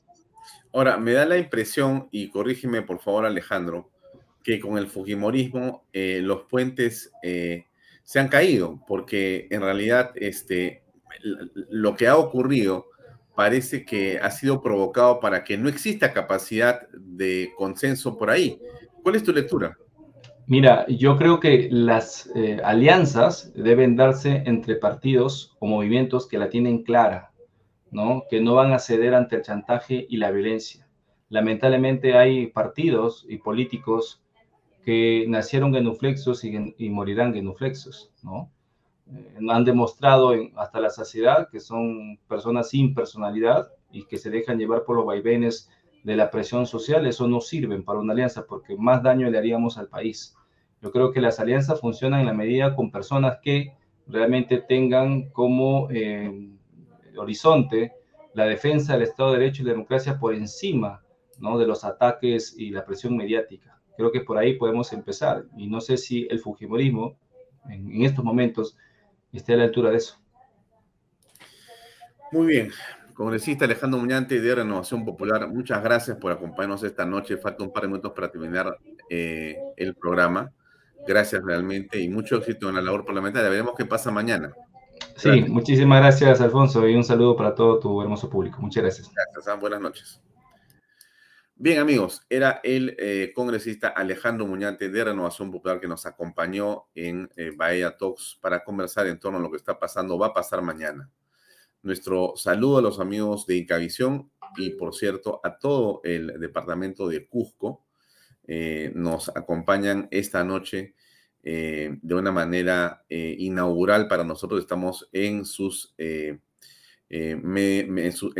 Ahora, 0.71 0.97
me 0.97 1.13
da 1.13 1.25
la 1.25 1.39
impresión, 1.39 2.07
y 2.11 2.29
corrígeme 2.29 2.83
por 2.83 2.99
favor 2.99 3.25
Alejandro, 3.25 3.89
que 4.43 4.59
con 4.59 4.77
el 4.77 4.85
Fujimorismo 4.85 5.87
eh, 5.91 6.19
los 6.21 6.43
puentes 6.43 7.11
eh, 7.23 7.65
se 8.03 8.19
han 8.19 8.27
caído, 8.27 8.79
porque 8.87 9.47
en 9.49 9.61
realidad 9.61 10.11
este, 10.13 10.83
lo 11.23 11.95
que 11.95 12.07
ha 12.07 12.17
ocurrido 12.17 12.85
parece 13.35 13.85
que 13.85 14.19
ha 14.19 14.29
sido 14.29 14.61
provocado 14.61 15.19
para 15.19 15.43
que 15.43 15.57
no 15.57 15.67
exista 15.67 16.13
capacidad 16.13 16.87
de 16.91 17.51
consenso 17.57 18.19
por 18.19 18.29
ahí. 18.29 18.61
¿Cuál 19.03 19.15
es 19.15 19.23
tu 19.23 19.33
lectura? 19.33 19.77
Mira, 20.47 20.85
yo 20.87 21.17
creo 21.17 21.41
que 21.41 21.67
las 21.69 22.31
eh, 22.35 22.61
alianzas 22.63 23.51
deben 23.53 23.97
darse 23.97 24.43
entre 24.45 24.77
partidos 24.77 25.57
o 25.59 25.67
movimientos 25.67 26.25
que 26.25 26.37
la 26.37 26.49
tienen 26.49 26.83
clara, 26.83 27.31
¿no? 27.91 28.23
Que 28.29 28.39
no 28.39 28.55
van 28.55 28.71
a 28.71 28.79
ceder 28.79 29.13
ante 29.13 29.35
el 29.35 29.41
chantaje 29.41 30.05
y 30.09 30.17
la 30.17 30.31
violencia. 30.31 30.87
Lamentablemente 31.27 32.17
hay 32.17 32.47
partidos 32.47 33.25
y 33.27 33.37
políticos 33.39 34.23
que 34.85 35.25
nacieron 35.27 35.73
genuflexos 35.73 36.45
y, 36.45 36.89
morirán 36.89 37.33
genuflexos, 37.33 38.09
¿no? 38.21 38.49
Eh, 39.13 39.37
han 39.49 39.65
demostrado 39.65 40.33
hasta 40.55 40.79
la 40.79 40.89
saciedad 40.89 41.49
que 41.49 41.59
son 41.59 42.17
personas 42.29 42.69
sin 42.69 42.93
personalidad 42.93 43.67
y 43.91 44.05
que 44.05 44.17
se 44.17 44.29
dejan 44.29 44.57
llevar 44.57 44.83
por 44.85 44.95
los 44.95 45.05
vaivenes 45.05 45.69
de 46.03 46.15
la 46.15 46.29
presión 46.29 46.65
social, 46.67 47.05
eso 47.07 47.27
no 47.27 47.39
sirve 47.39 47.81
para 47.81 47.99
una 47.99 48.13
alianza 48.13 48.45
porque 48.45 48.75
más 48.75 49.01
daño 49.01 49.29
le 49.29 49.37
haríamos 49.37 49.77
al 49.77 49.87
país. 49.87 50.35
Yo 50.81 50.91
creo 50.91 51.11
que 51.11 51.21
las 51.21 51.39
alianzas 51.39 51.79
funcionan 51.79 52.21
en 52.21 52.25
la 52.25 52.33
medida 52.33 52.75
con 52.75 52.91
personas 52.91 53.37
que 53.41 53.73
realmente 54.05 54.57
tengan 54.57 55.29
como 55.29 55.89
eh, 55.91 56.49
horizonte 57.17 57.93
la 58.33 58.45
defensa 58.45 58.93
del 58.93 59.03
Estado 59.03 59.31
de 59.31 59.39
Derecho 59.39 59.61
y 59.61 59.65
la 59.65 59.71
democracia 59.71 60.19
por 60.19 60.33
encima 60.33 61.01
¿no? 61.39 61.57
de 61.57 61.67
los 61.67 61.85
ataques 61.85 62.53
y 62.57 62.71
la 62.71 62.83
presión 62.83 63.15
mediática. 63.15 63.79
Creo 63.95 64.11
que 64.11 64.21
por 64.21 64.37
ahí 64.37 64.55
podemos 64.57 64.91
empezar 64.91 65.45
y 65.55 65.67
no 65.67 65.79
sé 65.79 65.97
si 65.97 66.27
el 66.29 66.39
Fujimorismo 66.39 67.17
en, 67.69 68.03
en 68.03 68.53
esté 69.31 69.53
a 69.53 69.57
la 69.57 69.63
altura 69.63 69.91
de 69.91 69.97
eso. 69.97 70.19
Muy 72.31 72.47
bien, 72.47 72.71
Congresista 73.13 73.65
Alejandro 73.65 73.99
Muñante 73.99 74.41
de 74.41 74.55
Renovación 74.55 75.05
Popular, 75.05 75.47
muchas 75.47 75.83
gracias 75.83 76.17
por 76.17 76.31
acompañarnos 76.31 76.83
esta 76.83 77.05
noche. 77.05 77.37
Falta 77.37 77.63
un 77.63 77.71
par 77.71 77.83
de 77.83 77.89
minutos 77.89 78.11
para 78.13 78.31
terminar 78.31 78.77
eh, 79.09 79.57
el 79.77 79.95
programa. 79.95 80.51
Gracias 81.07 81.43
realmente 81.43 81.99
y 81.99 82.09
mucho 82.09 82.37
éxito 82.37 82.69
en 82.69 82.75
la 82.75 82.81
labor 82.81 83.05
parlamentaria. 83.05 83.49
Veremos 83.49 83.75
qué 83.77 83.85
pasa 83.85 84.09
mañana. 84.11 84.53
Sí, 85.15 85.41
muchísimas 85.43 85.99
gracias, 85.99 86.41
Alfonso, 86.41 86.87
y 86.87 86.95
un 86.95 87.03
saludo 87.03 87.35
para 87.35 87.53
todo 87.53 87.79
tu 87.79 88.01
hermoso 88.01 88.29
público. 88.29 88.59
Muchas 88.61 88.83
gracias. 88.83 89.11
Gracias, 89.13 89.47
ah, 89.47 89.55
buenas 89.59 89.81
noches. 89.81 90.21
Bien, 91.55 91.79
amigos, 91.79 92.25
era 92.29 92.61
el 92.63 92.95
eh, 92.97 93.31
congresista 93.33 93.89
Alejandro 93.89 94.47
Muñante 94.47 94.89
de 94.89 95.03
Renovación 95.03 95.51
Popular 95.51 95.79
que 95.79 95.87
nos 95.87 96.05
acompañó 96.05 96.85
en 96.95 97.29
eh, 97.35 97.51
Bahía 97.55 97.95
Talks 97.95 98.39
para 98.41 98.63
conversar 98.63 99.07
en 99.07 99.19
torno 99.19 99.37
a 99.37 99.41
lo 99.41 99.51
que 99.51 99.57
está 99.57 99.77
pasando, 99.77 100.17
va 100.17 100.27
a 100.27 100.33
pasar 100.33 100.61
mañana. 100.61 101.09
Nuestro 101.83 102.33
saludo 102.37 102.77
a 102.77 102.81
los 102.81 103.01
amigos 103.01 103.45
de 103.45 103.57
Incavisión 103.57 104.31
y, 104.55 104.69
por 104.69 104.95
cierto, 104.95 105.41
a 105.43 105.59
todo 105.59 105.99
el 106.05 106.39
departamento 106.39 107.09
de 107.09 107.27
Cusco. 107.27 107.83
Eh, 108.47 108.93
nos 108.95 109.27
acompañan 109.27 110.07
esta 110.09 110.45
noche 110.45 110.95
eh, 111.43 111.97
de 112.01 112.15
una 112.15 112.31
manera 112.31 113.03
eh, 113.09 113.35
inaugural 113.37 114.07
para 114.07 114.23
nosotros. 114.23 114.61
Estamos 114.61 115.09
en 115.11 115.43
sus, 115.43 115.93
en, 115.97 116.39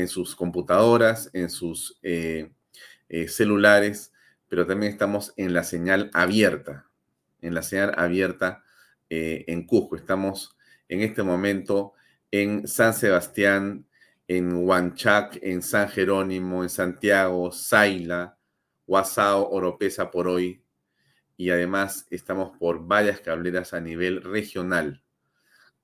sus 0.07 0.35
computadoras, 0.37 1.29
en 1.33 1.49
sus 1.49 1.99
celulares, 3.27 4.13
pero 4.47 4.65
también 4.65 4.93
estamos 4.93 5.33
en 5.35 5.53
la 5.53 5.65
señal 5.65 6.09
abierta, 6.13 6.87
en 7.41 7.53
la 7.53 7.61
señal 7.61 7.93
abierta 7.97 8.63
en 9.09 9.67
Cusco. 9.67 9.97
Estamos 9.97 10.57
en 10.87 11.01
este 11.01 11.23
momento 11.23 11.93
en 12.33 12.67
San 12.67 12.95
Sebastián, 12.95 13.85
en 14.27 14.55
Huanchac, 14.55 15.37
en 15.43 15.61
San 15.61 15.87
Jerónimo, 15.87 16.63
en 16.63 16.69
Santiago, 16.69 17.51
Saila, 17.51 18.39
Guasao, 18.87 19.51
Oropesa 19.51 20.09
por 20.09 20.27
hoy. 20.27 20.63
Y 21.37 21.51
además 21.51 22.07
estamos 22.09 22.57
por 22.57 22.87
varias 22.87 23.19
cableras 23.19 23.75
a 23.75 23.81
nivel 23.81 24.23
regional 24.23 25.03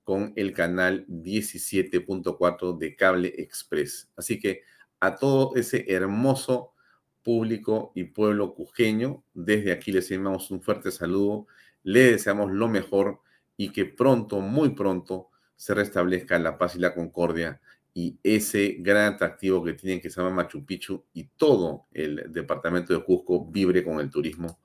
con 0.03 0.33
el 0.35 0.51
canal 0.51 1.05
17.4 1.07 2.79
de 2.79 2.95
Cable 2.95 3.31
Express. 3.37 4.11
Así 4.15 4.39
que 4.39 4.63
a 4.99 5.17
todo 5.17 5.55
ese 5.55 5.85
hermoso 5.87 6.73
público 7.21 7.91
y 7.93 8.05
pueblo 8.05 8.55
cujeño, 8.55 9.23
desde 9.35 9.71
aquí 9.71 9.91
les 9.91 10.09
enviamos 10.09 10.49
un 10.49 10.63
fuerte 10.63 10.89
saludo, 10.89 11.45
le 11.83 12.13
deseamos 12.13 12.51
lo 12.51 12.67
mejor 12.67 13.19
y 13.55 13.71
que 13.71 13.85
pronto, 13.85 14.41
muy 14.41 14.69
pronto, 14.69 15.28
se 15.59 15.73
restablezca 15.73 16.39
la 16.39 16.57
paz 16.57 16.77
y 16.77 16.79
la 16.79 16.93
concordia 16.93 17.59
y 17.93 18.17
ese 18.23 18.77
gran 18.79 19.15
atractivo 19.15 19.61
que 19.61 19.73
tienen 19.73 19.99
que 19.99 20.09
se 20.09 20.21
llama 20.21 20.33
Machu 20.33 20.65
Picchu 20.65 21.03
y 21.13 21.25
todo 21.35 21.87
el 21.91 22.31
departamento 22.31 22.93
de 22.93 23.03
Cusco 23.03 23.45
vibre 23.45 23.83
con 23.83 23.99
el 23.99 24.09
turismo 24.09 24.57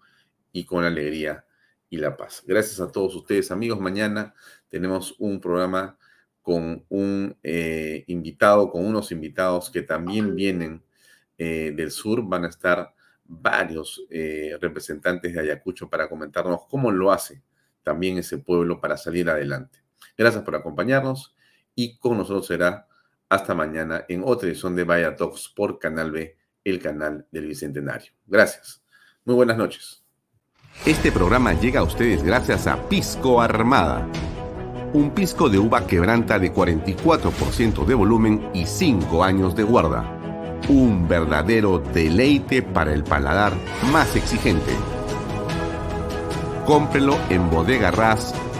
y 0.53 0.65
con 0.65 0.83
la 0.83 0.89
alegría 0.89 1.45
y 1.91 1.97
la 1.97 2.16
paz. 2.16 2.45
Gracias 2.47 2.79
a 2.79 2.93
todos 2.93 3.12
ustedes, 3.16 3.51
amigos. 3.51 3.81
Mañana 3.81 4.35
tenemos 4.69 5.16
un 5.19 5.41
programa 5.41 5.99
con 6.43 6.85
un 6.89 7.37
eh, 7.43 8.05
invitado, 8.07 8.71
con 8.71 8.87
unos 8.87 9.11
invitados 9.11 9.71
que 9.71 9.83
también 9.83 10.37
vienen 10.37 10.85
eh, 11.39 11.73
del 11.75 11.91
sur. 11.91 12.25
Van 12.25 12.45
a 12.45 12.51
estar 12.51 12.95
varios 13.25 14.07
eh, 14.11 14.57
representantes 14.61 15.35
de 15.35 15.41
Ayacucho 15.41 15.91
para 15.91 16.09
comentarnos 16.09 16.66
cómo 16.71 16.93
lo 16.93 17.11
hace 17.11 17.43
también 17.83 18.16
ese 18.19 18.39
pueblo 18.39 18.81
para 18.81 18.97
salir 18.97 19.29
adelante. 19.29 19.84
Gracias 20.16 20.43
por 20.45 20.55
acompañarnos 20.55 21.35
y 21.74 21.99
con 21.99 22.19
nosotros 22.19 22.47
será 22.47 22.86
hasta 23.28 23.55
mañana 23.55 24.05
en 24.09 24.23
otra 24.24 24.49
edición 24.49 24.77
de 24.77 24.85
Vaya 24.85 25.16
Talks 25.16 25.49
por 25.49 25.78
Canal 25.78 26.12
B, 26.12 26.36
el 26.62 26.78
canal 26.81 27.27
del 27.31 27.47
Bicentenario. 27.47 28.12
Gracias. 28.27 28.82
Muy 29.24 29.35
buenas 29.35 29.57
noches. 29.57 30.03
Este 30.86 31.11
programa 31.11 31.55
llega 31.55 31.81
a 31.81 31.85
ustedes 31.85 32.23
gracias 32.23 32.66
a 32.66 32.89
Pisco 32.89 33.41
Armada. 33.41 34.09
Un 34.93 35.11
pisco 35.12 35.49
de 35.49 35.59
uva 35.59 35.86
quebranta 35.86 36.39
de 36.39 36.53
44% 36.53 37.85
de 37.85 37.95
volumen 37.95 38.51
y 38.55 38.66
5 38.66 39.24
años 39.24 39.57
de 39.57 39.65
guarda. 39.65 40.03
Un 40.69 41.09
verdadero 41.09 41.78
deleite 41.78 42.62
para 42.62 42.93
el 42.93 43.03
paladar 43.03 43.53
más 43.91 44.15
exigente. 44.15 44.73
Cómprelo 46.66 47.16
en 47.28 47.51
bodegarras.com 47.51 48.53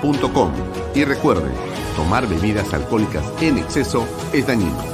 y 0.95 1.05
recuerde, 1.05 1.51
tomar 1.97 2.29
bebidas 2.29 2.75
alcohólicas 2.75 3.25
en 3.41 3.57
exceso 3.57 4.07
es 4.35 4.47
dañino. 4.47 4.94